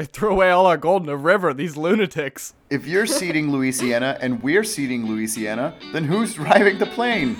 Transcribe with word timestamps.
They 0.00 0.06
threw 0.06 0.30
away 0.30 0.50
all 0.50 0.64
our 0.64 0.78
gold 0.78 1.02
in 1.02 1.08
the 1.08 1.16
river, 1.18 1.52
these 1.52 1.76
lunatics. 1.76 2.54
If 2.70 2.86
you're 2.86 3.04
ceding 3.04 3.52
Louisiana 3.52 4.16
and 4.22 4.42
we're 4.42 4.64
ceding 4.64 5.04
Louisiana, 5.04 5.74
then 5.92 6.04
who's 6.04 6.32
driving 6.32 6.78
the 6.78 6.86
plane? 6.86 7.36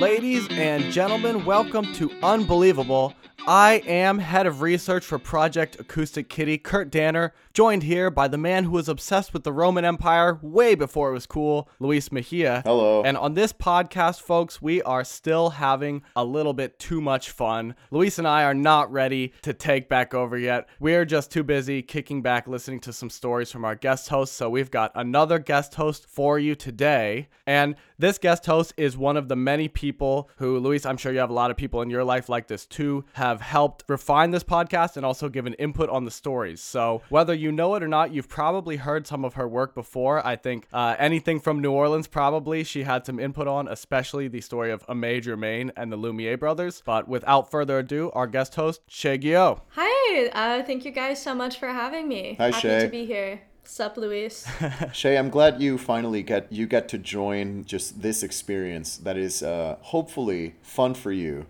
Ladies 0.00 0.48
and 0.50 0.82
gentlemen, 0.92 1.44
welcome 1.44 1.84
to 1.94 2.10
Unbelievable. 2.24 3.14
I 3.50 3.82
am 3.86 4.18
head 4.18 4.46
of 4.46 4.60
research 4.60 5.06
for 5.06 5.18
Project 5.18 5.80
Acoustic 5.80 6.28
Kitty, 6.28 6.58
Kurt 6.58 6.90
Danner, 6.90 7.32
joined 7.54 7.82
here 7.82 8.10
by 8.10 8.28
the 8.28 8.36
man 8.36 8.64
who 8.64 8.72
was 8.72 8.90
obsessed 8.90 9.32
with 9.32 9.42
the 9.42 9.54
Roman 9.54 9.86
Empire 9.86 10.38
way 10.42 10.74
before 10.74 11.08
it 11.08 11.14
was 11.14 11.24
cool, 11.24 11.66
Luis 11.80 12.12
Mejia. 12.12 12.60
Hello. 12.66 13.02
And 13.02 13.16
on 13.16 13.32
this 13.32 13.54
podcast, 13.54 14.20
folks, 14.20 14.60
we 14.60 14.82
are 14.82 15.02
still 15.02 15.48
having 15.48 16.02
a 16.14 16.26
little 16.26 16.52
bit 16.52 16.78
too 16.78 17.00
much 17.00 17.30
fun. 17.30 17.74
Luis 17.90 18.18
and 18.18 18.28
I 18.28 18.44
are 18.44 18.52
not 18.52 18.92
ready 18.92 19.32
to 19.40 19.54
take 19.54 19.88
back 19.88 20.12
over 20.12 20.36
yet. 20.36 20.68
We 20.78 20.94
are 20.94 21.06
just 21.06 21.30
too 21.30 21.42
busy 21.42 21.80
kicking 21.80 22.20
back, 22.20 22.48
listening 22.48 22.80
to 22.80 22.92
some 22.92 23.08
stories 23.08 23.50
from 23.50 23.64
our 23.64 23.74
guest 23.74 24.10
hosts. 24.10 24.36
So 24.36 24.50
we've 24.50 24.70
got 24.70 24.92
another 24.94 25.38
guest 25.38 25.74
host 25.74 26.04
for 26.06 26.38
you 26.38 26.54
today. 26.54 27.28
And 27.46 27.76
this 27.98 28.18
guest 28.18 28.44
host 28.44 28.74
is 28.76 28.98
one 28.98 29.16
of 29.16 29.28
the 29.28 29.36
many 29.36 29.68
people 29.68 30.28
who, 30.36 30.58
Luis, 30.58 30.84
I'm 30.84 30.98
sure 30.98 31.12
you 31.12 31.20
have 31.20 31.30
a 31.30 31.32
lot 31.32 31.50
of 31.50 31.56
people 31.56 31.80
in 31.80 31.88
your 31.88 32.04
life 32.04 32.28
like 32.28 32.46
this 32.46 32.66
too, 32.66 33.06
have 33.14 33.37
helped 33.40 33.84
refine 33.88 34.30
this 34.30 34.44
podcast 34.44 34.96
and 34.96 35.04
also 35.04 35.28
given 35.28 35.54
input 35.54 35.88
on 35.90 36.04
the 36.04 36.10
stories. 36.10 36.60
So 36.60 37.02
whether 37.08 37.34
you 37.34 37.52
know 37.52 37.74
it 37.74 37.82
or 37.82 37.88
not, 37.88 38.12
you've 38.12 38.28
probably 38.28 38.76
heard 38.76 39.06
some 39.06 39.24
of 39.24 39.34
her 39.34 39.46
work 39.48 39.74
before. 39.74 40.24
I 40.26 40.36
think 40.36 40.66
uh, 40.72 40.96
anything 40.98 41.40
from 41.40 41.60
New 41.60 41.72
Orleans, 41.72 42.06
probably 42.06 42.64
she 42.64 42.82
had 42.82 43.06
some 43.06 43.18
input 43.18 43.48
on, 43.48 43.68
especially 43.68 44.28
the 44.28 44.40
story 44.40 44.70
of 44.70 44.84
A 44.88 44.94
Major 44.94 45.36
Maine 45.36 45.72
and 45.76 45.92
the 45.92 45.96
Lumiere 45.96 46.36
brothers. 46.36 46.82
But 46.84 47.08
without 47.08 47.50
further 47.50 47.78
ado, 47.78 48.10
our 48.12 48.26
guest 48.26 48.54
host, 48.54 48.82
Shea 48.88 49.18
Guillot. 49.18 49.60
Hi, 49.70 50.26
uh, 50.28 50.62
thank 50.64 50.84
you 50.84 50.90
guys 50.90 51.20
so 51.22 51.34
much 51.34 51.58
for 51.58 51.68
having 51.68 52.08
me. 52.08 52.36
Hi, 52.38 52.46
Happy 52.46 52.60
Shea. 52.60 52.80
to 52.82 52.88
be 52.88 53.06
here. 53.06 53.42
Sup, 53.64 53.98
Luis? 53.98 54.46
Shea, 54.94 55.18
I'm 55.18 55.28
glad 55.28 55.60
you 55.60 55.76
finally 55.76 56.22
get 56.22 56.50
you 56.50 56.66
get 56.66 56.88
to 56.88 56.96
join 56.96 57.66
just 57.66 58.00
this 58.00 58.22
experience 58.22 58.96
that 58.96 59.18
is 59.18 59.42
uh, 59.42 59.76
hopefully 59.82 60.54
fun 60.62 60.94
for 60.94 61.12
you. 61.12 61.44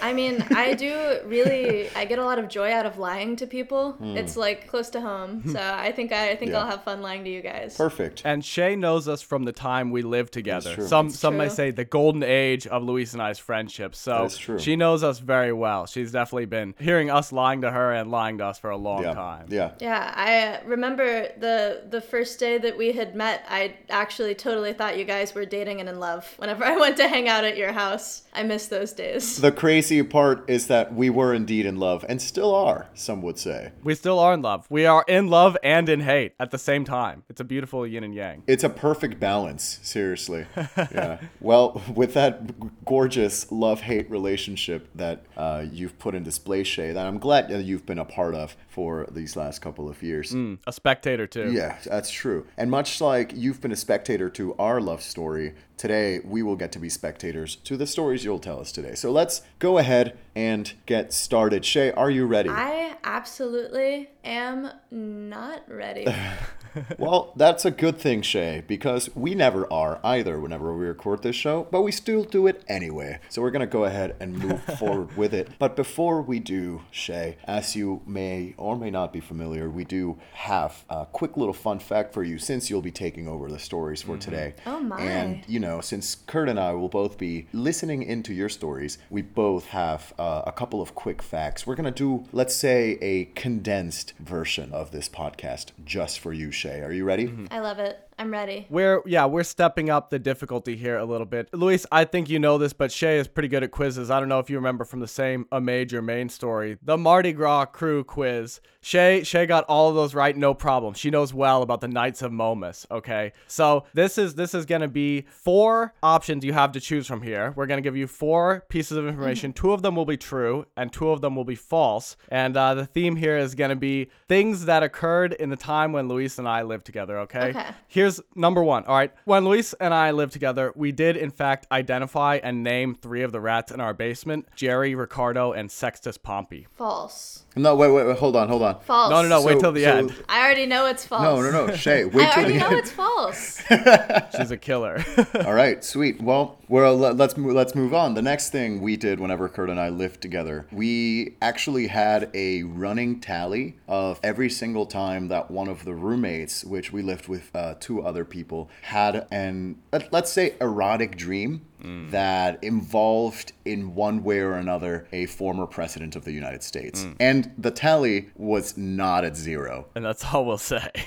I 0.00 0.12
mean, 0.12 0.44
I 0.50 0.74
do 0.74 1.20
really. 1.24 1.88
I 1.96 2.04
get 2.04 2.18
a 2.18 2.24
lot 2.24 2.38
of 2.38 2.48
joy 2.48 2.72
out 2.72 2.86
of 2.86 2.98
lying 2.98 3.36
to 3.36 3.46
people. 3.46 3.96
It's 4.00 4.36
like 4.36 4.66
close 4.68 4.90
to 4.90 5.00
home, 5.00 5.42
so 5.50 5.60
I 5.60 5.92
think 5.92 6.12
I, 6.12 6.30
I 6.30 6.36
think 6.36 6.50
Hmm. 6.50 6.54
Yeah. 6.54 6.60
I'll 6.60 6.70
have 6.70 6.84
fun 6.84 7.00
lying 7.00 7.24
to 7.24 7.30
you 7.30 7.40
guys. 7.40 7.76
Perfect. 7.76 8.22
And 8.24 8.44
Shea 8.44 8.76
knows 8.76 9.08
us 9.08 9.22
from 9.22 9.44
the 9.44 9.52
time 9.52 9.90
we 9.90 10.02
lived 10.02 10.32
together. 10.32 10.74
true. 10.74 10.86
Some 10.86 11.08
That's 11.08 11.18
some 11.18 11.36
may 11.38 11.48
say 11.48 11.70
the 11.70 11.84
golden 11.84 12.22
age 12.22 12.66
of 12.66 12.82
Luis 12.82 13.14
and 13.14 13.22
I's 13.22 13.38
friendship. 13.38 13.94
So 13.94 14.22
That's 14.22 14.36
true. 14.36 14.58
she 14.58 14.76
knows 14.76 15.02
us 15.02 15.18
very 15.20 15.52
well. 15.52 15.86
She's 15.86 16.12
definitely 16.12 16.46
been 16.46 16.74
hearing 16.78 17.10
us 17.10 17.32
lying 17.32 17.62
to 17.62 17.70
her 17.70 17.92
and 17.92 18.10
lying 18.10 18.38
to 18.38 18.46
us 18.46 18.58
for 18.58 18.70
a 18.70 18.76
long 18.76 19.04
yeah. 19.04 19.14
time. 19.14 19.46
Yeah. 19.48 19.70
Yeah, 19.80 20.12
I 20.14 20.38
uh, 20.38 20.60
remember 20.66 21.28
the 21.38 21.82
the 21.88 22.00
first 22.00 22.38
day 22.38 22.58
that 22.58 22.76
we 22.76 22.92
had 22.92 23.14
met. 23.14 23.44
I 23.48 23.74
actually 23.88 24.34
totally 24.34 24.72
thought 24.74 24.98
you 24.98 25.04
guys 25.04 25.34
were 25.34 25.46
dating 25.46 25.80
and 25.80 25.88
in 25.88 25.98
love. 25.98 26.32
Whenever 26.36 26.64
I 26.72 26.76
went 26.76 26.96
to 26.98 27.08
hang 27.08 27.28
out 27.28 27.44
at 27.44 27.56
your 27.56 27.72
house, 27.72 28.22
I 28.34 28.42
miss 28.42 28.66
those 28.66 28.92
days. 28.92 29.40
The 29.40 29.52
crazy 29.54 30.02
part 30.02 30.48
is 30.48 30.66
that 30.66 30.94
we 30.94 31.10
were 31.10 31.32
indeed 31.32 31.66
in 31.66 31.76
love 31.76 32.04
and 32.08 32.20
still 32.20 32.54
are, 32.54 32.88
some 32.94 33.22
would 33.22 33.38
say. 33.38 33.72
We 33.82 33.94
still 33.94 34.18
are 34.18 34.34
in 34.34 34.42
love. 34.42 34.66
We 34.68 34.86
are 34.86 35.04
in 35.08 35.28
love 35.28 35.56
and 35.62 35.88
in 35.88 36.00
hate 36.00 36.34
at 36.38 36.50
the 36.50 36.58
same 36.58 36.84
time. 36.84 37.22
It's 37.28 37.40
a 37.40 37.44
beautiful 37.44 37.86
yin 37.86 38.04
and 38.04 38.14
yang. 38.14 38.42
It's 38.46 38.64
a 38.64 38.68
perfect 38.68 39.18
balance, 39.18 39.78
seriously. 39.82 40.46
Yeah. 40.76 41.18
well, 41.40 41.82
with 41.94 42.14
that 42.14 42.84
gorgeous 42.84 43.50
love 43.50 43.80
hate 43.80 44.10
relationship 44.10 44.88
that 44.94 45.24
uh, 45.36 45.64
you've 45.70 45.98
put 45.98 46.14
in 46.14 46.22
display, 46.22 46.62
Shea, 46.62 46.92
that 46.92 47.06
I'm 47.06 47.18
glad 47.18 47.48
that 47.48 47.64
you've 47.64 47.86
been 47.86 47.98
a 47.98 48.04
part 48.04 48.34
of 48.34 48.56
for 48.68 49.06
these 49.10 49.36
last 49.36 49.60
couple 49.60 49.88
of 49.88 50.02
years. 50.02 50.32
Mm, 50.32 50.58
a 50.66 50.72
spectator 50.72 51.26
too. 51.26 51.52
Yeah, 51.52 51.78
that's 51.84 52.10
true. 52.10 52.46
And 52.56 52.70
much 52.70 53.00
like 53.00 53.32
you've 53.34 53.60
been 53.60 53.72
a 53.72 53.76
spectator 53.76 54.28
to 54.30 54.54
our 54.56 54.80
love 54.80 55.02
story, 55.02 55.54
today 55.76 56.20
we 56.24 56.42
will 56.42 56.56
get 56.56 56.72
to 56.72 56.78
be 56.78 56.88
spectators 56.88 57.56
to 57.56 57.76
the 57.76 57.86
stories 57.86 58.24
you'll 58.24 58.38
tell 58.38 58.60
us 58.60 58.72
today. 58.72 58.94
So 58.94 59.10
let's 59.10 59.42
go 59.58 59.78
ahead 59.78 60.18
and 60.34 60.72
get 60.86 61.12
started. 61.12 61.64
Shea, 61.64 61.92
are 61.92 62.10
you 62.10 62.26
ready? 62.26 62.48
I 62.48 62.96
absolutely 63.04 64.10
am 64.24 64.70
not 64.90 65.62
ready. 65.68 66.06
well, 66.98 67.32
that's 67.36 67.64
a 67.64 67.70
good 67.70 67.98
thing, 67.98 68.22
Shea, 68.22 68.62
because 68.66 69.14
we 69.14 69.34
never 69.34 69.70
are 69.72 70.00
either 70.02 70.40
whenever 70.40 70.74
we 70.74 70.86
record 70.86 71.22
this 71.22 71.36
show, 71.36 71.66
but 71.70 71.82
we 71.82 71.92
still 71.92 72.24
do 72.24 72.46
it 72.46 72.64
anyway. 72.68 73.18
So 73.28 73.42
we're 73.42 73.50
going 73.50 73.60
to 73.60 73.66
go 73.66 73.84
ahead 73.84 74.16
and 74.20 74.36
move 74.36 74.62
forward 74.78 75.16
with 75.16 75.34
it. 75.34 75.48
But 75.58 75.76
before 75.76 76.22
we 76.22 76.40
do, 76.40 76.82
Shea, 76.90 77.36
as 77.44 77.76
you 77.76 78.02
may 78.06 78.54
or 78.56 78.76
may 78.76 78.90
not 78.90 79.12
be 79.12 79.20
familiar, 79.20 79.68
we 79.70 79.84
do 79.84 80.18
have 80.32 80.84
a 80.90 81.06
quick 81.06 81.36
little 81.36 81.54
fun 81.54 81.78
fact 81.78 82.12
for 82.12 82.22
you 82.22 82.38
since 82.38 82.70
you'll 82.70 82.82
be 82.82 82.90
taking 82.90 83.28
over 83.28 83.48
the 83.48 83.58
stories 83.58 84.02
for 84.02 84.16
today. 84.16 84.54
Oh, 84.66 84.80
my. 84.80 85.00
And, 85.00 85.44
you 85.46 85.60
know, 85.60 85.80
since 85.80 86.14
Kurt 86.14 86.48
and 86.48 86.58
I 86.58 86.72
will 86.72 86.88
both 86.88 87.18
be 87.18 87.46
listening 87.52 88.02
into 88.02 88.34
your 88.34 88.48
stories, 88.48 88.98
we 89.10 89.22
both 89.22 89.66
have 89.66 90.12
uh, 90.18 90.23
Uh, 90.24 90.42
a 90.46 90.52
couple 90.52 90.80
of 90.80 90.94
quick 90.94 91.20
facts. 91.20 91.66
We're 91.66 91.74
going 91.74 91.84
to 91.84 91.90
do, 91.90 92.24
let's 92.32 92.54
say, 92.54 92.96
a 93.02 93.26
condensed 93.34 94.14
version 94.18 94.72
of 94.72 94.90
this 94.90 95.06
podcast 95.06 95.72
just 95.84 96.18
for 96.18 96.32
you, 96.32 96.50
Shea. 96.50 96.80
Are 96.80 96.92
you 96.92 97.04
ready? 97.04 97.30
I 97.50 97.60
love 97.60 97.78
it. 97.78 97.98
I'm 98.18 98.30
ready. 98.30 98.66
We're 98.70 99.02
yeah, 99.06 99.26
we're 99.26 99.42
stepping 99.42 99.90
up 99.90 100.10
the 100.10 100.18
difficulty 100.18 100.76
here 100.76 100.96
a 100.98 101.04
little 101.04 101.26
bit. 101.26 101.48
Luis, 101.52 101.84
I 101.90 102.04
think 102.04 102.28
you 102.28 102.38
know 102.38 102.58
this, 102.58 102.72
but 102.72 102.92
Shea 102.92 103.18
is 103.18 103.26
pretty 103.26 103.48
good 103.48 103.62
at 103.62 103.70
quizzes. 103.70 104.10
I 104.10 104.20
don't 104.20 104.28
know 104.28 104.38
if 104.38 104.48
you 104.48 104.56
remember 104.56 104.84
from 104.84 105.00
the 105.00 105.08
same 105.08 105.46
a 105.50 105.60
major 105.60 106.00
main 106.00 106.28
story, 106.28 106.78
the 106.82 106.96
Mardi 106.96 107.32
Gras 107.32 107.66
krewe 107.66 108.06
quiz. 108.06 108.60
Shea 108.80 109.24
Shea 109.24 109.46
got 109.46 109.64
all 109.64 109.88
of 109.88 109.94
those 109.94 110.14
right, 110.14 110.36
no 110.36 110.54
problem. 110.54 110.94
She 110.94 111.10
knows 111.10 111.34
well 111.34 111.62
about 111.62 111.80
the 111.80 111.88
Knights 111.88 112.22
of 112.22 112.32
Momus. 112.32 112.86
Okay, 112.90 113.32
so 113.46 113.84
this 113.94 114.18
is 114.18 114.34
this 114.34 114.54
is 114.54 114.66
gonna 114.66 114.88
be 114.88 115.22
four 115.30 115.94
options 116.02 116.44
you 116.44 116.52
have 116.52 116.72
to 116.72 116.80
choose 116.80 117.06
from 117.06 117.22
here. 117.22 117.52
We're 117.56 117.66
gonna 117.66 117.80
give 117.80 117.96
you 117.96 118.06
four 118.06 118.64
pieces 118.68 118.96
of 118.96 119.06
information. 119.06 119.52
Two 119.52 119.72
of 119.72 119.82
them 119.82 119.96
will 119.96 120.04
be 120.04 120.16
true, 120.16 120.66
and 120.76 120.92
two 120.92 121.10
of 121.10 121.20
them 121.20 121.34
will 121.34 121.44
be 121.44 121.54
false. 121.54 122.16
And 122.28 122.56
uh, 122.56 122.74
the 122.74 122.86
theme 122.86 123.16
here 123.16 123.36
is 123.36 123.54
gonna 123.54 123.76
be 123.76 124.10
things 124.28 124.66
that 124.66 124.82
occurred 124.82 125.32
in 125.32 125.50
the 125.50 125.56
time 125.56 125.92
when 125.92 126.08
Luis 126.08 126.38
and 126.38 126.46
I 126.48 126.62
lived 126.62 126.86
together. 126.86 127.18
Okay. 127.20 127.50
Okay. 127.50 127.70
Here's 128.04 128.20
number 128.34 128.62
one. 128.62 128.84
All 128.84 128.94
right. 128.94 129.10
When 129.24 129.46
Luis 129.46 129.72
and 129.80 129.94
I 129.94 130.10
lived 130.10 130.34
together, 130.34 130.74
we 130.76 130.92
did, 130.92 131.16
in 131.16 131.30
fact, 131.30 131.66
identify 131.72 132.38
and 132.42 132.62
name 132.62 132.94
three 132.94 133.22
of 133.22 133.32
the 133.32 133.40
rats 133.40 133.72
in 133.72 133.80
our 133.80 133.94
basement 133.94 134.46
Jerry, 134.54 134.94
Ricardo, 134.94 135.52
and 135.52 135.70
Sextus 135.72 136.18
Pompey. 136.18 136.66
False. 136.76 137.44
No, 137.56 137.74
wait, 137.76 137.90
wait, 137.92 138.06
wait, 138.06 138.18
hold 138.18 138.36
on, 138.36 138.48
hold 138.48 138.62
on. 138.62 138.80
False. 138.80 139.08
No, 139.10 139.22
no, 139.22 139.28
no. 139.28 139.42
wait 139.42 139.54
So- 139.54 139.60
till 139.60 139.72
the 139.72 139.84
so- 139.84 139.96
end. 139.96 140.14
I 140.28 140.44
already 140.44 140.66
know 140.66 140.84
it's 140.84 141.06
false. 141.06 141.22
No, 141.22 141.40
no, 141.40 141.66
no, 141.68 141.74
Shea, 141.74 142.04
wait 142.04 142.30
till 142.32 142.42
the 142.46 142.54
end. 142.54 142.62
I 142.62 142.66
already 142.66 142.74
know 142.74 142.76
it's 142.76 142.90
false. 142.90 143.62
She's 144.36 144.50
a 144.50 144.56
killer. 144.58 145.02
All 145.46 145.54
right, 145.54 145.82
sweet. 145.82 146.20
Well, 146.20 146.58
well, 146.68 146.94
let- 146.96 147.16
let's 147.16 147.38
move, 147.38 147.54
let's 147.54 147.74
move 147.74 147.94
on. 147.94 148.12
The 148.14 148.22
next 148.22 148.50
thing 148.50 148.82
we 148.82 148.96
did 148.98 149.18
whenever 149.20 149.48
Kurt 149.48 149.70
and 149.70 149.80
I 149.80 149.88
lived 149.88 150.20
together, 150.20 150.66
we 150.72 151.36
actually 151.40 151.86
had 151.86 152.28
a 152.34 152.64
running 152.64 153.20
tally 153.20 153.76
of 153.88 154.20
every 154.22 154.50
single 154.50 154.84
time 154.84 155.28
that 155.28 155.50
one 155.50 155.68
of 155.68 155.84
the 155.86 155.94
roommates, 155.94 156.64
which 156.64 156.92
we 156.92 157.00
lived 157.02 157.28
with 157.28 157.54
uh, 157.54 157.76
two 157.78 157.93
other 158.02 158.24
people, 158.24 158.70
had 158.82 159.26
an 159.30 159.78
let, 159.92 160.12
let's 160.12 160.32
say 160.32 160.54
erotic 160.60 161.16
dream 161.16 161.62
mm. 161.82 162.10
that 162.10 162.62
involved 162.62 163.52
in 163.64 163.94
one 163.94 164.22
way 164.22 164.38
or 164.38 164.54
another 164.54 165.06
a 165.12 165.26
former 165.26 165.66
president 165.66 166.16
of 166.16 166.24
the 166.24 166.32
United 166.32 166.62
States, 166.62 167.04
mm. 167.04 167.16
and 167.20 167.52
the 167.58 167.70
tally 167.70 168.30
was 168.36 168.76
not 168.76 169.24
at 169.24 169.36
zero. 169.36 169.86
and 169.94 170.04
that's 170.04 170.24
all 170.32 170.44
we'll 170.44 170.58
say. 170.58 170.90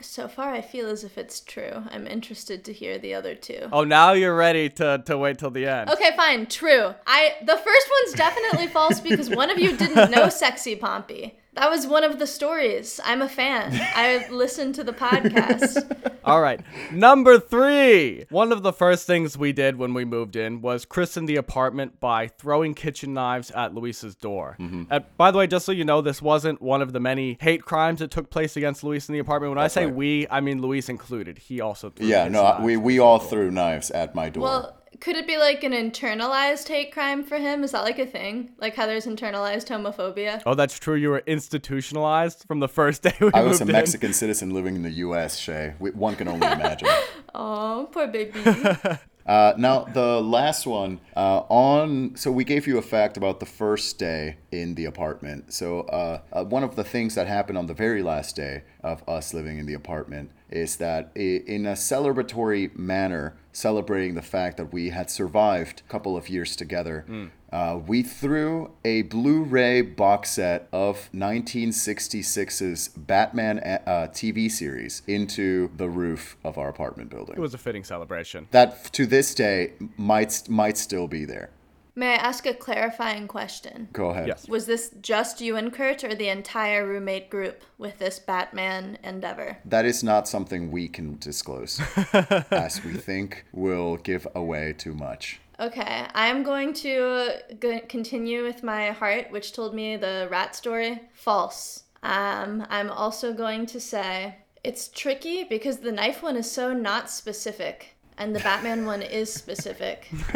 So 0.00 0.28
far, 0.28 0.52
I 0.52 0.60
feel 0.60 0.88
as 0.88 1.02
if 1.02 1.18
it's 1.18 1.40
true. 1.40 1.82
I'm 1.90 2.06
interested 2.06 2.64
to 2.66 2.72
hear 2.72 2.98
the 2.98 3.14
other 3.14 3.34
two. 3.34 3.68
Oh, 3.72 3.82
now 3.82 4.12
you're 4.12 4.34
ready 4.34 4.68
to, 4.70 5.02
to 5.04 5.18
wait 5.18 5.38
till 5.38 5.50
the 5.50 5.66
end. 5.66 5.90
Okay, 5.90 6.12
fine. 6.16 6.46
True. 6.46 6.94
I 7.06 7.32
the 7.44 7.56
first 7.56 7.90
one's 8.04 8.14
definitely 8.16 8.68
false 8.68 9.00
because 9.00 9.28
one 9.28 9.50
of 9.50 9.58
you 9.58 9.76
didn't 9.76 10.10
know 10.10 10.28
Sexy 10.28 10.76
Pompey. 10.76 11.38
That 11.58 11.70
was 11.70 11.88
one 11.88 12.04
of 12.04 12.20
the 12.20 12.26
stories. 12.28 13.00
I'm 13.04 13.20
a 13.20 13.28
fan. 13.28 13.72
I 13.74 14.28
listened 14.30 14.76
to 14.76 14.84
the 14.84 14.92
podcast. 14.92 16.14
All 16.24 16.40
right. 16.40 16.60
Number 16.92 17.40
three. 17.40 18.26
One 18.30 18.52
of 18.52 18.62
the 18.62 18.72
first 18.72 19.08
things 19.08 19.36
we 19.36 19.52
did 19.52 19.76
when 19.76 19.92
we 19.92 20.04
moved 20.04 20.36
in 20.36 20.60
was 20.60 20.84
christen 20.84 21.26
the 21.26 21.34
apartment 21.34 21.98
by 21.98 22.28
throwing 22.28 22.74
kitchen 22.74 23.12
knives 23.12 23.50
at 23.50 23.74
Luis's 23.74 24.14
door. 24.14 24.56
Uh, 24.88 25.00
by 25.16 25.32
the 25.32 25.38
way, 25.38 25.48
just 25.48 25.66
so 25.66 25.72
you 25.72 25.84
know, 25.84 26.00
this 26.00 26.22
wasn't 26.22 26.62
one 26.62 26.80
of 26.80 26.92
the 26.92 27.00
many 27.00 27.36
hate 27.40 27.62
crimes 27.64 27.98
that 27.98 28.12
took 28.12 28.30
place 28.30 28.56
against 28.56 28.84
Luis 28.84 29.08
in 29.08 29.14
the 29.14 29.18
apartment. 29.18 29.50
When 29.50 29.58
I 29.58 29.66
say 29.68 29.86
right. 29.86 29.94
we, 29.94 30.26
I 30.30 30.40
mean 30.40 30.62
Luis 30.62 30.88
included. 30.88 31.38
He 31.38 31.60
also 31.60 31.90
threw 31.90 32.06
Yeah, 32.06 32.28
no, 32.28 32.42
knives. 32.44 32.64
we 32.64 32.76
we 32.76 32.98
all 33.00 33.18
threw 33.18 33.50
knives 33.50 33.90
at 33.90 34.14
my 34.14 34.28
door. 34.28 34.42
Well, 34.44 34.77
could 35.00 35.16
it 35.16 35.26
be 35.26 35.36
like 35.38 35.62
an 35.64 35.72
internalized 35.72 36.68
hate 36.68 36.92
crime 36.92 37.22
for 37.24 37.38
him? 37.38 37.62
Is 37.64 37.72
that 37.72 37.82
like 37.82 37.98
a 37.98 38.06
thing? 38.06 38.50
Like 38.58 38.74
how 38.74 38.86
there's 38.86 39.06
internalized 39.06 39.66
homophobia? 39.68 40.42
Oh, 40.46 40.54
that's 40.54 40.78
true. 40.78 40.94
You 40.96 41.10
were 41.10 41.22
institutionalized 41.26 42.44
from 42.46 42.60
the 42.60 42.68
first 42.68 43.02
day 43.06 43.14
we 43.20 43.30
I 43.34 43.42
was 43.42 43.60
a 43.60 43.64
in. 43.64 43.72
Mexican 43.72 44.12
citizen 44.12 44.50
living 44.50 44.76
in 44.76 44.82
the 44.82 44.90
U.S. 45.06 45.38
Shea, 45.38 45.74
We- 45.78 45.90
one 45.92 46.16
can 46.16 46.28
only 46.28 46.46
imagine. 46.46 46.88
Oh, 47.34 47.88
poor 47.92 48.06
baby. 48.08 48.32
Uh, 49.28 49.52
now 49.58 49.84
the 49.84 50.22
last 50.22 50.66
one 50.66 50.98
uh, 51.14 51.40
on. 51.50 52.16
So 52.16 52.32
we 52.32 52.44
gave 52.44 52.66
you 52.66 52.78
a 52.78 52.82
fact 52.82 53.18
about 53.18 53.40
the 53.40 53.44
first 53.44 53.98
day 53.98 54.38
in 54.50 54.74
the 54.74 54.86
apartment. 54.86 55.52
So 55.52 55.80
uh, 55.80 56.22
uh, 56.32 56.44
one 56.44 56.64
of 56.64 56.76
the 56.76 56.82
things 56.82 57.14
that 57.14 57.26
happened 57.26 57.58
on 57.58 57.66
the 57.66 57.74
very 57.74 58.02
last 58.02 58.36
day 58.36 58.62
of 58.82 59.06
us 59.06 59.34
living 59.34 59.58
in 59.58 59.66
the 59.66 59.74
apartment 59.74 60.30
is 60.48 60.76
that 60.76 61.10
i- 61.14 61.42
in 61.46 61.66
a 61.66 61.72
celebratory 61.72 62.74
manner, 62.74 63.36
celebrating 63.58 64.14
the 64.14 64.22
fact 64.22 64.56
that 64.56 64.72
we 64.72 64.90
had 64.90 65.10
survived 65.10 65.82
a 65.86 65.90
couple 65.90 66.16
of 66.16 66.28
years 66.28 66.54
together. 66.56 67.04
Uh, 67.50 67.78
we 67.86 68.02
threw 68.02 68.70
a 68.84 69.02
Blu-ray 69.02 69.80
box 69.82 70.30
set 70.32 70.68
of 70.70 71.08
1966's 71.14 72.88
Batman 72.88 73.58
uh, 73.58 74.08
TV 74.12 74.50
series 74.50 75.02
into 75.06 75.70
the 75.76 75.88
roof 75.88 76.36
of 76.44 76.58
our 76.58 76.68
apartment 76.68 77.10
building. 77.10 77.36
It 77.36 77.40
was 77.40 77.54
a 77.54 77.58
fitting 77.58 77.84
celebration. 77.84 78.48
that 78.50 78.92
to 78.92 79.06
this 79.06 79.34
day 79.34 79.72
might 79.96 80.48
might 80.48 80.76
still 80.76 81.08
be 81.08 81.24
there. 81.24 81.50
May 81.98 82.12
I 82.12 82.28
ask 82.28 82.46
a 82.46 82.54
clarifying 82.54 83.26
question? 83.26 83.88
Go 83.92 84.10
ahead. 84.10 84.28
Yes. 84.28 84.48
Was 84.48 84.66
this 84.66 84.92
just 85.00 85.40
you 85.40 85.56
and 85.56 85.72
Kurt 85.72 86.04
or 86.04 86.14
the 86.14 86.28
entire 86.28 86.86
roommate 86.86 87.28
group 87.28 87.64
with 87.76 87.98
this 87.98 88.20
Batman 88.20 88.98
endeavor? 89.02 89.58
That 89.64 89.84
is 89.84 90.04
not 90.04 90.28
something 90.28 90.70
we 90.70 90.86
can 90.86 91.18
disclose, 91.18 91.80
as 92.52 92.84
we 92.84 92.92
think 92.92 93.46
will 93.52 93.96
give 93.96 94.28
away 94.36 94.74
too 94.74 94.94
much. 94.94 95.40
Okay, 95.58 96.06
I'm 96.14 96.44
going 96.44 96.72
to 96.74 97.30
go- 97.58 97.80
continue 97.88 98.44
with 98.44 98.62
my 98.62 98.92
heart, 98.92 99.32
which 99.32 99.52
told 99.52 99.74
me 99.74 99.96
the 99.96 100.28
rat 100.30 100.54
story. 100.54 101.00
False. 101.14 101.82
Um, 102.04 102.64
I'm 102.70 102.90
also 102.90 103.32
going 103.32 103.66
to 103.66 103.80
say 103.80 104.36
it's 104.62 104.86
tricky 104.86 105.42
because 105.42 105.78
the 105.78 105.90
knife 105.90 106.22
one 106.22 106.36
is 106.36 106.48
so 106.48 106.72
not 106.72 107.10
specific, 107.10 107.96
and 108.18 108.34
the 108.34 108.40
Batman 108.40 108.84
one 108.84 109.00
is 109.00 109.32
specific. 109.32 110.08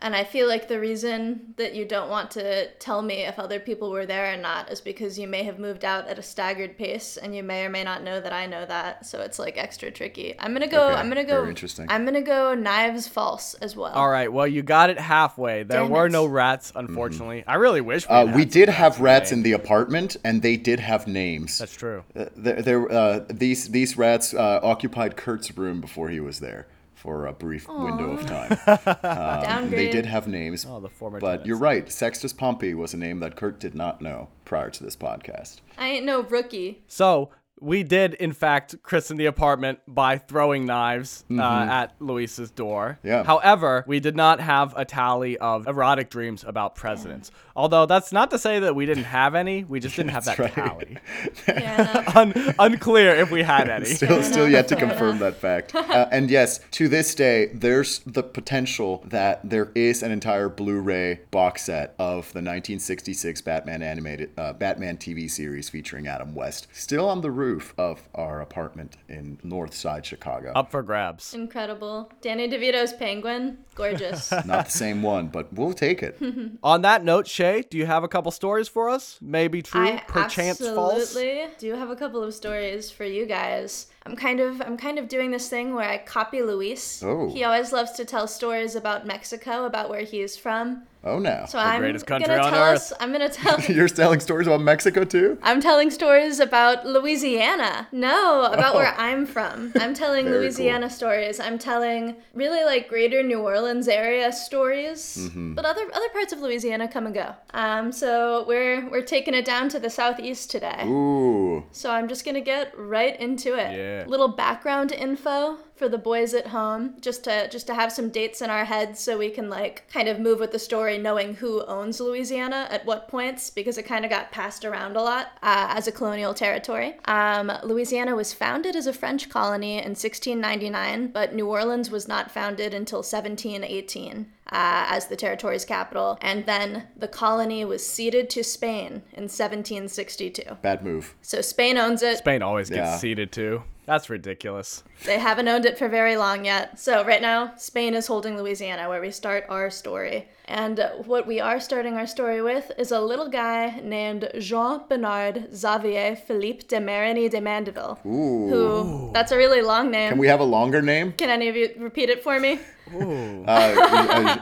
and 0.00 0.16
I 0.16 0.24
feel 0.24 0.48
like 0.48 0.66
the 0.66 0.80
reason 0.80 1.54
that 1.56 1.74
you 1.74 1.84
don't 1.84 2.08
want 2.08 2.30
to 2.32 2.68
tell 2.74 3.02
me 3.02 3.26
if 3.26 3.38
other 3.38 3.60
people 3.60 3.90
were 3.90 4.06
there 4.06 4.32
or 4.32 4.36
not 4.36 4.72
is 4.72 4.80
because 4.80 5.18
you 5.18 5.28
may 5.28 5.42
have 5.42 5.58
moved 5.58 5.84
out 5.84 6.08
at 6.08 6.18
a 6.18 6.22
staggered 6.22 6.78
pace, 6.78 7.18
and 7.18 7.36
you 7.36 7.42
may 7.42 7.64
or 7.64 7.68
may 7.68 7.84
not 7.84 8.02
know 8.02 8.20
that 8.20 8.32
I 8.32 8.46
know 8.46 8.64
that. 8.64 9.04
So 9.06 9.20
it's 9.20 9.38
like 9.38 9.58
extra 9.58 9.90
tricky. 9.90 10.34
I'm 10.38 10.52
gonna 10.52 10.66
go. 10.66 10.88
Okay, 10.88 10.94
I'm 10.94 11.08
gonna 11.08 11.24
go. 11.24 11.40
very 11.40 11.50
interesting. 11.50 11.86
I'm 11.90 12.04
gonna 12.06 12.22
go 12.22 12.54
knives 12.54 13.06
false 13.06 13.54
as 13.54 13.76
well. 13.76 13.92
All 13.92 14.08
right. 14.08 14.32
Well, 14.32 14.46
you 14.46 14.62
got 14.62 14.88
it 14.88 14.98
halfway. 14.98 15.62
There 15.62 15.82
Damn 15.82 15.90
were 15.90 16.06
it. 16.06 16.12
no 16.12 16.24
rats, 16.24 16.72
unfortunately. 16.74 17.44
I 17.46 17.56
really 17.56 17.82
wish 17.82 18.08
we. 18.08 18.14
Uh, 18.14 18.26
had 18.26 18.34
we 18.34 18.44
did 18.46 18.68
rats 18.68 18.78
have 18.78 19.00
rats 19.00 19.28
today. 19.28 19.38
in 19.38 19.42
the 19.44 19.52
apartment, 19.52 20.16
and 20.24 20.40
they 20.40 20.56
did 20.56 20.80
have 20.80 21.06
names. 21.06 21.58
That's 21.58 21.76
true. 21.76 22.04
Uh, 22.16 22.26
there, 22.34 22.62
there, 22.62 22.92
uh, 22.92 23.24
these 23.28 23.68
these 23.68 23.98
rats 23.98 24.32
uh, 24.32 24.60
occupied 24.62 25.16
Kurt's 25.16 25.56
room 25.56 25.82
before 25.82 26.08
he 26.08 26.20
was 26.20 26.40
there 26.40 26.66
for 26.96 27.26
a 27.26 27.32
brief 27.32 27.68
window 27.68 28.12
of 28.18 28.26
time. 28.26 28.58
Um, 29.46 29.70
they 29.70 29.90
did 29.90 30.06
have 30.06 30.26
names. 30.26 30.66
Oh, 30.68 30.80
the 30.80 30.88
former 30.88 31.20
But 31.20 31.28
tenants. 31.28 31.46
you're 31.46 31.56
right. 31.58 31.90
Sextus 31.92 32.32
Pompey 32.32 32.74
was 32.74 32.94
a 32.94 32.96
name 32.96 33.20
that 33.20 33.36
Kurt 33.36 33.60
did 33.60 33.74
not 33.74 34.00
know 34.02 34.28
prior 34.44 34.70
to 34.70 34.82
this 34.82 34.96
podcast. 34.96 35.60
I 35.78 35.88
ain't 35.88 36.04
no 36.04 36.22
rookie. 36.22 36.82
So 36.88 37.30
we 37.60 37.82
did, 37.82 38.14
in 38.14 38.32
fact, 38.32 38.82
christen 38.82 39.16
the 39.16 39.26
apartment 39.26 39.78
by 39.88 40.18
throwing 40.18 40.66
knives 40.66 41.24
uh, 41.30 41.40
at 41.42 41.94
Luis's 42.00 42.50
door. 42.50 42.98
Yeah. 43.02 43.24
However, 43.24 43.82
we 43.86 43.98
did 43.98 44.14
not 44.14 44.40
have 44.40 44.74
a 44.76 44.84
tally 44.84 45.38
of 45.38 45.66
erotic 45.66 46.10
dreams 46.10 46.44
about 46.46 46.74
presidents. 46.74 47.30
Although 47.54 47.86
that's 47.86 48.12
not 48.12 48.30
to 48.32 48.38
say 48.38 48.58
that 48.60 48.74
we 48.74 48.84
didn't 48.84 49.04
have 49.04 49.34
any. 49.34 49.64
We 49.64 49.80
just 49.80 49.96
didn't 49.96 50.10
have 50.18 50.26
that 50.26 50.38
right. 50.38 50.52
tally. 50.52 50.98
Yeah, 51.48 52.12
Un- 52.14 52.54
unclear 52.58 53.14
if 53.14 53.30
we 53.30 53.42
had 53.42 53.70
any. 53.70 53.86
Still, 53.86 54.22
still 54.22 54.48
yet 54.48 54.68
to 54.68 54.76
confirm 54.76 55.18
that 55.20 55.36
fact. 55.36 55.74
Uh, 55.86 56.08
and 56.10 56.30
yes, 56.30 56.60
to 56.72 56.88
this 56.88 57.14
day, 57.14 57.46
there's 57.54 58.00
the 58.00 58.22
potential 58.22 59.02
that 59.06 59.40
there 59.48 59.70
is 59.74 60.02
an 60.02 60.10
entire 60.10 60.48
Blu-ray 60.48 61.20
box 61.30 61.62
set 61.62 61.94
of 61.98 62.24
the 62.32 62.40
1966 62.42 63.40
Batman 63.42 63.82
animated 63.82 64.30
uh, 64.36 64.52
Batman 64.52 64.98
TV 64.98 65.30
series 65.30 65.70
featuring 65.70 66.06
Adam 66.06 66.34
West, 66.34 66.66
still 66.72 67.08
on 67.08 67.20
the 67.22 67.30
roof 67.30 67.45
of 67.78 68.08
our 68.14 68.40
apartment 68.40 68.96
in 69.08 69.38
North 69.42 69.74
Side 69.74 70.04
Chicago. 70.04 70.52
Up 70.54 70.70
for 70.70 70.82
grabs. 70.82 71.34
incredible. 71.34 72.10
Danny 72.20 72.48
DeVito's 72.48 72.92
Penguin, 72.92 73.58
gorgeous. 73.74 74.30
Not 74.44 74.66
the 74.66 74.70
same 74.70 75.02
one, 75.02 75.28
but 75.28 75.52
we'll 75.52 75.72
take 75.72 76.02
it. 76.02 76.18
On 76.62 76.82
that 76.82 77.04
note, 77.04 77.26
Shea, 77.26 77.62
do 77.62 77.78
you 77.78 77.86
have 77.86 78.04
a 78.04 78.08
couple 78.08 78.30
stories 78.30 78.68
for 78.68 78.88
us? 78.88 79.18
Maybe 79.20 79.62
true, 79.62 79.86
I 79.86 80.02
perchance 80.06 80.58
false. 80.58 81.02
absolutely 81.02 81.46
do 81.58 81.74
have 81.74 81.90
a 81.90 81.96
couple 81.96 82.22
of 82.22 82.34
stories 82.34 82.90
for 82.90 83.04
you 83.04 83.26
guys. 83.26 83.86
I'm 84.04 84.14
kind 84.16 84.40
of 84.40 84.60
I'm 84.62 84.76
kind 84.76 84.98
of 84.98 85.08
doing 85.08 85.30
this 85.32 85.48
thing 85.48 85.74
where 85.74 85.88
I 85.88 85.98
copy 85.98 86.42
Luis. 86.42 87.02
Oh. 87.02 87.28
He 87.28 87.44
always 87.44 87.72
loves 87.72 87.92
to 87.92 88.04
tell 88.04 88.26
stories 88.28 88.76
about 88.76 89.06
Mexico, 89.06 89.64
about 89.64 89.90
where 89.90 90.02
he's 90.02 90.36
from. 90.36 90.82
Oh 91.06 91.18
no. 91.20 91.44
So 91.48 91.58
I'm 91.58 91.80
greatest 91.80 92.04
country 92.06 92.26
gonna 92.26 92.42
on 92.42 92.52
tell 92.52 92.62
earth. 92.64 92.76
us. 92.76 92.92
I'm 92.98 93.12
gonna 93.12 93.28
tell. 93.28 93.60
You're 93.68 93.86
telling 93.88 94.18
stories 94.20 94.48
about 94.48 94.60
Mexico 94.60 95.04
too? 95.04 95.38
I'm 95.42 95.60
telling 95.60 95.90
stories 95.90 96.40
about 96.40 96.84
Louisiana. 96.84 97.86
No, 97.92 98.42
about 98.44 98.74
where 98.74 98.92
Oh. 98.98 99.02
I'm 99.02 99.24
from. 99.26 99.72
I'm 99.76 99.94
telling 99.94 100.24
Very 100.28 100.38
Louisiana 100.38 100.90
stories. 100.90 101.38
I'm 101.38 101.58
telling 101.58 102.16
really 102.34 102.64
like 102.64 102.88
greater 102.88 103.22
New 103.22 103.38
Orleans 103.40 103.86
area 103.88 104.32
stories. 104.32 105.16
Mm-hmm. 105.20 105.54
But 105.54 105.64
other 105.64 105.82
other 105.94 106.08
parts 106.10 106.32
of 106.32 106.40
Louisiana 106.40 106.88
come 106.88 107.06
and 107.06 107.14
go. 107.14 107.34
Um, 107.54 107.92
so 107.92 108.44
we're 108.48 108.88
we're 108.90 109.02
taking 109.02 109.34
it 109.34 109.44
down 109.44 109.68
to 109.70 109.78
the 109.78 109.90
southeast 109.90 110.50
today. 110.50 110.82
Ooh. 110.86 111.64
So 111.70 111.90
I'm 111.90 112.08
just 112.08 112.24
gonna 112.24 112.40
get 112.40 112.76
right 112.76 113.18
into 113.20 113.54
it. 113.54 113.76
Yeah. 113.76 114.04
Little 114.08 114.28
background 114.28 114.90
info 114.92 115.58
for 115.76 115.88
the 115.88 115.98
boys 115.98 116.32
at 116.34 116.46
home, 116.48 116.94
just 117.00 117.24
to 117.24 117.48
just 117.48 117.66
to 117.66 117.74
have 117.74 117.92
some 117.92 118.08
dates 118.10 118.40
in 118.40 118.50
our 118.50 118.64
heads 118.64 118.98
so 119.00 119.18
we 119.18 119.30
can 119.30 119.48
like 119.50 119.84
kind 119.92 120.08
of 120.08 120.18
move 120.18 120.40
with 120.40 120.52
the 120.52 120.58
story, 120.58 120.98
knowing 120.98 121.34
who 121.34 121.64
owns 121.66 122.00
Louisiana 122.00 122.66
at 122.70 122.84
what 122.86 123.08
points, 123.08 123.50
because 123.50 123.76
it 123.78 123.82
kind 123.84 124.04
of 124.04 124.10
got 124.10 124.32
passed 124.32 124.64
around 124.64 124.96
a 124.96 125.02
lot 125.02 125.26
uh, 125.42 125.74
as 125.76 125.86
a 125.86 125.92
colonial 125.92 126.34
territory. 126.34 126.94
Um, 127.04 127.52
Louisiana 127.62 128.16
was 128.16 128.32
founded 128.32 128.74
as 128.74 128.86
a 128.86 128.92
French 128.92 129.28
colony 129.28 129.74
in 129.78 129.90
1699, 129.94 131.08
but 131.08 131.34
New 131.34 131.46
Orleans 131.48 131.90
was 131.90 132.08
not 132.08 132.30
founded 132.30 132.72
until 132.74 132.98
1718 132.98 134.26
uh, 134.52 134.86
as 134.88 135.06
the 135.08 135.16
territory's 135.16 135.64
capital, 135.64 136.18
and 136.22 136.46
then 136.46 136.84
the 136.96 137.08
colony 137.08 137.64
was 137.64 137.86
ceded 137.86 138.30
to 138.30 138.42
Spain 138.42 139.02
in 139.12 139.24
1762. 139.24 140.56
Bad 140.62 140.84
move. 140.84 141.14
So 141.22 141.40
Spain 141.40 141.76
owns 141.78 142.02
it. 142.02 142.18
Spain 142.18 142.42
always 142.42 142.68
gets 142.68 142.78
Yeah. 142.78 142.96
ceded 142.96 143.32
too. 143.32 143.62
That's 143.86 144.10
ridiculous. 144.10 144.82
They 145.04 145.18
haven't 145.18 145.46
owned 145.46 145.64
it 145.64 145.78
for 145.78 145.88
very 145.88 146.16
long 146.16 146.44
yet. 146.44 146.78
So 146.78 147.04
right 147.04 147.22
now, 147.22 147.54
Spain 147.56 147.94
is 147.94 148.08
holding 148.08 148.36
Louisiana, 148.36 148.88
where 148.88 149.00
we 149.00 149.12
start 149.12 149.46
our 149.48 149.70
story. 149.70 150.28
And 150.46 150.84
what 151.04 151.26
we 151.26 151.38
are 151.38 151.60
starting 151.60 151.94
our 151.94 152.06
story 152.06 152.42
with 152.42 152.72
is 152.78 152.90
a 152.90 153.00
little 153.00 153.28
guy 153.28 153.80
named 153.84 154.28
Jean 154.40 154.82
Bernard 154.88 155.54
Xavier 155.54 156.16
Philippe 156.16 156.66
de 156.66 156.80
Marigny 156.80 157.30
de 157.30 157.40
Mandeville. 157.40 157.98
Ooh. 158.04 158.48
Who? 158.48 159.10
That's 159.14 159.30
a 159.30 159.36
really 159.36 159.62
long 159.62 159.92
name. 159.92 160.10
Can 160.10 160.18
we 160.18 160.26
have 160.26 160.40
a 160.40 160.44
longer 160.44 160.82
name? 160.82 161.12
Can 161.12 161.30
any 161.30 161.48
of 161.48 161.54
you 161.54 161.70
repeat 161.78 162.10
it 162.10 162.24
for 162.24 162.40
me? 162.40 162.58
Uh, 162.92 163.46
uh, 163.46 164.38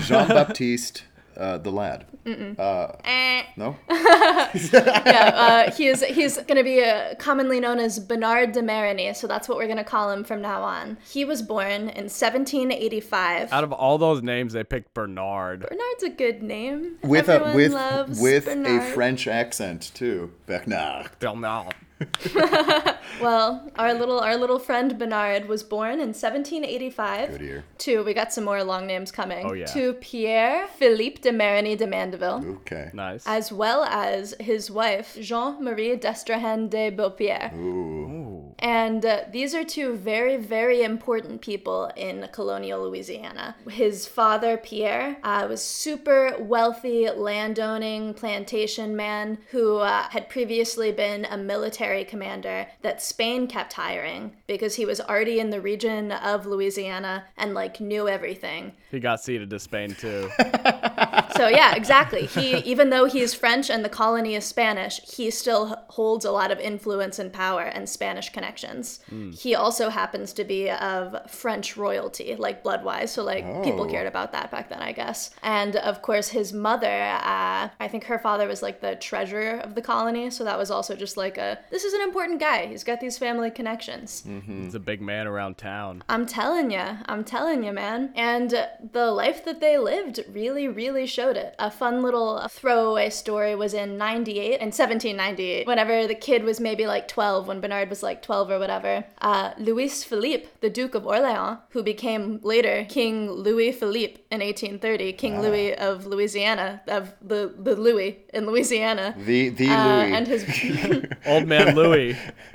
Jean 0.00 0.28
Baptiste, 0.28 1.04
uh, 1.36 1.58
the 1.58 1.70
lad. 1.70 2.06
Eh. 2.26 3.42
No. 3.56 3.76
yeah, 3.90 5.66
uh, 5.66 5.70
he 5.72 5.86
is, 5.86 6.02
he's 6.04 6.36
going 6.36 6.56
to 6.56 6.64
be 6.64 6.82
uh, 6.82 7.14
commonly 7.18 7.60
known 7.60 7.78
as 7.78 7.98
Bernard 7.98 8.52
de 8.52 8.60
Marigny, 8.60 9.14
so 9.14 9.26
that's 9.26 9.48
what 9.48 9.56
we're 9.58 9.66
going 9.66 9.76
to 9.78 9.84
call 9.84 10.10
him 10.10 10.24
from 10.24 10.42
now 10.42 10.62
on. 10.62 10.98
He 11.08 11.24
was 11.24 11.42
born 11.42 11.88
in 11.88 12.08
1785. 12.10 13.52
Out 13.52 13.64
of 13.64 13.72
all 13.72 13.98
those 13.98 14.22
names, 14.22 14.52
they 14.52 14.64
picked 14.64 14.92
Bernard. 14.94 15.60
Bernard's 15.68 16.02
a 16.02 16.10
good 16.10 16.42
name. 16.42 16.98
With 17.02 17.28
Everyone 17.28 17.52
a 17.52 17.56
with 17.56 17.72
loves 17.72 18.20
with 18.20 18.46
a 18.48 18.92
French 18.94 19.26
accent 19.26 19.90
too. 19.94 20.32
Bernard. 20.46 21.10
Bernard. 21.18 21.74
Well, 23.20 23.70
our 23.76 23.94
little 23.94 24.20
our 24.20 24.36
little 24.36 24.58
friend 24.58 24.98
Bernard 24.98 25.48
was 25.48 25.62
born 25.62 25.94
in 25.94 26.12
1785. 26.12 27.30
Good 27.30 27.42
ear. 27.42 27.64
To 27.78 28.04
we 28.04 28.12
got 28.12 28.30
some 28.32 28.44
more 28.44 28.62
long 28.62 28.86
names 28.86 29.10
coming. 29.10 29.46
Oh, 29.46 29.54
yeah. 29.54 29.64
To 29.66 29.94
Pierre 29.94 30.66
Philippe 30.78 31.22
de 31.22 31.30
Marigny 31.32 31.76
de 31.78 31.86
Mandeville, 31.86 32.44
Okay. 32.60 32.90
Nice. 32.92 33.24
as 33.26 33.50
well 33.50 33.84
as 33.84 34.34
his 34.38 34.70
wife 34.70 35.16
Jean 35.20 35.64
Marie 35.64 35.96
d'Estrahan 35.96 36.68
de 36.68 36.90
Beaupierre. 36.90 37.50
Ooh. 37.56 38.15
And 38.58 39.04
uh, 39.04 39.20
these 39.30 39.54
are 39.54 39.64
two 39.64 39.96
very, 39.96 40.36
very 40.36 40.82
important 40.82 41.40
people 41.40 41.90
in 41.96 42.28
colonial 42.32 42.88
Louisiana. 42.88 43.56
His 43.68 44.06
father, 44.06 44.56
Pierre, 44.56 45.18
uh, 45.22 45.46
was 45.48 45.62
super 45.62 46.36
wealthy, 46.38 47.08
landowning 47.10 48.14
plantation 48.14 48.96
man 48.96 49.38
who 49.50 49.78
uh, 49.78 50.08
had 50.10 50.28
previously 50.28 50.92
been 50.92 51.24
a 51.26 51.36
military 51.36 52.04
commander 52.04 52.66
that 52.82 53.02
Spain 53.02 53.46
kept 53.46 53.74
hiring 53.74 54.32
because 54.46 54.76
he 54.76 54.86
was 54.86 55.00
already 55.00 55.38
in 55.38 55.50
the 55.50 55.60
region 55.60 56.12
of 56.12 56.46
Louisiana 56.46 57.24
and 57.36 57.54
like 57.54 57.80
knew 57.80 58.08
everything. 58.08 58.72
He 58.90 59.00
got 59.00 59.20
ceded 59.20 59.50
to 59.50 59.58
Spain 59.58 59.94
too. 59.94 60.30
So 61.36 61.48
yeah, 61.48 61.74
exactly. 61.74 62.26
He 62.26 62.56
even 62.58 62.90
though 62.90 63.04
he's 63.06 63.34
French 63.34 63.70
and 63.70 63.84
the 63.84 63.88
colony 63.88 64.34
is 64.34 64.44
Spanish, 64.44 65.00
he 65.16 65.30
still 65.30 65.76
holds 65.88 66.24
a 66.24 66.30
lot 66.30 66.50
of 66.50 66.58
influence 66.58 67.18
and 67.18 67.32
power 67.32 67.62
and 67.62 67.88
Spanish 67.88 68.30
connections. 68.30 69.00
He 69.32 69.54
also 69.54 69.88
happens 69.90 70.32
to 70.34 70.44
be 70.44 70.70
of 70.70 71.30
French 71.30 71.76
royalty, 71.76 72.34
like 72.36 72.62
bloodwise. 72.64 73.08
So 73.10 73.22
like 73.24 73.44
people 73.64 73.82
Oh. 73.86 73.90
cared 73.90 74.06
about 74.06 74.32
that 74.32 74.50
back 74.50 74.68
then, 74.68 74.80
I 74.80 74.92
guess. 74.92 75.30
And 75.42 75.76
of 75.76 76.02
course, 76.02 76.28
his 76.28 76.52
mother, 76.52 76.90
uh, 76.90 77.68
I 77.80 77.88
think 77.88 78.04
her 78.04 78.18
father 78.18 78.46
was 78.48 78.62
like 78.62 78.80
the 78.80 78.96
treasurer 78.96 79.58
of 79.60 79.74
the 79.74 79.82
colony. 79.82 80.30
So 80.30 80.44
that 80.44 80.58
was 80.58 80.70
also 80.70 80.94
just 80.96 81.16
like 81.16 81.36
a 81.38 81.58
this 81.70 81.84
is 81.84 81.92
an 81.92 82.02
important 82.02 82.38
guy. 82.40 82.66
He's 82.66 82.84
got 82.84 83.00
these 83.00 83.18
family 83.18 83.50
connections. 83.50 84.24
He's 84.46 84.74
a 84.74 84.80
big 84.80 85.00
man 85.00 85.26
around 85.26 85.58
town. 85.58 86.02
I'm 86.08 86.26
telling 86.26 86.70
you, 86.70 86.84
I'm 87.06 87.24
telling 87.24 87.64
you, 87.64 87.72
man. 87.72 88.12
And 88.14 88.50
the 88.92 89.06
life 89.10 89.44
that 89.44 89.60
they 89.60 89.76
lived 89.78 90.20
really, 90.30 90.68
really 90.68 91.06
showed 91.06 91.25
it. 91.34 91.56
A 91.58 91.70
fun 91.70 92.02
little 92.02 92.46
throwaway 92.48 93.10
story 93.10 93.56
was 93.56 93.74
in 93.74 93.98
98, 93.98 94.60
in 94.60 94.66
1798, 94.70 95.66
whenever 95.66 96.06
the 96.06 96.14
kid 96.14 96.44
was 96.44 96.60
maybe 96.60 96.86
like 96.86 97.08
12, 97.08 97.48
when 97.48 97.60
Bernard 97.60 97.88
was 97.90 98.04
like 98.04 98.22
12 98.22 98.50
or 98.52 98.58
whatever. 98.60 99.04
Uh, 99.20 99.50
Louis 99.58 100.04
Philippe, 100.04 100.46
the 100.60 100.70
Duke 100.70 100.94
of 100.94 101.04
Orleans, 101.06 101.58
who 101.70 101.82
became 101.82 102.38
later 102.44 102.84
King 102.88 103.28
Louis 103.30 103.72
Philippe 103.72 104.20
in 104.30 104.40
1830, 104.40 105.12
King 105.14 105.40
Louis 105.40 105.74
of 105.74 106.06
Louisiana, 106.06 106.82
of 106.86 107.14
the, 107.20 107.52
the 107.58 107.74
Louis 107.74 108.18
in 108.32 108.46
Louisiana. 108.46 109.14
The 109.16 109.48
the 109.48 109.68
Uh, 109.70 109.86
Louis. 110.02 110.12
and 110.12 110.26
his 110.28 111.06
Old 111.26 111.48
man 111.48 111.74
Louis. 111.74 112.14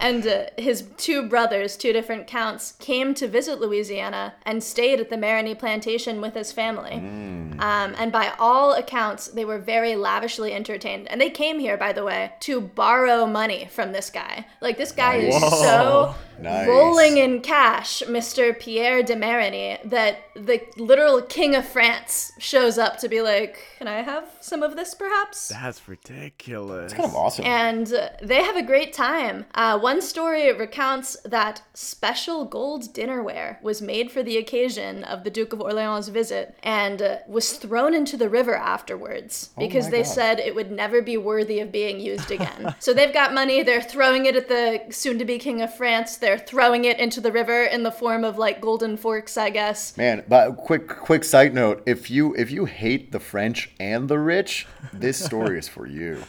and 0.00 0.26
uh, 0.26 0.44
his 0.56 0.84
two 0.96 1.28
brothers, 1.28 1.76
two 1.76 1.92
different 1.92 2.26
counts, 2.26 2.72
came 2.78 3.14
to 3.14 3.26
visit 3.26 3.60
Louisiana 3.60 4.34
and 4.44 4.62
stayed 4.62 5.00
at 5.00 5.10
the 5.10 5.16
Marigny 5.16 5.58
plantation 5.58 6.20
with 6.20 6.34
his 6.34 6.52
family. 6.52 6.96
Um, 7.58 7.94
and 7.98 8.10
by 8.10 8.32
all 8.38 8.72
accounts, 8.72 9.28
they 9.28 9.44
were 9.44 9.58
very 9.58 9.94
lavishly 9.96 10.52
entertained. 10.52 11.08
And 11.10 11.20
they 11.20 11.30
came 11.30 11.58
here, 11.58 11.76
by 11.76 11.92
the 11.92 12.04
way, 12.04 12.32
to 12.40 12.60
borrow 12.60 13.26
money 13.26 13.68
from 13.70 13.92
this 13.92 14.10
guy. 14.10 14.46
Like, 14.60 14.76
this 14.78 14.92
guy 14.92 15.16
is 15.16 15.40
Nice. 15.40 15.60
so 15.60 16.14
Nice. 16.42 16.66
rolling 16.68 17.16
in 17.18 17.40
cash, 17.40 18.02
Mr. 18.06 18.58
Pierre 18.58 19.02
de 19.02 19.14
Marigny, 19.14 19.78
that 19.88 20.18
the 20.34 20.60
literal 20.76 21.22
king 21.22 21.54
of 21.54 21.66
France 21.66 22.32
shows 22.38 22.78
up 22.78 22.98
to 22.98 23.08
be 23.08 23.20
like, 23.22 23.58
Can 23.78 23.88
I 23.88 24.02
have 24.02 24.28
some 24.40 24.62
of 24.62 24.76
this, 24.76 24.94
perhaps? 24.94 25.48
That's 25.48 25.86
ridiculous. 25.88 26.92
It's 26.92 26.94
kind 26.94 27.08
of 27.08 27.14
awesome. 27.16 27.44
and 27.44 27.92
uh, 27.92 28.08
they 28.22 28.42
have 28.42 28.56
a 28.56 28.62
great 28.62 28.92
time. 28.92 29.46
Uh, 29.54 29.78
one 29.78 30.00
story 30.00 30.52
recounts 30.52 31.16
that 31.24 31.62
special 31.74 32.44
gold 32.44 32.92
dinnerware 32.94 33.62
was 33.62 33.80
made 33.82 34.10
for 34.10 34.22
the 34.22 34.36
occasion 34.36 35.04
of 35.04 35.24
the 35.24 35.30
Duke 35.30 35.52
of 35.52 35.60
Orleans' 35.60 36.08
visit 36.08 36.56
and 36.62 37.00
uh, 37.02 37.16
was 37.26 37.52
thrown 37.54 37.94
into 37.94 38.16
the 38.16 38.28
river 38.28 38.54
afterwards 38.54 39.50
because 39.58 39.86
my 39.86 39.90
they 39.90 40.02
God. 40.02 40.12
said 40.12 40.38
it 40.40 40.54
would 40.54 40.70
never 40.70 41.02
be 41.02 41.16
worthy 41.16 41.60
of 41.60 41.70
being 41.72 42.00
used 42.00 42.30
again. 42.30 42.74
so 42.80 42.92
they've 42.92 43.12
got 43.12 43.34
money, 43.34 43.62
they're 43.62 43.82
throwing 43.82 44.26
it 44.26 44.36
at 44.36 44.48
the 44.48 44.82
soon 44.90 45.18
to 45.18 45.24
be 45.24 45.38
King 45.38 45.62
of 45.62 45.74
France, 45.74 46.16
they're 46.16 46.31
throwing 46.38 46.84
it 46.84 46.98
into 46.98 47.20
the 47.20 47.32
river 47.32 47.64
in 47.64 47.82
the 47.82 47.92
form 47.92 48.24
of 48.24 48.38
like 48.38 48.60
golden 48.60 48.96
forks, 48.96 49.36
I 49.36 49.50
guess. 49.50 49.96
Man, 49.96 50.24
but 50.28 50.56
quick 50.56 50.88
quick 50.88 51.24
side 51.24 51.54
note, 51.54 51.82
if 51.86 52.10
you 52.10 52.34
if 52.34 52.50
you 52.50 52.64
hate 52.64 53.12
the 53.12 53.20
French 53.20 53.70
and 53.80 54.08
the 54.08 54.18
rich, 54.18 54.66
this 54.92 55.22
story 55.22 55.58
is 55.58 55.68
for 55.68 55.86
you. 55.86 56.22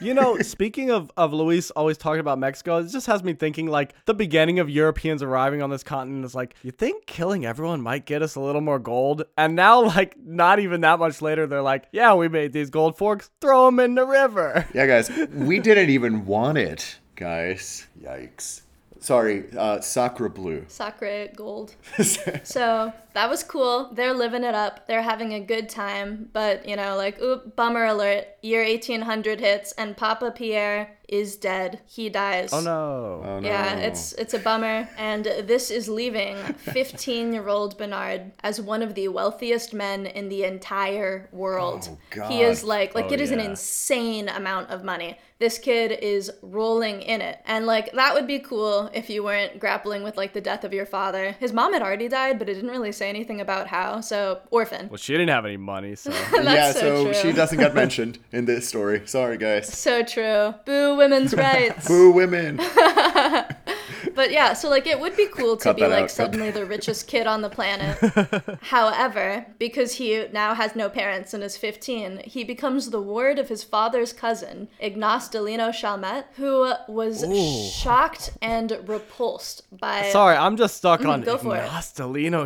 You 0.00 0.12
know, 0.12 0.36
speaking 0.38 0.90
of, 0.90 1.10
of 1.16 1.32
Luis 1.32 1.70
always 1.70 1.96
talking 1.96 2.20
about 2.20 2.38
Mexico, 2.38 2.78
it 2.78 2.88
just 2.88 3.06
has 3.06 3.22
me 3.22 3.32
thinking 3.32 3.68
like 3.68 3.94
the 4.04 4.12
beginning 4.12 4.58
of 4.58 4.68
Europeans 4.68 5.22
arriving 5.22 5.62
on 5.62 5.70
this 5.70 5.82
continent 5.82 6.24
is 6.24 6.34
like, 6.34 6.56
you 6.62 6.72
think 6.72 7.06
killing 7.06 7.46
everyone 7.46 7.80
might 7.80 8.04
get 8.04 8.20
us 8.20 8.34
a 8.34 8.40
little 8.40 8.60
more 8.60 8.78
gold? 8.78 9.22
And 9.38 9.54
now, 9.54 9.82
like, 9.82 10.16
not 10.18 10.58
even 10.58 10.82
that 10.82 10.98
much 10.98 11.22
later, 11.22 11.46
they're 11.46 11.62
like, 11.62 11.86
yeah, 11.92 12.12
we 12.14 12.28
made 12.28 12.52
these 12.52 12.70
gold 12.70 12.98
forks, 12.98 13.30
throw 13.40 13.66
them 13.66 13.80
in 13.80 13.94
the 13.94 14.04
river. 14.04 14.66
Yeah, 14.74 14.86
guys, 14.86 15.10
we 15.32 15.58
didn't 15.60 15.88
even 15.88 16.26
want 16.26 16.58
it, 16.58 16.98
guys. 17.14 17.86
Yikes. 17.98 18.62
Sorry, 19.04 19.44
uh, 19.54 19.82
Sacre 19.82 20.30
Bleu. 20.30 20.64
Sacre 20.66 21.28
gold. 21.36 21.74
so 22.42 22.90
that 23.14 23.30
was 23.30 23.42
cool. 23.42 23.90
They're 23.92 24.12
living 24.12 24.44
it 24.44 24.54
up. 24.54 24.86
They're 24.86 25.02
having 25.02 25.32
a 25.32 25.40
good 25.40 25.68
time. 25.68 26.28
But, 26.32 26.68
you 26.68 26.76
know, 26.76 26.96
like, 26.96 27.20
oop, 27.20 27.56
bummer 27.56 27.84
alert. 27.86 28.26
Year 28.42 28.62
1800 28.62 29.40
hits 29.40 29.72
and 29.72 29.96
Papa 29.96 30.32
Pierre 30.32 30.96
is 31.08 31.36
dead. 31.36 31.80
He 31.86 32.08
dies. 32.08 32.52
Oh 32.52 32.60
no. 32.60 33.22
Oh, 33.24 33.40
no. 33.40 33.46
Yeah, 33.46 33.76
it's 33.76 34.12
it's 34.14 34.34
a 34.34 34.38
bummer, 34.38 34.88
and 34.96 35.24
this 35.24 35.70
is 35.70 35.88
leaving 35.88 36.36
15-year-old 36.36 37.76
Bernard 37.78 38.32
as 38.42 38.60
one 38.60 38.82
of 38.82 38.94
the 38.94 39.08
wealthiest 39.08 39.74
men 39.74 40.06
in 40.06 40.28
the 40.28 40.44
entire 40.44 41.28
world. 41.32 41.88
Oh, 41.90 41.98
God. 42.10 42.30
He 42.30 42.42
is 42.42 42.64
like 42.64 42.94
like 42.94 43.06
Oh, 43.06 43.12
it 43.12 43.20
is 43.20 43.30
an 43.30 43.40
insane 43.40 44.28
amount 44.28 44.70
of 44.70 44.82
money. 44.84 45.18
This 45.38 45.58
kid 45.58 45.92
is 45.92 46.30
rolling 46.42 47.02
in 47.02 47.20
it, 47.20 47.38
and 47.44 47.66
like 47.66 47.92
that 47.92 48.14
would 48.14 48.26
be 48.26 48.38
cool 48.38 48.90
if 48.94 49.10
you 49.10 49.22
weren't 49.22 49.58
grappling 49.58 50.02
with 50.02 50.16
like 50.16 50.32
the 50.32 50.40
death 50.40 50.64
of 50.64 50.72
your 50.72 50.86
father. 50.86 51.32
His 51.32 51.52
mom 51.52 51.72
had 51.74 51.82
already 51.82 52.08
died, 52.08 52.38
but 52.38 52.48
it 52.48 52.54
didn't 52.54 52.70
really 52.70 52.92
say 52.92 53.03
anything 53.04 53.40
about 53.40 53.68
how. 53.68 54.00
So 54.00 54.40
orphan. 54.50 54.88
Well, 54.88 54.98
she 54.98 55.12
didn't 55.12 55.28
have 55.28 55.44
any 55.44 55.56
money, 55.56 55.94
so. 55.94 56.10
That's 56.32 56.44
yeah, 56.44 56.72
so 56.72 56.80
so, 56.80 57.04
true. 57.04 57.14
she 57.14 57.32
doesn't 57.32 57.58
get 57.58 57.74
mentioned 57.82 58.18
in 58.32 58.44
this 58.44 58.68
story. 58.68 59.02
Sorry, 59.06 59.38
guys. 59.38 59.72
So 59.72 60.02
true. 60.02 60.54
Boo 60.64 60.96
women's 60.96 61.34
rights. 61.36 61.86
Boo 61.88 62.10
women. 62.10 62.60
But 64.14 64.30
yeah, 64.30 64.52
so 64.52 64.68
like 64.68 64.86
it 64.86 64.98
would 65.00 65.16
be 65.16 65.26
cool 65.26 65.56
to 65.56 65.64
Cut 65.64 65.76
be 65.76 65.82
like 65.86 66.04
out, 66.04 66.10
suddenly 66.10 66.50
the 66.50 66.64
richest 66.64 67.06
kid 67.08 67.26
on 67.26 67.42
the 67.42 67.50
planet. 67.50 67.98
However, 68.62 69.46
because 69.58 69.94
he 69.94 70.26
now 70.32 70.54
has 70.54 70.76
no 70.76 70.88
parents 70.88 71.34
and 71.34 71.42
is 71.42 71.56
15, 71.56 72.22
he 72.24 72.44
becomes 72.44 72.90
the 72.90 73.00
ward 73.00 73.38
of 73.38 73.48
his 73.48 73.64
father's 73.64 74.12
cousin, 74.12 74.68
Ignace 74.80 75.28
Delino 75.28 75.72
Chalmette, 75.72 76.26
who 76.36 76.72
was 76.88 77.24
shocked 77.72 78.30
and 78.42 78.78
repulsed 78.86 79.62
by 79.72 80.10
Sorry, 80.10 80.36
I'm 80.36 80.56
just 80.56 80.76
stuck 80.76 81.04
on 81.04 81.22
Mm, 81.22 81.24
go 81.24 81.38
for 81.38 81.56
it. 81.56 81.64
Ignace 81.64 81.92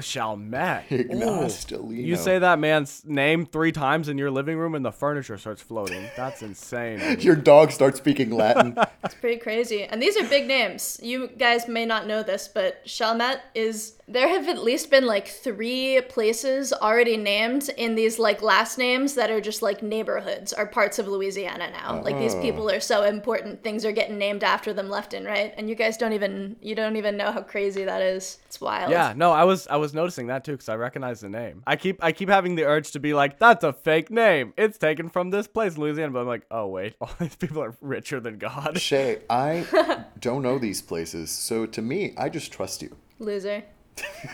Chalmette. 0.06 0.84
Ignace 0.90 1.64
Delino. 1.64 2.04
You 2.04 2.16
say 2.16 2.38
that 2.38 2.58
man's 2.58 3.02
name 3.04 3.46
three 3.46 3.72
times 3.72 4.08
in 4.08 4.18
your 4.18 4.30
living 4.30 4.58
room 4.58 4.74
and 4.74 4.84
the 4.84 4.92
furniture 4.92 5.38
starts 5.38 5.62
floating. 5.62 6.08
That's 6.16 6.42
insane. 6.42 7.20
Your 7.20 7.36
dog 7.36 7.70
starts 7.72 7.98
speaking 7.98 8.30
Latin. 8.30 8.76
It's 9.04 9.14
pretty 9.14 9.38
crazy. 9.38 9.84
And 9.84 10.00
these 10.02 10.16
are 10.16 10.24
big 10.24 10.46
names. 10.46 10.98
You 11.02 11.28
guys 11.28 11.57
may 11.66 11.86
not 11.86 12.06
know 12.06 12.22
this, 12.22 12.46
but 12.46 12.86
Chalmette 12.86 13.40
is. 13.54 13.94
There 14.08 14.28
have 14.28 14.48
at 14.48 14.62
least 14.62 14.90
been 14.90 15.04
like 15.06 15.28
three 15.28 16.00
places 16.08 16.72
already 16.72 17.16
named 17.16 17.68
in 17.76 17.94
these 17.94 18.18
like 18.18 18.40
last 18.40 18.78
names 18.78 19.14
that 19.14 19.30
are 19.30 19.40
just 19.40 19.60
like 19.60 19.82
neighborhoods 19.82 20.52
or 20.52 20.66
parts 20.66 20.98
of 20.98 21.06
Louisiana 21.08 21.70
now. 21.70 22.02
Like 22.02 22.18
these 22.18 22.32
uh-huh. 22.32 22.42
people 22.42 22.70
are 22.70 22.80
so 22.80 23.04
important, 23.04 23.62
things 23.62 23.84
are 23.84 23.92
getting 23.92 24.16
named 24.16 24.42
after 24.44 24.72
them 24.72 24.88
left 24.88 25.12
and 25.12 25.26
right. 25.26 25.52
And 25.56 25.68
you 25.68 25.74
guys 25.74 25.96
don't 25.96 26.14
even 26.14 26.56
you 26.62 26.74
don't 26.74 26.96
even 26.96 27.16
know 27.16 27.32
how 27.32 27.42
crazy 27.42 27.84
that 27.84 28.00
is. 28.00 28.38
It's 28.46 28.60
wild. 28.60 28.90
Yeah, 28.90 29.12
no, 29.14 29.32
I 29.32 29.44
was 29.44 29.66
I 29.68 29.76
was 29.76 29.92
noticing 29.92 30.28
that 30.28 30.44
too 30.44 30.52
because 30.52 30.68
I 30.68 30.76
recognize 30.76 31.20
the 31.20 31.28
name. 31.28 31.62
I 31.66 31.76
keep 31.76 32.02
I 32.02 32.12
keep 32.12 32.28
having 32.28 32.54
the 32.54 32.64
urge 32.64 32.92
to 32.92 33.00
be 33.00 33.12
like, 33.12 33.38
that's 33.38 33.62
a 33.62 33.72
fake 33.72 34.10
name. 34.10 34.54
It's 34.56 34.78
taken 34.78 35.10
from 35.10 35.30
this 35.30 35.46
place, 35.46 35.74
in 35.74 35.82
Louisiana. 35.82 36.12
But 36.12 36.20
I'm 36.20 36.26
like, 36.26 36.46
oh 36.50 36.66
wait, 36.68 36.96
all 37.00 37.10
these 37.20 37.36
people 37.36 37.62
are 37.62 37.74
richer 37.80 38.20
than 38.20 38.38
God. 38.38 38.80
Shea, 38.80 39.20
I 39.28 39.66
don't 40.20 40.42
know 40.42 40.58
these 40.58 40.80
places, 40.80 41.30
so 41.30 41.66
to 41.66 41.82
me, 41.82 42.14
I 42.16 42.28
just 42.28 42.52
trust 42.52 42.82
you. 42.82 42.96
Loser. 43.18 43.64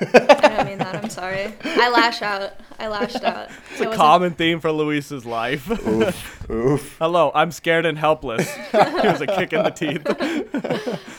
I 0.00 0.48
don't 0.56 0.66
mean 0.66 0.78
that. 0.78 0.96
I'm 1.02 1.10
sorry. 1.10 1.52
I 1.64 1.90
lash 1.90 2.22
out. 2.22 2.52
I 2.78 2.88
lashed 2.88 3.22
out. 3.24 3.48
It's 3.72 3.80
a 3.80 3.94
common 3.94 4.32
theme 4.32 4.60
for 4.60 4.72
Luis's 4.72 5.24
life. 5.24 5.70
Oof. 6.50 6.96
Hello, 6.98 7.30
I'm 7.34 7.50
scared 7.50 7.86
and 7.86 7.98
helpless. 7.98 8.48
it 8.72 9.04
was 9.04 9.20
a 9.20 9.26
kick 9.26 9.52
in 9.52 9.62
the 9.62 9.70
teeth. 9.70 10.02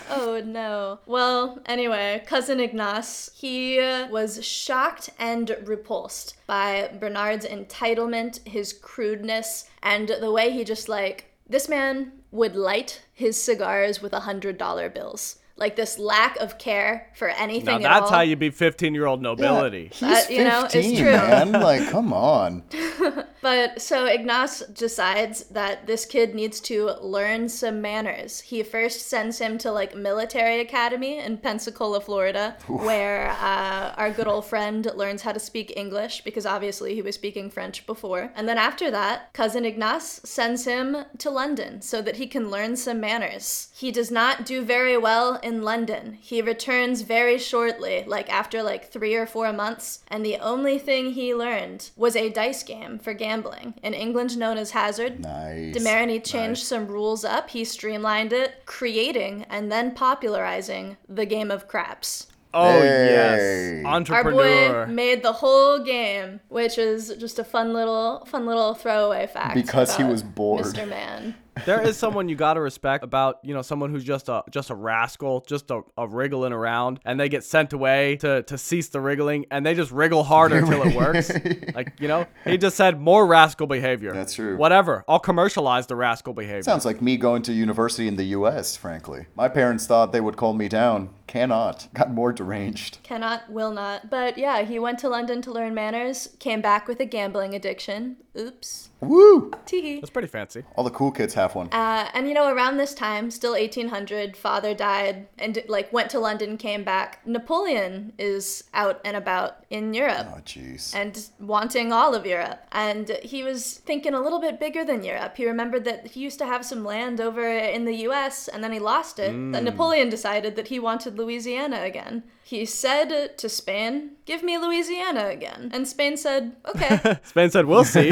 Oh 0.09 0.41
no. 0.45 0.99
Well, 1.05 1.59
anyway, 1.65 2.23
cousin 2.25 2.59
Ignace, 2.59 3.31
he 3.35 3.79
uh, 3.79 4.07
was 4.09 4.45
shocked 4.45 5.09
and 5.19 5.55
repulsed 5.63 6.35
by 6.47 6.91
Bernard's 6.99 7.45
entitlement, 7.45 8.45
his 8.47 8.73
crudeness, 8.73 9.69
and 9.81 10.09
the 10.09 10.31
way 10.31 10.51
he 10.51 10.63
just 10.63 10.89
like 10.89 11.31
this 11.47 11.69
man 11.69 12.11
would 12.31 12.55
light 12.55 13.01
his 13.13 13.41
cigars 13.41 14.01
with 14.01 14.13
a 14.13 14.21
hundred 14.21 14.57
dollar 14.57 14.89
bills. 14.89 15.37
Like 15.57 15.77
this 15.77 15.97
lack 15.97 16.35
of 16.37 16.57
care 16.57 17.07
for 17.15 17.29
anything 17.29 17.65
Now 17.65 17.75
at 17.75 17.81
that's 17.99 18.11
all. 18.11 18.17
how 18.17 18.21
you 18.21 18.35
be 18.35 18.49
15 18.49 18.93
year 18.93 19.05
old 19.05 19.21
nobility. 19.21 19.89
He's 19.93 19.99
That, 20.01 20.29
you 20.29 20.43
know, 20.43 20.65
is 20.65 20.73
15, 20.73 20.97
true. 20.97 21.05
man. 21.11 21.51
Like, 21.53 21.89
come 21.91 22.11
on. 22.11 22.63
But 23.45 23.79
so 23.79 24.07
Ignace 24.07 24.63
decides 24.73 25.43
that 25.51 25.85
this 25.85 26.03
kid 26.03 26.33
needs 26.33 26.59
to 26.61 26.93
learn 26.99 27.47
some 27.47 27.79
manners. 27.79 28.39
He 28.39 28.63
first 28.63 29.07
sends 29.07 29.37
him 29.37 29.59
to 29.59 29.71
like 29.71 29.95
military 29.95 30.61
academy 30.61 31.19
in 31.19 31.37
Pensacola, 31.37 32.01
Florida, 32.01 32.57
where 32.65 33.29
uh, 33.39 33.93
our 33.97 34.09
good 34.09 34.27
old 34.27 34.45
friend 34.45 34.89
learns 34.95 35.21
how 35.21 35.31
to 35.31 35.39
speak 35.39 35.71
English 35.77 36.23
because 36.23 36.47
obviously 36.47 36.95
he 36.95 37.03
was 37.03 37.13
speaking 37.13 37.51
French 37.51 37.85
before. 37.85 38.31
And 38.35 38.49
then 38.49 38.57
after 38.57 38.89
that, 38.89 39.31
cousin 39.33 39.63
Ignace 39.63 40.21
sends 40.23 40.65
him 40.65 41.05
to 41.19 41.29
London 41.29 41.83
so 41.83 42.01
that 42.01 42.15
he 42.15 42.25
can 42.25 42.49
learn 42.49 42.75
some 42.75 42.99
manners. 42.99 43.67
He 43.75 43.91
does 43.91 44.09
not 44.09 44.43
do 44.47 44.63
very 44.63 44.97
well 44.97 45.35
in 45.43 45.61
London. 45.61 46.17
He 46.19 46.41
returns 46.41 47.03
very 47.03 47.37
shortly, 47.37 48.05
like 48.07 48.27
after 48.27 48.63
like 48.63 48.91
three 48.91 49.13
or 49.13 49.27
four 49.27 49.53
months, 49.53 49.99
and 50.07 50.25
the 50.25 50.37
only 50.37 50.79
thing 50.79 51.11
he 51.11 51.35
learned 51.35 51.91
was 51.95 52.15
a 52.15 52.31
dice 52.31 52.63
game 52.63 52.97
for 52.97 53.13
gambling 53.13 53.34
in 53.83 53.93
England 53.93 54.37
known 54.37 54.57
as 54.57 54.71
Hazard. 54.71 55.19
Nice. 55.19 55.73
De 55.73 55.79
Marigny 55.79 56.23
changed 56.23 56.63
some 56.63 56.87
rules 56.87 57.25
up. 57.25 57.49
He 57.49 57.63
streamlined 57.65 58.33
it, 58.33 58.65
creating 58.65 59.45
and 59.49 59.71
then 59.71 59.93
popularizing 59.93 60.97
the 61.09 61.25
game 61.25 61.51
of 61.51 61.67
craps. 61.67 62.27
Oh 62.53 62.79
Hey. 62.81 63.81
yes, 63.83 64.09
Our 64.09 64.23
boy 64.31 64.85
made 64.85 65.23
the 65.23 65.33
whole 65.33 65.79
game, 65.79 66.39
which 66.47 66.77
is 66.77 67.13
just 67.19 67.37
a 67.37 67.43
fun 67.43 67.73
little, 67.73 68.25
fun 68.25 68.45
little 68.45 68.73
throwaway 68.73 69.27
fact. 69.27 69.55
Because 69.55 69.97
he 69.97 70.03
was 70.03 70.23
bored. 70.23 70.63
Mr. 70.63 70.87
Man. 70.87 71.35
There 71.65 71.81
is 71.81 71.97
someone 71.97 72.29
you 72.29 72.35
gotta 72.35 72.59
respect 72.59 73.03
about 73.03 73.39
you 73.43 73.53
know 73.53 73.61
someone 73.61 73.91
who's 73.91 74.03
just 74.03 74.29
a 74.29 74.43
just 74.49 74.69
a 74.69 74.75
rascal, 74.75 75.43
just 75.47 75.71
a, 75.71 75.81
a 75.97 76.07
wriggling 76.07 76.53
around, 76.53 76.99
and 77.05 77.19
they 77.19 77.29
get 77.29 77.43
sent 77.43 77.73
away 77.73 78.17
to 78.17 78.43
to 78.43 78.57
cease 78.57 78.89
the 78.89 78.99
wriggling, 78.99 79.45
and 79.51 79.65
they 79.65 79.73
just 79.73 79.91
wriggle 79.91 80.23
harder 80.23 80.61
till 80.61 80.83
it 80.83 80.95
works. 80.95 81.31
like 81.75 81.93
you 81.99 82.07
know, 82.07 82.25
he 82.43 82.57
just 82.57 82.75
said 82.75 82.99
more 82.99 83.25
rascal 83.25 83.67
behavior. 83.67 84.13
That's 84.13 84.33
true. 84.33 84.57
Whatever, 84.57 85.03
I'll 85.07 85.19
commercialize 85.19 85.87
the 85.87 85.95
rascal 85.95 86.33
behavior. 86.33 86.63
Sounds 86.63 86.85
like 86.85 87.01
me 87.01 87.17
going 87.17 87.41
to 87.43 87.53
university 87.53 88.07
in 88.07 88.15
the 88.15 88.25
U.S. 88.25 88.75
Frankly, 88.75 89.25
my 89.35 89.47
parents 89.47 89.87
thought 89.87 90.11
they 90.11 90.21
would 90.21 90.37
calm 90.37 90.57
me 90.57 90.67
down. 90.67 91.09
Cannot. 91.27 91.87
Got 91.93 92.11
more 92.11 92.31
deranged. 92.31 92.99
Cannot, 93.03 93.49
will 93.49 93.71
not. 93.71 94.09
But 94.09 94.37
yeah, 94.37 94.61
he 94.61 94.77
went 94.77 94.99
to 94.99 95.09
London 95.09 95.41
to 95.41 95.51
learn 95.51 95.73
manners, 95.73 96.29
came 96.39 96.61
back 96.61 96.87
with 96.87 96.99
a 96.99 97.05
gambling 97.05 97.55
addiction. 97.55 98.17
Oops. 98.37 98.89
Woo! 99.07 99.51
Teehee. 99.65 100.01
That's 100.01 100.09
pretty 100.09 100.27
fancy. 100.27 100.63
All 100.75 100.83
the 100.83 100.89
cool 100.89 101.11
kids 101.11 101.33
have 101.33 101.55
one. 101.55 101.67
Uh, 101.71 102.09
and 102.13 102.27
you 102.27 102.33
know, 102.33 102.51
around 102.53 102.77
this 102.77 102.93
time, 102.93 103.31
still 103.31 103.53
1800, 103.53 104.37
father 104.37 104.73
died 104.73 105.27
and 105.37 105.61
like 105.67 105.91
went 105.91 106.09
to 106.11 106.19
London, 106.19 106.57
came 106.57 106.83
back. 106.83 107.25
Napoleon 107.25 108.13
is 108.17 108.63
out 108.73 109.01
and 109.03 109.15
about 109.17 109.65
in 109.69 109.93
Europe. 109.93 110.27
oh 110.35 110.41
jeez. 110.45 110.93
and 110.95 111.29
wanting 111.39 111.91
all 111.91 112.13
of 112.15 112.25
Europe. 112.25 112.59
And 112.71 113.09
he 113.23 113.43
was 113.43 113.73
thinking 113.73 114.13
a 114.13 114.21
little 114.21 114.39
bit 114.39 114.59
bigger 114.59 114.83
than 114.85 115.03
Europe. 115.03 115.37
He 115.37 115.45
remembered 115.45 115.85
that 115.85 116.07
he 116.07 116.21
used 116.21 116.39
to 116.39 116.45
have 116.45 116.65
some 116.65 116.83
land 116.83 117.19
over 117.19 117.47
in 117.47 117.85
the 117.85 117.95
US 118.07 118.47
and 118.47 118.63
then 118.63 118.71
he 118.71 118.79
lost 118.79 119.19
it. 119.19 119.31
That 119.51 119.63
Napoleon 119.63 120.09
decided 120.09 120.55
that 120.55 120.67
he 120.67 120.79
wanted 120.79 121.17
Louisiana 121.17 121.81
again. 121.83 122.23
He 122.47 122.63
said 122.65 123.35
to 123.39 123.49
Spain, 123.49 124.11
Give 124.25 124.43
me 124.43 124.59
Louisiana 124.59 125.29
again. 125.29 125.71
And 125.73 125.87
Spain 125.87 126.15
said, 126.15 126.55
Okay, 126.75 127.17
Spain 127.23 127.49
said, 127.49 127.65
"We'll 127.65 127.83
see. 127.83 128.11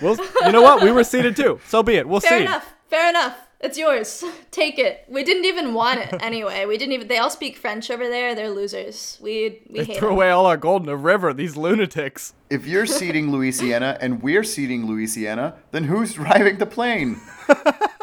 we'll, 0.00 0.16
you 0.46 0.52
know 0.52 0.62
what? 0.62 0.80
We 0.80 0.92
were 0.92 1.02
seated 1.02 1.34
too. 1.34 1.58
So 1.66 1.82
be 1.82 1.96
it. 1.96 2.08
We'll 2.08 2.20
fair 2.20 2.30
see." 2.30 2.44
Fair 2.44 2.46
enough, 2.46 2.72
fair 2.88 3.08
enough. 3.10 3.36
It's 3.60 3.76
yours. 3.78 4.22
Take 4.52 4.78
it. 4.78 5.04
We 5.08 5.24
didn't 5.24 5.46
even 5.46 5.74
want 5.74 5.98
it 6.00 6.22
anyway. 6.22 6.66
We 6.66 6.76
didn't 6.78 6.92
even. 6.92 7.08
They 7.08 7.18
all 7.18 7.30
speak 7.30 7.56
French 7.56 7.90
over 7.90 8.06
there. 8.08 8.36
They're 8.36 8.50
losers. 8.50 9.18
We 9.20 9.62
we 9.68 9.80
They 9.80 9.84
hate 9.86 9.96
threw 9.98 10.08
them. 10.08 10.16
away 10.18 10.30
all 10.30 10.46
our 10.46 10.56
gold 10.56 10.82
in 10.82 10.86
the 10.86 10.96
river. 10.96 11.32
These 11.34 11.56
lunatics. 11.56 12.34
If 12.50 12.66
you're 12.68 12.86
seating 12.86 13.32
Louisiana 13.32 13.98
and 14.00 14.22
we're 14.22 14.44
seating 14.44 14.86
Louisiana, 14.86 15.56
then 15.72 15.84
who's 15.84 16.12
driving 16.22 16.58
the 16.58 16.66
plane? 16.66 17.20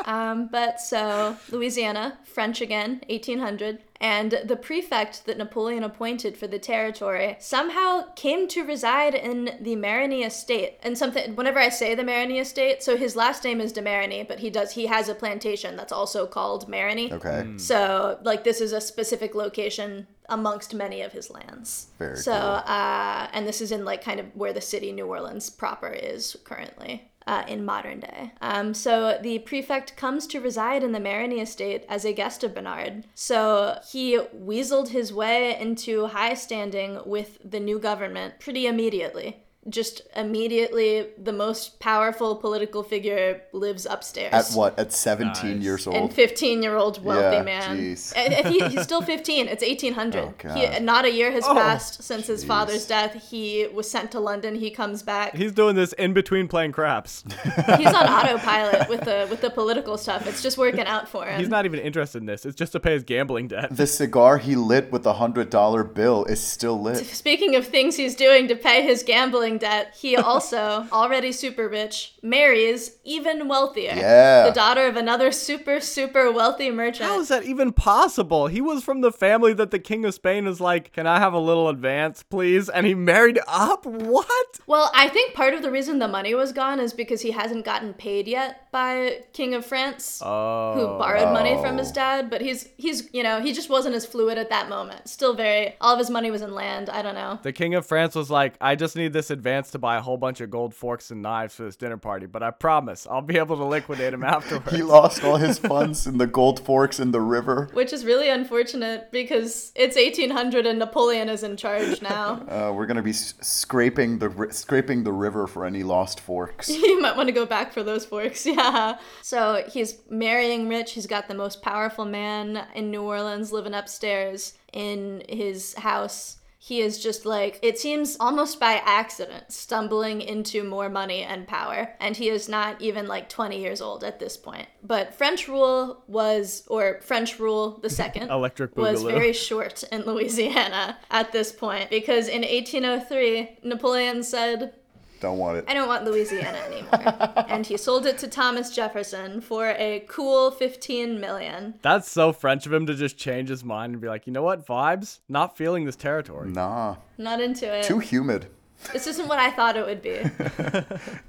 Um, 0.05 0.47
but 0.47 0.81
so 0.81 1.37
Louisiana, 1.51 2.17
French 2.23 2.61
again, 2.61 3.01
1800, 3.07 3.79
and 3.99 4.39
the 4.43 4.55
prefect 4.55 5.25
that 5.25 5.37
Napoleon 5.37 5.83
appointed 5.83 6.37
for 6.37 6.47
the 6.47 6.59
territory 6.59 7.37
somehow 7.39 8.05
came 8.15 8.47
to 8.49 8.65
reside 8.65 9.13
in 9.13 9.57
the 9.61 9.75
Marigny 9.75 10.25
estate. 10.25 10.79
And 10.81 10.97
something, 10.97 11.35
whenever 11.35 11.59
I 11.59 11.69
say 11.69 11.93
the 11.93 12.03
Marigny 12.03 12.41
estate, 12.41 12.81
so 12.81 12.97
his 12.97 13.15
last 13.15 13.43
name 13.43 13.61
is 13.61 13.71
de 13.71 13.81
Marigny, 13.81 14.27
but 14.27 14.39
he 14.39 14.49
does 14.49 14.71
he 14.71 14.87
has 14.87 15.07
a 15.07 15.15
plantation 15.15 15.75
that's 15.75 15.93
also 15.93 16.25
called 16.25 16.69
Marigny. 16.69 17.11
Okay. 17.11 17.57
So 17.57 18.19
like 18.23 18.43
this 18.43 18.59
is 18.59 18.73
a 18.73 18.81
specific 18.81 19.35
location 19.35 20.07
amongst 20.29 20.73
many 20.73 21.01
of 21.01 21.11
his 21.11 21.29
lands. 21.29 21.87
Very 21.99 22.17
so 22.17 22.31
cool. 22.31 22.73
uh, 22.73 23.27
and 23.33 23.47
this 23.47 23.61
is 23.61 23.71
in 23.71 23.85
like 23.85 24.03
kind 24.03 24.19
of 24.19 24.25
where 24.35 24.53
the 24.53 24.61
city 24.61 24.91
New 24.91 25.05
Orleans 25.05 25.49
proper 25.49 25.89
is 25.89 26.35
currently. 26.43 27.10
Uh, 27.27 27.43
in 27.47 27.63
modern 27.63 27.99
day. 27.99 28.31
Um, 28.41 28.73
so 28.73 29.19
the 29.21 29.37
prefect 29.39 29.95
comes 29.95 30.25
to 30.27 30.41
reside 30.41 30.83
in 30.83 30.91
the 30.91 30.99
Marigny 30.99 31.39
estate 31.39 31.85
as 31.87 32.03
a 32.03 32.13
guest 32.13 32.43
of 32.43 32.55
Bernard. 32.55 33.05
So 33.13 33.77
he 33.91 34.17
weaseled 34.35 34.89
his 34.89 35.13
way 35.13 35.55
into 35.57 36.07
high 36.07 36.33
standing 36.33 36.99
with 37.05 37.37
the 37.45 37.59
new 37.59 37.77
government 37.77 38.39
pretty 38.39 38.65
immediately. 38.65 39.43
Just 39.69 40.01
immediately, 40.15 41.05
the 41.21 41.31
most 41.31 41.79
powerful 41.79 42.35
political 42.35 42.81
figure 42.81 43.41
lives 43.53 43.85
upstairs 43.85 44.33
At 44.33 44.49
what? 44.57 44.79
At 44.79 44.91
17 44.91 45.31
Nice. 45.57 45.63
years 45.63 45.85
old. 45.85 45.95
and 45.95 46.11
15 46.11 46.63
year 46.63 46.75
old 46.77 47.03
wealthy 47.03 47.37
Yeah, 47.37 47.43
man. 47.43 47.77
jeez. 47.77 48.11
And- 48.15 48.33
and 48.33 48.47
he, 48.47 48.59
he's 48.69 48.81
still 48.81 49.01
15. 49.13 49.47
It's 49.47 49.61
1800. 49.63 50.33
Oh, 50.45 50.53
he, 50.55 50.79
not 50.79 51.05
a 51.05 51.11
year 51.11 51.31
has 51.31 51.43
Oh, 51.45 51.53
passed 51.53 52.01
since 52.01 52.25
his 52.25 52.43
father's 52.43 52.87
death. 52.87 53.29
He 53.29 53.67
was 53.71 53.89
sent 53.89 54.11
to 54.13 54.19
London. 54.19 54.55
He 54.55 54.71
comes 54.71 55.03
back. 55.03 55.35
He's 55.35 55.51
doing 55.51 55.75
this 55.75 55.93
in 55.93 56.13
between 56.13 56.47
playing 56.47 56.71
craps. 56.71 57.23
He's 57.77 57.93
on 57.93 58.07
autopilot 58.07 58.89
with 58.89 59.01
the 59.01 59.27
with 59.29 59.41
the 59.41 59.51
political 59.51 59.97
stuff. 59.97 60.25
It's 60.25 60.41
just 60.41 60.57
working 60.57 60.85
out 60.87 61.07
for 61.07 61.25
him. 61.25 61.39
He's 61.39 61.49
not 61.49 61.65
even 61.65 61.79
interested 61.79 62.17
in 62.19 62.25
this. 62.25 62.45
It's 62.47 62.55
just 62.55 62.71
to 62.71 62.79
pay 62.79 62.93
his 62.93 63.03
gambling 63.03 63.49
debt. 63.49 63.75
The 63.77 63.85
cigar 63.85 64.39
he 64.39 64.55
lit 64.55 64.91
with 64.91 65.03
the 65.03 65.13
$100 65.13 65.93
bill 65.93 66.25
is 66.25 66.41
still 66.41 66.81
lit. 66.81 67.05
Speaking 67.05 67.55
of 67.55 67.67
things 67.67 67.95
he's 67.95 68.15
doing 68.15 68.47
to 68.47 68.55
pay 68.55 68.81
his 68.83 69.03
gambling 69.03 69.50
debt, 69.57 69.95
he 69.99 70.15
also, 70.15 70.85
already 70.91 71.31
super 71.31 71.67
rich, 71.67 72.13
marries 72.21 72.97
even 73.03 73.47
wealthier. 73.47 73.93
Yeah. 73.95 74.47
The 74.47 74.53
daughter 74.53 74.85
of 74.87 74.95
another 74.95 75.31
super, 75.31 75.79
super 75.79 76.31
wealthy 76.31 76.71
merchant. 76.71 77.09
How 77.09 77.19
is 77.19 77.27
that 77.29 77.43
even 77.43 77.71
possible? 77.73 78.47
He 78.47 78.61
was 78.61 78.83
from 78.83 79.01
the 79.01 79.11
family 79.11 79.53
that 79.53 79.71
the 79.71 79.79
King 79.79 80.05
of 80.05 80.13
Spain 80.13 80.47
is 80.47 80.59
like, 80.61 80.91
Can 80.93 81.07
I 81.07 81.19
have 81.19 81.33
a 81.33 81.39
little 81.39 81.69
advance, 81.69 82.23
please? 82.23 82.69
And 82.69 82.85
he 82.85 82.93
married 82.95 83.39
up? 83.47 83.85
What? 83.85 84.59
Well, 84.67 84.91
I 84.93 85.09
think 85.09 85.33
part 85.33 85.53
of 85.53 85.61
the 85.61 85.71
reason 85.71 85.99
the 85.99 86.07
money 86.07 86.33
was 86.33 86.51
gone 86.51 86.79
is 86.79 86.93
because 86.93 87.21
he 87.21 87.31
hasn't 87.31 87.65
gotten 87.65 87.93
paid 87.93 88.27
yet 88.27 88.71
by 88.71 89.21
King 89.33 89.53
of 89.53 89.65
France, 89.65 90.21
Oh. 90.23 90.73
who 90.73 90.85
borrowed 90.97 91.33
money 91.33 91.55
from 91.61 91.75
Oh. 91.75 91.79
his 91.79 91.91
dad. 91.91 92.29
But 92.29 92.41
he's 92.41 92.69
he's 92.77 93.09
you 93.13 93.23
know 93.23 93.41
he 93.41 93.53
just 93.53 93.69
wasn't 93.69 93.95
as 93.95 94.05
fluid 94.05 94.37
at 94.37 94.49
that 94.49 94.69
moment. 94.69 95.07
Still 95.09 95.33
very 95.33 95.75
all 95.81 95.93
of 95.93 95.99
his 95.99 96.09
money 96.09 96.31
was 96.31 96.41
in 96.41 96.53
land. 96.53 96.89
I 96.89 97.01
don't 97.01 97.15
know. 97.15 97.39
The 97.43 97.51
King 97.53 97.75
of 97.75 97.85
France 97.85 98.15
was 98.15 98.29
like, 98.29 98.53
I 98.61 98.75
just 98.75 98.95
need 98.95 99.13
this 99.13 99.29
advance 99.29 99.40
to 99.43 99.79
buy 99.79 99.97
a 99.97 100.01
whole 100.01 100.17
bunch 100.17 100.41
of 100.41 100.49
gold 100.49 100.73
forks 100.73 101.11
and 101.11 101.21
knives 101.21 101.55
for 101.55 101.63
this 101.63 101.75
dinner 101.75 101.97
party, 101.97 102.25
but 102.25 102.43
I 102.43 102.51
promise 102.51 103.07
I'll 103.09 103.21
be 103.21 103.37
able 103.37 103.57
to 103.57 103.65
liquidate 103.65 104.13
him 104.13 104.23
afterwards. 104.37 104.71
He 104.75 104.83
lost 104.83 105.23
all 105.23 105.37
his 105.37 105.57
funds 105.57 106.07
in 106.07 106.17
the 106.17 106.27
gold 106.27 106.59
forks 106.65 106.99
in 106.99 107.11
the 107.11 107.21
river. 107.21 107.69
Which 107.73 107.93
is 107.93 108.05
really 108.05 108.29
unfortunate 108.29 109.11
because 109.11 109.71
it's 109.75 109.95
1800 109.95 110.65
and 110.65 110.79
Napoleon 110.79 111.29
is 111.29 111.43
in 111.43 111.57
charge 111.57 112.01
now. 112.01 112.45
Uh, 112.51 112.71
we're 112.73 112.85
gonna 112.85 113.01
be 113.01 113.11
s- 113.11 113.33
scraping 113.41 114.19
the 114.19 114.29
ri- 114.29 114.51
scraping 114.51 115.03
the 115.03 115.11
river 115.13 115.47
for 115.47 115.65
any 115.65 115.83
lost 115.83 116.19
forks. 116.19 116.69
you 116.69 117.01
might 117.01 117.15
want 117.15 117.27
to 117.27 117.31
go 117.33 117.45
back 117.45 117.71
for 117.73 117.81
those 117.83 118.05
forks. 118.05 118.45
Yeah. 118.45 118.97
So 119.21 119.63
he's 119.71 119.95
marrying 120.09 120.67
rich. 120.67 120.91
He's 120.91 121.07
got 121.07 121.27
the 121.27 121.33
most 121.33 121.61
powerful 121.61 122.03
man 122.05 122.65
in 122.75 122.91
New 122.91 123.03
Orleans 123.03 123.51
living 123.51 123.73
upstairs 123.73 124.53
in 124.73 125.23
his 125.29 125.73
house. 125.75 126.37
He 126.63 126.81
is 126.81 127.01
just 127.01 127.25
like, 127.25 127.57
it 127.63 127.79
seems 127.79 128.15
almost 128.19 128.59
by 128.59 128.83
accident, 128.85 129.51
stumbling 129.51 130.21
into 130.21 130.63
more 130.63 130.89
money 130.89 131.23
and 131.23 131.47
power. 131.47 131.95
And 131.99 132.15
he 132.15 132.29
is 132.29 132.47
not 132.47 132.79
even 132.79 133.07
like 133.07 133.29
20 133.29 133.59
years 133.59 133.81
old 133.81 134.03
at 134.03 134.19
this 134.19 134.37
point. 134.37 134.67
But 134.83 135.15
French 135.15 135.47
rule 135.47 136.03
was, 136.05 136.63
or 136.67 137.01
French 137.01 137.39
rule 137.39 137.79
the 137.81 137.89
second, 138.01 138.29
Electric 138.29 138.77
was 138.77 139.01
very 139.01 139.33
short 139.33 139.83
in 139.91 140.01
Louisiana 140.05 140.99
at 141.09 141.31
this 141.31 141.51
point. 141.51 141.89
Because 141.89 142.27
in 142.27 142.43
1803, 142.43 143.57
Napoleon 143.63 144.21
said, 144.21 144.75
Don't 145.21 145.37
want 145.37 145.59
it. 145.59 145.65
I 145.67 145.73
don't 145.75 145.87
want 145.87 146.03
Louisiana 146.03 146.57
anymore. 146.65 147.45
and 147.47 147.65
he 147.65 147.77
sold 147.77 148.05
it 148.07 148.17
to 148.17 148.27
Thomas 148.27 148.75
Jefferson 148.75 149.39
for 149.39 149.69
a 149.77 150.03
cool 150.09 150.51
15 150.51 151.19
million. 151.19 151.75
That's 151.83 152.09
so 152.11 152.33
French 152.33 152.65
of 152.65 152.73
him 152.73 152.85
to 152.87 152.95
just 152.95 153.17
change 153.17 153.47
his 153.49 153.63
mind 153.63 153.93
and 153.93 154.01
be 154.01 154.07
like, 154.07 154.25
you 154.27 154.33
know 154.33 154.41
what, 154.43 154.65
vibes? 154.65 155.19
Not 155.29 155.55
feeling 155.55 155.85
this 155.85 155.95
territory. 155.95 156.49
Nah, 156.49 156.95
Not 157.19 157.39
into 157.39 157.71
it. 157.71 157.83
too 157.85 157.99
humid. 157.99 158.47
This 158.93 159.07
isn't 159.07 159.27
what 159.27 159.39
I 159.39 159.51
thought 159.51 159.77
it 159.77 159.85
would 159.85 160.01
be. 160.01 160.19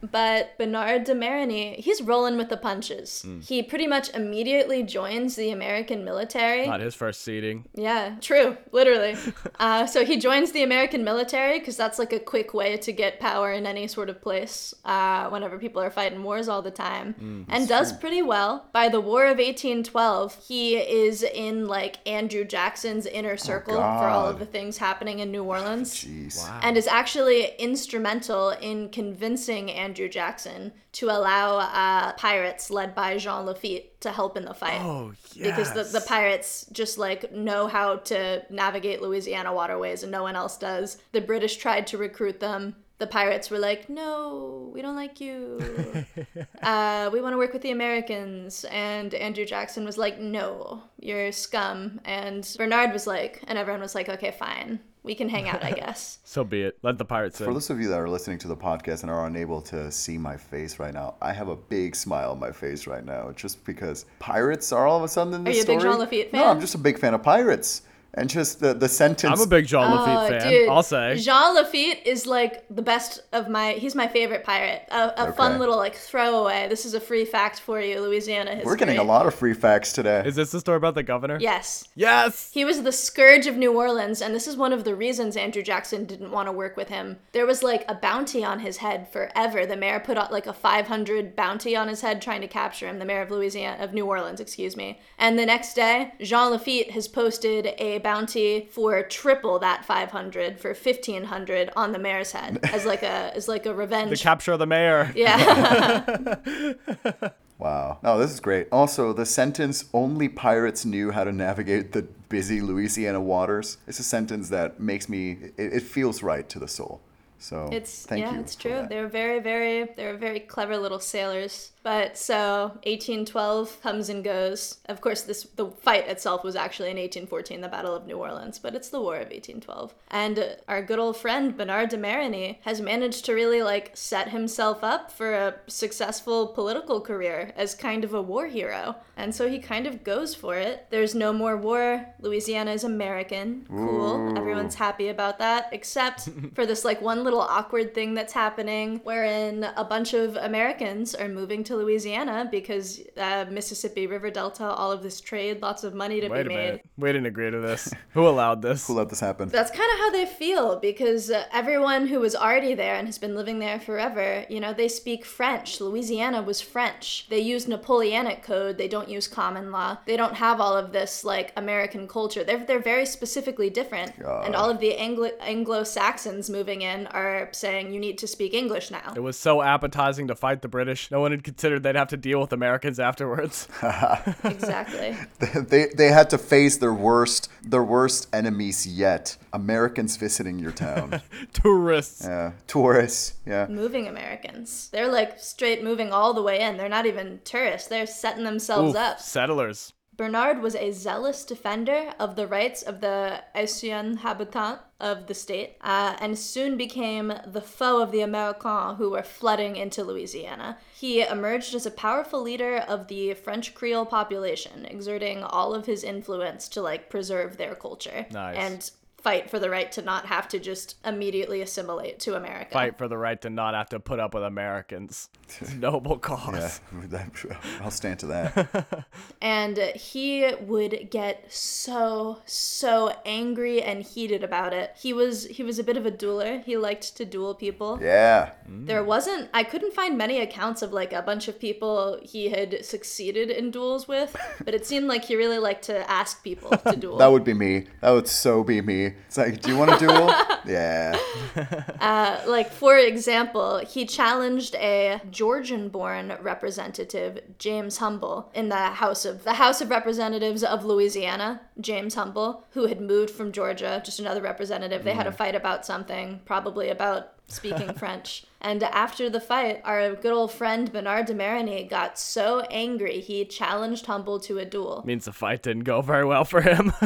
but 0.11 0.57
Bernard 0.59 1.05
de 1.05 1.15
Marigny, 1.15 1.77
he's 1.77 2.03
rolling 2.03 2.37
with 2.37 2.49
the 2.49 2.57
punches. 2.57 3.25
He 3.43 3.62
pretty 3.62 3.87
much 3.87 4.11
immediately 4.15 4.83
joins 4.83 5.37
the 5.37 5.51
American 5.51 6.05
military. 6.05 6.67
Not 6.67 6.81
his 6.81 6.95
first 6.95 7.23
seating. 7.23 7.65
Yeah, 7.75 8.17
true, 8.21 8.57
literally. 8.73 9.17
uh, 9.61 9.87
so 9.87 10.05
he 10.05 10.19
joins 10.19 10.53
the 10.53 10.62
American 10.62 11.05
military 11.05 11.59
because 11.59 11.77
that's 11.77 11.99
like 11.99 12.12
a 12.12 12.19
quick 12.19 12.55
way 12.55 12.77
to 12.79 12.93
get 12.93 13.21
power 13.21 13.53
in 13.53 13.67
any 13.67 13.87
sort 13.87 14.09
of 14.09 14.21
place 14.21 14.75
uh, 14.85 15.29
whenever 15.29 15.59
people 15.59 15.81
are 15.83 15.91
fighting 15.91 16.23
wars 16.23 16.49
all 16.49 16.62
the 16.62 16.71
time. 16.71 17.47
and 17.49 17.69
does 17.69 17.93
pretty 17.93 18.23
well. 18.23 18.67
By 18.73 18.88
the 18.88 19.01
War 19.01 19.25
of 19.25 19.38
1812, 19.38 20.45
he 20.47 20.77
is 20.77 21.23
in 21.23 21.67
like 21.67 21.99
Andrew 22.07 22.45
Jackson's 22.45 23.07
inner 23.07 23.37
circle 23.37 23.77
for 23.77 23.81
all 24.09 24.27
of 24.27 24.38
the 24.38 24.47
things 24.47 24.79
happening 24.79 25.19
in 25.21 25.31
New 25.31 25.45
Orleans 25.45 25.95
Jeez. 25.95 26.49
and 26.62 26.77
is 26.77 26.87
actually 26.87 27.42
instrumental 27.59 28.51
in 28.51 28.89
convincing 28.91 29.71
Andrew 29.71 30.09
Jackson 30.09 30.73
to 30.93 31.07
allow 31.07 31.59
uh, 31.59 32.13
pirates 32.15 32.71
led 32.71 32.95
by 32.95 33.17
Jean 33.17 33.47
Lafitte 33.47 34.01
to 34.01 34.13
help 34.13 34.37
in 34.37 34.45
the 34.45 34.55
fight. 34.55 34.81
Oh, 34.81 35.13
Because 35.51 35.73
the, 35.73 35.85
the 35.85 36.05
pirates 36.07 36.67
just 36.73 36.99
like 36.99 37.33
know 37.33 37.67
how 37.67 37.97
to 37.97 38.45
navigate 38.51 39.01
Louisiana 39.01 39.53
waterways 39.53 40.03
and 40.03 40.13
no 40.13 40.23
one 40.23 40.37
else 40.37 40.59
does. 40.59 40.99
The 41.13 41.21
British 41.21 41.57
tried 41.57 41.87
to 41.89 41.99
recruit 41.99 42.41
them. 42.41 42.77
The 42.99 43.07
pirates 43.07 43.51
were 43.51 43.59
like, 43.59 43.89
no, 43.89 44.71
we 44.73 44.81
don't 44.81 44.95
like 44.95 45.21
you. 45.21 45.59
uh, 46.63 47.11
we 47.13 47.21
want 47.21 47.33
to 47.33 47.39
work 47.39 47.53
with 47.53 47.63
the 47.63 47.73
Americans. 47.73 48.65
And 48.71 49.13
Andrew 49.15 49.45
Jackson 49.45 49.85
was 49.85 49.99
like, 49.99 50.21
no, 50.21 50.85
you're 51.01 51.33
scum. 51.33 52.01
And 52.05 52.49
Bernard 52.57 52.93
was 52.93 53.07
like, 53.07 53.43
and 53.49 53.59
everyone 53.59 53.81
was 53.81 53.97
like, 53.97 54.09
okay, 54.09 54.31
fine. 54.31 54.79
We 55.05 55.15
can 55.15 55.29
hang 55.29 55.49
out, 55.49 55.65
I 55.65 55.73
guess. 55.73 56.19
So 56.33 56.45
be 56.45 56.62
it. 56.62 56.79
Let 56.83 56.97
the 56.97 57.05
pirates 57.05 57.38
in. 57.41 57.47
For 57.47 57.53
those 57.53 57.69
of 57.69 57.79
you 57.81 57.88
that 57.88 57.99
are 57.99 58.09
listening 58.09 58.38
to 58.38 58.49
the 58.49 58.57
podcast 58.57 59.03
and 59.03 59.11
are 59.11 59.27
unable 59.27 59.61
to 59.62 59.93
see 59.93 60.17
my 60.17 60.37
face 60.37 60.79
right 60.79 60.95
now, 60.95 61.17
I 61.21 61.33
have 61.33 61.49
a 61.49 61.57
big 61.57 61.95
smile 61.95 62.31
on 62.31 62.41
my 62.41 62.53
face 62.53 62.87
right 62.87 63.05
now, 63.05 63.33
just 63.33 63.62
because 63.67 64.07
pirates 64.19 64.73
are 64.73 64.87
all 64.87 64.97
of 64.97 65.03
a 65.05 65.09
sudden 65.09 65.35
in 65.35 65.45
this 65.45 65.57
you 65.57 65.62
a 65.65 65.67
big 65.67 65.81
story. 65.81 65.93
Jean 65.93 66.01
Lafitte 66.01 66.33
No. 66.33 66.47
I'm 66.47 66.61
just 66.61 66.75
a 66.75 66.79
big 66.79 66.99
fan 66.99 67.12
of 67.12 67.23
pirates, 67.23 67.83
and 68.14 68.29
just 68.29 68.61
the 68.61 68.75
the 68.75 68.88
sentence. 68.88 69.33
I'm 69.38 69.40
a 69.44 69.48
big 69.48 69.66
Jean 69.66 69.90
Lafitte 69.90 70.16
Oh, 70.16 70.29
fan. 70.40 70.51
dude. 70.51 70.68
I'll 70.68 70.83
say. 70.83 71.16
Jean 71.16 71.55
Lafitte 71.55 72.07
is 72.07 72.27
like 72.27 72.64
the 72.68 72.83
best 72.83 73.20
of 73.33 73.48
my. 73.48 73.72
He's 73.72 73.94
my 73.94 74.07
favorite 74.09 74.44
pirate. 74.44 74.83
A, 74.90 75.29
a 75.29 75.33
fun 75.33 75.59
little 75.59 75.77
like 75.77 75.94
throwaway. 75.94 76.68
This 76.68 76.85
is 76.85 76.94
a 76.94 77.01
free 77.01 77.25
fact 77.25 77.61
for 77.61 77.81
you, 77.81 78.01
Louisiana 78.01 78.51
history. 78.51 78.66
We're 78.66 78.77
getting 78.77 78.98
a 78.98 79.03
lot 79.05 79.27
of 79.27 79.35
free 79.35 79.55
facts 79.55 79.92
today. 79.92 80.22
Is 80.27 80.37
this 80.37 80.51
the 80.51 80.61
story 80.61 80.77
about 80.77 80.94
the 80.94 81.03
governor? 81.03 81.38
Yes. 81.40 81.88
Yes. 81.94 82.51
He 82.53 82.64
was 82.64 82.83
the 82.83 82.92
scourge 82.92 83.46
of 83.46 83.57
New 83.57 83.72
Orleans, 83.77 84.20
and 84.20 84.35
this 84.35 84.46
is 84.46 84.57
one 84.57 84.72
of 84.72 84.85
the 84.85 84.94
reasons 84.94 85.37
Andrew 85.37 85.62
Jackson 85.62 86.05
didn't 86.05 86.31
want 86.31 86.48
to 86.48 86.53
work 86.53 86.77
with 86.77 86.88
him. 86.88 87.18
There 87.33 87.46
was 87.46 87.62
like 87.62 87.85
a 87.88 87.94
bounty 87.94 88.44
on 88.44 88.61
his 88.61 88.79
head 88.79 89.11
forever. 89.12 89.64
The 89.66 89.77
mayor 89.77 90.01
put 90.01 90.16
out 90.18 90.31
like 90.33 90.46
a 90.46 90.53
500 90.53 91.35
bounty 91.35 91.75
on 91.77 91.88
his 91.88 92.01
head 92.03 92.20
trying 92.20 92.40
to 92.42 92.48
capture 92.48 92.88
him, 92.88 92.98
the 92.98 93.05
mayor 93.05 93.22
of 93.22 93.31
Louisiana, 93.31 93.83
of 93.83 93.94
New 93.94 94.07
Orleans, 94.07 94.40
excuse 94.40 94.77
me. 94.77 95.01
And 95.18 95.38
the 95.38 95.46
next 95.46 95.75
day, 95.75 96.12
Jean 96.20 96.51
Lafitte 96.51 96.90
has 96.90 97.09
posted 97.09 97.66
a 97.79 97.98
bounty 98.03 98.69
for 98.73 99.03
triple 99.03 99.59
that 99.61 99.85
500 99.85 100.59
for 100.61 100.69
1500 100.71 101.71
on 101.77 101.93
the 101.93 101.99
mayor's 101.99 102.33
head 102.33 102.59
as 102.73 102.85
like 102.85 103.03
a 103.03 103.35
as 103.37 103.49
like 103.49 103.67
a 103.67 103.75
revenge. 103.75 104.11
The 104.11 104.17
capture 104.17 104.53
of 104.53 104.59
the 104.59 104.67
mayor. 104.67 105.12
yeah. 105.15 106.37
Wow. 107.59 107.99
No, 108.03 108.19
this 108.19 108.33
is 108.33 108.41
great. 108.41 108.67
Also, 108.73 109.12
the 109.12 109.25
sentence 109.25 109.85
"Only 109.95 110.29
pirates 110.29 110.85
knew 110.85 111.12
how 111.12 111.23
to 111.23 111.31
navigate 111.31 111.93
the 111.93 112.03
busy 112.29 112.61
Louisiana 112.61 113.21
waters" 113.21 113.77
It's 113.87 114.01
a 114.01 114.03
sentence 114.03 114.49
that 114.49 114.81
makes 114.81 115.09
me. 115.09 115.38
It, 115.57 115.75
it 115.75 115.83
feels 115.85 116.25
right 116.25 116.49
to 116.49 116.59
the 116.59 116.67
soul. 116.67 117.01
So 117.38 117.69
It's 117.71 118.05
thank 118.07 118.25
yeah, 118.25 118.35
you. 118.35 118.41
it's 118.41 118.57
true. 118.57 118.87
They 118.88 119.01
were 119.01 119.09
very, 119.09 119.38
very, 119.41 119.85
they 119.97 120.07
were 120.07 120.17
very 120.17 120.41
clever 120.41 120.77
little 120.77 121.01
sailors. 121.01 121.72
But 121.83 122.16
so 122.16 122.73
1812 122.85 123.83
comes 123.83 124.09
and 124.09 124.23
goes. 124.23 124.79
Of 124.87 125.01
course, 125.01 125.23
this 125.23 125.45
the 125.57 125.66
fight 125.66 126.09
itself 126.09 126.45
was 126.45 126.57
actually 126.57 126.90
in 126.90 126.97
1814, 126.97 127.61
the 127.61 127.68
Battle 127.68 127.95
of 127.95 128.07
New 128.07 128.18
Orleans, 128.18 128.59
but 128.59 128.75
it's 128.75 128.88
the 128.88 129.01
War 129.01 129.16
of 129.16 129.31
1812. 129.31 129.95
And 130.11 130.57
our 130.68 130.83
good 130.83 130.99
old 130.99 131.16
friend 131.16 131.57
Bernard 131.57 131.88
de 131.90 131.99
Marigny 131.99 132.59
has 132.62 132.81
managed 132.81 133.25
to 133.25 133.35
really 133.35 133.62
like 133.62 133.90
set 133.95 134.29
himself 134.29 134.85
up 134.85 135.11
for 135.11 135.35
a 135.35 135.55
successful 135.66 136.47
political 136.49 137.01
career 137.01 137.53
as 137.57 137.75
kind 137.75 138.05
of 138.05 138.14
a 138.14 138.23
war 138.23 138.47
hero. 138.47 138.97
And 139.16 139.35
so 139.35 139.49
he 139.49 139.59
kind 139.59 139.87
of 139.87 140.05
goes 140.05 140.35
for 140.35 140.57
it. 140.57 140.87
There's 140.90 141.14
no 141.14 141.33
more 141.33 141.57
war. 141.57 142.07
Louisiana 142.21 142.73
is 142.73 142.85
American. 142.85 143.66
Cool. 143.68 144.37
Everyone's 144.37 144.75
happy 144.75 145.09
about 145.09 145.38
that, 145.38 145.68
except 145.73 146.29
for 146.55 146.64
this 146.64 146.85
like 146.85 147.03
one 147.03 147.25
little 147.25 147.40
awkward 147.40 147.95
thing 147.95 148.14
that's 148.14 148.33
happening 148.33 149.01
wherein 149.05 149.64
a 149.77 149.85
bunch 149.85 150.14
of 150.14 150.37
Americans 150.37 151.14
are 151.14 151.29
moving 151.29 151.64
to 151.64 151.72
Louisiana 151.77 152.49
because 152.51 153.01
uh, 153.17 153.47
Mississippi 153.51 154.07
River 154.07 154.31
Delta, 154.31 154.65
all 154.65 154.93
of 154.93 155.03
this 155.03 155.21
trade, 155.21 155.63
lots 155.63 155.85
of 155.85 155.95
money 155.95 156.21
to 156.21 156.29
Wait 156.29 156.47
a 156.47 156.49
be 156.49 156.55
made. 156.55 156.65
minute. 156.65 156.87
We 156.97 157.09
didn't 157.11 157.27
agree 157.27 157.51
to 157.51 157.61
this. 157.61 157.93
Who 158.15 158.27
allowed 158.27 158.63
this? 158.63 158.87
Who 158.87 158.95
let 158.95 159.09
this 159.09 159.21
happen? 159.21 159.49
That's 159.49 159.71
kind 159.71 159.91
of 159.95 159.99
how 159.99 160.11
they 160.11 160.27
feel 160.27 160.79
because 160.79 161.31
uh, 161.31 161.45
everyone 161.53 162.07
who 162.07 162.21
was 162.21 162.35
already 162.35 162.75
there 162.75 162.97
and 162.97 163.07
has 163.07 163.19
been 163.19 163.35
living 163.35 163.59
there 163.59 163.81
forever, 163.81 164.45
you 164.49 164.61
know, 164.61 164.73
they 164.73 164.89
speak 164.89 165.25
French. 165.25 165.81
Louisiana 165.81 166.43
was 166.43 166.61
French. 166.61 167.27
They 167.29 167.41
use 167.41 167.67
Napoleonic 167.69 168.43
code. 168.43 168.79
They 168.79 168.89
don't 168.89 169.09
use 169.09 169.29
common 169.29 169.71
law. 169.71 169.99
They 170.07 170.17
don't 170.17 170.35
have 170.35 170.61
all 170.61 170.77
of 170.77 170.93
this 170.93 171.25
like 171.25 171.53
American 171.57 172.07
culture. 172.09 172.45
They're 172.45 172.65
they're 172.65 172.79
very 172.81 173.07
specifically 173.07 173.71
different. 173.71 174.13
And 174.19 174.55
all 174.55 174.71
of 174.71 174.79
the 174.81 174.97
Anglo 174.97 175.31
Anglo 175.41 175.85
Saxons 175.85 176.51
moving 176.51 176.83
in 176.83 177.07
are 177.09 177.49
saying 177.53 177.93
you 177.93 178.01
need 178.01 178.19
to 178.19 178.27
speak 178.27 178.55
English 178.55 178.91
now. 178.91 179.13
It 179.15 179.21
was 179.21 179.39
so 179.39 179.63
appetizing 179.63 180.29
to 180.29 180.35
fight 180.35 180.63
the 180.63 180.69
British. 180.69 181.11
No 181.11 181.21
one 181.21 181.31
had 181.31 181.45
considered 181.62 181.85
they'd 181.85 181.94
have 181.94 182.09
to 182.09 182.16
deal 182.16 182.40
with 182.40 182.53
Americans 182.53 182.98
afterwards. 182.98 183.68
exactly. 184.44 185.16
they 185.38 185.87
they 185.96 186.09
had 186.09 186.29
to 186.31 186.37
face 186.38 186.79
their 186.79 186.92
worst 186.92 187.48
their 187.62 187.85
worst 187.85 188.29
enemies 188.33 188.85
yet. 188.85 189.37
Americans 189.53 190.16
visiting 190.16 190.59
your 190.59 190.72
town. 190.72 191.22
Tourists. 191.53 192.25
yeah. 192.25 192.53
Tourists. 192.66 193.35
Yeah. 193.46 193.66
Moving 193.68 194.09
Americans. 194.09 194.88
They're 194.90 195.12
like 195.12 195.38
straight 195.38 195.85
moving 195.85 196.12
all 196.12 196.35
the 196.35 196.42
way 196.42 196.61
in. 196.61 196.79
They're 196.79 196.88
not 196.88 197.07
even 197.07 197.40
tourists. 197.44 197.88
They're 197.88 198.07
setting 198.07 198.42
themselves 198.42 198.94
Oof, 198.94 199.01
up. 199.01 199.20
settlers. 199.20 199.92
Bernard 200.16 200.61
was 200.62 200.75
a 200.75 200.90
zealous 200.90 201.44
defender 201.44 202.12
of 202.18 202.35
the 202.35 202.46
rights 202.46 202.83
of 202.83 203.01
the 203.01 203.42
Haitian 203.55 204.18
habitant 204.18 204.81
of 205.03 205.27
the 205.27 205.35
state, 205.35 205.77
uh, 205.83 206.17
and 206.21 206.38
soon 206.38 206.77
became 206.79 207.35
the 207.47 207.61
foe 207.61 208.01
of 208.01 208.12
the 208.12 208.21
Americans 208.23 208.97
who 208.99 209.11
were 209.11 209.23
flooding 209.23 209.77
into 209.77 210.03
Louisiana. 210.05 210.79
He 210.99 211.21
emerged 211.23 211.75
as 211.75 211.85
a 211.85 211.91
powerful 211.91 212.41
leader 212.41 212.77
of 212.79 213.09
the 213.09 213.35
French 213.35 213.75
Creole 213.75 214.07
population, 214.07 214.87
exerting 214.87 215.43
all 215.43 215.75
of 215.75 215.87
his 215.87 216.05
influence 216.05 216.69
to 216.69 216.81
like 216.81 217.11
preserve 217.11 217.57
their 217.57 217.75
culture 217.75 218.27
Nice. 218.31 218.57
and 218.57 218.91
fight 219.23 219.49
for 219.51 219.59
the 219.59 219.71
right 219.71 219.91
to 219.93 220.03
not 220.03 220.27
have 220.27 220.49
to 220.49 220.59
just 220.59 220.97
immediately 221.05 221.63
assimilate 221.63 222.19
to 222.21 222.35
America. 222.35 222.73
Fight 222.73 222.99
for 222.99 223.09
the 223.09 223.17
right 223.19 223.41
to 223.43 223.51
not 223.51 223.75
have 223.75 223.89
to 223.91 224.01
put 224.01 224.19
up 224.19 224.35
with 224.35 224.43
Americans. 224.43 225.29
It's 225.61 225.73
a 225.73 225.77
noble 225.77 226.19
cause. 226.31 226.81
Yeah. 227.13 227.57
I'll 227.81 227.91
stand 227.91 228.19
to 228.21 228.27
that. 228.27 229.07
and 229.43 229.77
he 229.79 230.53
would 230.61 231.09
get 231.11 231.53
so 231.53 232.39
so 232.47 233.15
angry 233.25 233.83
and 233.83 234.03
heated 234.03 234.43
about 234.43 234.73
it 234.73 234.93
he 234.99 235.13
was 235.13 235.45
he 235.47 235.63
was 235.63 235.79
a 235.79 235.85
bit 235.85 235.97
of 235.97 236.07
a 236.07 236.11
dueler 236.11 236.63
he 236.65 236.77
liked 236.77 237.17
to 237.17 237.25
duel 237.25 237.55
people 237.55 237.99
Yeah. 238.01 238.53
there 238.69 239.03
wasn't 239.05 239.49
i 239.53 239.63
couldn't 239.65 239.93
find 239.95 240.17
many 240.17 240.41
accounts 240.41 240.83
of 240.83 240.93
like 240.93 241.13
a 241.13 241.23
bunch 241.23 241.49
of 241.49 241.59
people 241.59 242.19
he 242.23 242.49
had 242.51 242.85
succeeded 242.85 243.51
in 243.51 243.71
duels 243.71 244.07
with 244.09 244.35
but 244.65 244.75
it 244.75 244.87
seemed 244.87 245.07
like 245.07 245.25
he 245.25 245.37
really 245.37 245.59
liked 245.59 245.85
to 245.85 246.11
ask 246.11 246.43
people 246.43 246.71
to 246.71 246.97
duel 246.97 247.19
That 247.19 247.31
would 247.33 247.45
be 247.45 247.55
me. 247.55 247.87
That 248.01 248.11
would 248.11 248.29
so 248.29 248.63
be 248.65 248.81
me. 248.81 249.12
It's 249.27 249.37
like, 249.37 249.61
do 249.62 249.70
you 249.70 249.77
want 249.77 249.98
to 249.98 249.98
duel? 249.98 250.33
yeah. 250.66 251.18
Uh, 252.01 252.40
like 252.46 252.72
for 252.72 252.96
example 252.98 253.79
he 253.79 254.05
challenged 254.05 254.75
a 254.77 255.20
georgian 255.31 255.88
born 255.88 256.37
representative 256.40 257.38
james 257.59 257.98
humble 257.98 258.51
in 258.55 258.68
the 258.68 258.75
house 258.75 259.25
of 259.25 259.44
the 259.44 259.55
house 259.55 259.81
of 259.81 259.90
representatives 259.90 260.64
of 260.64 260.85
louisiana 260.85 261.61
james 261.81 262.14
humble 262.14 262.64
who 262.70 262.87
had 262.87 263.01
moved 263.01 263.31
from 263.31 263.53
georgia 263.53 264.03
just 264.05 264.18
another 264.18 264.42
representative 264.42 265.05
they 265.05 265.14
had 265.14 265.27
a 265.27 265.31
mm. 265.31 265.37
fight 265.37 265.55
about 265.55 265.87
something 265.87 266.40
probably 266.44 266.88
about 266.88 267.33
speaking 267.49 267.93
french 268.03 268.45
and 268.61 268.83
after 268.83 269.29
the 269.29 269.41
fight 269.41 269.81
our 269.85 270.15
good 270.15 270.33
old 270.33 270.53
friend 270.53 270.93
bernard 270.93 271.27
de 271.27 271.35
marigny 271.35 271.89
got 271.89 272.19
so 272.19 272.61
angry 272.71 273.21
he 273.21 273.45
challenged 273.45 274.07
humble 274.07 274.39
to 274.41 274.59
a 274.59 274.65
duel 274.65 275.03
Means 275.05 275.25
the 275.25 275.33
fight 275.33 275.63
didn't 275.63 275.85
go 275.85 276.01
very 276.01 276.25
well 276.25 276.45
for 276.45 276.61
him. 276.61 276.93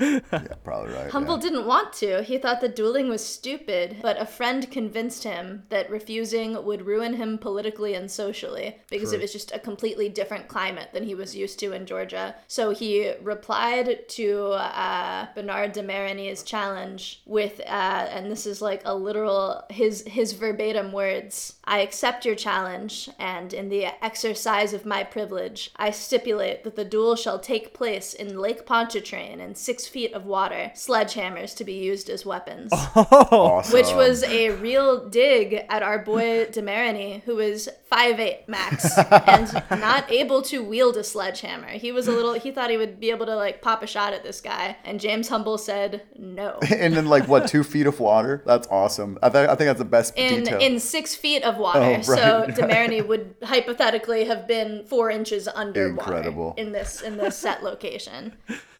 Yeah, 0.00 0.54
probably 0.64 0.92
right. 0.92 1.10
Humble 1.10 1.36
yeah. 1.36 1.42
didn't 1.42 1.66
want 1.66 1.92
to. 1.94 2.22
He 2.22 2.38
thought 2.38 2.60
the 2.60 2.68
dueling 2.68 3.08
was 3.08 3.24
stupid, 3.24 3.96
but 4.00 4.20
a 4.20 4.26
friend 4.26 4.70
convinced 4.70 5.24
him 5.24 5.64
that 5.70 5.90
refusing 5.90 6.62
would 6.64 6.86
ruin 6.86 7.14
him 7.14 7.38
politically 7.38 7.94
and 7.94 8.10
socially 8.10 8.76
because 8.88 9.12
it 9.12 9.20
was 9.20 9.32
just 9.32 9.52
a 9.52 9.58
completely 9.58 10.08
different 10.08 10.48
climate 10.48 10.90
than 10.92 11.04
he 11.04 11.14
was 11.14 11.34
used 11.34 11.58
to 11.60 11.72
in 11.72 11.86
Georgia. 11.86 12.34
So 12.46 12.70
he 12.70 13.12
replied 13.22 14.08
to 14.08 14.42
uh, 14.52 15.26
Bernard 15.34 15.72
de 15.72 15.82
Marigny's 15.82 16.42
challenge 16.42 17.22
with, 17.26 17.60
uh, 17.60 18.06
and 18.10 18.30
this 18.30 18.46
is 18.46 18.62
like 18.62 18.82
a 18.84 18.94
literal 18.94 19.62
his 19.70 20.04
his 20.06 20.32
verbatim 20.32 20.92
words: 20.92 21.57
"I 21.68 21.80
accept 21.80 22.24
your 22.24 22.34
challenge, 22.34 23.10
and 23.18 23.52
in 23.52 23.68
the 23.68 23.86
exercise 24.02 24.72
of 24.72 24.86
my 24.86 25.04
privilege, 25.04 25.70
I 25.76 25.90
stipulate 25.90 26.64
that 26.64 26.76
the 26.76 26.84
duel 26.84 27.14
shall 27.16 27.38
take 27.38 27.74
place 27.74 28.14
in 28.14 28.38
Lake 28.38 28.64
Pontchartrain 28.66 29.40
in 29.40 29.54
six 29.54 29.86
feet 29.86 30.12
of 30.14 30.24
water, 30.24 30.72
sledgehammers 30.74 31.54
to 31.56 31.64
be 31.64 31.74
used 31.74 32.08
as 32.08 32.24
weapons." 32.24 32.72
Awesome. 33.30 33.74
Which 33.74 33.92
was 33.92 34.22
a 34.24 34.50
real 34.50 35.08
dig 35.08 35.64
at 35.68 35.82
our 35.82 35.98
boy 35.98 36.46
de 36.52 36.62
Marigny, 36.62 37.22
who 37.24 37.38
is 37.38 37.48
was 37.48 37.68
5'8 37.90 38.48
max 38.48 38.98
and 39.26 39.52
not 39.70 40.10
able 40.10 40.42
to 40.42 40.62
wield 40.62 40.96
a 40.96 41.04
sledgehammer. 41.04 41.68
He 41.68 41.92
was 41.92 42.08
a 42.08 42.12
little, 42.12 42.34
he 42.34 42.50
thought 42.50 42.70
he 42.70 42.76
would 42.76 43.00
be 43.00 43.10
able 43.10 43.26
to 43.26 43.34
like 43.34 43.62
pop 43.62 43.82
a 43.82 43.86
shot 43.86 44.12
at 44.12 44.22
this 44.22 44.40
guy. 44.40 44.76
And 44.84 45.00
James 45.00 45.28
Humble 45.28 45.58
said 45.58 46.02
no. 46.16 46.58
and 46.70 46.94
then 46.94 47.06
like 47.06 47.26
what 47.28 47.48
two 47.48 47.64
feet 47.64 47.86
of 47.86 47.98
water? 48.00 48.42
That's 48.46 48.68
awesome. 48.68 49.18
I, 49.22 49.30
th- 49.30 49.48
I 49.48 49.54
think 49.54 49.68
that's 49.68 49.78
the 49.78 49.84
best 49.84 50.14
In, 50.16 50.44
detail. 50.44 50.58
in 50.60 50.78
six 50.78 51.14
feet 51.14 51.42
of 51.42 51.57
water. 51.58 51.78
Oh, 51.80 51.82
right. 51.94 52.04
So 52.04 52.46
de 52.46 52.62
Marigny 52.62 53.06
would 53.06 53.34
hypothetically 53.42 54.24
have 54.24 54.46
been 54.46 54.84
four 54.86 55.10
inches 55.10 55.48
underwater 55.48 55.88
Incredible. 56.16 56.54
in 56.56 56.72
this 56.72 57.02
in 57.02 57.16
this 57.16 57.36
set 57.36 57.62
location. 57.62 58.34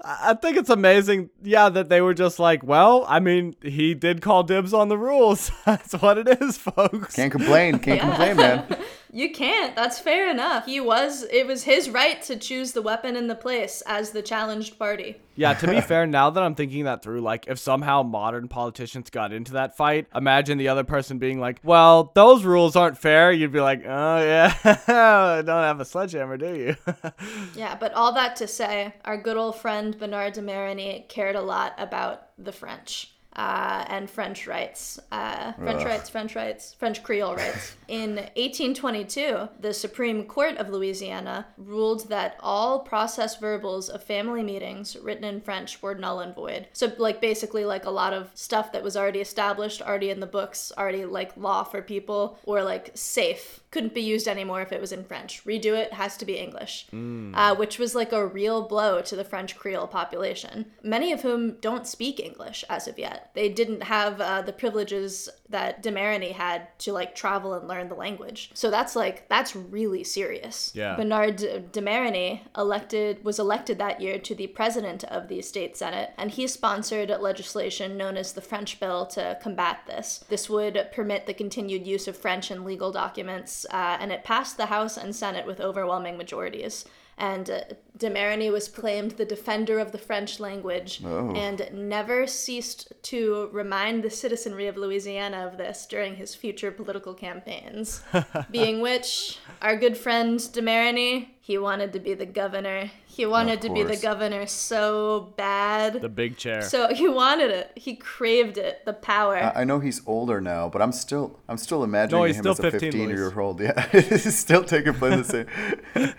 I 0.05 0.35
think 0.35 0.57
it's 0.57 0.71
amazing, 0.71 1.31
yeah, 1.43 1.69
that 1.71 1.89
they 1.89 2.01
were 2.01 2.15
just 2.15 2.39
like, 2.39 2.63
well, 2.63 3.05
I 3.09 3.19
mean, 3.19 3.57
he 3.63 3.95
did 3.95 4.23
call 4.23 4.45
dibs 4.45 4.73
on 4.73 4.89
the 4.89 4.97
rules. 4.97 5.51
That's 5.67 5.93
what 5.95 6.19
it 6.19 6.41
is, 6.41 6.57
folks. 6.57 7.17
Can't 7.17 7.33
complain. 7.33 7.81
Can't 7.81 8.01
complain, 8.01 8.37
man. 8.37 8.77
You 9.11 9.33
can't. 9.33 9.75
That's 9.75 9.99
fair 9.99 10.31
enough. 10.31 10.67
He 10.67 10.81
was. 10.81 11.25
It 11.31 11.47
was 11.47 11.63
his 11.63 11.89
right 11.89 12.21
to 12.25 12.37
choose 12.37 12.73
the 12.73 12.83
weapon 12.83 13.17
and 13.17 13.29
the 13.31 13.35
place 13.35 13.83
as 13.87 14.11
the 14.11 14.21
challenged 14.21 14.79
party. 14.79 15.17
Yeah, 15.35 15.55
to 15.55 15.67
be 15.67 15.81
fair, 15.81 16.07
now 16.07 16.29
that 16.29 16.43
I'm 16.43 16.55
thinking 16.55 16.85
that 16.85 17.03
through, 17.03 17.23
like 17.23 17.47
if 17.47 17.59
somehow 17.59 18.03
modern 18.03 18.49
politicians 18.49 19.09
got 19.09 19.33
into 19.33 19.53
that 19.53 19.79
fight, 19.79 20.09
imagine 20.15 20.59
the 20.59 20.69
other 20.69 20.85
person 20.85 21.19
being 21.19 21.41
like, 21.41 21.59
"Well, 21.63 22.13
those 22.15 22.45
rules 22.45 22.77
aren't 22.77 22.99
fair." 22.99 23.33
You'd 23.33 23.51
be 23.51 23.63
like, 23.63 23.83
"Oh 23.87 24.19
yeah, 24.19 24.55
don't 25.43 25.47
have 25.63 25.81
a 25.81 25.87
sledgehammer, 25.87 26.37
do 26.37 26.55
you?" 26.55 26.77
Yeah, 27.57 27.77
but 27.81 27.95
all 27.95 28.13
that 28.13 28.37
to 28.37 28.47
say, 28.47 28.93
our 29.07 29.17
good 29.17 29.39
old 29.39 29.57
friend 29.57 29.88
Bernard 29.97 30.35
de 30.35 30.43
Marigny 30.43 31.09
cared 31.09 31.37
a 31.37 31.41
lot 31.41 31.75
about 31.79 32.29
the 32.39 32.53
French. 32.53 33.13
Uh, 33.37 33.85
and 33.87 34.11
French 34.11 34.49
rights, 34.49 34.99
uh, 35.13 35.53
French 35.53 35.83
Ugh. 35.83 35.87
rights, 35.87 36.11
French 36.11 36.35
rights, 36.35 36.75
French 36.77 37.05
Creole 37.05 37.37
rights. 37.37 37.77
In 37.89 38.17
1822, 38.17 39.49
the 39.61 39.73
Supreme 39.73 40.25
Court 40.25 40.57
of 40.57 40.71
Louisiana 40.71 41.47
ruled 41.57 42.09
that 42.09 42.37
all 42.41 42.81
process 42.81 43.37
verbals 43.39 43.91
of 43.91 44.03
family 44.03 44.43
meetings 44.43 44.97
written 44.97 45.23
in 45.23 45.41
French 45.41 45.81
were 45.81 45.95
null 45.95 46.19
and 46.19 46.35
void. 46.35 46.67
So, 46.73 46.91
like, 46.99 47.21
basically, 47.21 47.65
like 47.65 47.85
a 47.85 47.91
lot 47.91 48.13
of 48.13 48.33
stuff 48.35 48.73
that 48.73 48.83
was 48.83 48.97
already 48.97 49.21
established, 49.21 49.83
already 49.83 50.11
in 50.11 50.19
the 50.19 50.27
books, 50.27 50.73
already 50.77 51.05
like 51.05 51.37
law 51.37 51.63
for 51.63 51.81
people, 51.81 52.41
or 52.43 52.65
like 52.65 52.91
safe, 52.95 53.61
couldn't 53.71 53.95
be 53.95 54.01
used 54.01 54.27
anymore 54.27 54.63
if 54.63 54.73
it 54.73 54.81
was 54.81 54.93
in 54.93 55.05
French. 55.05 55.45
Redo 55.45 55.75
it 55.77 55.93
has 55.93 56.17
to 56.17 56.25
be 56.25 56.37
English, 56.39 56.87
uh, 57.35 57.55
which 57.55 57.79
was 57.79 57.95
like 57.95 58.13
a 58.13 58.27
real 58.27 58.67
blow 58.67 59.03
to 59.03 59.17
the 59.17 59.25
French 59.25 59.57
Creole 59.57 59.87
population, 59.87 60.67
many 60.83 61.13
of 61.13 61.23
whom 61.23 61.57
don't 61.61 61.87
speak 61.87 62.19
English 62.19 62.65
as 62.69 62.89
of 62.89 62.99
yet. 62.99 63.31
They 63.35 63.49
didn't 63.49 63.83
have 63.83 64.21
uh, 64.21 64.43
the 64.43 64.53
privileges 64.53 65.29
that 65.51 65.83
de 65.83 65.91
Marigny 65.91 66.33
had 66.33 66.79
to 66.81 66.93
like 66.93 67.15
travel 67.15 67.55
and 67.55 67.69
learn 67.69 67.89
the 67.89 67.95
language. 67.95 68.51
So 68.55 68.71
that's 68.71 68.95
like 68.97 69.29
that's 69.29 69.55
really 69.55 70.05
serious. 70.05 70.73
Yeah. 70.75 70.97
Bernard 70.97 71.37
de 71.37 72.41
elected 72.57 73.25
was 73.25 73.39
elected 73.39 73.79
that 73.79 74.01
year 74.01 74.19
to 74.19 74.35
the 74.35 74.47
president 74.49 75.05
of 75.05 75.29
the 75.29 75.43
state 75.43 75.77
senate, 75.77 76.11
and 76.17 76.31
he 76.31 76.47
sponsored 76.47 77.11
legislation 77.21 77.97
known 77.97 78.17
as 78.17 78.33
the 78.33 78.41
French 78.41 78.79
Bill 78.81 79.07
to 79.07 79.39
combat 79.43 79.81
this. 79.87 80.25
This 80.29 80.49
would 80.49 80.89
permit 80.93 81.27
the 81.27 81.35
continued 81.35 81.87
use 81.87 82.09
of 82.09 82.17
French 82.17 82.51
in 82.51 82.65
legal 82.65 82.93
documents, 82.93 83.58
uh, 83.71 83.99
and 84.01 84.13
it 84.13 84.25
passed 84.25 84.57
the 84.57 84.67
House 84.67 84.97
and 84.97 85.15
Senate 85.15 85.47
with 85.47 85.61
overwhelming 85.61 86.17
majorities. 86.17 86.85
And 87.17 87.51
uh, 87.51 87.61
de 87.99 88.09
Marigny 88.11 88.51
was 88.51 88.69
proclaimed 88.69 89.13
the 89.13 89.25
defender 89.25 89.79
of 89.79 89.93
the 89.93 89.99
French 89.99 90.39
language 90.41 91.01
Oh. 91.05 91.33
and 91.35 91.69
never 91.73 92.27
ceased 92.27 92.93
to 93.05 93.49
remind 93.53 94.03
the 94.03 94.11
citizenry 94.11 94.67
of 94.69 94.77
Louisiana 94.77 95.47
of 95.47 95.59
this 95.59 95.85
during 95.87 96.17
his 96.17 96.35
future 96.35 96.71
political 96.71 97.15
campaigns. 97.15 98.03
Being 98.51 98.81
which, 98.81 99.39
our 99.61 99.77
good 99.77 99.97
friend 99.97 100.39
de 100.53 100.63
Marigny, 100.63 101.29
he 101.41 101.57
wanted 101.59 101.93
to 101.95 101.99
be 102.01 102.13
the 102.15 102.27
governor. 102.27 102.91
He 103.07 103.25
wanted 103.27 103.63
to 103.63 103.71
be 103.71 103.83
the 103.83 103.97
governor 103.97 104.47
so 104.47 105.33
bad. 105.37 106.03
the 106.03 106.09
big 106.09 106.37
chair. 106.37 106.61
so 106.63 106.95
he 106.95 107.09
wanted 107.09 107.51
it. 107.51 107.73
He 107.75 107.97
craved 107.97 108.59
it, 108.59 108.85
the 108.85 108.93
power. 108.93 109.37
I 109.37 109.63
I 109.63 109.65
know 109.65 109.81
he's 109.81 110.03
older 110.07 110.41
now, 110.43 110.69
but 110.69 110.81
I'm 110.83 110.93
still 110.93 111.39
I'm 111.49 111.57
still 111.57 111.83
imagining 111.83 112.21
No, 112.21 112.27
he's 112.27 112.37
him 112.37 112.43
still 112.43 112.53
as 112.53 112.59
a 112.61 112.71
15, 112.71 112.93
15 112.93 113.07
Luis. 113.09 113.19
year 113.19 113.41
old. 113.41 113.61
Yeah, 113.67 113.81
he's 113.93 114.39
still 114.39 114.63
taking 114.63 114.95
place 114.95 115.27
the 115.27 115.47
same. 115.95 116.15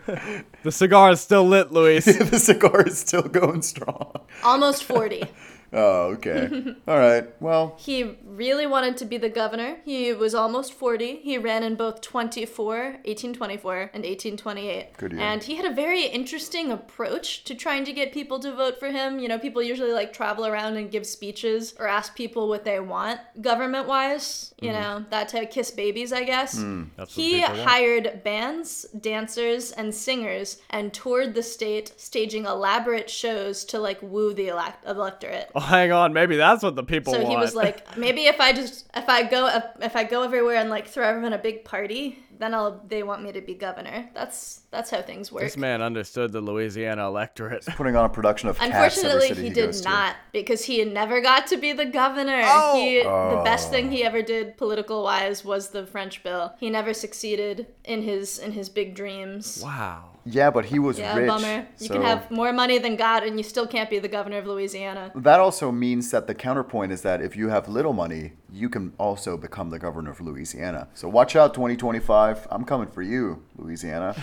the 0.64 0.72
cigar 0.72 1.12
is 1.12 1.22
still 1.22 1.46
lit, 1.48 1.69
Luis. 1.72 2.06
the 2.30 2.40
cigar 2.40 2.84
is 2.88 3.00
still 3.00 3.24
going 3.24 3.62
strong. 3.62 4.14
Almost 4.44 4.84
40. 4.84 5.24
Oh, 5.72 6.12
okay. 6.14 6.50
All 6.88 6.98
right. 6.98 7.28
Well, 7.40 7.76
He 7.80 8.18
really 8.26 8.66
wanted 8.66 8.98
to 8.98 9.06
be 9.06 9.18
the 9.18 9.30
governor. 9.30 9.78
He 9.86 10.14
was 10.14 10.34
almost 10.34 10.74
40. 10.74 11.18
He 11.18 11.38
ran 11.38 11.64
in 11.64 11.76
both 11.76 12.02
24, 12.02 12.76
1824 13.06 13.74
and 13.94 14.04
1828. 14.04 14.98
Good 14.98 15.12
year. 15.14 15.22
And 15.22 15.44
he 15.44 15.56
had 15.56 15.66
a 15.66 15.74
very 15.74 16.06
interesting 16.06 16.72
approach 16.72 17.44
to 17.46 17.56
trying 17.56 17.84
to 17.86 17.94
get 17.94 18.12
people 18.14 18.40
to 18.40 18.54
vote 18.56 18.80
for 18.80 18.88
him. 18.90 19.20
You 19.20 19.28
know, 19.28 19.38
people 19.40 19.62
usually 19.62 19.94
like 19.94 20.14
travel 20.14 20.46
around 20.46 20.78
and 20.78 20.90
give 20.92 21.06
speeches 21.06 21.74
or 21.80 21.88
ask 21.88 22.16
people 22.16 22.48
what 22.50 22.64
they 22.66 22.80
want 22.80 23.20
government 23.42 23.88
wise. 23.88 24.54
You 24.62 24.74
know, 24.74 25.06
that 25.10 25.30
to 25.30 25.46
kiss 25.46 25.72
babies, 25.72 26.12
I 26.12 26.24
guess. 26.26 26.56
Mm-hmm. 26.58 26.84
That's 26.98 27.16
he 27.16 27.36
people 27.36 27.56
want. 27.56 27.70
hired 27.70 28.24
bands, 28.26 28.86
dancers, 29.00 29.72
and 29.72 29.96
singers 29.96 30.58
and 30.70 30.94
toured 30.94 31.34
the 31.34 31.44
state, 31.44 31.94
staging 31.98 32.46
elaborate 32.46 33.10
shows 33.10 33.64
to 33.66 33.80
like 33.80 34.00
woo 34.02 34.34
the 34.34 34.50
elect- 34.50 34.86
electorate. 34.86 35.50
hang 35.68 35.92
on, 35.92 36.14
maybe 36.14 36.36
that's 36.38 36.64
what 36.64 36.76
the 36.76 36.84
people 36.84 37.14
So 37.14 37.20
want. 37.20 37.32
he 37.32 37.38
was 37.38 37.56
like, 37.56 37.98
maybe 37.98 38.26
if 38.26 38.40
I 38.40 38.54
just 38.54 38.88
if 38.96 39.08
I 39.10 39.24
go 39.24 39.48
if 39.82 39.96
I 39.96 40.04
go 40.04 40.24
everywhere 40.24 40.56
and 40.58 40.70
like 40.70 40.88
throw 40.88 41.06
everyone 41.08 41.34
a 41.34 41.38
big 41.38 41.64
party, 41.66 42.20
then 42.38 42.54
I'll 42.54 42.82
they 42.88 43.04
want 43.04 43.22
me 43.24 43.32
to 43.34 43.42
be 43.42 43.54
governor. 43.54 44.10
That's 44.14 44.62
that's 44.72 44.90
how 44.92 45.02
things 45.02 45.32
work. 45.32 45.44
this 45.44 45.58
man 45.58 45.82
understood 45.82 46.32
the 46.32 46.42
Louisiana 46.42 47.08
electorate. 47.08 47.66
putting 47.76 47.96
on 47.96 48.06
a 48.06 48.10
production 48.10 48.50
of 48.50 48.58
Cats 48.58 48.70
every 48.72 48.86
Unfortunately, 48.86 49.28
city 49.30 49.42
he, 49.42 49.48
he, 49.50 49.54
did 49.54 49.66
goes 49.68 49.84
not 49.84 50.16
because 50.32 50.66
he 50.66 50.84
never 50.86 51.22
got 51.22 51.48
to 51.48 51.58
be 51.58 51.74
the 51.74 51.86
governor. 51.86 52.42
Oh! 52.46 52.76
He, 52.76 53.02
the 53.02 53.10
Oh. 53.10 53.44
best 53.44 53.72
thing 53.72 53.92
he 53.92 54.04
ever 54.04 54.22
did 54.22 54.58
political 54.58 55.04
wise 55.04 55.44
was 55.44 55.70
the 55.70 55.86
French 55.86 56.22
bill. 56.24 56.54
He 56.60 56.70
never 56.70 56.94
succeeded 56.94 57.68
in 57.84 58.04
his 58.04 58.38
in 58.40 58.52
his 58.52 58.70
big 58.70 58.94
dreams. 58.96 59.62
Wow. 59.64 60.09
To. 60.24 60.30
Yeah, 60.30 60.50
but 60.50 60.66
he 60.66 60.80
was 60.80 61.00
Yeah, 61.00 61.16
rich. 61.16 61.28
bummer. 61.28 61.68
You 61.80 61.88
so 61.88 61.94
can 61.96 62.04
have 62.04 62.30
more 62.32 62.54
money 62.54 62.78
than 62.78 62.96
God, 62.96 63.24
and 63.24 63.38
you 63.38 63.44
still 63.44 63.68
can't 63.68 63.90
be 63.90 64.00
the 64.00 64.08
governor 64.08 64.38
of 64.38 64.46
Louisiana. 64.46 65.12
That 65.16 65.40
also 65.40 65.72
means 65.72 66.12
that 66.12 66.28
the 66.28 66.36
counterpoint 66.36 66.92
is 66.92 67.02
that 67.02 67.22
if 67.22 67.36
you 67.36 67.50
have 67.50 67.68
little 67.68 67.94
money, 67.94 68.34
you 68.52 68.68
can 68.70 68.94
also 68.98 69.38
become 69.38 69.70
the 69.70 69.78
governor 69.80 70.10
of 70.12 70.20
Louisiana. 70.22 70.88
So 70.96 71.08
watch 71.08 71.36
out, 71.36 71.54
2025. 71.54 72.48
I'm 72.50 72.66
coming 72.66 72.88
for 72.88 73.02
you, 73.02 73.44
Louisiana. 73.58 74.16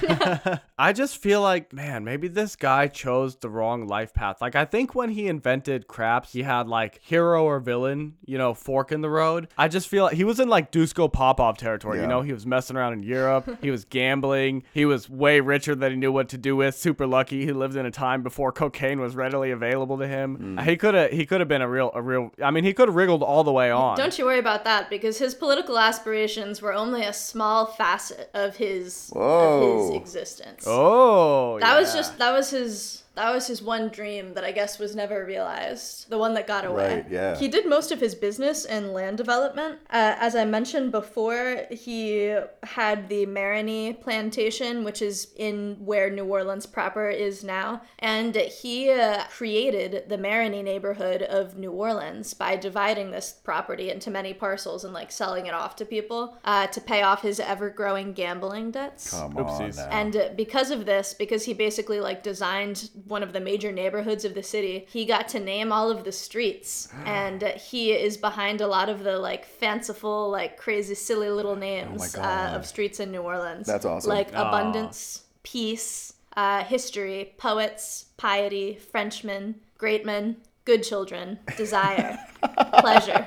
I 0.79 0.93
just 0.93 1.19
feel 1.19 1.41
like, 1.43 1.73
man, 1.73 2.05
maybe 2.05 2.29
this 2.29 2.57
guy 2.57 2.89
chose 2.89 3.37
the 3.37 3.49
wrong 3.49 3.87
life 3.87 4.13
path. 4.13 4.41
Like, 4.41 4.57
I 4.57 4.65
think 4.65 4.95
when 4.95 5.11
he 5.11 5.29
invented 5.29 5.87
craps, 5.87 6.33
he 6.33 6.43
had 6.43 6.67
like 6.69 7.01
hero 7.03 7.45
or 7.45 7.61
villain, 7.61 8.15
you 8.25 8.37
know, 8.37 8.53
fork 8.53 8.91
in 8.93 9.01
the 9.01 9.11
road. 9.11 9.49
I 9.57 9.69
just 9.69 9.89
feel 9.89 10.05
like 10.05 10.17
he 10.17 10.25
was 10.25 10.41
in 10.41 10.49
like 10.49 10.73
Dusko 10.73 11.13
Popov 11.13 11.57
territory. 11.59 12.01
You 12.01 12.07
know, 12.07 12.23
he 12.23 12.33
was 12.33 12.45
messing 12.47 12.77
around 12.77 12.95
in 12.95 13.03
Europe, 13.03 13.49
he 13.63 13.71
was 13.71 13.85
gambling, 13.85 14.65
he 14.73 14.85
was 14.85 15.09
way 15.09 15.41
richer 15.41 15.75
than 15.75 15.86
he 15.91 15.97
knew 15.97 16.13
what 16.13 16.29
to 16.31 16.39
do 16.39 16.57
with. 16.57 16.77
Super 16.77 17.07
lucky. 17.07 17.45
He 17.45 17.53
lived 17.53 17.77
in 17.77 17.87
a 17.87 17.91
time 17.91 18.23
before 18.23 18.53
cocaine 18.53 19.01
was 19.01 19.17
readily 19.17 19.51
available 19.51 19.99
to 19.99 20.07
him. 20.07 20.57
Mm. 20.57 20.65
He 20.65 20.77
could 20.77 20.95
have, 20.95 21.11
he 21.11 21.27
could 21.27 21.41
have 21.41 21.49
been 21.49 21.63
a 21.63 21.69
real, 21.69 21.91
a 21.95 22.03
real. 22.03 22.31
I 22.43 22.51
mean, 22.51 22.65
he 22.65 22.73
could 22.73 22.89
have 22.89 22.97
wriggled 22.97 23.23
all 23.23 23.45
the 23.45 23.53
way 23.53 23.71
on. 23.71 23.97
Don't 23.97 24.19
you 24.19 24.25
worry 24.25 24.39
about 24.39 24.65
that 24.65 24.91
because 24.91 25.19
his 25.19 25.35
political 25.35 25.79
aspirations 25.79 26.63
were 26.63 26.73
only 26.73 27.03
a 27.03 27.13
small 27.13 27.67
facet 27.67 28.31
of 28.35 28.57
his 28.57 29.13
of 29.15 29.63
his 29.63 29.97
existence. 29.97 30.65
oh, 30.67 31.59
that 31.61 31.79
was 31.79 31.95
just 31.95 32.19
that 32.19 32.33
was 32.33 32.51
his 32.51 33.03
That 33.17 33.33
was 33.33 33.47
his 33.47 33.63
one 33.63 33.89
dream 33.89 34.35
that 34.35 34.45
I 34.45 34.53
guess 34.53 34.79
was 34.79 34.95
never 34.95 35.25
realized. 35.25 36.11
The 36.11 36.19
one 36.19 36.35
that 36.35 36.47
got 36.47 36.67
away. 36.67 36.97
Right, 36.97 37.11
yeah. 37.11 37.37
He 37.37 37.49
did 37.49 37.67
most 37.67 37.91
of 37.91 37.99
his 37.99 38.15
business 38.15 38.67
in 38.67 38.93
land 38.93 39.17
development. 39.17 39.79
Uh, 39.91 40.15
as 40.19 40.37
I 40.37 40.45
mentioned 40.45 40.93
before, 40.93 41.63
he 41.71 42.37
had 42.63 43.09
the 43.09 43.25
Marigny 43.25 43.99
plantation, 43.99 44.85
which 44.85 45.01
is 45.01 45.29
in 45.37 45.77
where 45.81 46.11
New 46.11 46.27
Orleans 46.27 46.67
proper 46.67 47.09
is 47.09 47.43
now. 47.43 47.81
And 48.01 48.37
he 48.37 48.91
uh, 48.91 49.25
created 49.31 50.09
the 50.09 50.19
Marigny 50.19 50.63
neighborhood 50.63 51.23
of 51.23 51.57
New 51.57 51.73
Orleans 51.73 52.35
by 52.35 52.57
dividing 52.57 53.11
this 53.11 53.33
property 53.33 53.91
into 53.91 54.11
many 54.11 54.35
parcels 54.35 54.85
and 54.85 54.93
like 54.93 55.11
selling 55.11 55.47
it 55.47 55.55
off 55.55 55.75
to 55.77 55.87
people 55.87 56.37
uh, 56.45 56.67
to 56.67 56.81
pay 56.83 57.01
off 57.03 57.23
his 57.23 57.41
ever 57.41 57.71
growing 57.71 58.13
gambling 58.13 58.73
debts. 58.73 59.11
Come 59.11 59.35
Oopsies. 59.37 59.79
on 59.79 59.89
now. 59.89 59.89
And 59.91 60.17
uh, 60.17 60.29
because 60.37 60.71
of 60.71 60.85
this, 60.85 61.15
because 61.15 61.47
he 61.47 61.55
basically 61.55 62.01
like 62.01 62.23
designed 62.23 62.91
one 63.07 63.23
of 63.23 63.33
the 63.33 63.41
major 63.41 63.71
neighborhoods 63.73 64.25
of 64.25 64.35
the 64.35 64.43
city, 64.43 64.87
he 64.89 65.05
got 65.05 65.29
to 65.29 65.41
name 65.41 65.71
all 65.73 65.91
of 65.91 66.05
the 66.05 66.13
streets, 66.13 66.89
and 67.05 67.43
uh, 67.45 67.51
he 67.53 67.93
is 67.93 68.17
behind 68.17 68.61
a 68.61 68.67
lot 68.67 68.89
of 68.89 69.03
the 69.05 69.19
like 69.19 69.45
fanciful, 69.47 70.31
like 70.31 70.57
crazy, 70.57 70.95
silly 70.95 71.31
little 71.31 71.57
names 71.57 72.15
uh, 72.17 72.53
of 72.55 72.67
streets 72.67 73.01
in 73.01 73.11
New 73.13 73.23
Orleans. 73.23 73.67
That's 73.67 73.85
awesome. 73.85 74.11
Like 74.11 74.35
Aw. 74.35 74.49
abundance, 74.49 75.25
peace, 75.43 76.15
uh, 76.37 76.65
history, 76.65 77.35
poets, 77.39 78.07
piety, 78.17 78.77
Frenchmen, 78.91 79.57
great 79.79 80.05
men, 80.05 80.37
good 80.65 80.83
children, 80.83 81.39
desire, 81.57 82.19
pleasure. 82.79 83.27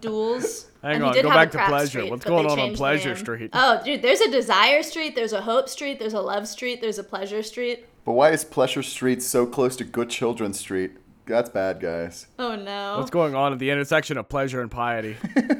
Duels. 0.00 0.66
Hang 0.82 0.96
And 0.96 1.04
on, 1.04 1.14
go 1.14 1.28
back 1.28 1.50
to 1.52 1.64
Pleasure. 1.66 2.00
Street, 2.00 2.10
What's 2.10 2.24
going 2.24 2.46
on 2.46 2.58
on 2.58 2.74
Pleasure. 2.74 3.16
Street? 3.16 3.50
Oh, 3.52 3.80
dude, 3.84 4.02
there's 4.02 4.20
a 4.20 4.30
Desire 4.30 4.82
Street, 4.82 5.14
there's 5.14 5.32
a 5.32 5.40
Hope 5.40 5.68
Street, 5.68 5.98
there's 5.98 6.14
a 6.14 6.20
Love 6.20 6.48
Street, 6.48 6.80
there's 6.80 6.98
a 6.98 7.04
Pleasure 7.04 7.42
Street. 7.42 7.86
But 8.04 8.12
why 8.12 8.30
is 8.30 8.44
Pleasure 8.44 8.82
Street 8.82 9.22
so 9.22 9.46
close 9.46 9.76
to 9.76 9.84
Good 9.84 10.10
Children 10.10 10.52
Street? 10.52 10.92
That's 11.26 11.48
bad, 11.48 11.80
guys. 11.80 12.26
Oh 12.38 12.54
no. 12.54 12.98
What's 12.98 13.10
going 13.10 13.34
on 13.34 13.54
at 13.54 13.58
the 13.58 13.70
intersection 13.70 14.18
of 14.18 14.28
pleasure 14.28 14.60
and 14.60 14.70
piety? 14.70 15.16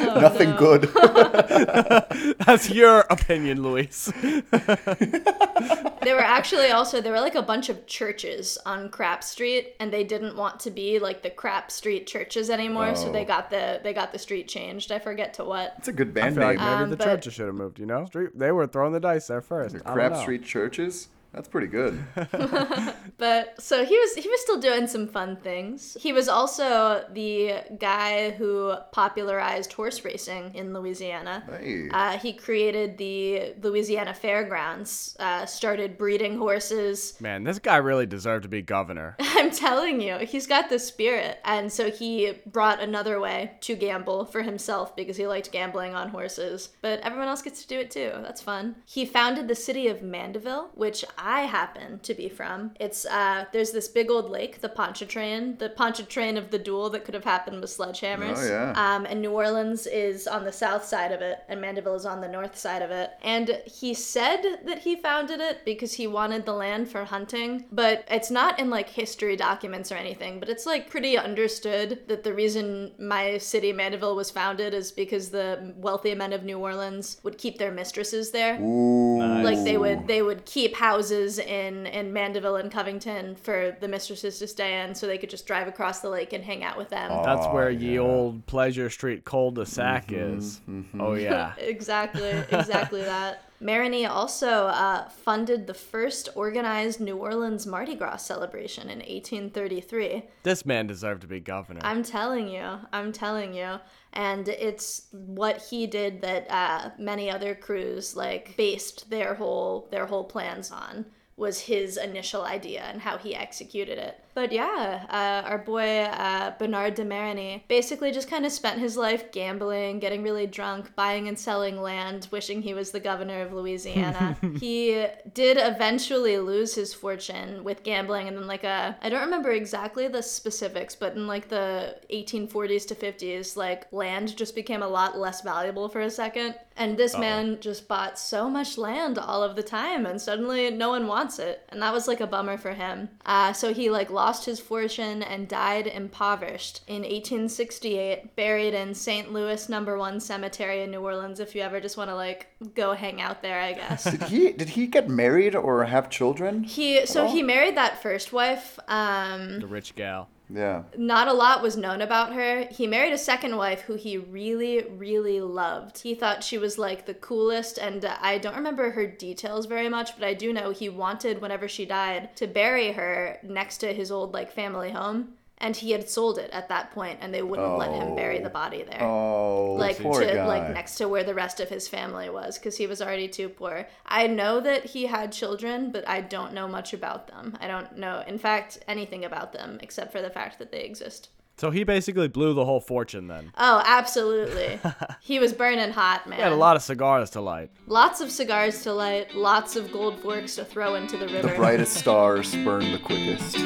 Oh, 0.00 0.20
Nothing 0.20 0.54
good. 0.54 0.82
That's 2.46 2.70
your 2.70 3.00
opinion, 3.10 3.62
Luis. 3.64 4.04
There 4.22 6.14
were 6.14 6.20
actually 6.22 6.70
also 6.70 7.00
there 7.00 7.12
were 7.12 7.20
like 7.20 7.34
a 7.34 7.42
bunch 7.42 7.68
of 7.68 7.84
churches 7.88 8.56
on 8.64 8.90
Crap 8.90 9.24
Street, 9.24 9.74
and 9.80 9.92
they 9.92 10.04
didn't 10.04 10.36
want 10.36 10.60
to 10.60 10.70
be 10.70 11.00
like 11.00 11.22
the 11.22 11.30
Crap 11.30 11.72
Street 11.72 12.06
churches 12.06 12.48
anymore, 12.48 12.94
so 12.94 13.08
Oh. 13.08 13.12
they 13.12 13.24
got 13.24 13.50
the 13.50 13.80
they 13.82 13.92
got 13.92 14.12
the 14.12 14.18
street 14.20 14.46
changed. 14.46 14.92
I 14.92 15.00
forget 15.00 15.34
to 15.34 15.44
what. 15.44 15.74
It's 15.78 15.88
a 15.88 15.92
good 15.92 16.10
I 16.10 16.12
band 16.12 16.36
feel 16.36 16.44
like 16.44 16.58
maybe 16.58 16.68
Um, 16.70 16.90
the 16.90 16.96
but- 16.96 17.04
churches 17.04 17.34
should 17.34 17.46
have 17.46 17.56
moved. 17.56 17.80
You 17.80 17.86
know, 17.86 18.04
Street, 18.06 18.30
they 18.38 18.52
were 18.52 18.68
throwing 18.68 18.92
the 18.92 19.00
dice 19.00 19.26
there 19.26 19.40
first. 19.42 19.74
I 19.74 19.78
don't 19.78 19.92
Crab 19.94 20.12
know. 20.12 20.20
Street 20.20 20.44
Churches? 20.44 21.08
That's 21.32 21.48
pretty 21.48 21.68
good. 21.68 22.02
But 23.18 23.60
so 23.60 23.84
he 23.84 23.98
was 23.98 24.14
he 24.14 24.28
was 24.28 24.40
still 24.40 24.60
doing 24.60 24.86
some 24.86 25.08
fun 25.08 25.36
things. 25.36 25.96
He 26.00 26.12
was 26.12 26.28
also 26.28 27.04
the 27.12 27.56
guy 27.78 28.30
who 28.30 28.74
popularized 28.92 29.72
horse 29.72 30.04
racing 30.04 30.54
in 30.54 30.72
Louisiana. 30.72 31.42
Hey. 31.60 31.88
Uh, 31.90 32.16
he 32.18 32.32
created 32.32 32.96
the 32.96 33.54
Louisiana 33.60 34.14
Fairgrounds, 34.14 35.16
uh, 35.18 35.46
started 35.46 35.98
breeding 35.98 36.38
horses. 36.38 37.20
Man, 37.20 37.42
this 37.42 37.58
guy 37.58 37.76
really 37.76 38.06
deserved 38.06 38.44
to 38.44 38.48
be 38.48 38.62
governor. 38.62 39.16
I'm 39.20 39.50
telling 39.50 40.00
you, 40.00 40.18
he's 40.18 40.46
got 40.46 40.68
the 40.70 40.78
spirit. 40.78 41.40
And 41.44 41.72
so 41.72 41.90
he 41.90 42.34
brought 42.46 42.80
another 42.80 43.18
way 43.18 43.52
to 43.62 43.74
gamble 43.74 44.26
for 44.26 44.42
himself 44.42 44.94
because 44.94 45.16
he 45.16 45.26
liked 45.26 45.50
gambling 45.50 45.94
on 45.96 46.10
horses. 46.10 46.68
But 46.82 47.00
everyone 47.00 47.26
else 47.26 47.42
gets 47.42 47.62
to 47.62 47.68
do 47.68 47.80
it 47.80 47.90
too. 47.90 48.12
That's 48.22 48.40
fun. 48.40 48.76
He 48.86 49.04
founded 49.04 49.48
the 49.48 49.56
city 49.56 49.88
of 49.88 50.02
Mandeville, 50.02 50.70
which 50.74 51.04
I 51.18 51.42
happen 51.42 52.00
to 52.00 52.14
be 52.14 52.28
from. 52.28 52.72
It's 52.78 53.04
uh 53.06 53.46
there's 53.52 53.72
this 53.72 53.88
big 53.88 54.10
old 54.10 54.30
lake, 54.30 54.60
the 54.60 54.68
Pontchartrain, 54.68 55.58
the 55.58 55.70
Pontchartrain 55.70 56.36
of 56.36 56.50
the 56.50 56.58
duel 56.58 56.90
that 56.90 57.04
could 57.04 57.14
have 57.14 57.24
happened 57.24 57.60
with 57.60 57.70
sledgehammers. 57.70 58.38
Oh, 58.38 58.48
yeah. 58.48 58.72
Um, 58.76 59.06
and 59.06 59.20
New 59.20 59.32
Orleans 59.32 59.86
is 59.86 60.26
on 60.26 60.44
the 60.44 60.52
south 60.52 60.84
side 60.84 61.12
of 61.12 61.20
it, 61.20 61.38
and 61.48 61.60
Mandeville 61.60 61.94
is 61.94 62.06
on 62.06 62.20
the 62.20 62.28
north 62.28 62.56
side 62.56 62.82
of 62.82 62.90
it. 62.90 63.10
And 63.22 63.60
he 63.66 63.94
said 63.94 64.60
that 64.64 64.80
he 64.80 64.96
founded 64.96 65.40
it 65.40 65.64
because 65.64 65.94
he 65.94 66.06
wanted 66.06 66.44
the 66.44 66.52
land 66.52 66.88
for 66.88 67.04
hunting, 67.04 67.64
but 67.72 68.04
it's 68.10 68.30
not 68.30 68.58
in 68.58 68.70
like 68.70 68.88
history 68.88 69.36
documents 69.36 69.90
or 69.90 69.96
anything. 69.96 70.40
But 70.40 70.48
it's 70.48 70.66
like 70.66 70.90
pretty 70.90 71.18
understood 71.18 72.00
that 72.08 72.22
the 72.22 72.34
reason 72.34 72.92
my 72.98 73.38
city, 73.38 73.72
Mandeville, 73.72 74.16
was 74.16 74.30
founded 74.30 74.74
is 74.74 74.92
because 74.92 75.30
the 75.30 75.74
wealthy 75.76 76.14
men 76.14 76.32
of 76.32 76.44
New 76.44 76.58
Orleans 76.58 77.18
would 77.22 77.38
keep 77.38 77.58
their 77.58 77.72
mistresses 77.72 78.30
there 78.30 78.60
Ooh. 78.60 79.42
like 79.42 79.62
they 79.64 79.76
would 79.76 80.06
they 80.06 80.22
would 80.22 80.44
keep 80.44 80.74
houses 80.74 81.07
in 81.10 81.86
in 81.86 82.12
Mandeville 82.12 82.56
and 82.56 82.70
Covington 82.70 83.36
for 83.36 83.76
the 83.80 83.88
mistresses 83.88 84.38
to 84.38 84.46
stay 84.46 84.82
in 84.82 84.94
so 84.94 85.06
they 85.06 85.18
could 85.18 85.30
just 85.30 85.46
drive 85.46 85.68
across 85.68 86.00
the 86.00 86.10
lake 86.10 86.32
and 86.32 86.44
hang 86.44 86.64
out 86.64 86.76
with 86.76 86.88
them. 86.88 87.10
That's 87.10 87.46
Aw, 87.46 87.52
where 87.52 87.70
ye 87.70 87.98
old 87.98 88.46
Pleasure 88.46 88.90
Street 88.90 89.24
cul-de-sac 89.24 90.12
is. 90.12 90.60
Oh 90.98 91.14
yeah. 91.14 91.54
exactly, 91.58 92.30
exactly 92.50 93.02
that. 93.02 93.44
Marigny 93.60 94.08
also 94.08 94.66
uh, 94.66 95.08
funded 95.08 95.66
the 95.66 95.74
first 95.74 96.28
organized 96.36 97.00
New 97.00 97.16
Orleans 97.16 97.66
Mardi 97.66 97.96
Gras 97.96 98.18
celebration 98.18 98.84
in 98.84 98.98
1833. 98.98 100.22
this 100.44 100.64
man 100.64 100.86
deserved 100.86 101.22
to 101.22 101.26
be 101.26 101.40
governor. 101.40 101.80
I'm 101.82 102.04
telling 102.04 102.48
you, 102.48 102.78
I'm 102.92 103.12
telling 103.12 103.54
you. 103.54 103.80
And 104.18 104.48
it's 104.48 105.06
what 105.12 105.62
he 105.62 105.86
did 105.86 106.22
that 106.22 106.50
uh, 106.50 106.90
many 106.98 107.30
other 107.30 107.54
krewes 107.54 108.16
like 108.16 108.56
based 108.56 109.08
their 109.10 109.34
whole 109.34 109.86
their 109.92 110.06
whole 110.06 110.24
plans 110.24 110.72
on 110.72 111.06
was 111.36 111.60
his 111.60 111.96
initial 111.96 112.42
idea 112.42 112.82
and 112.82 113.00
how 113.00 113.16
he 113.16 113.32
executed 113.32 113.96
it. 113.96 114.18
But 114.38 114.52
yeah, 114.52 115.04
uh, 115.10 115.48
our 115.48 115.58
boy 115.58 116.02
uh, 116.04 116.52
Bernard 116.60 116.94
de 116.94 117.04
Marigny 117.04 117.62
basically 117.66 118.12
just 118.12 118.30
kind 118.30 118.46
of 118.46 118.52
spent 118.52 118.78
his 118.78 118.96
life 118.96 119.32
gambling, 119.32 119.98
getting 119.98 120.22
really 120.22 120.46
drunk, 120.46 120.94
buying 120.94 121.26
and 121.26 121.36
selling 121.36 121.82
land, 121.82 122.28
wishing 122.30 122.62
he 122.62 122.72
was 122.72 122.92
the 122.92 123.00
governor 123.00 123.42
of 123.42 123.52
Louisiana. 123.52 124.36
he 124.60 125.04
did 125.34 125.56
eventually 125.58 126.38
lose 126.38 126.76
his 126.76 126.94
fortune 126.94 127.64
with 127.64 127.82
gambling, 127.82 128.28
and 128.28 128.36
then 128.36 128.46
like 128.46 128.62
a 128.62 128.96
I 129.02 129.08
don't 129.08 129.22
remember 129.22 129.50
exactly 129.50 130.06
the 130.06 130.22
specifics, 130.22 130.94
but 130.94 131.16
in 131.16 131.26
like 131.26 131.48
the 131.48 131.96
1840s 132.12 132.86
to 132.86 132.94
50s, 132.94 133.56
like 133.56 133.92
land 133.92 134.36
just 134.36 134.54
became 134.54 134.84
a 134.84 134.88
lot 134.88 135.18
less 135.18 135.40
valuable 135.40 135.88
for 135.88 136.02
a 136.02 136.10
second, 136.10 136.54
and 136.76 136.96
this 136.96 137.18
man 137.18 137.58
just 137.60 137.88
bought 137.88 138.20
so 138.20 138.48
much 138.48 138.78
land 138.78 139.18
all 139.18 139.42
of 139.42 139.56
the 139.56 139.64
time, 139.64 140.06
and 140.06 140.22
suddenly 140.22 140.70
no 140.70 140.90
one 140.90 141.08
wants 141.08 141.40
it, 141.40 141.64
and 141.70 141.82
that 141.82 141.92
was 141.92 142.06
like 142.06 142.20
a 142.20 142.26
bummer 142.28 142.56
for 142.56 142.70
him. 142.70 143.08
Uh, 143.26 143.52
so 143.52 143.74
he 143.74 143.90
like 143.90 144.10
lost 144.10 144.27
his 144.44 144.60
fortune 144.60 145.22
and 145.22 145.48
died 145.48 145.86
impoverished 145.86 146.82
in 146.86 147.02
1868, 147.02 148.36
buried 148.36 148.74
in 148.74 148.94
St. 148.94 149.32
Louis 149.32 149.68
Number 149.68 149.96
One 149.96 150.20
Cemetery 150.20 150.82
in 150.82 150.90
New 150.90 151.00
Orleans. 151.00 151.40
If 151.40 151.54
you 151.54 151.62
ever 151.62 151.80
just 151.80 151.96
want 151.96 152.10
to 152.10 152.14
like 152.14 152.46
go 152.74 152.92
hang 152.92 153.20
out 153.20 153.42
there, 153.42 153.60
I 153.60 153.72
guess. 153.72 154.04
Did 154.04 154.22
he 154.24 154.52
did 154.52 154.68
he 154.70 154.86
get 154.86 155.08
married 155.08 155.54
or 155.54 155.84
have 155.84 156.10
children? 156.10 156.64
He 156.64 157.06
so 157.06 157.24
all? 157.24 157.32
he 157.32 157.42
married 157.42 157.76
that 157.76 158.02
first 158.02 158.32
wife. 158.32 158.78
Um, 158.88 159.60
the 159.60 159.66
rich 159.66 159.94
gal. 159.94 160.28
Yeah. 160.50 160.84
not 160.96 161.28
a 161.28 161.32
lot 161.32 161.62
was 161.62 161.76
known 161.76 162.00
about 162.00 162.32
her. 162.32 162.66
He 162.70 162.86
married 162.86 163.12
a 163.12 163.18
second 163.18 163.56
wife 163.56 163.82
who 163.82 163.94
he 163.94 164.16
really, 164.16 164.84
really 164.84 165.40
loved. 165.40 165.98
He 165.98 166.14
thought 166.14 166.42
she 166.44 166.58
was 166.58 166.78
like 166.78 167.06
the 167.06 167.14
coolest, 167.14 167.78
and 167.78 168.04
I 168.04 168.38
don't 168.38 168.56
remember 168.56 168.90
her 168.92 169.06
details 169.06 169.66
very 169.66 169.88
much, 169.88 170.16
but 170.16 170.26
I 170.26 170.34
do 170.34 170.52
know 170.52 170.70
he 170.70 170.88
wanted, 170.88 171.40
whenever 171.40 171.68
she 171.68 171.84
died, 171.84 172.34
to 172.36 172.46
bury 172.46 172.92
her 172.92 173.38
next 173.42 173.78
to 173.78 173.92
his 173.92 174.10
old 174.10 174.32
like 174.32 174.50
family 174.52 174.90
home. 174.90 175.34
And 175.60 175.74
he 175.74 175.90
had 175.90 176.08
sold 176.08 176.38
it 176.38 176.50
at 176.52 176.68
that 176.68 176.92
point, 176.92 177.18
and 177.20 177.34
they 177.34 177.42
wouldn't 177.42 177.78
let 177.78 177.90
him 177.92 178.14
bury 178.14 178.38
Oh. 178.38 178.42
the 178.44 178.50
body 178.50 178.84
there. 178.84 179.02
Oh, 179.02 179.74
like 179.78 179.98
poor 180.00 180.20
to 180.20 180.32
guy. 180.34 180.46
like 180.46 180.72
next 180.72 180.94
to 180.98 181.08
where 181.08 181.24
the 181.24 181.34
rest 181.34 181.58
of 181.58 181.68
his 181.68 181.88
family 181.88 182.30
was 182.30 182.58
because 182.58 182.76
he 182.76 182.86
was 182.86 183.02
already 183.02 183.26
too 183.26 183.48
poor. 183.48 183.88
I 184.06 184.28
know 184.28 184.60
that 184.60 184.84
he 184.84 185.06
had 185.06 185.32
children, 185.32 185.90
but 185.90 186.08
I 186.08 186.20
don't 186.20 186.52
know 186.54 186.68
much 186.68 186.92
about 186.92 187.26
them. 187.26 187.58
I 187.60 187.66
don't 187.66 187.98
know, 187.98 188.22
in 188.26 188.38
fact, 188.38 188.78
anything 188.86 189.24
about 189.24 189.52
them 189.52 189.78
except 189.82 190.12
for 190.12 190.22
the 190.22 190.30
fact 190.30 190.60
that 190.60 190.70
they 190.70 190.82
exist. 190.82 191.30
So 191.56 191.72
he 191.72 191.82
basically 191.82 192.28
blew 192.28 192.54
the 192.54 192.64
whole 192.64 192.80
fortune 192.80 193.26
then. 193.26 193.50
Oh, 193.58 193.82
absolutely. 193.84 194.78
he 195.20 195.40
was 195.40 195.52
burning 195.52 195.90
hot, 195.90 196.28
man. 196.28 196.36
He 196.38 196.42
had 196.44 196.52
a 196.52 196.56
lot 196.56 196.76
of 196.76 196.82
cigars 196.82 197.30
to 197.30 197.40
light. 197.40 197.70
Lots 197.88 198.20
of 198.20 198.30
cigars 198.30 198.84
to 198.84 198.92
light, 198.92 199.34
lots 199.34 199.74
of 199.74 199.90
gold 199.90 200.20
forks 200.20 200.54
to 200.54 200.64
throw 200.64 200.94
into 200.94 201.16
the 201.16 201.26
river. 201.26 201.48
the 201.48 201.54
brightest 201.56 201.94
stars 202.04 202.54
burn 202.64 202.92
the 202.92 202.98
quickest. 203.00 203.56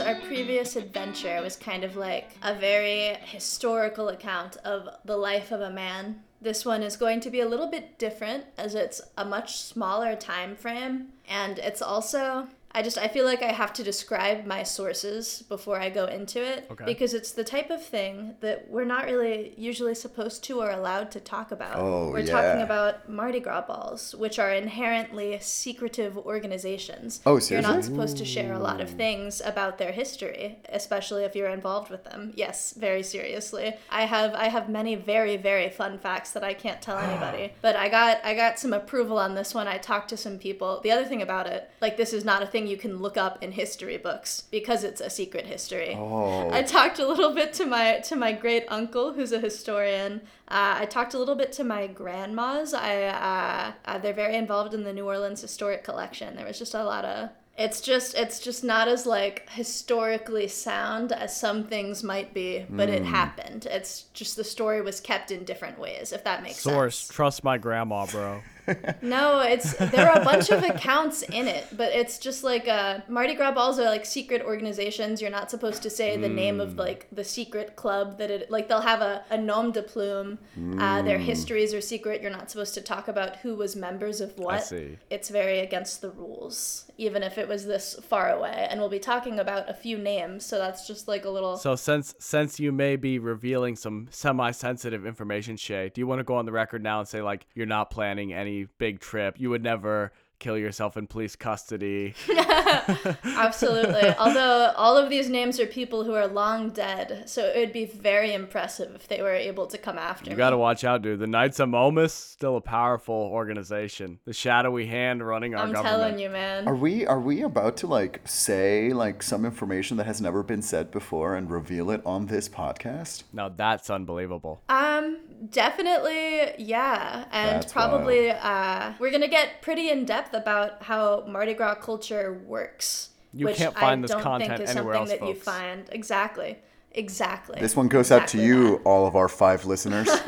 Our 0.00 0.14
previous 0.16 0.76
adventure 0.76 1.40
was 1.42 1.56
kind 1.56 1.84
of 1.84 1.96
like 1.96 2.30
a 2.42 2.54
very 2.54 3.16
historical 3.24 4.08
account 4.08 4.56
of 4.64 4.88
the 5.04 5.16
life 5.16 5.52
of 5.52 5.60
a 5.60 5.70
man. 5.70 6.22
This 6.40 6.64
one 6.64 6.82
is 6.82 6.96
going 6.96 7.20
to 7.20 7.30
be 7.30 7.40
a 7.40 7.48
little 7.48 7.70
bit 7.70 7.98
different 7.98 8.44
as 8.58 8.74
it's 8.74 9.00
a 9.16 9.24
much 9.24 9.58
smaller 9.58 10.16
time 10.16 10.56
frame 10.56 11.08
and 11.28 11.58
it's 11.58 11.80
also 11.82 12.48
I 12.74 12.82
just 12.82 12.98
I 12.98 13.08
feel 13.08 13.24
like 13.24 13.42
I 13.42 13.52
have 13.52 13.72
to 13.74 13.82
describe 13.84 14.46
my 14.46 14.62
sources 14.64 15.42
before 15.48 15.78
I 15.78 15.90
go 15.90 16.06
into 16.06 16.42
it 16.44 16.66
Okay. 16.72 16.84
because 16.84 17.14
it's 17.14 17.32
the 17.32 17.44
type 17.44 17.70
of 17.70 17.80
thing 17.84 18.34
that 18.40 18.68
we're 18.68 18.84
not 18.84 19.04
really 19.06 19.54
usually 19.56 19.94
supposed 19.94 20.42
to 20.44 20.60
or 20.60 20.70
allowed 20.70 21.10
to 21.12 21.20
talk 21.20 21.52
about. 21.52 21.76
Oh, 21.78 22.10
we're 22.10 22.26
talking 22.26 22.62
about 22.62 23.08
Mardi 23.08 23.40
Gras 23.40 23.62
balls, 23.66 24.14
which 24.16 24.38
are 24.38 24.50
inherently 24.52 25.38
secretive 25.40 26.18
organizations. 26.18 27.20
Oh, 27.26 27.38
seriously? 27.38 27.54
You're 27.54 27.76
not 27.76 27.84
supposed 27.84 28.16
to 28.18 28.24
share 28.24 28.52
a 28.54 28.58
lot 28.58 28.80
of 28.80 28.90
things 28.90 29.40
about 29.44 29.78
their 29.78 29.92
history, 29.92 30.58
especially 30.68 31.24
if 31.24 31.36
you're 31.36 31.48
involved 31.50 31.90
with 31.90 32.04
them. 32.04 32.32
Yes, 32.34 32.74
very 32.76 33.02
seriously. 33.02 33.74
I 33.90 34.02
have 34.06 34.34
I 34.34 34.48
have 34.48 34.68
many 34.68 34.94
very 34.94 35.36
very 35.36 35.70
fun 35.70 35.98
facts 35.98 36.32
that 36.32 36.44
I 36.44 36.54
can't 36.54 36.82
tell 36.82 36.98
anybody. 37.10 37.52
But 37.62 37.76
I 37.76 37.88
got 37.88 38.24
I 38.24 38.34
got 38.34 38.58
some 38.58 38.72
approval 38.72 39.18
on 39.18 39.34
this 39.34 39.54
one. 39.54 39.68
I 39.68 39.78
talked 39.78 40.08
to 40.10 40.16
some 40.16 40.38
people. 40.38 40.80
The 40.82 40.90
other 40.90 41.04
thing 41.04 41.22
about 41.22 41.46
it, 41.46 41.70
like 41.80 41.96
this 41.96 42.12
is 42.12 42.24
not 42.24 42.42
a 42.42 42.46
thing 42.46 42.63
you 42.66 42.76
can 42.76 42.98
look 42.98 43.16
up 43.16 43.42
in 43.42 43.52
history 43.52 43.96
books 43.96 44.44
because 44.50 44.84
it's 44.84 45.00
a 45.00 45.10
secret 45.10 45.46
history. 45.46 45.94
Oh. 45.94 46.50
I 46.50 46.62
talked 46.62 46.98
a 46.98 47.06
little 47.06 47.34
bit 47.34 47.52
to 47.54 47.66
my 47.66 48.00
to 48.00 48.16
my 48.16 48.32
great 48.32 48.64
uncle 48.68 49.12
who's 49.12 49.32
a 49.32 49.40
historian. 49.40 50.20
Uh, 50.48 50.76
I 50.80 50.86
talked 50.86 51.14
a 51.14 51.18
little 51.18 51.34
bit 51.34 51.52
to 51.52 51.64
my 51.64 51.86
grandmas. 51.86 52.74
I 52.74 53.04
uh, 53.04 53.72
uh, 53.84 53.98
they're 53.98 54.12
very 54.12 54.36
involved 54.36 54.74
in 54.74 54.84
the 54.84 54.92
New 54.92 55.06
Orleans 55.06 55.40
historic 55.40 55.84
collection. 55.84 56.36
There 56.36 56.46
was 56.46 56.58
just 56.58 56.74
a 56.74 56.84
lot 56.84 57.04
of. 57.04 57.30
It's 57.56 57.80
just 57.80 58.16
it's 58.16 58.40
just 58.40 58.64
not 58.64 58.88
as 58.88 59.06
like 59.06 59.48
historically 59.50 60.48
sound 60.48 61.12
as 61.12 61.38
some 61.38 61.62
things 61.64 62.02
might 62.02 62.34
be, 62.34 62.66
but 62.68 62.88
it 62.88 63.04
happened. 63.04 63.66
It's 63.70 64.06
just 64.12 64.34
the 64.34 64.42
story 64.42 64.80
was 64.80 65.00
kept 65.00 65.30
in 65.30 65.44
different 65.44 65.78
ways, 65.78 66.12
if 66.12 66.24
that 66.24 66.42
makes 66.42 66.56
Source. 66.56 66.98
sense. 66.98 67.14
Trust 67.14 67.44
my 67.44 67.56
grandma, 67.56 68.06
bro. 68.06 68.42
No, 69.02 69.40
it's 69.40 69.74
there 69.74 70.10
are 70.10 70.20
a 70.20 70.24
bunch 70.24 70.50
of 70.50 70.62
accounts 70.62 71.22
in 71.22 71.46
it, 71.46 71.66
but 71.76 71.92
it's 71.92 72.18
just 72.18 72.42
like 72.42 72.66
uh, 72.66 73.00
Mardi 73.08 73.34
Gras 73.34 73.52
balls 73.52 73.78
are 73.78 73.84
like 73.84 74.06
secret 74.06 74.42
organizations. 74.42 75.20
You're 75.20 75.30
not 75.30 75.50
supposed 75.50 75.82
to 75.82 75.90
say 75.90 76.16
the 76.16 76.28
name 76.28 76.60
of 76.60 76.76
like 76.78 77.06
the 77.12 77.24
secret 77.24 77.76
club 77.76 78.18
that 78.18 78.30
it 78.30 78.50
like 78.50 78.68
they'll 78.68 78.80
have 78.80 79.02
a, 79.02 79.24
a 79.30 79.36
nom 79.36 79.72
de 79.72 79.82
plume. 79.82 80.38
Uh, 80.80 81.02
their 81.02 81.18
histories 81.18 81.74
are 81.74 81.80
secret. 81.80 82.22
You're 82.22 82.30
not 82.30 82.50
supposed 82.50 82.74
to 82.74 82.80
talk 82.80 83.08
about 83.08 83.36
who 83.36 83.54
was 83.54 83.76
members 83.76 84.20
of 84.20 84.38
what. 84.38 84.62
It's 85.10 85.28
very 85.28 85.58
against 85.60 86.00
the 86.00 86.10
rules, 86.10 86.86
even 86.96 87.22
if 87.22 87.38
it 87.38 87.48
was 87.48 87.66
this 87.66 87.94
far 88.08 88.30
away. 88.30 88.66
And 88.70 88.80
we'll 88.80 88.88
be 88.88 88.98
talking 88.98 89.38
about 89.38 89.68
a 89.68 89.74
few 89.74 89.98
names, 89.98 90.44
so 90.44 90.58
that's 90.58 90.86
just 90.86 91.08
like 91.08 91.24
a 91.24 91.30
little. 91.30 91.56
So 91.56 91.76
since 91.76 92.14
since 92.18 92.60
you 92.60 92.72
may 92.72 92.96
be 92.96 93.18
revealing 93.18 93.76
some 93.76 94.08
semi-sensitive 94.10 95.06
information, 95.06 95.56
Shea, 95.56 95.90
do 95.90 96.00
you 96.00 96.06
want 96.06 96.20
to 96.20 96.24
go 96.24 96.34
on 96.34 96.46
the 96.46 96.52
record 96.52 96.82
now 96.82 97.00
and 97.00 97.08
say 97.08 97.22
like 97.22 97.46
you're 97.54 97.66
not 97.66 97.90
planning 97.90 98.32
any 98.32 98.66
big 98.78 99.00
trip? 99.00 99.36
You 99.38 99.50
would 99.50 99.62
never 99.62 100.12
kill 100.44 100.58
yourself 100.58 100.98
in 100.98 101.06
police 101.06 101.36
custody. 101.36 102.12
Absolutely. 103.24 104.10
Although 104.18 104.72
all 104.76 104.98
of 104.98 105.08
these 105.08 105.30
names 105.30 105.58
are 105.58 105.66
people 105.66 106.04
who 106.04 106.12
are 106.12 106.26
long 106.26 106.68
dead, 106.68 107.22
so 107.26 107.42
it 107.46 107.58
would 107.58 107.72
be 107.72 107.86
very 107.86 108.34
impressive 108.34 108.94
if 108.94 109.08
they 109.08 109.22
were 109.22 109.34
able 109.34 109.66
to 109.66 109.78
come 109.78 109.96
after 109.96 110.26
You 110.26 110.36
me. 110.36 110.36
got 110.36 110.50
to 110.50 110.58
watch 110.58 110.84
out, 110.84 111.00
dude. 111.00 111.18
The 111.20 111.26
Knights 111.26 111.60
of 111.60 111.70
Momus 111.70 112.12
still 112.12 112.56
a 112.56 112.60
powerful 112.60 113.14
organization. 113.14 114.18
The 114.26 114.34
shadowy 114.34 114.86
hand 114.86 115.26
running 115.26 115.54
our 115.54 115.66
government. 115.66 115.78
I'm 115.78 115.84
government. 115.84 116.02
telling 116.10 116.22
you, 116.22 116.28
man. 116.30 116.68
Are 116.68 116.76
we 116.76 117.06
are 117.06 117.20
we 117.20 117.40
about 117.42 117.78
to 117.78 117.86
like 117.86 118.20
say 118.26 118.92
like 118.92 119.22
some 119.22 119.46
information 119.46 119.96
that 119.96 120.04
has 120.06 120.20
never 120.20 120.42
been 120.42 120.60
said 120.60 120.90
before 120.90 121.36
and 121.36 121.50
reveal 121.50 121.90
it 121.90 122.02
on 122.04 122.26
this 122.26 122.50
podcast? 122.50 123.22
Now 123.32 123.48
that's 123.48 123.88
unbelievable. 123.88 124.60
Um, 124.68 125.20
definitely, 125.50 126.52
yeah, 126.58 127.24
and 127.32 127.62
That's 127.62 127.72
probably 127.72 128.30
uh, 128.30 128.92
we're 128.98 129.10
gonna 129.10 129.28
get 129.28 129.62
pretty 129.62 129.88
in 129.90 130.04
depth 130.04 130.33
about 130.34 130.82
how 130.82 131.24
Mardi 131.26 131.54
Gras 131.54 131.76
culture 131.76 132.32
works. 132.46 133.10
You 133.32 133.46
which 133.46 133.56
can't 133.56 133.74
find 133.74 134.00
I 134.00 134.02
this 134.02 134.10
don't 134.10 134.22
content 134.22 134.58
think 134.58 134.68
is 134.68 134.76
anywhere 134.76 134.94
something 134.94 135.12
else, 135.12 135.20
that 135.20 135.28
you 135.28 135.34
find 135.34 135.88
exactly, 135.90 136.58
exactly. 136.92 137.60
This 137.60 137.74
one 137.74 137.88
goes 137.88 138.12
out 138.12 138.28
to 138.28 138.38
Exactly 138.38 138.46
you, 138.46 138.62
that. 138.78 138.82
all 138.84 139.06
of 139.06 139.16
our 139.16 139.28
five 139.28 139.64
listeners. 139.64 140.08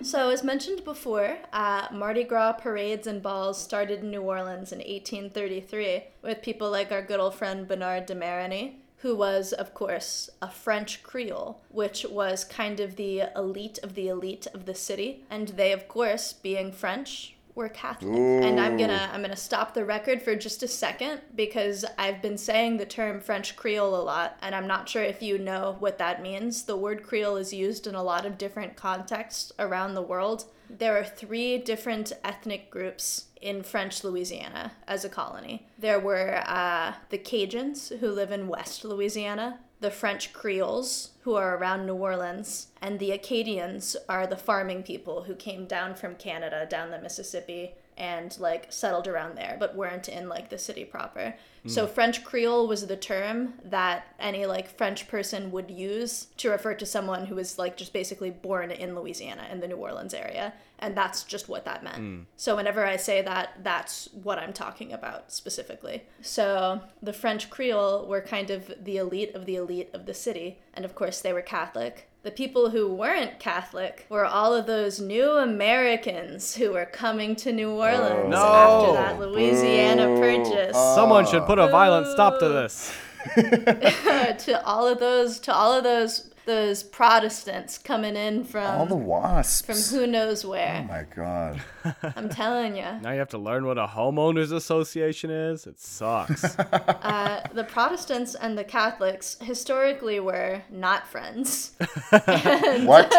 So, 0.00 0.30
as 0.30 0.44
mentioned 0.44 0.84
before, 0.84 1.38
uh, 1.52 1.88
Mardi 1.92 2.22
Gras 2.22 2.52
parades 2.52 3.08
and 3.08 3.20
balls 3.20 3.60
started 3.60 4.00
in 4.00 4.12
New 4.12 4.22
Orleans 4.22 4.70
in 4.70 4.78
1833 4.78 6.04
with 6.22 6.40
people 6.40 6.70
like 6.70 6.92
our 6.92 7.02
good 7.02 7.18
old 7.18 7.34
friend 7.34 7.66
Bernard 7.66 8.06
de 8.06 8.14
Marigny, 8.14 8.74
who 8.98 9.16
was, 9.16 9.52
of 9.52 9.74
course, 9.74 10.30
a 10.40 10.48
French 10.48 11.02
Creole, 11.02 11.60
which 11.70 12.06
was 12.08 12.44
kind 12.44 12.78
of 12.78 12.94
the 12.94 13.24
elite 13.34 13.80
of 13.82 13.94
the 13.94 14.06
elite 14.06 14.46
of 14.54 14.66
the 14.66 14.74
city. 14.74 15.24
And 15.28 15.48
they, 15.48 15.72
of 15.72 15.88
course, 15.88 16.32
being 16.32 16.70
French, 16.70 17.34
were 17.58 17.68
Catholic. 17.68 18.16
And 18.16 18.58
I'm 18.58 18.78
gonna 18.78 19.10
I'm 19.12 19.20
gonna 19.20 19.36
stop 19.36 19.74
the 19.74 19.84
record 19.84 20.22
for 20.22 20.34
just 20.34 20.62
a 20.62 20.68
second 20.68 21.20
because 21.34 21.84
I've 21.98 22.22
been 22.22 22.38
saying 22.38 22.78
the 22.78 22.86
term 22.86 23.20
French 23.20 23.56
Creole 23.56 23.96
a 23.96 24.00
lot, 24.00 24.38
and 24.40 24.54
I'm 24.54 24.66
not 24.66 24.88
sure 24.88 25.02
if 25.02 25.20
you 25.20 25.36
know 25.36 25.76
what 25.80 25.98
that 25.98 26.22
means. 26.22 26.62
The 26.62 26.76
word 26.76 27.02
Creole 27.02 27.36
is 27.36 27.52
used 27.52 27.86
in 27.86 27.94
a 27.94 28.02
lot 28.02 28.24
of 28.24 28.38
different 28.38 28.76
contexts 28.76 29.52
around 29.58 29.94
the 29.94 30.02
world. 30.02 30.44
There 30.70 30.96
are 30.96 31.04
three 31.04 31.58
different 31.58 32.12
ethnic 32.24 32.70
groups 32.70 33.26
in 33.40 33.62
French 33.62 34.04
Louisiana 34.04 34.72
as 34.86 35.04
a 35.04 35.08
colony. 35.08 35.66
There 35.78 36.00
were 36.00 36.42
uh, 36.46 36.94
the 37.08 37.18
Cajuns, 37.18 37.98
who 37.98 38.10
live 38.10 38.30
in 38.30 38.48
West 38.48 38.84
Louisiana, 38.84 39.58
the 39.80 39.90
French 39.90 40.32
Creoles, 40.32 41.10
who 41.22 41.34
are 41.34 41.56
around 41.56 41.86
New 41.86 41.94
Orleans, 41.94 42.68
and 42.82 42.98
the 42.98 43.12
Acadians 43.12 43.96
are 44.08 44.26
the 44.26 44.36
farming 44.36 44.82
people 44.82 45.24
who 45.24 45.34
came 45.34 45.66
down 45.66 45.94
from 45.94 46.16
Canada, 46.16 46.66
down 46.68 46.90
the 46.90 46.98
Mississippi, 46.98 47.74
and 47.96 48.38
like 48.38 48.66
settled 48.72 49.08
around 49.08 49.36
there, 49.36 49.56
but 49.58 49.76
weren't 49.76 50.08
in 50.08 50.28
like 50.28 50.48
the 50.48 50.58
city 50.58 50.84
proper. 50.84 51.34
Mm. 51.66 51.70
So 51.70 51.86
French 51.86 52.24
Creole 52.24 52.68
was 52.68 52.86
the 52.86 52.96
term 52.96 53.54
that 53.64 54.14
any 54.20 54.46
like 54.46 54.68
French 54.68 55.08
person 55.08 55.50
would 55.50 55.70
use 55.70 56.28
to 56.38 56.50
refer 56.50 56.74
to 56.74 56.86
someone 56.86 57.26
who 57.26 57.34
was 57.34 57.58
like 57.58 57.76
just 57.76 57.92
basically 57.92 58.30
born 58.30 58.70
in 58.70 58.94
Louisiana 58.94 59.46
in 59.50 59.60
the 59.60 59.68
New 59.68 59.76
Orleans 59.76 60.14
area, 60.14 60.54
and 60.78 60.96
that's 60.96 61.24
just 61.24 61.48
what 61.48 61.64
that 61.64 61.82
meant. 61.82 61.98
Mm. 61.98 62.24
So 62.36 62.56
whenever 62.56 62.84
I 62.84 62.96
say 62.96 63.22
that, 63.22 63.58
that's 63.62 64.08
what 64.12 64.38
I'm 64.38 64.52
talking 64.52 64.92
about 64.92 65.32
specifically. 65.32 66.04
So 66.22 66.80
the 67.02 67.12
French 67.12 67.50
Creole 67.50 68.06
were 68.06 68.20
kind 68.20 68.50
of 68.50 68.72
the 68.82 68.96
elite 68.96 69.34
of 69.34 69.46
the 69.46 69.56
elite 69.56 69.90
of 69.92 70.06
the 70.06 70.14
city, 70.14 70.58
and 70.74 70.84
of 70.84 70.94
course 70.94 71.20
they 71.20 71.32
were 71.32 71.42
Catholic. 71.42 72.08
The 72.22 72.30
people 72.32 72.70
who 72.70 72.92
weren't 72.92 73.38
Catholic 73.38 74.06
were 74.08 74.26
all 74.26 74.52
of 74.52 74.66
those 74.66 75.00
new 75.00 75.30
Americans 75.30 76.56
who 76.56 76.72
were 76.72 76.84
coming 76.84 77.36
to 77.36 77.52
New 77.52 77.70
oh. 77.70 77.80
Orleans 77.80 78.30
No. 78.30 78.36
after 78.36 78.92
that 78.94 79.20
Louisiana 79.20 80.06
Boo. 80.08 80.20
purchase. 80.20 80.76
Someone 80.76 81.26
should 81.26 81.44
put 81.46 81.58
a 81.58 81.68
violent 81.68 82.08
stop 82.08 82.38
to 82.40 82.48
this. 82.48 82.92
to 83.34 84.62
all 84.64 84.86
of 84.86 84.98
those 84.98 85.38
to 85.40 85.52
all 85.52 85.72
of 85.72 85.84
those 85.84 86.30
those 86.48 86.82
Protestants 86.82 87.76
coming 87.76 88.16
in 88.16 88.42
from 88.42 88.64
All 88.64 88.86
the 88.86 88.94
from 88.96 89.04
wasps. 89.04 89.90
from 89.90 89.98
who 90.00 90.06
knows 90.06 90.44
where. 90.46 90.80
Oh 90.82 90.88
my 90.92 91.04
god. 91.14 91.60
I'm 92.16 92.30
telling 92.30 92.74
you. 92.74 92.86
Now 93.02 93.12
you 93.12 93.18
have 93.18 93.28
to 93.28 93.38
learn 93.38 93.66
what 93.66 93.76
a 93.76 93.86
homeowners 93.86 94.50
association 94.50 95.30
is. 95.30 95.66
It 95.66 95.78
sucks. 95.78 96.56
Uh, 97.08 97.40
the 97.54 97.64
Protestants 97.64 98.34
and 98.34 98.56
the 98.58 98.64
Catholics 98.64 99.36
historically 99.40 100.20
were 100.20 100.62
not 100.70 101.06
friends. 101.06 101.72
What? 102.10 103.12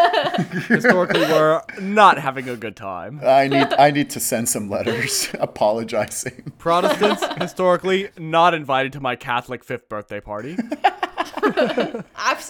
Historically, 0.68 1.20
we're 1.22 1.62
not 1.80 2.18
having 2.18 2.48
a 2.48 2.56
good 2.56 2.76
time. 2.76 3.20
I 3.24 3.46
need 3.48 3.72
I 3.78 3.90
need 3.90 4.10
to 4.10 4.20
send 4.20 4.48
some 4.48 4.68
letters 4.68 5.28
apologizing. 5.40 6.52
Protestants 6.58 7.24
historically 7.40 8.10
not 8.18 8.54
invited 8.54 8.92
to 8.94 9.00
my 9.00 9.16
Catholic 9.16 9.64
fifth 9.64 9.88
birthday 9.88 10.20
party. 10.20 10.56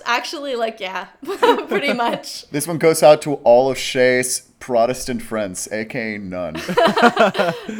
Actually, 0.04 0.56
like 0.56 0.69
yeah, 0.78 1.06
pretty 1.68 1.92
much. 1.92 2.48
This 2.50 2.66
one 2.68 2.78
goes 2.78 3.02
out 3.02 3.22
to 3.22 3.34
all 3.36 3.70
of 3.70 3.78
Shea's 3.78 4.49
Protestant 4.60 5.22
friends, 5.22 5.68
aka 5.72 6.18
none. 6.18 6.54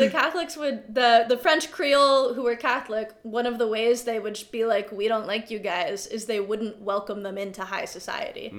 The 0.00 0.08
Catholics 0.10 0.56
would 0.56 0.94
the 0.94 1.26
the 1.28 1.36
French 1.36 1.70
Creole 1.70 2.32
who 2.34 2.42
were 2.42 2.56
Catholic. 2.56 3.12
One 3.22 3.46
of 3.46 3.58
the 3.58 3.68
ways 3.68 4.04
they 4.04 4.18
would 4.18 4.42
be 4.50 4.64
like, 4.64 4.90
"We 4.90 5.06
don't 5.06 5.26
like 5.26 5.50
you 5.50 5.58
guys," 5.58 6.06
is 6.06 6.24
they 6.24 6.40
wouldn't 6.40 6.80
welcome 6.80 7.22
them 7.22 7.36
into 7.38 7.62
high 7.64 7.84
society. 7.84 8.50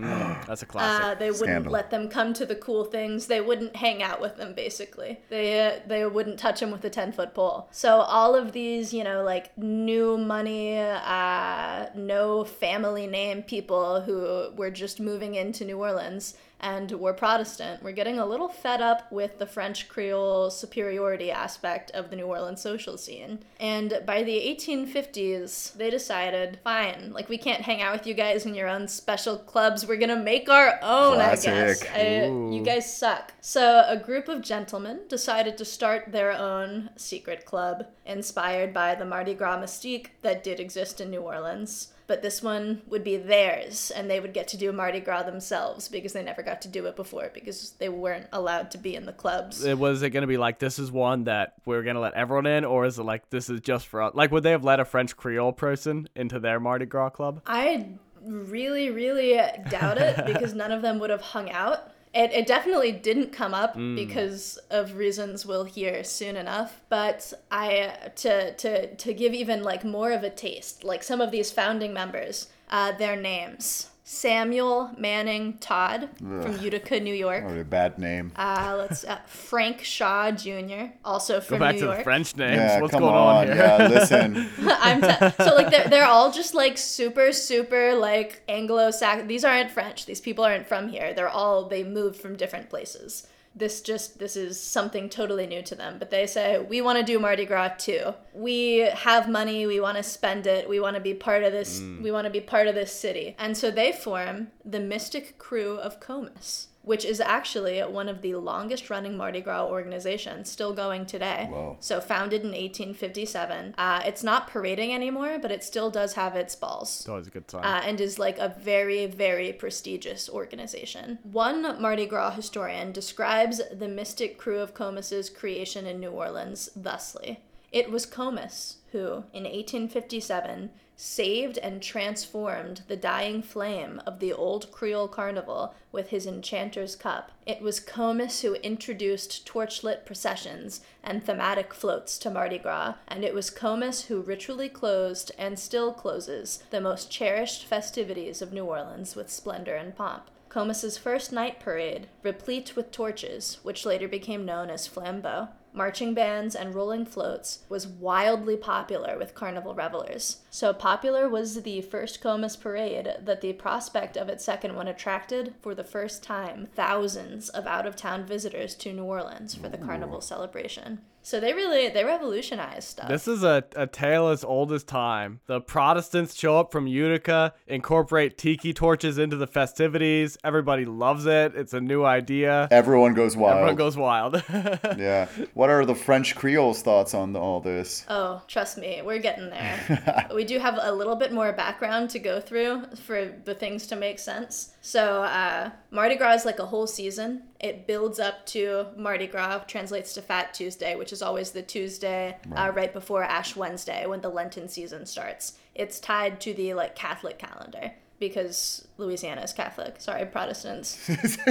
That's 0.47 0.61
a 0.61 0.65
Uh, 0.65 0.69
classic. 0.69 1.19
they 1.19 1.32
wouldn't 1.32 1.49
Scandal. 1.49 1.72
let 1.74 1.89
them 1.89 2.07
come 2.09 2.34
to 2.34 2.45
the 2.45 2.55
cool 2.55 2.84
things. 2.86 3.26
They 3.26 3.41
wouldn't 3.41 3.76
hang 3.76 4.03
out 4.03 4.22
with 4.22 4.38
them. 4.38 4.53
Basically, 4.53 5.19
they 5.30 5.47
uh, 5.67 5.80
they 5.88 6.05
wouldn't 6.05 6.38
touch 6.39 6.59
them 6.59 6.72
with 6.72 6.84
a 6.86 6.89
ten 6.91 7.11
foot 7.11 7.34
pole. 7.34 7.67
So 7.72 8.01
all 8.01 8.36
of 8.36 8.51
these, 8.51 8.93
you 8.93 9.03
know, 9.03 9.24
like 9.24 9.57
new 9.57 10.17
money, 10.17 10.80
uh, 10.80 11.88
no 11.95 12.43
family 12.43 13.07
name 13.07 13.41
people 13.41 14.01
who 14.01 14.51
were 14.55 14.69
just 14.72 14.99
moving 14.99 15.34
into 15.36 15.65
New 15.65 15.80
Orleans 15.80 16.36
and 16.62 16.91
we're 16.91 17.14
Protestant 17.14 17.84
we're 17.84 17.91
getting 17.91 18.20
a 18.20 18.26
little 18.26 18.47
fed 18.47 18.82
up 18.82 19.12
with 19.12 19.39
the 19.39 19.45
French 19.45 19.89
Creole 19.89 20.49
superiority 20.49 21.32
aspect 21.32 21.91
of 21.91 22.09
the 22.09 22.16
New 22.16 22.26
Orleans 22.26 22.62
social 22.62 22.97
scene. 22.97 23.39
And 23.59 24.01
by 24.05 24.24
the 24.24 24.38
1850s, 24.38 25.74
they 25.74 25.89
decided, 25.89 26.59
fine, 26.64 27.12
like 27.14 27.30
we 27.30 27.38
can't 27.38 27.62
hang 27.62 27.82
out 27.82 27.93
with 27.93 28.07
you 28.07 28.14
guys 28.14 28.45
in 28.45 28.55
your 28.55 28.68
own 28.68 28.88
special 28.88 29.38
clubs. 29.38 29.86
We're 29.86 29.97
gonna 29.97 30.16
make 30.16 30.49
our 30.49 30.80
own, 30.82 31.18
I 31.18 31.36
guess. 31.36 31.84
I, 31.93 32.26
you 32.26 32.62
guys 32.64 32.91
suck. 32.95 33.34
So 33.41 33.84
a 33.88 33.97
group 33.97 34.28
of 34.28 34.41
gentlemen 34.41 35.01
decided 35.09 35.57
to 35.57 35.66
start 35.66 36.12
their 36.12 36.32
own 36.32 36.91
secret 36.95 37.45
club, 37.45 37.88
inspired 38.05 38.74
by 38.74 38.95
the 38.95 39.05
Mardi 39.05 39.34
Gras 39.34 39.57
mystique 39.57 40.07
that 40.22 40.43
did 40.43 40.59
exist 40.59 41.01
in 41.01 41.09
New 41.09 41.22
Orleans. 41.22 41.93
But 42.12 42.22
this 42.22 42.43
one 42.43 42.82
would 42.88 43.05
be 43.05 43.16
theirs, 43.16 43.89
and 43.89 44.09
they 44.09 44.20
would 44.20 44.34
get 44.34 44.49
to 44.49 44.57
do 44.57 44.74
Mardi 44.74 44.99
Gras 44.99 45.24
themselves 45.24 45.88
because 45.88 46.12
they 46.12 46.22
never 46.22 46.43
got 46.43 46.62
to 46.64 46.68
do 46.68 46.86
it 46.88 46.97
before 46.97 47.32
because 47.34 47.72
they 47.80 47.88
weren't 47.88 48.28
allowed 48.34 48.70
to 48.72 48.78
be 48.78 48.97
in 48.97 49.05
the 49.05 49.14
clubs. 49.14 49.64
It 49.64 49.80
was 49.80 50.01
it 50.01 50.09
going 50.09 50.24
to 50.24 50.28
be 50.28 50.36
like 50.36 50.59
this 50.59 50.78
is 50.78 50.91
one 50.91 51.24
that 51.24 51.53
we're 51.64 51.84
going 51.84 51.95
to 51.95 52.01
let 52.01 52.14
everyone 52.14 52.47
in, 52.47 52.66
or 52.66 52.84
is 52.84 52.99
it 52.99 53.03
like 53.03 53.30
this 53.30 53.49
is 53.49 53.62
just 53.62 53.88
for 53.88 54.01
us? 54.01 54.14
Like, 54.14 54.30
would 54.30 54.43
they 54.43 54.51
have 54.51 54.66
let 54.66 54.82
a 54.82 54.84
French 54.84 55.16
Creole 55.16 55.53
person 55.53 56.09
into 56.14 56.38
their 56.38 56.59
Mardi 56.59 56.86
Gras 56.86 57.12
club? 57.12 57.43
I 57.47 57.91
really, 58.22 58.89
really 58.89 59.39
doubt 59.70 59.97
it 59.97 60.26
because 60.26 60.53
none 60.53 60.74
of 60.74 60.82
them 60.82 60.99
would 60.99 61.12
have 61.12 61.22
hung 61.22 61.49
out. 61.49 61.93
It, 62.14 62.34
it 62.34 62.45
definitely 62.45 62.91
didn't 62.91 63.32
come 63.32 63.53
up 63.53 63.76
because 63.76 64.59
of 64.70 64.95
reasons 64.95 65.45
we'll 65.45 65.64
hear 65.64 66.03
soon 66.03 66.36
enough. 66.36 66.82
But 66.89 67.34
I 67.49 68.12
to 68.18 68.53
to 68.53 68.95
to 68.95 69.14
give 69.14 69.34
even 69.34 69.64
like 69.64 69.86
more 69.86 70.12
of 70.12 70.24
a 70.24 70.30
taste, 70.30 70.84
like 70.84 71.03
some 71.03 71.22
of 71.22 71.32
these 71.32 71.51
founding 71.51 71.93
members, 71.93 72.47
uh, 72.70 72.91
their 72.91 73.16
names: 73.16 73.90
Samuel 74.16 74.91
Manning 74.97 75.57
Todd 75.59 76.09
from 76.18 76.59
Utica, 76.59 76.99
New 76.99 77.14
York. 77.14 77.45
What 77.45 77.57
a 77.57 77.64
bad 77.64 77.97
name. 77.97 78.34
Uh, 78.36 78.76
let's 78.78 79.05
uh, 79.05 79.20
Frank 79.26 79.86
Shaw 79.86 80.32
Jr. 80.32 80.88
also 81.05 81.39
from 81.39 81.59
Go 81.59 81.59
from 81.59 81.59
back 81.59 81.74
New 81.76 81.80
to 81.80 81.86
York. 81.86 81.97
the 81.99 82.03
French 82.03 82.36
names. 82.36 82.57
yeah, 82.57 82.82
What's 82.82 82.91
come 82.91 83.03
going 83.03 83.16
on. 83.16 83.38
on, 83.38 83.47
here? 83.47 83.55
Yeah, 83.55 83.88
listen. 83.89 84.49
I'm 84.68 85.01
t- 85.01 85.43
so 85.45 85.55
like 85.55 85.72
they're 85.72 85.88
they're 85.88 86.05
all 86.05 86.30
just 86.30 86.53
like 86.53 86.78
super 86.78 87.32
super 87.32 87.95
like 87.95 88.41
Anglo-Saxon. 88.49 89.28
These 89.28 89.45
aren't 89.45 89.72
French. 89.72 90.05
These 90.05 90.20
people 90.20 90.43
aren't 90.43 90.68
from 90.68 90.89
here. 90.89 91.14
They're 91.14 91.30
all 91.30 91.70
they 91.70 91.86
moved 91.86 92.18
from 92.20 92.36
different 92.36 92.70
places. 92.70 93.28
This 93.53 93.81
just 93.81 94.19
this 94.19 94.35
is 94.35 94.61
something 94.61 95.09
totally 95.09 95.45
new 95.45 95.61
to 95.63 95.75
them. 95.75 95.97
But 95.99 96.09
they 96.09 96.25
say 96.25 96.59
we 96.59 96.81
want 96.81 96.99
to 96.99 97.03
do 97.03 97.19
Mardi 97.19 97.45
Gras 97.45 97.75
too. 97.77 98.13
We 98.33 98.77
have 98.79 99.29
money. 99.29 99.67
We 99.67 99.79
want 99.79 99.97
to 99.97 100.03
spend 100.03 100.47
it. 100.47 100.69
We 100.69 100.79
want 100.79 100.95
to 100.95 101.01
be 101.01 101.13
part 101.13 101.43
of 101.43 101.51
this. 101.51 101.79
Mm. 101.79 102.01
We 102.01 102.11
want 102.11 102.25
to 102.25 102.31
be 102.31 102.41
part 102.41 102.67
of 102.67 102.75
this 102.75 102.93
city. 102.93 103.35
And 103.37 103.57
so 103.57 103.69
they 103.69 103.91
form 103.91 104.47
the 104.63 104.79
Mystic 104.79 105.37
Krewe 105.37 105.77
of 105.77 105.99
Comus. 105.99 106.67
Which 106.84 107.05
is 107.05 107.19
actually 107.19 107.79
one 107.82 108.09
of 108.09 108.21
the 108.21 108.36
longest 108.36 108.89
running 108.89 109.15
Mardi 109.15 109.41
Gras 109.41 109.67
organizations, 109.67 110.49
still 110.49 110.73
going 110.73 111.05
today. 111.05 111.47
Whoa. 111.49 111.77
So 111.79 112.01
founded 112.01 112.41
in 112.41 112.49
1857. 112.49 113.75
Uh, 113.77 114.01
it's 114.05 114.23
not 114.23 114.47
parading 114.47 114.93
anymore, 114.93 115.38
but 115.39 115.51
it 115.51 115.63
still 115.63 115.91
does 115.91 116.13
have 116.13 116.36
its 116.36 116.55
balls. 116.55 117.01
It's 117.01 117.09
always 117.09 117.27
a 117.27 117.32
good 117.32 117.49
sign. 117.49 117.63
Uh, 117.63 117.82
and 117.86 118.01
is 118.01 118.17
like 118.17 118.39
a 118.39 118.55
very, 118.59 119.05
very 119.05 119.53
prestigious 119.53 120.27
organization. 120.29 121.19
One 121.23 121.79
Mardi 121.82 122.05
Gras 122.07 122.32
historian 122.32 122.91
describes 122.91 123.61
the 123.71 123.88
mystic 123.88 124.39
krewe 124.39 124.61
of 124.61 124.73
Comus's 124.73 125.29
creation 125.29 125.86
in 125.86 125.99
New 125.99 126.11
Orleans 126.11 126.69
thusly 126.75 127.41
It 127.71 127.91
was 127.91 128.05
Comus 128.05 128.77
who, 128.91 129.23
in 129.34 129.43
1857, 129.43 130.69
saved 131.01 131.57
and 131.57 131.81
transformed 131.81 132.83
the 132.87 132.95
dying 132.95 133.41
flame 133.41 133.99
of 134.05 134.19
the 134.19 134.31
old 134.31 134.71
Creole 134.71 135.07
carnival 135.07 135.73
with 135.91 136.09
his 136.09 136.27
enchanter's 136.27 136.95
cup. 136.95 137.31
It 137.43 137.59
was 137.59 137.79
Comus 137.79 138.41
who 138.41 138.53
introduced 138.53 139.47
torchlit 139.47 140.05
processions 140.05 140.81
and 141.03 141.23
thematic 141.23 141.73
floats 141.73 142.19
to 142.19 142.29
Mardi 142.29 142.59
Gras, 142.59 142.93
and 143.07 143.23
it 143.23 143.33
was 143.33 143.49
Comus 143.49 144.05
who 144.05 144.21
ritually 144.21 144.69
closed 144.69 145.31
and 145.39 145.57
still 145.57 145.91
closes 145.91 146.63
the 146.69 146.79
most 146.79 147.09
cherished 147.09 147.65
festivities 147.65 148.39
of 148.39 148.53
New 148.53 148.65
Orleans 148.65 149.15
with 149.15 149.31
splendor 149.31 149.75
and 149.75 149.95
pomp. 149.95 150.29
Comus's 150.49 150.99
first 150.99 151.31
night 151.31 151.59
parade, 151.59 152.09
replete 152.21 152.75
with 152.75 152.91
torches, 152.91 153.57
which 153.63 153.87
later 153.87 154.07
became 154.07 154.45
known 154.45 154.69
as 154.69 154.87
flambeaux, 154.87 155.49
marching 155.74 156.13
bands, 156.13 156.55
and 156.55 156.76
rolling 156.76 157.05
floats, 157.05 157.59
was 157.69 157.88
wildly 157.88 158.57
popular 158.57 159.17
with 159.17 159.36
carnival 159.36 159.74
revelers. 159.74 160.38
So 160.49 160.74
popular 160.74 161.30
was 161.30 161.63
the 161.63 161.82
first 161.82 162.22
Comus 162.22 162.55
parade 162.55 163.15
that 163.24 163.41
the 163.41 163.53
prospect 163.53 164.17
of 164.17 164.30
its 164.30 164.43
second 164.43 164.76
one 164.76 164.88
attracted, 164.88 165.55
for 165.61 165.74
the 165.74 165.84
first 165.84 166.24
time, 166.24 166.67
thousands 166.76 167.49
of 167.49 167.65
out 167.67 167.86
of 167.86 167.95
town 167.95 168.26
visitors 168.26 168.76
to 168.76 168.93
New 168.93 169.03
Orleans 169.03 169.55
for 169.55 169.69
the 169.69 169.78
carnival 169.78 170.22
celebration. 170.22 170.99
So 171.24 171.39
they 171.39 171.53
really 171.53 171.89
they 171.89 172.03
revolutionized 172.03 172.88
stuff. 172.88 173.07
This 173.07 173.28
is 173.28 173.43
a, 173.43 173.63
a 173.76 173.88
tale 173.88 174.30
as 174.30 174.43
old 174.43 174.72
as 174.72 174.84
time. 174.84 175.39
The 175.45 175.61
Protestants 175.61 176.36
show 176.36 176.59
up 176.59 176.72
from 176.72 176.88
Utica, 176.88 177.53
incorporate 177.67 178.38
tiki 178.38 178.74
torches 178.74 179.17
into 179.17 179.36
the 179.36 179.47
festivities. 179.47 180.38
Everybody 180.43 180.86
loves 180.86 181.26
it. 181.26 181.55
It's 181.55 181.74
a 181.74 181.82
new 181.82 182.03
idea. 182.03 182.67
Everyone 182.72 183.13
goes 183.13 183.38
wild. 183.38 183.57
Everyone 183.57 183.76
goes 183.76 183.97
wild. 183.97 184.43
yeah. 184.97 185.28
What 185.53 185.69
are 185.69 185.86
the 185.86 185.95
French 185.95 186.36
Creoles' 186.36 186.82
thoughts 186.82 187.13
on 187.13 187.36
all 187.36 187.59
this? 187.59 188.05
Oh, 188.09 188.41
trust 188.47 188.78
me, 188.78 189.01
we're 189.03 189.19
getting 189.19 189.49
there. 189.49 190.28
we 190.36 190.43
do 190.43 190.59
have 190.59 190.80
a 190.82 190.91
little 190.91 191.15
bit 191.15 191.32
more 191.32 191.53
background 191.53 192.09
to 192.11 192.19
go 192.19 192.39
through 192.39 192.86
for 192.95 193.32
the 193.45 193.53
things 193.53 193.88
to 193.88 193.95
make 193.95 194.19
sense. 194.19 194.74
So, 194.84 195.21
uh, 195.21 195.69
Mardi 195.91 196.15
Gras 196.15 196.38
is 196.38 196.45
like 196.45 196.57
a 196.57 196.65
whole 196.65 196.88
season. 196.88 197.43
It 197.59 197.86
builds 197.86 198.19
up 198.19 198.47
to 198.47 198.88
Mardi 198.97 199.27
Gras, 199.27 199.59
translates 199.67 200.13
to 200.15 200.23
Fat 200.23 200.55
Tuesday, 200.55 200.95
which 200.95 201.13
is 201.13 201.21
always 201.21 201.51
the 201.51 201.61
Tuesday 201.61 202.38
uh, 202.55 202.71
right 202.73 202.91
before 202.91 203.23
Ash 203.23 203.55
Wednesday 203.55 204.07
when 204.07 204.21
the 204.21 204.29
Lenten 204.29 204.67
season 204.67 205.05
starts. 205.05 205.53
It's 205.75 205.99
tied 205.99 206.41
to 206.41 206.53
the 206.55 206.73
like 206.73 206.95
Catholic 206.95 207.38
calendar 207.38 207.91
because 208.17 208.88
Louisiana 209.01 209.41
is 209.41 209.51
Catholic. 209.51 209.95
Sorry, 209.99 210.25
Protestants. 210.25 211.05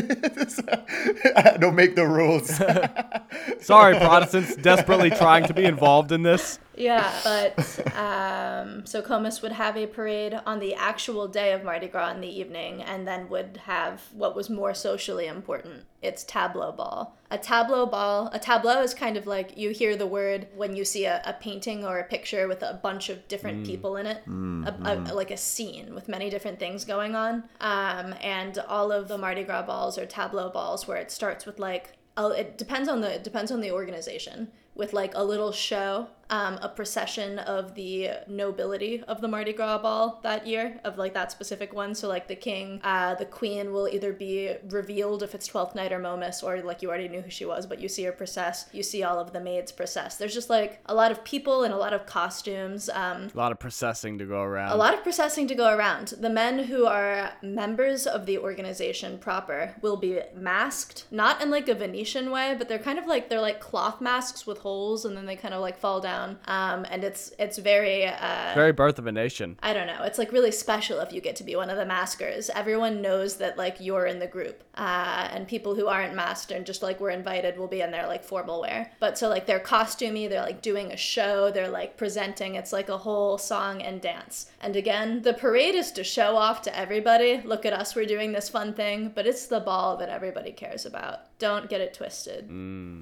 Don't 1.58 1.74
make 1.74 1.96
the 1.96 2.06
rules. 2.06 2.48
Sorry, 3.60 3.96
Protestants 3.96 4.56
desperately 4.56 5.10
trying 5.10 5.44
to 5.46 5.54
be 5.54 5.64
involved 5.64 6.12
in 6.12 6.22
this. 6.22 6.58
Yeah, 6.76 7.12
but 7.22 7.96
um, 7.96 8.86
so 8.86 9.02
Comus 9.02 9.42
would 9.42 9.52
have 9.52 9.76
a 9.76 9.86
parade 9.86 10.40
on 10.46 10.60
the 10.60 10.74
actual 10.74 11.28
day 11.28 11.52
of 11.52 11.62
Mardi 11.62 11.88
Gras 11.88 12.12
in 12.12 12.20
the 12.20 12.40
evening, 12.40 12.82
and 12.82 13.06
then 13.06 13.28
would 13.28 13.58
have 13.64 14.00
what 14.14 14.34
was 14.34 14.48
more 14.48 14.72
socially 14.72 15.26
important 15.26 15.84
its 16.02 16.24
tableau 16.24 16.72
ball. 16.72 17.16
A 17.30 17.38
tableau 17.38 17.86
ball, 17.86 18.30
a 18.32 18.38
tableau 18.38 18.82
is 18.82 18.94
kind 18.94 19.16
of 19.16 19.26
like 19.26 19.56
you 19.56 19.70
hear 19.70 19.96
the 19.96 20.06
word 20.06 20.48
when 20.56 20.74
you 20.74 20.84
see 20.84 21.04
a, 21.04 21.20
a 21.24 21.34
painting 21.34 21.84
or 21.84 21.98
a 21.98 22.04
picture 22.04 22.48
with 22.48 22.62
a 22.62 22.80
bunch 22.82 23.08
of 23.08 23.26
different 23.28 23.62
mm. 23.62 23.66
people 23.66 23.96
in 23.96 24.06
it, 24.06 24.24
mm, 24.26 24.66
a, 24.66 24.92
a, 24.92 24.96
mm. 24.96 25.12
like 25.12 25.30
a 25.30 25.36
scene 25.36 25.94
with 25.94 26.08
many 26.08 26.30
different 26.30 26.58
things 26.58 26.84
going 26.84 27.14
on. 27.14 27.39
Um, 27.60 28.14
and 28.20 28.58
all 28.68 28.92
of 28.92 29.08
the 29.08 29.18
Mardi 29.18 29.44
Gras 29.44 29.62
balls 29.62 29.98
or 29.98 30.06
tableau 30.06 30.50
balls 30.50 30.86
where 30.88 30.96
it 30.98 31.10
starts 31.10 31.46
with 31.46 31.58
like 31.58 31.92
a- 32.16 32.28
it 32.30 32.58
depends 32.58 32.88
on 32.88 33.00
the 33.00 33.14
it 33.14 33.24
depends 33.24 33.50
on 33.50 33.60
the 33.60 33.70
organization 33.70 34.48
with 34.74 34.92
like 34.92 35.14
a 35.14 35.22
little 35.24 35.52
show 35.52 36.08
um, 36.30 36.58
a 36.62 36.68
procession 36.68 37.38
of 37.40 37.74
the 37.74 38.10
nobility 38.26 39.02
of 39.06 39.20
the 39.20 39.28
Mardi 39.28 39.52
Gras 39.52 39.78
ball 39.78 40.20
that 40.22 40.46
year, 40.46 40.80
of 40.84 40.96
like 40.96 41.12
that 41.14 41.30
specific 41.30 41.72
one. 41.74 41.94
So, 41.94 42.08
like 42.08 42.28
the 42.28 42.36
king, 42.36 42.80
uh, 42.82 43.14
the 43.16 43.26
queen 43.26 43.72
will 43.72 43.88
either 43.88 44.12
be 44.12 44.54
revealed 44.68 45.22
if 45.22 45.34
it's 45.34 45.46
Twelfth 45.46 45.74
Night 45.74 45.92
or 45.92 45.98
Momus, 45.98 46.42
or 46.42 46.62
like 46.62 46.82
you 46.82 46.88
already 46.88 47.08
knew 47.08 47.20
who 47.20 47.30
she 47.30 47.44
was, 47.44 47.66
but 47.66 47.80
you 47.80 47.88
see 47.88 48.04
her 48.04 48.12
process. 48.12 48.66
You 48.72 48.82
see 48.82 49.02
all 49.02 49.18
of 49.18 49.32
the 49.32 49.40
maids 49.40 49.72
process. 49.72 50.16
There's 50.16 50.34
just 50.34 50.50
like 50.50 50.80
a 50.86 50.94
lot 50.94 51.10
of 51.12 51.24
people 51.24 51.64
and 51.64 51.74
a 51.74 51.76
lot 51.76 51.92
of 51.92 52.06
costumes. 52.06 52.88
Um, 52.88 53.28
A 53.34 53.38
lot 53.38 53.52
of 53.52 53.58
processing 53.58 54.18
to 54.18 54.24
go 54.24 54.42
around. 54.42 54.72
a 54.72 54.76
lot 54.76 54.94
of 54.94 55.02
processing 55.02 55.46
to 55.48 55.54
go 55.54 55.74
around. 55.76 56.08
The 56.26 56.30
men 56.30 56.54
who 56.70 56.86
are 56.86 57.32
members 57.42 58.06
of 58.06 58.26
the 58.26 58.38
organization 58.38 59.18
proper 59.18 59.74
will 59.82 59.96
be 59.96 60.20
masked, 60.34 61.06
not 61.10 61.42
in 61.42 61.50
like 61.50 61.68
a 61.68 61.74
Venetian 61.74 62.30
way, 62.30 62.54
but 62.56 62.68
they're 62.68 62.78
kind 62.78 62.98
of 62.98 63.06
like 63.06 63.28
they're 63.28 63.40
like 63.50 63.60
cloth 63.60 64.00
masks 64.00 64.46
with 64.46 64.58
holes, 64.58 65.04
and 65.04 65.16
then 65.16 65.26
they 65.26 65.36
kind 65.36 65.54
of 65.54 65.60
like 65.60 65.78
fall 65.78 66.00
down. 66.00 66.19
Um, 66.46 66.86
and 66.90 67.04
it's 67.04 67.32
it's 67.38 67.58
very 67.58 68.06
uh, 68.06 68.52
Very 68.54 68.72
birth 68.72 68.98
of 68.98 69.06
a 69.06 69.12
nation. 69.12 69.58
I 69.62 69.72
don't 69.72 69.86
know. 69.86 70.02
It's 70.02 70.18
like 70.18 70.32
really 70.32 70.52
special 70.52 71.00
if 71.00 71.12
you 71.12 71.20
get 71.20 71.36
to 71.36 71.44
be 71.44 71.56
one 71.56 71.70
of 71.70 71.76
the 71.76 71.86
maskers. 71.86 72.50
Everyone 72.50 73.02
knows 73.02 73.36
that 73.36 73.56
like 73.58 73.76
you're 73.80 74.06
in 74.06 74.18
the 74.18 74.26
group, 74.26 74.62
uh, 74.76 75.28
and 75.32 75.46
people 75.46 75.74
who 75.74 75.86
aren't 75.86 76.14
masked 76.14 76.50
and 76.50 76.66
just 76.66 76.82
like 76.82 77.00
were 77.00 77.10
invited 77.10 77.58
will 77.58 77.68
be 77.68 77.80
in 77.80 77.90
their 77.90 78.06
like 78.06 78.24
formal 78.24 78.60
wear. 78.60 78.92
But 79.00 79.18
so 79.18 79.28
like 79.28 79.46
they're 79.46 79.60
costumey, 79.60 80.28
they're 80.28 80.42
like 80.42 80.62
doing 80.62 80.92
a 80.92 80.96
show, 80.96 81.50
they're 81.50 81.68
like 81.68 81.96
presenting. 81.96 82.54
It's 82.54 82.72
like 82.72 82.88
a 82.88 82.98
whole 82.98 83.38
song 83.38 83.82
and 83.82 84.00
dance. 84.00 84.50
And 84.60 84.76
again, 84.76 85.22
the 85.22 85.34
parade 85.34 85.74
is 85.74 85.92
to 85.92 86.04
show 86.04 86.36
off 86.36 86.62
to 86.62 86.78
everybody. 86.78 87.40
Look 87.44 87.64
at 87.66 87.72
us, 87.72 87.94
we're 87.94 88.06
doing 88.06 88.32
this 88.32 88.48
fun 88.48 88.74
thing. 88.74 89.12
But 89.14 89.26
it's 89.26 89.46
the 89.46 89.60
ball 89.60 89.96
that 89.98 90.08
everybody 90.08 90.52
cares 90.52 90.86
about. 90.86 91.20
Don't 91.38 91.68
get 91.68 91.80
it 91.80 91.94
twisted. 91.94 92.50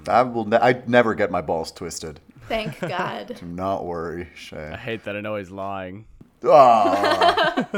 I 0.09 0.23
will. 0.23 0.45
Ne- 0.45 0.59
I 0.59 0.83
never 0.87 1.15
get 1.15 1.31
my 1.31 1.41
balls 1.41 1.73
twisted. 1.73 2.21
Thank 2.49 2.81
God. 2.81 3.37
Do 3.39 3.47
not 3.47 3.85
worry, 3.85 4.29
Shea. 4.35 4.71
I 4.73 4.77
hate 4.77 5.05
that 5.05 5.17
I 5.17 5.21
know 5.21 5.37
he's 5.37 5.51
lying. 5.51 6.07
Ah, 6.45 7.69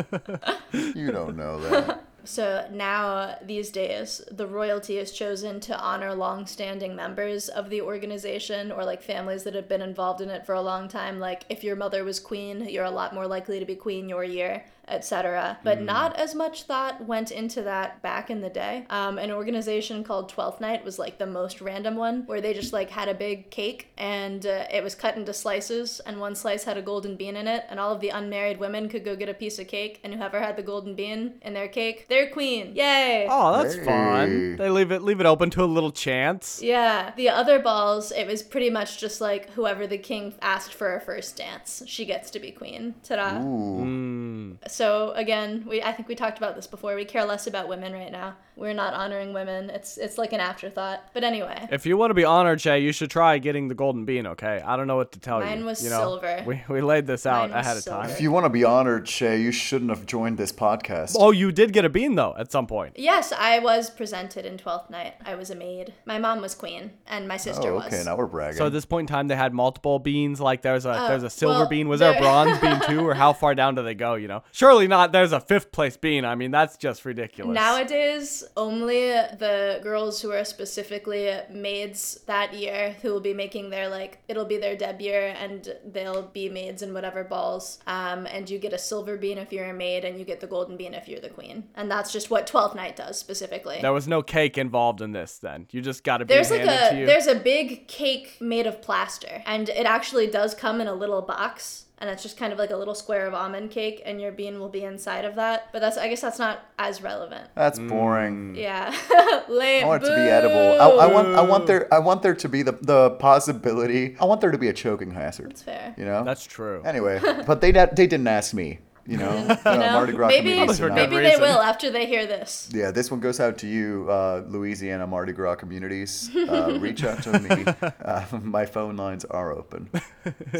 you 0.72 1.10
don't 1.10 1.36
know 1.36 1.60
that. 1.60 2.04
So 2.22 2.66
now, 2.70 3.38
these 3.42 3.70
days, 3.70 4.20
the 4.30 4.46
royalty 4.46 4.98
is 4.98 5.10
chosen 5.10 5.58
to 5.60 5.78
honor 5.78 6.14
long 6.14 6.46
standing 6.46 6.94
members 6.94 7.48
of 7.48 7.70
the 7.70 7.80
organization 7.80 8.70
or 8.70 8.84
like 8.84 9.02
families 9.02 9.44
that 9.44 9.54
have 9.54 9.68
been 9.68 9.80
involved 9.80 10.20
in 10.20 10.28
it 10.28 10.44
for 10.44 10.54
a 10.54 10.60
long 10.60 10.86
time. 10.86 11.18
Like, 11.18 11.44
if 11.48 11.64
your 11.64 11.76
mother 11.76 12.04
was 12.04 12.20
queen, 12.20 12.68
you're 12.68 12.84
a 12.84 12.90
lot 12.90 13.14
more 13.14 13.26
likely 13.26 13.58
to 13.58 13.64
be 13.64 13.74
queen 13.74 14.08
your 14.08 14.22
year 14.22 14.64
etc. 14.90 15.58
But 15.64 15.80
not 15.80 16.16
as 16.16 16.34
much 16.34 16.64
thought 16.64 17.04
went 17.06 17.30
into 17.30 17.62
that 17.62 18.02
back 18.02 18.30
in 18.30 18.40
the 18.40 18.50
day. 18.50 18.86
Um, 18.90 19.18
an 19.18 19.30
organization 19.30 20.04
called 20.04 20.28
Twelfth 20.28 20.60
Night 20.60 20.84
was 20.84 20.98
like 20.98 21.18
the 21.18 21.26
most 21.26 21.60
random 21.60 21.96
one, 21.96 22.22
where 22.26 22.40
they 22.40 22.52
just 22.54 22.72
like 22.72 22.90
had 22.90 23.08
a 23.08 23.14
big 23.14 23.50
cake 23.50 23.88
and 23.96 24.44
uh, 24.46 24.64
it 24.72 24.82
was 24.82 24.94
cut 24.94 25.16
into 25.16 25.32
slices, 25.34 26.00
and 26.06 26.20
one 26.20 26.34
slice 26.34 26.64
had 26.64 26.76
a 26.76 26.82
golden 26.82 27.16
bean 27.16 27.36
in 27.36 27.46
it, 27.46 27.64
and 27.70 27.78
all 27.80 27.92
of 27.94 28.00
the 28.00 28.08
unmarried 28.10 28.58
women 28.58 28.88
could 28.88 29.04
go 29.04 29.14
get 29.16 29.28
a 29.28 29.34
piece 29.34 29.58
of 29.58 29.66
cake, 29.68 30.00
and 30.04 30.14
whoever 30.14 30.40
had 30.40 30.56
the 30.56 30.62
golden 30.62 30.94
bean 30.94 31.34
in 31.42 31.54
their 31.54 31.68
cake, 31.68 32.06
they're 32.08 32.30
queen. 32.30 32.72
Yay! 32.74 33.26
Oh, 33.30 33.62
that's 33.62 33.74
Hey. 33.76 33.84
fun. 33.84 34.56
They 34.56 34.68
leave 34.70 34.90
it 34.90 35.02
leave 35.02 35.20
it 35.20 35.26
open 35.26 35.50
to 35.50 35.62
a 35.62 35.66
little 35.66 35.92
chance. 35.92 36.60
Yeah, 36.62 37.12
the 37.16 37.28
other 37.28 37.58
balls, 37.58 38.10
it 38.12 38.26
was 38.26 38.42
pretty 38.42 38.70
much 38.70 38.98
just 38.98 39.20
like 39.20 39.50
whoever 39.50 39.86
the 39.86 39.98
king 39.98 40.34
asked 40.42 40.72
for 40.74 40.94
a 40.96 41.00
first 41.00 41.36
dance, 41.36 41.82
she 41.86 42.04
gets 42.04 42.30
to 42.32 42.38
be 42.40 42.50
queen. 42.50 42.94
Ta-da! 43.02 43.40
Ooh. 43.42 44.58
So 44.68 44.79
again, 45.14 45.64
we 45.68 45.82
I 45.82 45.92
think 45.92 46.08
we 46.08 46.14
talked 46.14 46.38
about 46.38 46.56
this 46.56 46.66
before. 46.66 46.94
We 46.94 47.04
care 47.04 47.24
less 47.24 47.46
about 47.46 47.68
women 47.68 47.92
right 47.92 48.12
now. 48.12 48.36
We're 48.56 48.74
not 48.74 48.92
honoring 48.92 49.32
women. 49.32 49.70
It's 49.70 49.96
it's 49.96 50.18
like 50.18 50.32
an 50.32 50.40
afterthought. 50.40 51.00
But 51.14 51.24
anyway, 51.24 51.68
If 51.72 51.86
you 51.86 51.96
want 51.96 52.10
to 52.10 52.14
be 52.14 52.24
honored, 52.24 52.58
Jay, 52.58 52.80
you 52.80 52.92
should 52.92 53.10
try 53.10 53.38
getting 53.38 53.68
the 53.68 53.74
golden 53.74 54.04
bean. 54.04 54.26
Okay, 54.26 54.62
I 54.64 54.76
don't 54.76 54.86
know 54.86 54.96
what 54.96 55.12
to 55.12 55.18
tell 55.20 55.40
you. 55.40 55.46
Mine 55.46 55.64
was 55.64 55.82
you 55.82 55.90
know, 55.90 56.00
silver. 56.00 56.44
We 56.46 56.62
we 56.68 56.80
laid 56.82 57.06
this 57.06 57.24
out 57.26 57.48
Mine 57.50 57.56
was 57.58 57.66
ahead 57.66 57.76
of 57.78 57.84
time. 57.84 58.10
If 58.10 58.20
you 58.20 58.30
want 58.30 58.44
to 58.44 58.50
be 58.50 58.64
honored, 58.64 59.08
Shea, 59.08 59.40
you 59.40 59.50
shouldn't 59.52 59.90
have 59.90 60.04
joined 60.04 60.36
this 60.36 60.52
podcast. 60.52 61.16
Oh, 61.18 61.30
you 61.30 61.52
did 61.52 61.72
get 61.72 61.84
a 61.84 61.88
bean 61.88 62.14
though 62.16 62.34
at 62.38 62.52
some 62.52 62.66
point. 62.66 62.98
yes, 62.98 63.32
I 63.32 63.60
was 63.60 63.88
presented 63.90 64.44
in 64.44 64.58
Twelfth 64.58 64.90
Night. 64.90 65.14
I 65.24 65.34
was 65.36 65.50
a 65.50 65.54
maid. 65.54 65.94
My 66.04 66.18
mom 66.18 66.42
was 66.42 66.54
queen, 66.54 66.90
and 67.06 67.26
my 67.26 67.36
sister 67.38 67.70
Oh, 67.70 67.76
was. 67.76 67.86
okay, 67.86 68.02
now 68.04 68.16
we're 68.16 68.26
bragging. 68.26 68.58
So 68.58 68.66
at 68.66 68.72
this 68.72 68.84
point 68.84 69.08
in 69.08 69.14
time, 69.14 69.28
they 69.28 69.36
had 69.36 69.54
multiple 69.54 69.98
beans. 69.98 70.40
Like 70.40 70.60
there's 70.62 70.84
a 70.84 71.06
there's 71.08 71.22
a 71.22 71.26
oh, 71.26 71.28
silver 71.30 71.54
Oh, 71.54 71.58
well, 71.60 71.68
bean. 71.68 71.88
Was 71.88 72.00
there 72.00 72.14
a 72.16 72.20
bronze 72.26 72.58
bean 72.58 72.78
too, 72.86 73.06
or 73.08 73.14
how 73.14 73.32
far 73.32 73.54
down 73.54 73.74
do 73.74 73.82
they 73.82 73.94
go? 73.94 74.14
You 74.16 74.28
know, 74.28 74.42
surely 74.70 74.86
not. 74.86 75.12
There's 75.12 75.32
a 75.32 75.40
fifth 75.40 75.72
place 75.72 75.96
bean. 75.96 76.24
I 76.24 76.34
mean, 76.34 76.50
that's 76.50 76.76
just 76.76 77.04
ridiculous. 77.04 77.54
Nowadays, 77.54 78.44
only 78.56 79.08
the 79.08 79.80
girls 79.82 80.20
who 80.22 80.30
are 80.32 80.44
specifically 80.44 81.30
maids 81.50 82.20
that 82.26 82.54
year 82.54 82.96
who 83.02 83.12
will 83.12 83.20
be 83.20 83.34
making 83.34 83.70
their 83.70 83.88
like 83.88 84.18
it'll 84.28 84.44
be 84.44 84.58
their 84.58 84.76
debut 84.76 85.12
and 85.12 85.74
they'll 85.84 86.22
be 86.22 86.48
maids 86.48 86.82
in 86.82 86.94
whatever 86.94 87.24
balls. 87.24 87.78
Um, 87.86 88.26
and 88.26 88.48
you 88.48 88.58
get 88.58 88.72
a 88.72 88.78
silver 88.78 89.16
bean 89.16 89.38
if 89.38 89.52
you're 89.52 89.70
a 89.70 89.74
maid, 89.74 90.04
and 90.04 90.18
you 90.18 90.24
get 90.24 90.40
the 90.40 90.46
golden 90.46 90.76
bean 90.76 90.94
if 90.94 91.08
you're 91.08 91.20
the 91.20 91.28
queen. 91.28 91.64
And 91.74 91.90
that's 91.90 92.12
just 92.12 92.30
what 92.30 92.46
Twelfth 92.46 92.74
Night 92.74 92.96
does 92.96 93.18
specifically. 93.18 93.78
there 93.80 93.92
was 93.92 94.06
no 94.06 94.22
cake 94.22 94.56
involved 94.56 95.00
in 95.00 95.12
this. 95.12 95.38
Then 95.38 95.66
you 95.70 95.80
just 95.80 96.04
got 96.04 96.18
to 96.18 96.24
be 96.24 96.34
There's 96.34 96.50
like 96.50 96.62
a 96.62 97.04
there's 97.04 97.26
a 97.26 97.34
big 97.34 97.88
cake 97.88 98.36
made 98.40 98.66
of 98.66 98.80
plaster, 98.82 99.42
and 99.46 99.68
it 99.68 99.86
actually 99.86 100.28
does 100.28 100.54
come 100.54 100.80
in 100.80 100.86
a 100.86 100.94
little 100.94 101.22
box, 101.22 101.86
and 102.00 102.08
it's 102.10 102.22
just 102.22 102.36
kind 102.36 102.52
of 102.52 102.58
like 102.58 102.70
a 102.70 102.76
little 102.76 102.94
square 102.94 103.26
of 103.26 103.34
almond 103.34 103.70
cake, 103.70 104.02
and 104.06 104.20
your 104.20 104.32
bean 104.32 104.58
will 104.58 104.68
be 104.68 104.84
inside 104.84 105.24
of 105.24 105.34
that. 105.36 105.68
But 105.72 105.80
that's 105.80 105.96
I 105.98 106.08
guess 106.08 106.20
that's 106.20 106.38
not 106.38 106.60
as 106.78 107.02
relevant. 107.02 107.48
That's 107.54 107.78
Mm. 107.78 107.88
boring. 107.88 108.54
Yeah, 108.56 108.94
lame. 109.48 109.84
I 109.84 109.86
want 109.86 110.02
it 110.02 110.06
to 110.08 110.14
be 110.14 110.22
edible. 110.22 110.80
I, 110.80 111.04
I 111.04 111.06
want 111.06 111.28
I 111.34 111.42
want 111.42 111.66
there 111.66 111.92
I 111.92 111.98
want 111.98 112.22
there 112.22 112.34
to 112.34 112.48
be 112.48 112.62
the, 112.62 112.72
the 112.80 113.10
possibility. 113.10 114.16
I 114.20 114.24
want 114.24 114.40
there 114.40 114.50
to 114.50 114.58
be 114.58 114.68
a 114.68 114.72
choking 114.72 115.10
hazard. 115.12 115.50
That's 115.50 115.62
fair. 115.62 115.94
You 115.96 116.04
know. 116.04 116.24
That's 116.24 116.44
true. 116.46 116.82
Anyway, 116.84 117.20
but 117.46 117.60
they 117.60 117.70
they 117.72 118.06
didn't 118.06 118.28
ask 118.28 118.54
me. 118.54 118.78
You 119.06 119.16
know, 119.16 119.28
Uh, 119.64 119.72
You 119.72 119.78
know, 119.78 119.92
Mardi 119.92 120.12
Gras 120.12 120.28
maybe 120.28 120.50
communities 120.50 120.78
for 120.78 120.84
are 120.86 120.88
good 120.88 120.94
not- 120.96 121.10
maybe 121.10 121.16
they 121.22 121.30
reason. 121.30 121.40
will 121.42 121.60
after 121.60 121.90
they 121.90 122.06
hear 122.06 122.26
this. 122.26 122.68
Yeah, 122.72 122.90
this 122.90 123.10
one 123.10 123.20
goes 123.20 123.40
out 123.40 123.58
to 123.58 123.66
you, 123.66 124.06
uh, 124.10 124.42
Louisiana 124.46 125.06
Mardi 125.06 125.32
Gras 125.32 125.56
communities. 125.56 126.30
Uh, 126.36 126.78
reach 126.80 127.02
out 127.04 127.22
to 127.24 127.38
me. 127.38 127.64
Uh, 128.04 128.24
my 128.42 128.66
phone 128.66 128.96
lines 128.96 129.24
are 129.26 129.52
open. 129.52 129.88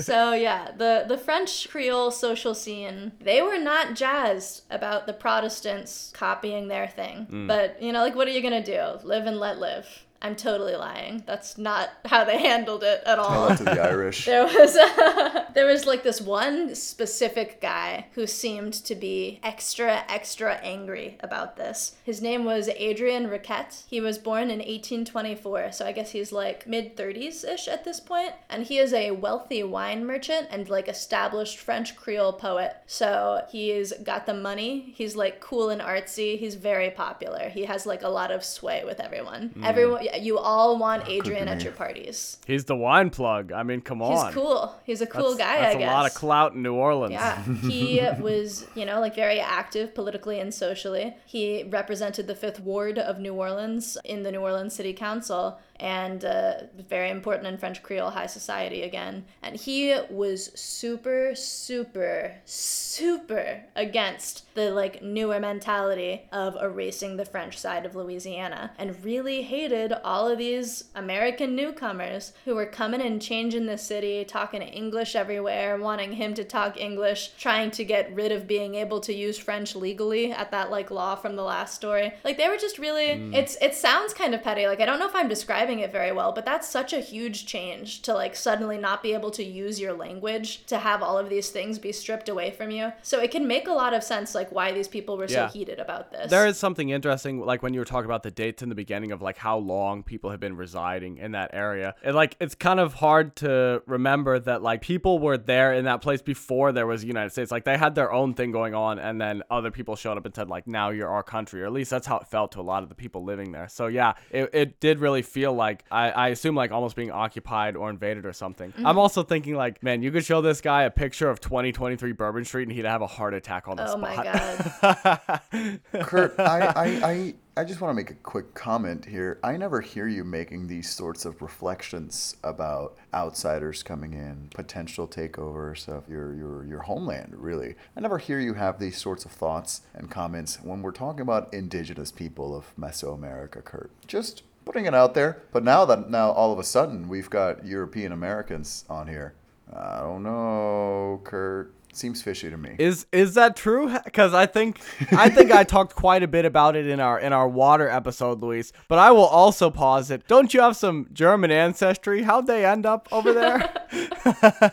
so 0.01 0.33
yeah, 0.33 0.71
the 0.77 1.05
the 1.07 1.19
French 1.19 1.69
Creole 1.71 2.11
social 2.11 2.55
scene, 2.55 3.13
they 3.21 3.43
were 3.43 3.59
not 3.59 3.95
jazzed 3.95 4.63
about 4.71 5.07
the 5.07 5.13
Protestants 5.13 6.11
copying 6.15 6.69
their 6.69 6.89
thing. 6.89 7.27
Mm. 7.31 7.47
But 7.47 7.81
you 7.83 7.93
know, 7.93 8.01
like 8.01 8.15
what 8.15 8.27
are 8.29 8.33
you 8.33 8.43
gonna 8.43 8.65
do? 8.65 8.81
Live 9.05 9.27
and 9.27 9.39
let 9.39 9.59
live. 9.59 9.87
I'm 10.23 10.37
totally 10.37 10.77
lying. 10.77 11.23
That's 11.27 11.57
not 11.57 11.91
how 12.05 12.25
they 12.25 12.39
handled 12.39 12.83
it 12.83 13.03
at 13.07 13.19
all. 13.19 13.49
Tell 13.49 13.57
to 13.57 13.65
the 13.65 13.83
Irish. 13.89 14.27
There 14.27 14.45
was 14.45 14.75
there 15.55 15.67
was 15.67 15.87
like 15.87 16.03
this 16.03 16.21
one 16.21 16.75
specific 16.75 17.61
guy 17.61 18.07
who 18.13 18.27
seemed 18.27 18.75
to 18.75 18.95
be 18.95 19.41
extra 19.43 20.05
extra 20.09 20.55
angry 20.57 21.17
about 21.21 21.57
this. 21.57 21.97
His 22.05 22.21
name 22.21 22.45
was 22.45 22.69
Adrian 22.69 23.29
Riquette. 23.29 23.85
He 23.87 24.01
was 24.01 24.19
born 24.19 24.51
in 24.51 24.59
1824, 24.59 25.73
so 25.73 25.87
I 25.87 25.93
guess 25.93 26.11
he's 26.11 26.33
like 26.33 26.67
mid 26.67 26.97
30s 26.97 27.45
ish 27.49 27.67
at 27.67 27.85
this 27.85 28.01
point, 28.01 28.33
and 28.51 28.65
he 28.65 28.79
is 28.79 28.93
a 28.93 29.13
wealthy 29.13 29.63
wine 29.63 30.05
merchant 30.05 30.49
and 30.51 30.69
like 30.69 30.89
established 30.89 31.57
French 31.59 31.97
Creole 31.97 32.35
poet. 32.35 32.77
So 32.87 33.45
he's 33.51 33.93
got 34.05 34.27
the 34.27 34.35
money. 34.35 34.93
He's 34.95 35.17
like 35.17 35.41
cool 35.41 35.71
and 35.71 35.81
artsy. 35.81 36.39
He's 36.39 36.57
very 36.57 36.91
popular. 36.91 37.49
He 37.49 37.65
has 37.65 37.87
like 37.87 38.03
a 38.03 38.09
lot 38.09 38.31
of 38.31 38.45
sway 38.45 38.83
with 38.85 39.01
everyone. 39.01 39.49
Hmm. 39.55 39.65
Everyone, 39.65 40.10
you 40.19 40.39
all 40.39 40.79
want 40.79 41.03
ah, 41.07 41.11
Adrian 41.11 41.49
at 41.49 41.63
your 41.63 41.73
parties. 41.73 42.39
He's 42.47 42.65
the 42.65 42.77
wine 42.77 43.11
plug. 43.11 43.53
I 43.53 43.63
mean, 43.63 43.81
come 43.81 44.03
on. 44.03 44.27
He's 44.27 44.35
cool. 44.35 44.75
He's 44.85 45.01
a 45.01 45.07
cool 45.07 45.35
That's- 45.35 45.39
guy, 45.39 45.61
That's 45.61 45.75
I 45.75 45.79
a 45.79 45.81
guess. 45.81 45.91
A 45.91 45.95
lot 45.95 46.07
of 46.07 46.15
clout 46.15 46.55
in 46.55 46.63
New 46.63 46.75
Orleans. 46.75 47.13
Yeah, 47.13 47.43
he 47.69 48.01
was, 48.21 48.67
you 48.75 48.85
know, 48.85 49.01
like 49.01 49.15
very 49.15 49.41
active 49.41 49.95
politically 49.95 50.41
and 50.41 50.53
socially. 50.53 51.15
He 51.27 51.65
represented 51.65 52.27
the 52.27 52.35
Fifth 52.35 52.61
Ward 52.61 52.99
of 52.99 53.19
New 53.19 53.35
Orleans 53.35 53.97
in 54.05 54.23
the 54.23 54.33
New 54.33 54.41
Orleans 54.41 54.75
City 54.75 54.93
Council 54.93 55.59
and 55.81 56.25
uh, 56.25 56.53
very 56.89 57.11
important 57.11 57.47
in 57.47 57.57
French 57.57 57.83
Creole 57.83 58.11
high 58.11 58.27
society 58.27 58.83
again. 58.83 59.25
And 59.43 59.57
he 59.57 59.99
was 60.11 60.53
super, 60.55 61.35
super, 61.35 62.35
super 62.45 63.65
against 63.75 64.55
the 64.55 64.71
like 64.71 65.03
newer 65.03 65.41
mentality 65.41 66.29
of 66.33 66.57
erasing 66.61 67.17
the 67.17 67.25
French 67.25 67.57
side 67.59 67.87
of 67.87 67.97
Louisiana 67.97 68.73
and 68.79 69.03
really 69.05 69.43
hated 69.43 69.93
all 70.05 70.29
of 70.29 70.39
these 70.39 70.85
American 70.95 71.57
newcomers 71.57 72.33
who 72.45 72.55
were 72.55 72.67
coming 72.67 73.01
and 73.01 73.23
changing 73.23 73.67
the 73.67 73.79
city, 73.79 74.25
talking 74.25 74.61
English 74.61 75.17
everywhere, 75.17 75.79
wanting 75.79 76.13
him 76.13 76.35
to 76.35 76.45
talk 76.45 76.79
English, 76.79 77.33
trying 77.39 77.71
to 77.71 77.85
get 77.85 78.15
rid 78.15 78.33
of 78.33 78.47
being 78.47 78.75
able 78.75 79.01
to 79.01 79.15
use 79.15 79.39
French 79.39 79.75
legally 79.75 80.31
at 80.33 80.51
that 80.51 80.71
like 80.71 80.91
law 80.91 81.15
from 81.15 81.37
the 81.37 81.43
last 81.43 81.75
story. 81.75 82.13
Like 82.23 82.37
they 82.37 82.49
were 82.49 82.59
just 82.59 82.79
really 82.79 83.31
it's 83.33 83.57
it 83.63 83.75
sounds 83.75 84.13
kind 84.13 84.35
of 84.35 84.43
petty. 84.43 84.67
Like 84.67 84.81
I 84.81 84.87
don't 84.87 84.99
know 84.99 85.09
if 85.09 85.15
I'm 85.15 85.29
describing 85.29 85.70
it 85.79 85.93
very 85.93 86.11
well, 86.13 86.33
but 86.33 86.45
that's 86.45 86.69
such 86.69 86.93
a 86.93 87.01
huge 87.01 87.47
change 87.47 88.03
to 88.03 88.13
like 88.13 88.35
suddenly 88.37 88.77
not 88.77 89.03
be 89.03 89.15
able 89.15 89.31
to 89.31 89.45
use 89.45 89.81
your 89.81 89.93
language 89.93 90.67
to 90.67 90.79
have 90.79 91.03
all 91.03 91.17
of 91.17 91.31
these 91.31 91.51
things 91.51 91.79
be 91.79 91.93
stripped 91.93 92.29
away 92.29 92.51
from 92.51 92.71
you. 92.71 92.93
So 93.03 93.21
it 93.21 93.31
can 93.31 93.47
make 93.47 93.69
a 93.69 93.73
lot 93.73 93.95
of 93.95 94.03
sense 94.03 94.35
like 94.35 94.51
why 94.51 94.73
these 94.73 94.89
people 94.89 95.17
were 95.17 95.27
Yeah. 95.29 95.47
so 95.49 95.53
heated 95.53 95.79
about 95.79 96.11
this. 96.11 96.31
There 96.31 96.47
is 96.47 96.59
something 96.59 96.91
interesting, 96.91 97.41
like 97.41 97.63
when 97.63 97.73
you 97.73 97.81
were 97.81 97.85
talking 97.87 98.07
about 98.07 98.25
the 98.25 98.31
dates 98.31 98.63
in 98.63 98.69
the 98.69 98.75
beginning 98.75 99.13
of 99.13 99.23
like 99.23 99.39
how 99.39 99.59
long 99.59 100.03
people 100.03 100.31
have 100.31 100.41
been 100.41 100.57
residing 100.57 101.19
in 101.19 101.33
that 101.33 101.51
area. 101.53 101.95
And 102.03 102.17
like 102.17 102.37
it's 102.41 102.55
kind 102.55 102.81
of 102.81 102.95
hard 102.95 103.37
to 103.37 103.83
remember 103.87 104.39
that 104.41 104.63
like 104.63 104.81
people 104.83 105.19
were 105.19 105.39
there 105.39 105.73
in 105.73 105.85
that 105.85 106.01
place 106.03 106.23
before 106.23 106.73
there 106.73 106.87
was 106.87 107.03
the 107.03 107.07
United 107.07 107.31
States. 107.31 107.51
Like 107.51 107.65
they 107.65 107.77
had 107.79 107.95
their 107.95 108.13
own 108.13 108.35
thing 108.35 108.51
going 108.51 108.75
on, 108.75 108.99
and 108.99 109.21
then 109.21 109.43
other 109.51 109.71
people 109.71 109.95
showed 109.97 110.17
up 110.19 110.25
and 110.27 110.35
said 110.35 110.49
like, 110.49 110.67
"Now 110.67 110.91
you're 110.91 111.09
our 111.09 111.23
country," 111.23 111.63
or 111.63 111.67
at 111.67 111.73
least 111.73 111.91
that's 111.91 112.07
how 112.07 112.19
it 112.19 112.27
felt 112.27 112.53
to 112.53 112.61
a 112.61 112.63
lot 112.63 112.83
of 112.83 112.89
the 112.89 112.95
people 112.95 113.23
living 113.25 113.53
there. 113.53 113.69
So 113.69 113.87
yeah, 113.87 114.15
it, 114.31 114.51
it 114.53 114.81
did 114.81 114.99
really 114.99 115.23
feel 115.23 115.53
like 115.61 115.85
I, 115.91 116.11
I 116.11 116.29
assume 116.29 116.57
like 116.57 116.73
almost 116.73 116.97
being 116.97 117.13
occupied 117.13 117.77
or 117.77 117.91
invaded 117.91 118.27
or 118.27 118.33
something. 118.33 118.73
Mm-hmm. 118.73 118.87
I'm 118.87 118.99
also 118.99 119.23
thinking 119.23 119.55
like, 119.55 119.83
man, 119.83 120.03
you 120.03 120.11
could 120.11 120.25
show 120.25 120.41
this 120.41 120.61
guy 120.61 120.83
a 120.85 120.91
picture 120.91 121.29
of 121.31 121.41
2023 121.41 122.13
Bourbon 122.13 122.45
Street 122.45 122.65
and 122.65 122.73
he'd 122.73 122.87
have 122.87 123.03
a 123.03 123.07
heart 123.07 123.35
attack 123.35 123.69
on 123.69 123.77
the 123.77 123.85
Oh 123.85 123.99
spot. 123.99 124.01
my 124.01 125.41
god. 125.53 125.81
Kurt, 126.07 126.41
I, 126.41 126.61
I, 126.67 126.85
I, 127.11 127.35
I 127.59 127.65
just 127.65 127.81
want 127.81 127.91
to 127.91 127.95
make 127.95 128.11
a 128.11 128.15
quick 128.15 128.55
comment 128.55 129.05
here. 129.05 129.39
I 129.45 129.57
never 129.59 129.81
hear 129.83 130.09
you 130.09 130.25
making 130.25 130.67
these 130.67 130.89
sorts 130.89 131.25
of 131.27 131.43
reflections 131.43 132.37
about 132.43 132.97
outsiders 133.13 133.83
coming 133.83 134.15
in, 134.15 134.49
potential 134.55 135.07
takeovers 135.07 135.87
of 135.89 136.09
your, 136.09 136.35
your, 136.35 136.65
your 136.65 136.81
homeland, 136.81 137.35
really. 137.37 137.75
I 137.97 138.01
never 138.01 138.19
hear 138.19 138.41
you 138.41 138.55
have 138.55 138.79
these 138.79 138.97
sorts 138.97 139.25
of 139.27 139.31
thoughts 139.33 139.83
and 139.95 140.11
comments 140.11 140.59
when 140.63 140.81
we're 140.81 140.93
talking 140.93 141.21
about 141.21 141.53
indigenous 141.53 142.11
people 142.11 142.57
of 142.57 142.75
Mesoamerica, 142.77 143.63
Kurt. 143.63 143.91
Just 144.07 144.43
putting 144.71 144.87
it 144.87 144.95
out 144.95 145.15
there. 145.15 145.43
But 145.53 145.65
now 145.65 145.85
that 145.87 146.11
now 146.11 146.31
all 146.31 146.53
of 146.53 146.59
a 146.61 146.65
sudden 146.65 147.09
we've 147.09 147.29
got 147.29 147.67
European 147.67 148.13
Americans 148.13 148.85
on 148.89 149.09
here, 149.09 149.35
I 149.75 149.99
don't 150.01 150.23
know, 150.23 151.21
Kurt. 151.25 151.75
Seems 151.93 152.23
fishy 152.23 152.49
to 152.49 152.57
me. 152.57 152.77
Is 152.79 153.07
is 153.11 153.35
that 153.35 153.57
true? 153.57 153.93
Because 154.05 154.33
I 154.33 154.47
think 154.47 154.81
I 155.11 155.29
think 155.29 155.51
I 155.51 155.65
talked 155.75 155.97
quite 155.97 156.23
a 156.23 156.29
bit 156.29 156.45
about 156.45 156.77
it 156.77 156.87
in 156.87 157.01
our 157.01 157.19
in 157.19 157.33
our 157.33 157.49
water 157.49 157.89
episode, 157.89 158.41
Luis. 158.41 158.73
But 158.87 159.01
I 159.01 159.11
will 159.11 159.27
also 159.27 159.71
pause 159.71 160.13
it. 160.13 160.29
Don't 160.29 160.55
you 160.55 160.61
have 160.61 160.77
some 160.77 161.09
German 161.13 161.51
ancestry? 161.51 162.23
How'd 162.23 162.47
they 162.47 162.65
end 162.65 162.87
up 162.87 163.09
over 163.11 163.33
there? 163.33 163.73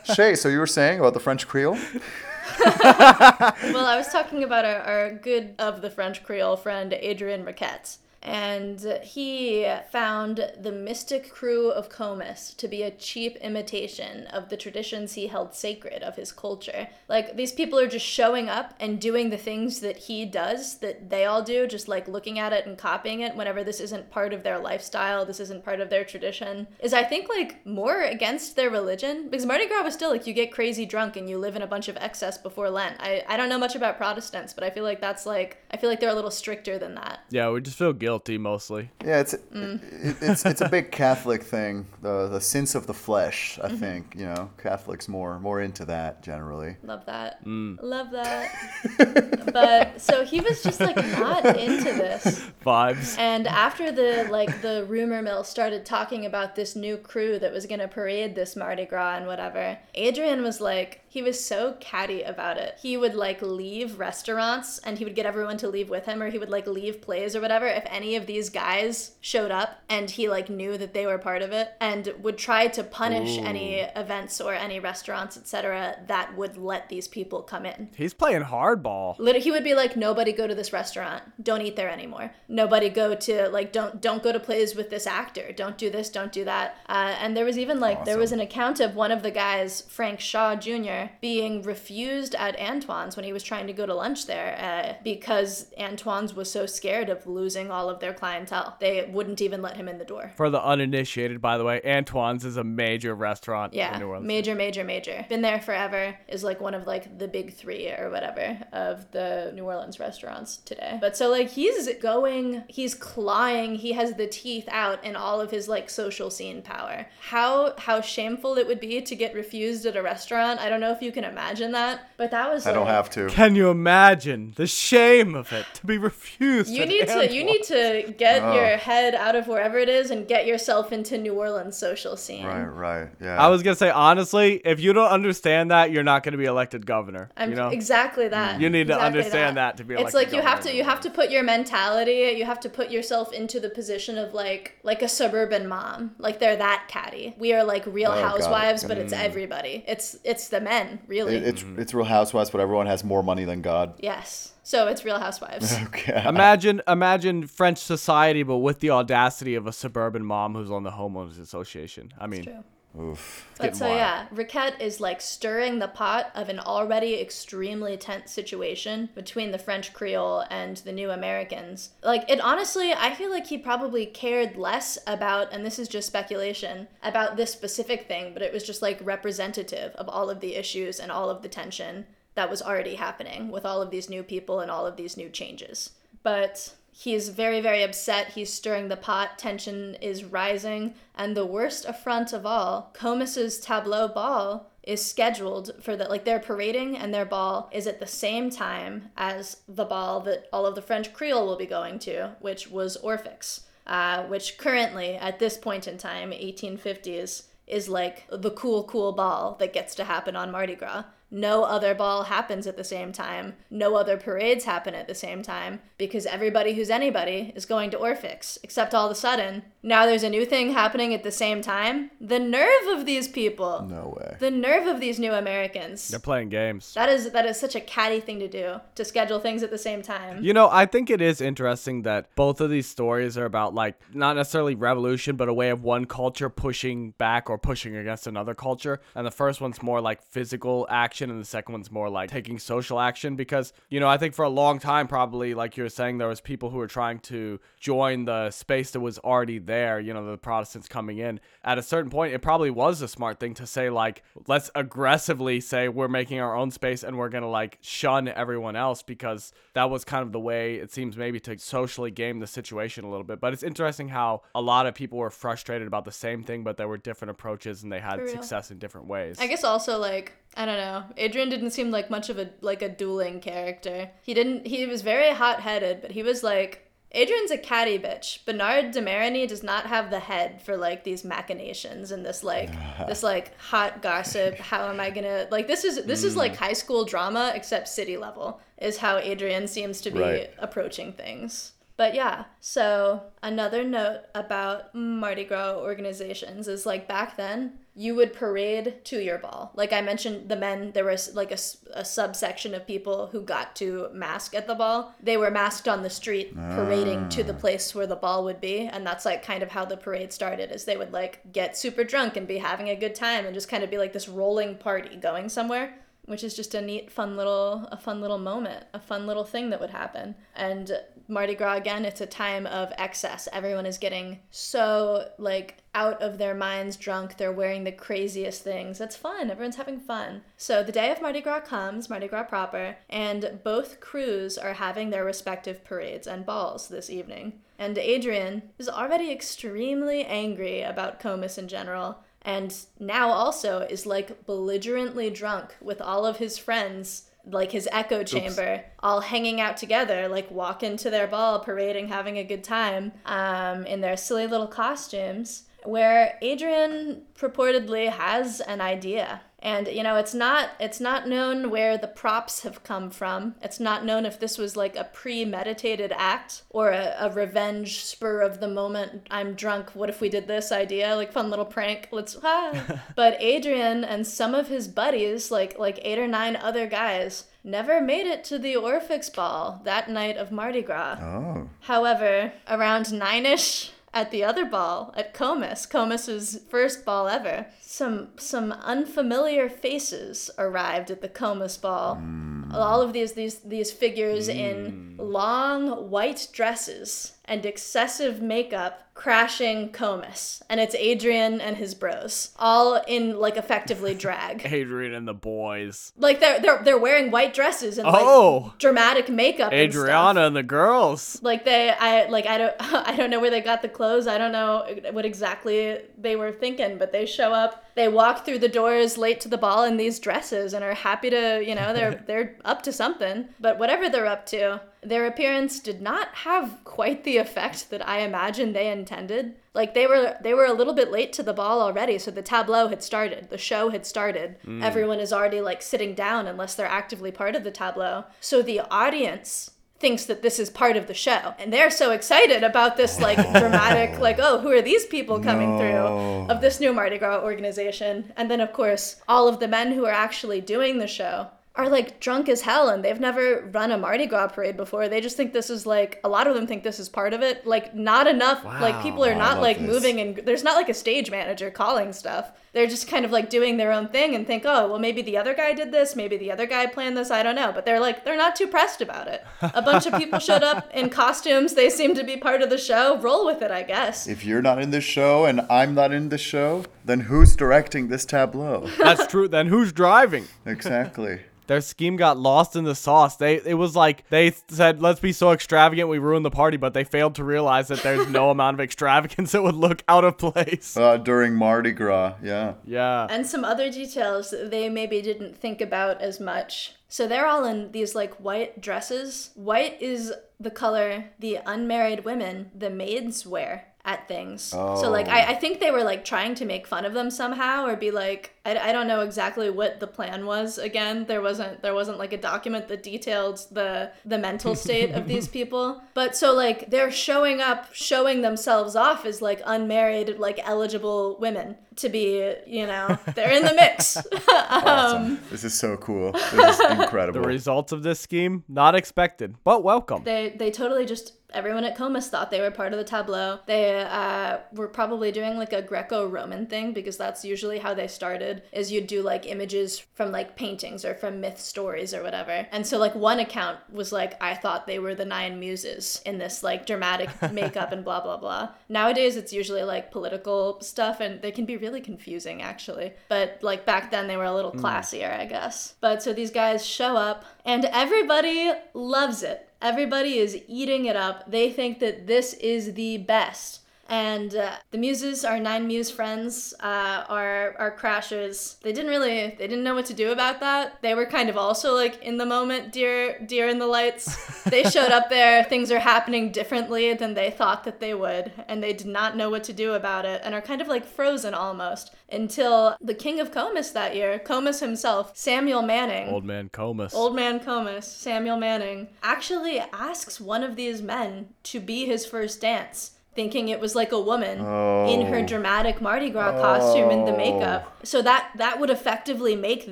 Shea, 0.16 0.36
so 0.36 0.48
you 0.48 0.60
were 0.60 0.68
saying 0.68 1.00
about 1.00 1.16
the 1.16 1.20
French 1.20 1.48
Creole? 1.48 1.74
well, 2.60 3.86
I 3.88 3.96
was 3.98 4.10
talking 4.10 4.44
about 4.44 4.64
our, 4.64 4.82
our 4.82 5.14
good 5.16 5.56
of 5.58 5.82
the 5.82 5.90
French 5.90 6.24
Creole 6.24 6.56
friend, 6.56 6.94
Adrian 6.94 7.44
Riquette. 7.44 7.98
And 8.28 9.00
he 9.04 9.66
found 9.90 10.52
the 10.60 10.72
mystic 10.72 11.34
krewe 11.34 11.72
of 11.72 11.90
Comus 11.90 12.54
to 12.56 12.68
be 12.68 12.84
a 12.84 12.92
cheap 12.92 13.38
imitation 13.38 14.28
of 14.28 14.50
the 14.50 14.58
traditions 14.58 15.14
he 15.14 15.28
held 15.28 15.56
sacred 15.56 16.04
of 16.04 16.18
his 16.18 16.34
culture. 16.34 16.90
Like, 17.08 17.38
these 17.38 17.54
people 17.54 17.80
are 17.80 17.88
just 17.88 18.06
showing 18.06 18.50
up 18.50 18.74
and 18.82 19.00
doing 19.00 19.30
the 19.30 19.38
things 19.38 19.80
that 19.80 19.96
he 19.98 20.26
does, 20.26 20.80
that 20.80 21.10
they 21.10 21.24
all 21.24 21.42
do, 21.42 21.68
just 21.68 21.88
like 21.88 22.10
looking 22.10 22.38
at 22.38 22.52
it 22.52 22.66
and 22.68 22.78
copying 22.78 23.22
it 23.22 23.36
whenever 23.36 23.64
this 23.64 23.80
isn't 23.80 24.12
part 24.12 24.34
of 24.34 24.44
their 24.44 24.60
lifestyle, 24.60 25.26
this 25.26 25.40
isn't 25.40 25.64
part 25.64 25.80
of 25.80 25.90
their 25.90 26.04
tradition, 26.04 26.68
is 26.82 26.94
I 26.94 27.06
think 27.06 27.30
like 27.30 27.66
more 27.66 28.02
against 28.02 28.58
their 28.58 28.70
religion. 28.70 29.30
Because 29.30 29.46
Mardi 29.46 29.68
Gras 29.68 29.84
was 29.84 29.94
still 29.94 30.10
like 30.10 30.28
you 30.28 30.34
get 30.34 30.52
crazy 30.52 30.86
drunk 30.86 31.16
and 31.16 31.30
you 31.30 31.38
live 31.38 31.56
in 31.56 31.62
a 31.62 31.68
bunch 31.68 31.88
of 31.88 31.96
excess 31.96 32.38
before 32.38 32.70
Lent. 32.70 32.98
I, 33.00 33.24
I 33.30 33.38
don't 33.38 33.48
know 33.48 33.58
much 33.58 33.76
about 33.76 33.98
Protestants, 33.98 34.54
but 34.54 34.66
I 34.66 34.70
feel 34.70 34.84
like 34.84 35.00
that's 35.00 35.26
like, 35.26 35.64
I 35.72 35.78
feel 35.78 35.90
like 35.90 36.02
they're 36.02 36.10
a 36.10 36.16
little 36.16 36.30
stricter 36.30 36.78
than 36.78 36.96
that. 36.96 37.22
Yeah, 37.30 37.50
we 37.52 37.62
just 37.62 37.78
feel 37.78 37.94
guilty 37.94 38.17
mostly. 38.38 38.90
Yeah, 39.06 39.20
it's 39.22 39.36
Mm. 39.54 39.82
it, 40.06 40.18
it's 40.22 40.46
it's 40.46 40.62
a 40.62 40.70
big 40.70 40.92
Catholic 41.04 41.44
thing. 41.44 41.86
The 42.02 42.28
the 42.28 42.42
sins 42.42 42.76
of 42.76 42.88
the 42.88 42.94
flesh. 42.94 43.58
Mm-hmm. 43.62 43.76
I 43.76 43.78
think 43.78 44.16
you 44.18 44.26
know 44.26 44.50
Catholics 44.58 45.08
more 45.08 45.40
more 45.40 45.62
into 45.62 45.86
that 45.86 46.22
generally. 46.24 46.76
Love 46.84 47.06
that. 47.06 47.40
Love 47.46 48.12
that. 48.12 49.50
but 49.54 50.02
so 50.02 50.26
he 50.26 50.42
was 50.42 50.62
just 50.64 50.80
like 50.80 50.96
not 50.96 51.46
into 51.58 51.84
this. 51.94 52.46
Vibes. 52.66 53.18
And 53.18 53.48
after 53.48 53.92
the 53.92 54.28
like 54.30 54.62
the 54.62 54.86
rumor 54.86 55.22
mill 55.22 55.44
started 55.44 55.86
talking 55.86 56.26
about 56.26 56.56
this 56.56 56.76
new 56.76 56.98
krewe 56.98 57.40
that 57.40 57.52
was 57.54 57.66
gonna 57.66 57.88
parade 57.88 58.36
this 58.36 58.56
Mardi 58.56 58.86
Gras 58.86 59.18
and 59.18 59.28
whatever, 59.28 59.78
Adrian 59.96 60.42
was 60.44 60.60
like 60.62 61.02
he 61.10 61.22
was 61.22 61.44
so 61.44 61.76
catty 61.80 62.22
about 62.22 62.58
it. 62.58 62.78
He 62.82 62.98
would 62.98 63.16
like 63.16 63.42
leave 63.42 64.00
restaurants 64.00 64.80
and 64.80 64.98
he 64.98 65.06
would 65.06 65.16
get 65.16 65.26
everyone 65.26 65.58
to 65.58 65.68
leave 65.68 65.90
with 65.90 66.06
him 66.06 66.22
or 66.22 66.30
he 66.30 66.40
would 66.40 66.50
like 66.50 66.68
leave 66.68 67.02
plays 67.02 67.36
or 67.36 67.42
whatever 67.42 67.66
if 67.68 67.86
any 67.88 68.16
of 68.16 68.26
these 68.26 68.50
guys 68.50 69.16
showed 69.22 69.52
up 69.52 69.82
and 69.90 70.10
he 70.10 70.30
like 70.30 70.50
knew 70.50 70.78
that 70.78 70.94
they 70.94 71.06
were 71.06 71.18
part 71.18 71.42
of 71.42 71.52
it 71.52 71.72
and 71.80 72.14
would 72.20 72.38
try 72.38 72.68
to 72.68 72.84
punish 72.84 73.38
any 73.38 73.80
events 73.96 74.42
or 74.42 74.54
any 74.54 74.80
restaurants, 74.80 75.38
etc., 75.38 75.98
that 76.08 76.36
would 76.38 76.58
let 76.58 76.90
these 76.90 77.08
people 77.08 77.42
come 77.42 77.66
in. 77.66 77.90
He's 77.96 78.14
playing 78.14 78.44
hardball. 78.44 79.18
Literally, 79.20 79.44
he 79.44 79.52
would 79.52 79.64
be 79.64 79.74
like, 79.74 79.96
"Nobody 79.96 80.32
go 80.32 80.48
to 80.48 80.56
this 80.56 80.74
restaurant. 80.74 81.24
Don't 81.42 81.62
eat 81.62 81.76
there 81.76 81.90
anymore. 81.90 82.32
Nobody 82.48 82.90
go 82.90 83.16
to 83.16 83.50
like 83.50 83.72
don't 83.72 84.02
don't 84.02 84.24
go 84.24 84.32
to 84.32 84.40
plays 84.40 84.76
with 84.76 84.90
this 84.90 85.08
actor. 85.08 85.52
Don't 85.52 85.78
do 85.78 85.90
this. 85.90 86.10
Don't 86.10 86.32
do 86.32 86.46
that." 86.46 86.78
Uh, 86.88 87.16
and 87.22 87.36
there 87.36 87.46
was 87.46 87.58
even 87.58 87.80
like 87.80 88.06
there 88.06 88.18
was 88.18 88.32
an 88.32 88.40
account 88.40 88.80
of 88.80 88.96
one 88.96 89.12
of 89.12 89.24
the 89.24 89.32
guys, 89.32 89.84
Frank 89.88 90.20
Shaw 90.20 90.56
Jr., 90.56 90.97
being 91.22 91.62
refused 91.64 92.36
at 92.36 92.58
Antoine's 92.60 93.16
when 93.16 93.26
he 93.26 93.34
was 93.34 93.44
trying 93.44 93.68
to 93.68 93.74
go 93.74 93.86
to 93.86 93.94
lunch 93.94 94.26
there 94.26 94.52
uh, 94.60 95.02
because 95.04 95.68
Antoine's 95.78 96.34
was 96.34 96.52
so 96.52 96.66
scared 96.66 97.10
of 97.10 97.26
losing 97.28 97.72
all 97.72 97.90
of 97.90 98.00
their 98.00 98.14
clientele. 98.14 98.76
They 98.80 99.10
wouldn't 99.12 99.42
even 99.42 99.62
let 99.62 99.78
him 99.78 99.88
in 99.88 99.98
the 99.98 100.06
door. 100.06 100.32
For 100.36 100.50
the 100.50 100.64
uninitiated, 100.64 101.42
by 101.42 101.58
the 101.58 101.64
way, 101.64 101.82
Antoine's 101.84 102.46
is 102.46 102.58
a 102.58 102.64
major 102.64 103.14
restaurant 103.16 103.74
in 103.74 103.80
Yeah, 103.80 103.98
New 103.98 104.08
Orleans. 104.08 104.28
major, 104.28 104.56
major, 104.56 104.84
major. 104.84 105.26
Been 105.30 105.42
there 105.42 105.60
forever. 105.62 106.16
Is 106.28 106.44
like 106.44 106.60
one 106.62 106.74
of 106.74 106.88
like 106.88 107.18
the 107.18 107.28
big 107.28 107.54
three 107.54 107.90
or 107.90 108.10
whatever 108.10 108.58
of 108.72 109.10
the 109.12 109.52
New 109.54 109.64
Orleans 109.64 110.00
restaurants 110.00 110.58
today. 110.58 110.98
But 111.00 111.16
so 111.18 111.30
like 111.30 111.50
he's 111.50 111.90
going, 112.02 112.64
he's 112.68 112.94
clawing, 112.96 113.76
he 113.76 113.94
has 113.94 114.14
the 114.14 114.28
teeth 114.28 114.68
out 114.72 115.00
and 115.04 115.16
all 115.18 115.42
of 115.42 115.52
his 115.52 115.68
like 115.68 115.90
social 115.90 116.30
scene 116.30 116.62
power. 116.62 117.08
How 117.20 117.74
how 117.78 118.02
shameful 118.02 118.58
it 118.58 118.68
would 118.68 118.80
be 118.80 119.02
to 119.02 119.16
get 119.16 119.34
refused 119.34 119.86
at 119.86 119.96
a 119.96 120.02
restaurant. 120.02 120.60
I 120.60 120.70
don't 120.70 120.80
know 120.82 120.87
if 120.92 121.02
you 121.02 121.12
can 121.12 121.24
imagine 121.24 121.72
that, 121.74 122.10
but 122.18 122.32
that 122.32 122.52
was. 122.52 122.66
I 122.66 122.74
don't 122.74 122.88
have 122.88 123.10
to. 123.12 123.28
Can 123.28 123.56
you 123.56 123.70
imagine 123.70 124.54
the 124.56 124.68
shame 124.68 125.36
of 125.36 125.52
it 125.54 125.66
to 125.76 125.86
be 125.86 125.98
refused? 125.98 126.70
You 126.70 126.86
need 126.86 127.08
to 127.08 127.34
you 127.34 127.44
need 127.44 127.64
to 127.64 128.14
get 128.18 128.44
Oh. 128.44 128.54
your 128.54 128.78
head 128.78 129.16
out 129.16 129.36
of 129.36 129.48
wherever 129.48 129.78
it 129.78 129.90
is 129.90 130.12
and 130.12 130.28
get 130.28 130.46
yourself 130.46 130.92
into 130.92 131.18
New 131.18 131.34
Orleans 131.34 131.78
social 131.78 132.16
scene. 132.18 132.46
Right, 132.46 132.64
right. 132.66 133.10
Yeah. 133.22 133.42
I 133.44 133.48
was 133.48 133.64
gonna 133.64 133.76
say 133.76 133.90
honestly, 133.90 134.62
if 134.66 134.80
you 134.80 134.94
don't 134.94 135.10
understand 135.10 135.72
that, 135.72 135.92
you're 135.92 136.04
not 136.04 136.24
gonna 136.24 136.38
be 136.38 136.46
elected 136.46 136.86
governor. 136.86 137.30
I'm 137.38 137.50
you 137.50 137.56
know, 137.56 137.70
exactly 137.70 138.28
that. 138.28 138.58
Mm. 138.58 138.62
You 138.62 138.70
need 138.70 138.88
to 138.88 139.00
understand 139.00 139.58
that 139.58 139.78
to 139.78 139.84
be 139.84 139.94
Elected 139.96 140.08
It's 140.08 140.14
elected 140.16 140.34
like 140.34 140.44
you 140.44 140.50
have 140.50 140.60
to 140.62 140.76
you 140.76 140.84
have 140.84 141.02
to 141.02 141.10
put 141.10 141.30
your 141.30 141.44
mentality, 141.44 142.36
you 142.38 142.46
have 142.46 142.60
to 142.62 142.70
put 142.70 142.90
yourself 142.92 143.34
into 143.34 143.60
the 143.60 143.70
position 143.70 144.18
of 144.18 144.34
like 144.34 144.74
like 144.84 145.02
a 145.02 145.08
suburban 145.08 145.68
mom. 145.68 146.16
Like 146.18 146.40
they're 146.40 146.56
that 146.58 146.86
catty. 146.88 147.36
We 147.38 147.54
are 147.54 147.64
like 147.64 147.86
real 147.86 148.12
Oh, 148.12 148.16
God. 148.16 148.30
housewives, 148.32 148.84
but 148.84 148.98
it's 148.98 149.14
mm. 149.14 149.24
everybody. 149.24 149.84
It's 149.88 150.18
it's 150.24 150.48
the 150.48 150.62
men, 150.62 150.77
really. 151.08 151.36
It- 151.36 151.44
it's 151.44 151.64
mm-hmm. 151.64 151.80
it's 151.80 151.94
Real 151.94 152.06
Housewives, 152.06 152.50
but 152.50 152.62
everyone 152.62 152.88
has 152.88 153.04
more 153.04 153.24
money 153.24 153.46
than 153.46 153.62
God. 153.62 153.96
yes. 154.00 154.54
So 154.64 154.88
it's 154.88 155.06
real 155.06 155.18
housewives. 155.18 155.78
Okay. 155.84 156.24
Imagine, 156.28 156.82
imagine 156.90 157.48
French 157.48 157.78
society, 157.78 158.44
but 158.44 158.58
with 158.58 158.82
the 158.82 158.90
audacity 158.90 159.56
of 159.56 159.66
a 159.66 159.72
suburban 159.72 160.26
mom 160.26 160.56
who's 160.56 160.70
on 160.70 160.84
the 160.84 160.92
homeowners 160.92 161.40
association. 161.40 162.12
I 162.20 162.28
mean, 162.28 162.44
True. 162.44 162.64
Oof. 163.00 163.48
But 163.60 163.76
so 163.76 163.86
wild. 163.86 163.98
yeah, 163.98 164.28
Riquette 164.34 164.82
is 164.82 165.00
like 165.00 165.22
stirring 165.22 165.80
the 165.80 165.88
pot 165.88 166.32
of 166.36 166.50
an 166.50 166.60
already 166.60 167.20
extremely 167.20 167.98
tense 167.98 168.32
situation 168.32 169.10
between 169.16 169.52
the 169.52 169.60
French 169.60 169.94
Creole 169.94 170.46
and 170.50 170.78
the 170.78 170.92
new 170.92 171.12
Americans. 171.12 171.92
Like 172.04 172.30
it 172.30 172.40
honestly, 172.42 172.94
I 172.94 173.14
feel 173.14 173.30
like 173.30 173.48
he 173.48 173.58
probably 173.58 174.06
cared 174.06 174.58
less 174.58 174.98
about 175.06 175.54
and 175.54 175.66
this 175.66 175.80
is 175.80 175.88
just 175.88 176.08
speculation 176.08 176.88
about 177.04 177.38
this 177.38 177.52
specific 177.52 178.08
thing, 178.08 178.34
but 178.34 178.42
it 178.42 178.54
was 178.54 178.64
just 178.64 178.82
like 178.82 179.00
representative 179.04 179.94
of 179.96 180.10
all 180.10 180.30
of 180.30 180.40
the 180.40 180.56
issues 180.56 181.00
and 181.00 181.12
all 181.12 181.30
of 181.30 181.42
the 181.42 181.50
tension 181.50 182.06
that 182.36 182.50
was 182.50 182.62
already 182.62 182.96
happening 182.96 183.50
with 183.50 183.66
all 183.66 183.82
of 183.82 183.90
these 183.90 184.10
new 184.10 184.22
people 184.22 184.60
and 184.60 184.70
all 184.70 184.86
of 184.86 184.96
these 184.96 185.18
new 185.18 185.30
changes. 185.30 185.92
But 186.22 186.74
he's 186.98 187.30
very, 187.30 187.62
very 187.62 187.84
upset. 187.84 188.30
He's 188.30 188.52
stirring 188.52 188.88
the 188.88 188.98
pot. 188.98 189.38
Tension 189.38 189.96
is 190.02 190.24
rising. 190.24 190.96
And 191.14 191.38
the 191.38 191.46
worst 191.46 191.86
affront 191.86 192.34
of 192.34 192.46
all, 192.46 192.92
Comus's 192.94 193.60
tableau 193.60 194.08
ball 194.08 194.72
is 194.82 195.06
scheduled 195.06 195.72
for 195.82 195.96
the 195.96 196.06
like 196.06 196.24
they're 196.24 196.40
parading 196.40 196.98
and 196.98 197.14
their 197.14 197.26
ball 197.26 197.70
is 197.74 197.88
at 197.88 198.00
the 198.00 198.08
same 198.08 198.50
time 198.50 199.10
as 199.18 199.58
the 199.68 199.86
ball 199.86 200.22
that 200.22 200.48
all 200.52 200.66
of 200.66 200.76
the 200.76 200.82
French 200.82 201.14
Creole 201.14 201.46
will 201.46 201.58
be 201.58 201.66
going 201.66 202.00
to, 202.00 202.36
which 202.40 202.72
was 202.72 202.98
Orphix, 203.04 203.62
uh, 203.86 204.24
which 204.24 204.58
currently 204.58 205.16
at 205.16 205.40
this 205.40 205.58
point 205.58 205.88
in 205.88 205.98
time, 205.98 206.32
1850s, 206.32 207.44
is 207.68 207.90
like 207.90 208.26
the 208.32 208.52
cool, 208.52 208.86
cool 208.86 209.12
ball 209.12 209.56
that 209.60 209.74
gets 209.74 209.94
to 209.96 210.06
happen 210.06 210.36
on 210.36 210.52
Mardi 210.52 210.76
Gras. 210.76 211.04
No 211.30 211.64
other 211.64 211.94
ball 211.94 212.24
happens 212.24 212.68
at 212.68 212.78
the 212.78 212.84
same 212.84 213.12
time. 213.12 213.56
No 213.70 213.96
other 213.96 214.16
parades 214.18 214.64
happen 214.64 214.96
at 214.96 215.08
the 215.08 215.16
same 215.16 215.42
time 215.42 215.82
because 215.98 216.26
everybody 216.26 216.74
who's 216.74 216.90
anybody 216.90 217.52
is 217.56 217.66
going 217.66 217.90
to 217.92 217.98
Orphix. 217.98 218.58
Except 218.64 218.96
all 218.96 219.08
of 219.08 219.12
a 219.12 219.16
sudden, 219.16 219.64
now 219.84 220.06
there's 220.06 220.24
a 220.24 220.30
new 220.30 220.46
thing 220.46 220.72
happening 220.72 221.14
at 221.14 221.24
the 221.24 221.32
same 221.32 221.62
time. 221.62 222.12
The 222.22 222.40
nerve 222.40 222.88
of 222.98 223.06
these 223.06 223.28
people. 223.28 223.86
No 223.90 224.16
way. 224.18 224.38
The 224.40 224.52
nerve 224.52 224.88
of 224.88 225.00
these 225.02 225.20
new 225.20 225.34
Americans. 225.34 226.08
they're 226.08 226.20
playing 226.20 226.50
games. 226.50 226.94
That 226.94 227.10
is 227.10 227.32
that 227.32 227.46
is 227.46 227.60
such 227.60 227.76
a 227.76 227.82
catty 227.82 228.20
thing 228.22 228.40
to 228.40 228.48
do 228.48 228.80
to 228.96 229.04
schedule 229.04 229.40
things 229.40 229.64
at 229.64 229.70
the 229.70 229.78
same 229.78 230.02
time. 230.02 230.44
You 230.44 230.54
know, 230.54 230.70
I 230.72 230.86
think 230.86 231.10
it 231.10 231.22
is 231.22 231.42
interesting 231.42 232.04
that 232.04 232.34
both 232.36 232.62
of 232.62 232.70
these 232.70 232.88
stories 232.88 233.38
are 233.38 233.46
about 233.46 233.74
like 233.74 233.96
not 234.14 234.36
necessarily 234.38 234.76
revolution, 234.76 235.36
but 235.36 235.50
a 235.50 235.54
way 235.54 235.70
of 235.72 235.84
one 235.84 236.06
culture 236.06 236.50
pushing 236.50 237.12
back 237.18 237.50
or 237.50 237.58
pushing 237.58 237.96
against 237.98 238.28
another 238.28 238.56
culture. 238.56 239.02
And 239.14 239.26
the 239.28 239.32
first 239.32 239.60
one's 239.60 239.82
more 239.84 240.00
like 240.00 240.22
physical 240.22 240.88
action, 240.90 241.17
and 241.22 241.40
the 241.40 241.46
second 241.46 241.74
one's 241.74 241.92
more 241.92 242.10
like 242.10 242.30
taking 242.30 242.60
social 242.60 243.00
action. 243.00 243.36
Because 243.36 243.74
you 243.90 244.00
know, 244.00 244.08
I 244.08 244.18
think 244.18 244.34
for 244.34 244.46
a 244.46 244.50
long 244.50 244.80
time, 244.80 245.08
probably 245.08 245.54
like 245.54 245.78
you 245.78 245.84
were 245.84 245.90
saying, 245.90 246.18
there 246.18 246.28
was 246.28 246.42
people 246.42 246.70
who 246.70 246.78
were 246.78 246.88
trying 246.88 247.20
to 247.20 247.60
join 247.80 248.26
the 248.26 248.52
space 248.52 248.92
that 248.92 249.00
was 249.00 249.18
already 249.20 249.60
there. 249.60 250.00
You 250.00 250.14
know, 250.14 250.26
the 250.30 250.38
Protestants 250.38 250.88
coming 250.88 251.18
in. 251.18 251.40
At 251.64 251.78
a 251.78 251.84
certain 251.84 252.10
point, 252.10 252.34
it 252.34 252.40
probably 252.40 252.70
was 252.70 253.02
a 253.02 253.08
smart 253.08 253.40
thing 253.40 253.54
to 253.56 253.68
say 253.68 253.90
like, 253.90 254.24
let's 254.48 254.70
aggressively 254.76 255.60
say 255.60 255.90
we're 255.90 256.08
making 256.08 256.40
our 256.40 256.56
own 256.56 256.72
space 256.72 257.04
and 257.04 257.18
we're 257.18 257.30
gonna 257.30 257.50
like 257.50 257.78
shun 257.82 258.28
everyone 258.28 258.76
else 258.76 259.04
because 259.04 259.54
that 259.74 259.90
was 259.90 260.04
kind 260.04 260.24
of 260.24 260.32
the 260.32 260.40
way 260.40 260.76
it 260.76 260.92
seems 260.92 261.18
maybe 261.18 261.40
to 261.40 261.58
socially 261.58 262.12
game 262.12 262.40
the 262.40 262.48
situation 262.48 263.04
a 263.04 263.10
little 263.10 263.24
bit. 263.24 263.40
But 263.40 263.54
it's 263.54 263.64
interesting 263.64 264.10
how 264.10 264.42
a 264.56 264.62
lot 264.62 264.86
of 264.86 264.96
people 264.96 265.18
were 265.18 265.30
frustrated 265.30 265.88
about 265.88 266.06
the 266.06 266.12
same 266.12 266.44
thing, 266.44 266.64
but 266.64 266.78
there 266.78 266.88
were 266.88 266.98
different 266.98 267.32
approaches 267.32 267.84
and 267.84 267.92
they 267.92 268.00
had 268.00 268.28
success 268.30 268.72
in 268.72 268.80
different 268.80 269.08
ways. 269.08 269.38
I 269.40 269.48
guess 269.48 269.64
also 269.64 269.98
like 269.98 270.34
I 270.56 270.66
don't 270.66 270.78
know. 270.78 271.04
Adrian 271.16 271.50
didn't 271.50 271.72
seem 271.72 271.92
like 271.92 272.10
much 272.10 272.30
of 272.30 272.38
a 272.38 272.50
like 272.62 272.82
a 272.82 272.90
dueling 272.90 273.40
character. 273.40 274.10
He 274.22 274.34
didn't. 274.34 274.68
He 274.68 274.86
was 274.86 275.02
very 275.02 275.34
hot 275.34 275.62
headed, 275.62 276.02
but 276.02 276.12
he 276.12 276.24
was 276.24 276.44
like 276.44 276.88
Adrian's 277.14 277.52
a 277.52 277.58
catty 277.58 277.98
bitch. 277.98 278.44
Bernard 278.46 278.92
de 278.92 279.02
Marigny 279.02 279.48
does 279.48 279.64
not 279.64 279.86
have 279.86 280.10
the 280.10 280.20
head 280.20 280.62
for 280.62 280.76
like 280.76 281.04
these 281.04 281.24
machinations 281.24 282.12
and 282.12 282.26
this 282.26 282.44
like 282.44 282.70
this 283.08 283.24
like 283.24 283.58
hot 283.60 284.02
gossip. 284.02 284.58
How 284.58 284.90
am 284.90 285.00
I 285.00 285.10
gonna 285.10 285.48
like 285.50 285.68
this 285.68 285.84
is 285.84 286.04
this 286.06 286.24
is 286.24 286.36
like 286.36 286.58
hmm. 286.58 286.66
high 286.66 286.74
school 286.74 287.06
drama 287.06 287.54
except 287.56 287.88
city 287.88 288.18
level 288.18 288.60
is 288.78 288.98
how 288.98 289.18
Adrian 289.18 289.68
seems 289.68 290.02
to 290.02 290.12
be 290.12 290.20
Right. 290.20 290.50
approaching 290.60 291.14
things. 291.14 291.72
But 291.98 292.14
yeah, 292.14 292.46
so 292.62 293.24
another 293.42 293.84
note 293.84 294.22
about 294.36 294.94
Mardi 294.94 295.44
Gras 295.44 295.78
organizations 295.78 296.68
is 296.68 296.86
like 296.86 297.08
back 297.08 297.38
then, 297.38 297.80
you 297.96 298.14
would 298.14 298.34
parade 298.34 299.04
to 299.06 299.20
your 299.20 299.40
ball. 299.40 299.72
Like 299.74 299.92
I 299.92 300.02
mentioned, 300.02 300.50
the 300.50 300.56
men, 300.56 300.92
there 300.92 301.04
was 301.04 301.34
like 301.34 301.52
a, 301.52 301.58
a 301.96 302.06
subsection 302.06 302.76
of 302.76 302.86
people 302.86 303.26
who 303.32 303.42
got 303.42 303.76
to 303.78 304.10
mask 304.14 304.54
at 304.54 304.68
the 304.68 304.76
ball. 304.76 305.16
They 305.24 305.38
were 305.38 305.50
masked 305.50 305.88
on 305.88 306.04
the 306.04 306.10
street, 306.12 306.56
parading 306.56 307.30
to 307.30 307.44
the 307.44 307.56
ah. 307.56 307.60
place 307.60 307.96
where 307.96 308.06
the 308.06 308.16
ball 308.16 308.44
would 308.44 308.62
be. 308.62 308.82
And 308.82 309.06
that's 309.06 309.26
like 309.26 309.42
kind 309.42 309.64
of 309.64 309.72
how 309.72 309.84
the 309.84 309.98
parade 309.98 310.32
started, 310.32 310.72
is 310.72 310.86
they 310.86 310.98
would 310.98 311.12
like 311.12 311.52
get 311.52 311.76
super 311.76 312.04
drunk 312.04 312.38
and 312.38 312.48
be 312.48 312.60
having 312.60 312.90
a 312.90 312.96
good 312.96 313.16
time 313.16 313.46
and 313.46 313.56
just 313.56 313.70
kind 313.70 313.84
of 313.84 313.90
be 313.90 313.98
like 313.98 314.14
this 314.14 314.30
rolling 314.30 314.78
party 314.78 315.16
going 315.16 315.50
somewhere 315.50 315.96
which 316.28 316.44
is 316.44 316.54
just 316.54 316.76
a 316.76 316.82
neat 316.82 317.10
fun 317.10 317.36
little 317.36 317.88
a 317.92 317.98
fun 317.98 318.22
little 318.22 318.38
moment 318.38 318.86
a 318.94 319.00
fun 319.00 319.26
little 319.26 319.46
thing 319.46 319.70
that 319.72 319.80
would 319.80 319.90
happen. 319.90 320.36
And 320.56 320.92
mardi 321.28 321.56
gras 321.56 321.76
again 321.76 322.06
it's 322.06 322.22
a 322.22 322.28
time 322.28 322.68
of 322.68 322.94
excess. 322.98 323.48
Everyone 323.52 323.86
is 323.86 323.98
getting 323.98 324.40
so 324.52 325.30
like 325.38 325.78
out 325.96 326.22
of 326.22 326.38
their 326.38 326.54
minds 326.54 326.98
drunk. 326.98 327.38
They're 327.38 327.52
wearing 327.52 327.84
the 327.84 327.92
craziest 327.92 328.62
things. 328.62 329.02
It's 329.02 329.16
fun. 329.16 329.50
Everyone's 329.50 329.78
having 329.78 330.00
fun. 330.00 330.42
So 330.58 330.84
the 330.84 330.92
day 330.92 331.12
of 331.12 331.22
mardi 331.22 331.42
gras 331.42 331.62
comes 331.62 332.10
mardi 332.10 332.28
gras 332.28 332.44
proper 332.44 332.98
and 333.10 333.60
both 333.64 334.02
krewes 334.02 334.62
are 334.62 334.74
having 334.74 335.10
their 335.10 335.26
respective 335.26 335.84
parades 335.84 336.28
and 336.28 336.46
balls 336.46 336.90
this 336.90 337.10
evening. 337.10 337.62
And 337.80 337.98
adrian 337.98 338.64
is 338.78 338.90
already 338.90 339.32
extremely 339.32 340.26
angry 340.26 340.82
about 340.82 341.20
comus 341.20 341.58
in 341.58 341.68
general 341.68 342.18
and 342.48 342.74
now 342.98 343.30
also 343.30 343.82
is 343.82 344.06
like 344.06 344.46
belligerently 344.46 345.30
drunk 345.30 345.76
with 345.82 346.02
all 346.02 346.26
of 346.26 346.38
his 346.38 346.58
friends 346.58 347.26
like 347.46 347.72
his 347.72 347.88
echo 347.92 348.24
chamber 348.24 348.84
all 349.02 349.22
hanging 349.22 349.62
out 349.62 349.78
together 349.78 350.28
like 350.28 350.50
walking 350.50 350.98
to 350.98 351.10
their 351.10 351.28
ball 351.28 351.60
parading 351.60 352.08
having 352.08 352.38
a 352.38 352.44
good 352.44 352.64
time 352.64 353.12
um, 353.26 353.86
in 353.86 354.02
their 354.02 354.18
silly 354.18 354.48
little 354.48 354.68
costumes 354.68 355.64
where 355.84 356.38
adrian 356.42 357.22
purportedly 357.38 358.10
has 358.10 358.62
an 358.62 358.82
idea 358.82 359.42
and 359.60 359.88
you 359.88 360.04
know 360.04 360.16
it's 360.18 360.34
not 360.34 360.70
it's 360.80 361.00
not 361.00 361.28
known 361.28 361.70
where 361.70 361.98
the 361.98 362.08
props 362.08 362.62
have 362.62 362.84
come 362.84 363.10
from. 363.10 363.56
It's 363.62 363.80
not 363.80 364.06
known 364.06 364.26
if 364.26 364.40
this 364.40 364.58
was 364.58 364.78
like 364.78 364.96
a 364.96 365.06
premeditated 365.06 366.14
act 366.16 366.64
or 366.70 366.90
a, 366.90 367.16
a 367.20 367.32
revenge 367.32 368.04
spur 368.04 368.42
of 368.42 368.60
the 368.60 368.68
moment. 368.68 369.28
I'm 369.32 369.56
drunk. 369.56 369.96
What 369.96 370.10
if 370.10 370.22
we 370.22 370.30
did 370.30 370.48
this 370.48 370.72
idea? 370.72 371.16
Like 371.16 371.32
fun 371.32 371.50
little 371.50 371.66
prank. 371.66 372.10
Let's 372.12 372.38
ah. 372.44 373.02
but 373.16 373.38
adrian 373.40 374.04
and 374.04 374.26
some 374.28 374.54
of 374.54 374.68
his 374.68 374.88
buddies 374.88 375.52
like 375.52 375.78
like 375.80 376.00
eight 376.04 376.20
or 376.20 376.28
nine 376.28 376.56
other 376.56 376.88
guys 376.88 377.46
never 377.64 378.00
made 378.00 378.26
it 378.26 378.44
to 378.46 378.58
the 378.58 378.76
orphix 378.76 379.34
ball 379.34 379.82
that 379.84 380.10
night 380.10 380.38
of 380.38 380.52
mardi 380.52 380.82
gras. 380.82 381.18
Oh. 381.20 381.70
However, 381.82 382.54
around 382.68 383.12
nine-ish 383.12 383.92
at 384.22 384.32
the 384.32 384.44
other 384.44 384.66
ball 384.66 385.14
at 385.16 385.34
Comus, 385.34 385.86
Comus's 385.86 386.60
first 386.70 387.06
ball 387.06 387.28
ever, 387.28 387.68
some 387.80 388.30
some 388.38 388.72
unfamiliar 388.72 389.70
faces 389.70 390.50
arrived 390.58 391.12
at 391.12 391.22
the 391.22 391.30
Comus 391.30 391.78
ball. 391.78 392.16
Hmm. 392.16 392.72
All 392.74 393.02
of 393.02 393.14
these 393.14 393.34
these 393.34 393.60
these 393.60 393.92
figures 393.92 394.48
in 394.48 395.16
hmm. 395.16 395.22
long 395.22 396.10
white 396.10 396.48
dresses 396.52 397.37
and 397.48 397.66
excessive 397.66 398.42
makeup 398.42 399.04
crashing 399.14 399.90
Comus, 399.92 400.62
and 400.70 400.80
it's 400.80 400.94
Adrian 400.94 401.60
and 401.60 401.76
his 401.78 401.96
bros, 401.96 402.52
all 402.60 403.02
in 403.08 403.40
like 403.40 403.58
effectively 403.58 404.14
drag. 404.14 404.62
Adrian 404.66 405.12
and 405.16 405.28
the 405.28 405.34
boys. 405.34 406.12
like 406.18 406.40
they're 406.40 406.60
they're 406.60 406.84
they're 406.84 406.98
wearing 407.00 407.32
white 407.32 407.52
dresses 407.54 407.98
and 407.98 408.06
like 408.08 408.22
Oh. 408.24 408.74
dramatic 408.78 409.28
makeup. 409.30 409.72
and 409.74 409.92
stuff. 409.92 410.04
Adriana 410.04 410.42
and 410.46 410.56
the 410.56 410.62
girls. 410.62 411.40
Like 411.42 411.66
they, 411.66 411.90
I 411.90 412.28
like 412.30 412.46
I 412.46 412.58
don't, 412.60 412.76
I 412.80 413.16
don't 413.16 413.32
know 413.32 413.40
where 413.40 413.50
they 413.50 413.62
got 413.62 413.82
the 413.82 413.90
clothes. 413.90 414.28
I 414.28 414.38
don't 414.38 414.52
know 414.52 414.86
what 415.12 415.26
exactly 415.26 415.98
they 416.18 416.36
were 416.36 416.52
thinking, 416.52 417.00
but 417.00 417.12
they 417.12 417.26
show 417.26 417.54
up. 417.54 417.86
They 417.96 418.08
walk 418.08 418.46
through 418.46 418.60
the 418.60 418.70
doors 418.70 419.18
late 419.18 419.40
to 419.42 419.50
the 419.50 419.58
ball 419.58 419.84
in 419.84 419.98
these 419.98 420.20
dresses 420.20 420.74
and 420.76 420.84
are 420.84 420.94
happy 420.94 421.32
to, 421.32 421.64
you 421.66 421.74
know, 421.74 421.92
they're 421.92 422.24
they're 422.28 422.56
up 422.66 422.84
to 422.84 422.92
something. 422.92 423.48
But 423.60 423.80
whatever 423.80 424.10
they're 424.10 424.28
up 424.28 424.46
to, 424.48 424.82
their 425.02 425.26
appearance 425.26 425.80
did 425.80 426.02
not 426.02 426.30
have 426.30 426.80
quite 426.84 427.24
the 427.24 427.38
effect 427.38 427.90
that 427.92 428.08
I 428.08 428.20
imagined 428.20 428.76
they 428.76 428.90
intended. 428.90 429.56
Like 429.74 429.94
they 429.94 430.08
were 430.08 430.36
they 430.42 430.54
were 430.54 430.66
a 430.66 430.74
little 430.74 430.94
bit 430.94 431.12
late 431.12 431.34
to 431.34 431.44
the 431.44 431.54
ball 431.54 431.82
already, 431.82 432.18
so 432.18 432.32
the 432.32 432.42
tableau 432.42 432.88
had 432.88 433.04
started, 433.04 433.50
the 433.50 433.58
show 433.58 433.90
had 433.90 434.06
started. 434.06 434.58
Hmm. 434.66 434.82
Everyone 434.84 435.20
is 435.20 435.32
already 435.32 435.62
like 435.62 435.82
sitting 435.82 436.14
down 436.16 436.48
unless 436.48 436.76
they're 436.76 436.88
actively 436.88 437.32
part 437.32 437.56
of 437.56 437.64
the 437.64 437.72
tableau. 437.72 438.26
So 438.42 438.62
the 438.62 438.82
audience 438.92 439.72
thinks 440.00 440.26
that 440.26 440.44
this 440.44 440.60
is 440.60 440.70
part 440.70 440.96
of 440.96 441.08
the 441.08 441.14
show 441.16 441.56
and 441.58 441.74
they're 441.74 441.90
so 441.90 442.12
excited 442.12 442.62
about 442.64 442.98
this 442.98 443.20
like 443.20 443.38
dramatic 443.60 444.20
like 444.20 444.38
oh 444.40 444.60
who 444.60 444.72
are 444.72 444.82
these 444.82 445.08
people 445.08 445.40
coming 445.40 445.72
No. 445.76 445.80
through 445.80 446.54
of 446.56 446.62
this 446.62 446.80
new 446.80 446.94
mardi 446.94 447.18
gras 447.18 447.42
organization 447.44 448.32
and 448.38 448.52
then 448.52 448.62
of 448.62 448.72
course 448.74 449.16
all 449.28 449.48
of 449.48 449.60
the 449.60 449.68
men 449.68 449.94
who 449.94 450.06
are 450.06 450.12
actually 450.12 450.62
doing 450.62 451.00
the 451.00 451.08
show 451.08 451.48
are 451.78 451.90
like 451.90 452.20
drunk 452.20 452.50
as 452.50 452.62
hell 452.62 452.90
and 452.90 453.06
they've 453.06 453.20
never 453.20 453.70
run 453.72 453.92
a 453.92 453.98
Mardi 453.98 454.26
Gras 454.26 454.48
parade 454.48 454.76
before. 454.76 455.08
They 455.08 455.22
just 455.22 455.38
think 455.38 455.54
this 455.54 455.70
is 455.70 455.86
like 455.86 456.20
a 456.24 456.30
lot 456.30 456.48
of 456.48 456.56
them 456.56 456.66
think 456.66 456.84
this 456.84 457.00
is 457.00 457.08
part 457.08 457.34
of 457.34 457.42
it. 457.44 457.66
Like 457.66 457.94
not 457.96 458.26
enough 458.28 458.64
like 458.66 459.02
people 459.04 459.24
are 459.24 459.36
not 459.36 459.62
like 459.62 459.78
this. 459.78 459.88
moving 459.88 460.20
and 460.20 460.36
there's 460.38 460.64
not 460.64 460.76
like 460.76 460.90
a 460.90 460.94
stage 460.94 461.30
manager 461.30 461.70
calling 461.70 462.12
stuff. 462.14 462.52
They're 462.74 462.88
just 462.88 463.08
kind 463.08 463.26
of 463.26 463.32
like 463.32 463.50
doing 463.50 463.78
their 463.78 463.92
own 463.92 464.08
thing 464.10 464.36
and 464.36 464.46
think, 464.46 464.64
"Oh, 464.66 464.88
well 464.88 465.00
maybe 465.00 465.22
the 465.22 465.38
other 465.38 465.54
guy 465.54 465.74
did 465.74 465.92
this, 465.92 466.16
maybe 466.16 466.38
the 466.38 466.52
other 466.52 466.66
guy 466.66 466.86
planned 466.88 467.18
this, 467.18 467.32
I 467.32 467.42
don't 467.44 467.56
know." 467.56 467.72
But 467.72 467.86
they're 467.86 468.00
like 468.00 468.26
they're 468.26 468.38
not 468.38 468.56
too 468.56 468.68
pressed 468.68 469.02
about 469.02 469.28
it. 469.28 469.46
A 469.62 469.82
bunch 469.82 470.06
of 470.06 470.14
people 470.16 470.40
showed 470.40 470.64
up 470.64 470.90
in 470.94 471.10
costumes. 471.22 471.74
They 471.74 471.90
seem 471.90 472.14
to 472.16 472.24
be 472.24 472.38
part 472.38 472.62
of 472.62 472.70
the 472.70 472.78
show. 472.78 473.18
Roll 473.20 473.46
with 473.46 473.62
it, 473.62 473.72
I 473.72 473.84
guess. 473.84 474.28
If 474.28 474.44
you're 474.46 474.62
not 474.62 474.82
in 474.82 474.92
the 474.92 475.02
show 475.02 475.46
and 475.46 475.62
I'm 475.70 475.94
not 475.94 476.12
in 476.12 476.30
the 476.30 476.38
show, 476.38 476.86
then 477.08 477.22
who's 477.22 477.56
directing 477.56 478.08
this 478.10 478.26
tableau? 478.26 478.88
That's 478.98 479.28
true. 479.28 479.48
Then 479.48 479.68
who's 479.68 479.92
driving? 479.92 480.48
exactly. 480.66 481.42
Their 481.68 481.82
scheme 481.82 482.16
got 482.16 482.38
lost 482.38 482.78
in 482.78 482.86
the 482.86 482.96
sauce. 482.96 483.36
They 483.36 483.56
it 483.56 483.74
was 483.74 483.94
like 483.94 484.24
they 484.30 484.52
said, 484.70 485.02
"Let's 485.02 485.20
be 485.20 485.34
so 485.34 485.52
extravagant 485.52 486.08
we 486.08 486.18
ruin 486.18 486.44
the 486.44 486.50
party," 486.50 486.78
but 486.78 486.94
they 486.94 487.04
failed 487.04 487.36
to 487.36 487.44
realize 487.44 487.90
that 487.90 488.02
there's 488.04 488.26
no 488.30 488.50
amount 488.56 488.76
of 488.76 488.80
extravagance 488.80 489.52
that 489.52 489.64
would 489.64 489.76
look 489.76 490.02
out 490.08 490.24
of 490.24 490.38
place. 490.38 490.96
Uh, 490.96 491.18
during 491.18 491.56
Mardi 491.56 491.92
Gras, 491.92 492.36
yeah. 492.42 492.76
Yeah. 492.86 493.28
and 493.30 493.46
some 493.46 493.66
other 493.66 493.92
details 493.92 494.54
they 494.64 494.88
maybe 494.88 495.22
didn't 495.22 495.58
think 495.58 495.82
about 495.82 496.22
as 496.22 496.40
much. 496.40 496.94
So 497.10 497.28
they're 497.28 497.48
all 497.48 497.66
in 497.66 497.92
these 497.92 498.16
like 498.16 498.34
white 498.36 498.80
dresses. 498.80 499.50
White 499.56 500.02
is 500.02 500.32
the 500.62 500.72
color 500.72 501.26
the 501.38 501.60
unmarried 501.66 502.24
women, 502.24 502.72
the 502.74 502.90
maids 502.90 503.46
wear 503.46 503.88
at 504.08 504.26
things. 504.26 504.64
So 504.64 505.12
like 505.12 505.28
I, 505.28 505.44
oh. 505.44 505.50
I 505.50 505.54
think 505.54 505.82
they 505.82 505.92
were 505.92 506.04
like 506.04 506.24
trying 506.24 506.56
to 506.56 506.66
make 506.66 506.88
fun 506.88 507.04
of 507.04 507.14
them 507.14 507.30
somehow 507.30 507.86
or 507.86 507.98
be 507.98 508.10
like 508.10 508.54
I, 508.66 508.90
I 508.90 508.92
don't 508.94 509.06
know 509.06 509.20
exactly 509.20 509.70
what 509.70 510.00
the 510.00 510.08
plan 510.08 510.46
was 510.46 510.78
again. 510.78 511.26
There 511.26 511.42
wasn't 511.42 511.82
there 511.82 511.94
wasn't 511.94 512.18
like 512.18 512.32
a 512.32 512.38
document 512.38 512.88
that 512.88 513.04
detailed 513.04 513.66
the 513.70 514.12
the 514.26 514.38
mental 514.38 514.76
state 514.86 515.12
of 515.12 515.28
these 515.28 515.50
people. 515.50 516.02
But 516.14 516.38
so 516.38 516.54
like 516.54 516.90
they're 516.90 517.12
showing 517.12 517.60
up 517.60 517.94
showing 517.94 518.42
themselves 518.42 518.96
off 518.96 519.26
as 519.26 519.42
like 519.42 519.62
unmarried 519.66 520.40
like 520.40 520.60
eligible 520.64 521.38
women 521.40 521.76
to 521.98 522.10
be, 522.10 522.54
you 522.66 522.88
know, 522.88 523.20
they're 523.36 523.52
in 523.52 523.64
the 523.64 523.74
mix. 523.74 524.18
Um, 524.70 524.84
awesome. 524.86 525.40
this 525.50 525.64
is 525.64 525.78
so 525.78 525.98
cool. 525.98 526.32
This 526.32 526.80
is 526.80 526.92
incredible. 526.92 527.42
The 527.42 527.48
results 527.48 527.92
of 527.92 528.04
this 528.04 528.20
scheme 528.20 528.64
not 528.68 528.96
expected, 528.96 529.56
but 529.64 529.84
welcome. 529.84 530.24
They 530.24 530.54
they 530.58 530.72
totally 530.72 531.06
just 531.06 531.34
everyone 531.54 531.84
at 531.84 531.96
Comus 531.96 532.28
thought 532.28 532.52
they 532.52 532.62
were 532.62 532.72
part 532.72 532.94
of 532.94 533.00
the 533.00 533.06
tableau. 533.06 533.60
They 533.66 534.02
uh, 534.02 534.60
were 534.74 534.88
probably 534.88 535.32
doing 535.32 535.58
like 535.58 535.74
a 535.74 535.82
Greco-Roman 535.82 536.68
thing 536.68 536.94
because 536.94 537.18
that's 537.18 537.46
usually 537.46 537.80
how 537.80 537.94
they 537.94 538.08
started. 538.08 538.64
Is 538.72 538.92
you'd 538.92 539.08
do 539.08 539.22
like 539.22 539.46
images 539.46 540.00
from 540.00 540.32
like 540.32 540.56
paintings 540.56 541.06
or 541.06 541.16
from 541.16 541.42
myth 541.42 541.60
stories 541.60 542.14
or 542.14 542.24
whatever. 542.24 542.68
And 542.72 542.86
so 542.86 542.98
like 542.98 543.16
one 543.16 543.40
account 543.40 543.80
was 543.92 544.12
like 544.12 544.42
I 544.42 544.56
thought 544.56 544.88
they 544.88 545.00
were 545.00 545.16
the 545.16 545.26
nine 545.26 545.60
muses 545.60 546.22
in 546.26 546.38
this 546.38 546.64
like 546.64 546.86
dramatic 546.86 547.30
makeup 547.52 547.92
and 547.92 548.04
blah 548.04 548.22
blah 548.22 548.38
blah. 548.38 548.70
Nowadays 548.90 549.36
it's 549.36 549.54
usually 549.54 549.84
like 549.84 550.12
political 550.12 550.82
stuff 550.82 551.20
and 551.20 551.42
they 551.42 551.52
can 551.52 551.66
be 551.66 551.78
really 551.78 552.02
confusing 552.02 552.62
actually. 552.62 553.14
But 553.30 553.60
like 553.62 553.86
back 553.86 554.12
then 554.12 554.28
they 554.28 554.38
were 554.38 554.44
a 554.44 554.54
little 554.54 554.72
classier, 554.74 555.38
I 555.38 555.46
guess. 555.46 555.96
But 556.02 556.22
so 556.22 556.34
these 556.34 556.52
guys 556.52 556.86
show 556.86 557.16
up 557.16 557.46
and 557.66 557.86
everybody 557.86 558.72
loves 558.94 559.44
it. 559.44 559.67
Everybody 559.82 560.40
is 560.40 560.62
eating 560.68 561.06
it 561.06 561.16
up. 561.16 561.50
They 561.50 561.72
think 561.72 562.00
that 562.00 562.28
this 562.28 562.54
is 562.56 562.94
the 562.94 563.18
best. 563.20 563.82
And 564.08 564.56
uh, 564.56 564.78
the 564.92 564.98
muses, 564.98 565.44
our 565.44 565.60
nine 565.60 565.88
muse 565.88 566.10
friends, 566.10 566.74
uh, 566.80 567.26
are 567.28 567.76
our 567.78 567.96
crashers. 567.98 568.80
They 568.80 568.94
didn't 568.94 569.10
really, 569.10 569.56
they 569.58 569.68
didn't 569.68 569.84
know 569.84 569.96
what 569.96 570.06
to 570.08 570.14
do 570.14 570.32
about 570.32 570.60
that. 570.62 571.02
They 571.02 571.14
were 571.14 571.26
kind 571.26 571.50
of 571.50 571.58
also 571.58 571.94
like 571.94 572.22
in 572.24 572.38
the 572.38 572.46
moment, 572.46 572.92
deer, 572.92 573.40
deer 573.46 573.68
in 573.68 573.80
the 573.80 573.88
lights. 573.88 574.64
they 574.70 574.84
showed 574.84 575.12
up 575.12 575.30
there. 575.30 575.64
Things 575.64 575.92
are 575.92 576.00
happening 576.00 576.52
differently 576.52 577.14
than 577.14 577.34
they 577.34 577.52
thought 577.52 577.84
that 577.84 578.00
they 578.00 578.14
would, 578.14 578.52
and 578.68 578.82
they 578.82 578.94
did 578.94 579.08
not 579.08 579.36
know 579.36 579.50
what 579.50 579.64
to 579.66 579.74
do 579.74 579.94
about 579.94 580.26
it, 580.26 580.42
and 580.44 580.56
are 580.56 580.62
kind 580.62 580.82
of 580.82 580.88
like 580.88 581.06
frozen 581.06 581.54
almost 581.54 582.14
until 582.30 582.98
the 583.02 583.14
king 583.14 583.40
of 583.40 583.52
Comus 583.52 583.92
that 583.92 584.16
year, 584.16 584.40
Comus 584.40 584.80
himself, 584.80 585.32
Samuel 585.36 585.82
Manning. 585.82 586.30
Old 586.30 586.46
man 586.46 586.70
Comus. 586.70 587.14
Old 587.14 587.36
man 587.36 587.60
Comus, 587.60 588.08
Samuel 588.08 588.58
Manning, 588.58 589.08
actually 589.24 589.80
asks 589.80 590.40
one 590.40 590.64
of 590.64 590.76
these 590.76 591.02
men 591.02 591.50
to 591.64 591.80
be 591.80 592.06
his 592.06 592.26
first 592.26 592.62
dance, 592.62 593.12
thinking 593.38 593.70
it 593.70 593.80
was 593.80 593.94
like 593.94 594.12
a 594.12 594.20
woman 594.20 594.58
in 594.58 595.28
her 595.28 595.38
oh. 595.38 595.46
dramatic 595.46 596.02
Mardi 596.02 596.32
Gras 596.32 596.60
costume 596.60 597.12
and 597.12 597.28
the 597.28 597.34
oh. 597.34 597.38
makeup. 597.38 597.96
So 598.04 598.24
that 598.24 598.50
that 598.56 598.80
would 598.80 598.90
effectively 598.90 599.56
make 599.56 599.92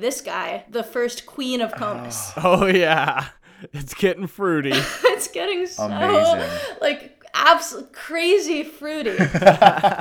this 0.00 0.20
guy 0.20 0.64
the 0.68 0.82
first 0.82 1.26
queen 1.26 1.60
of 1.60 1.72
Comus. 1.72 2.32
Ah. 2.36 2.42
Oh 2.44 2.66
yeah, 2.66 3.28
it's 3.72 3.94
getting 3.94 4.26
fruity. 4.26 4.72
it's 5.04 5.28
getting 5.28 5.66
so 5.68 5.84
Amazing. 5.84 6.50
like 6.80 7.24
absolutely 7.34 7.90
crazy 7.92 8.64
fruity. 8.64 9.10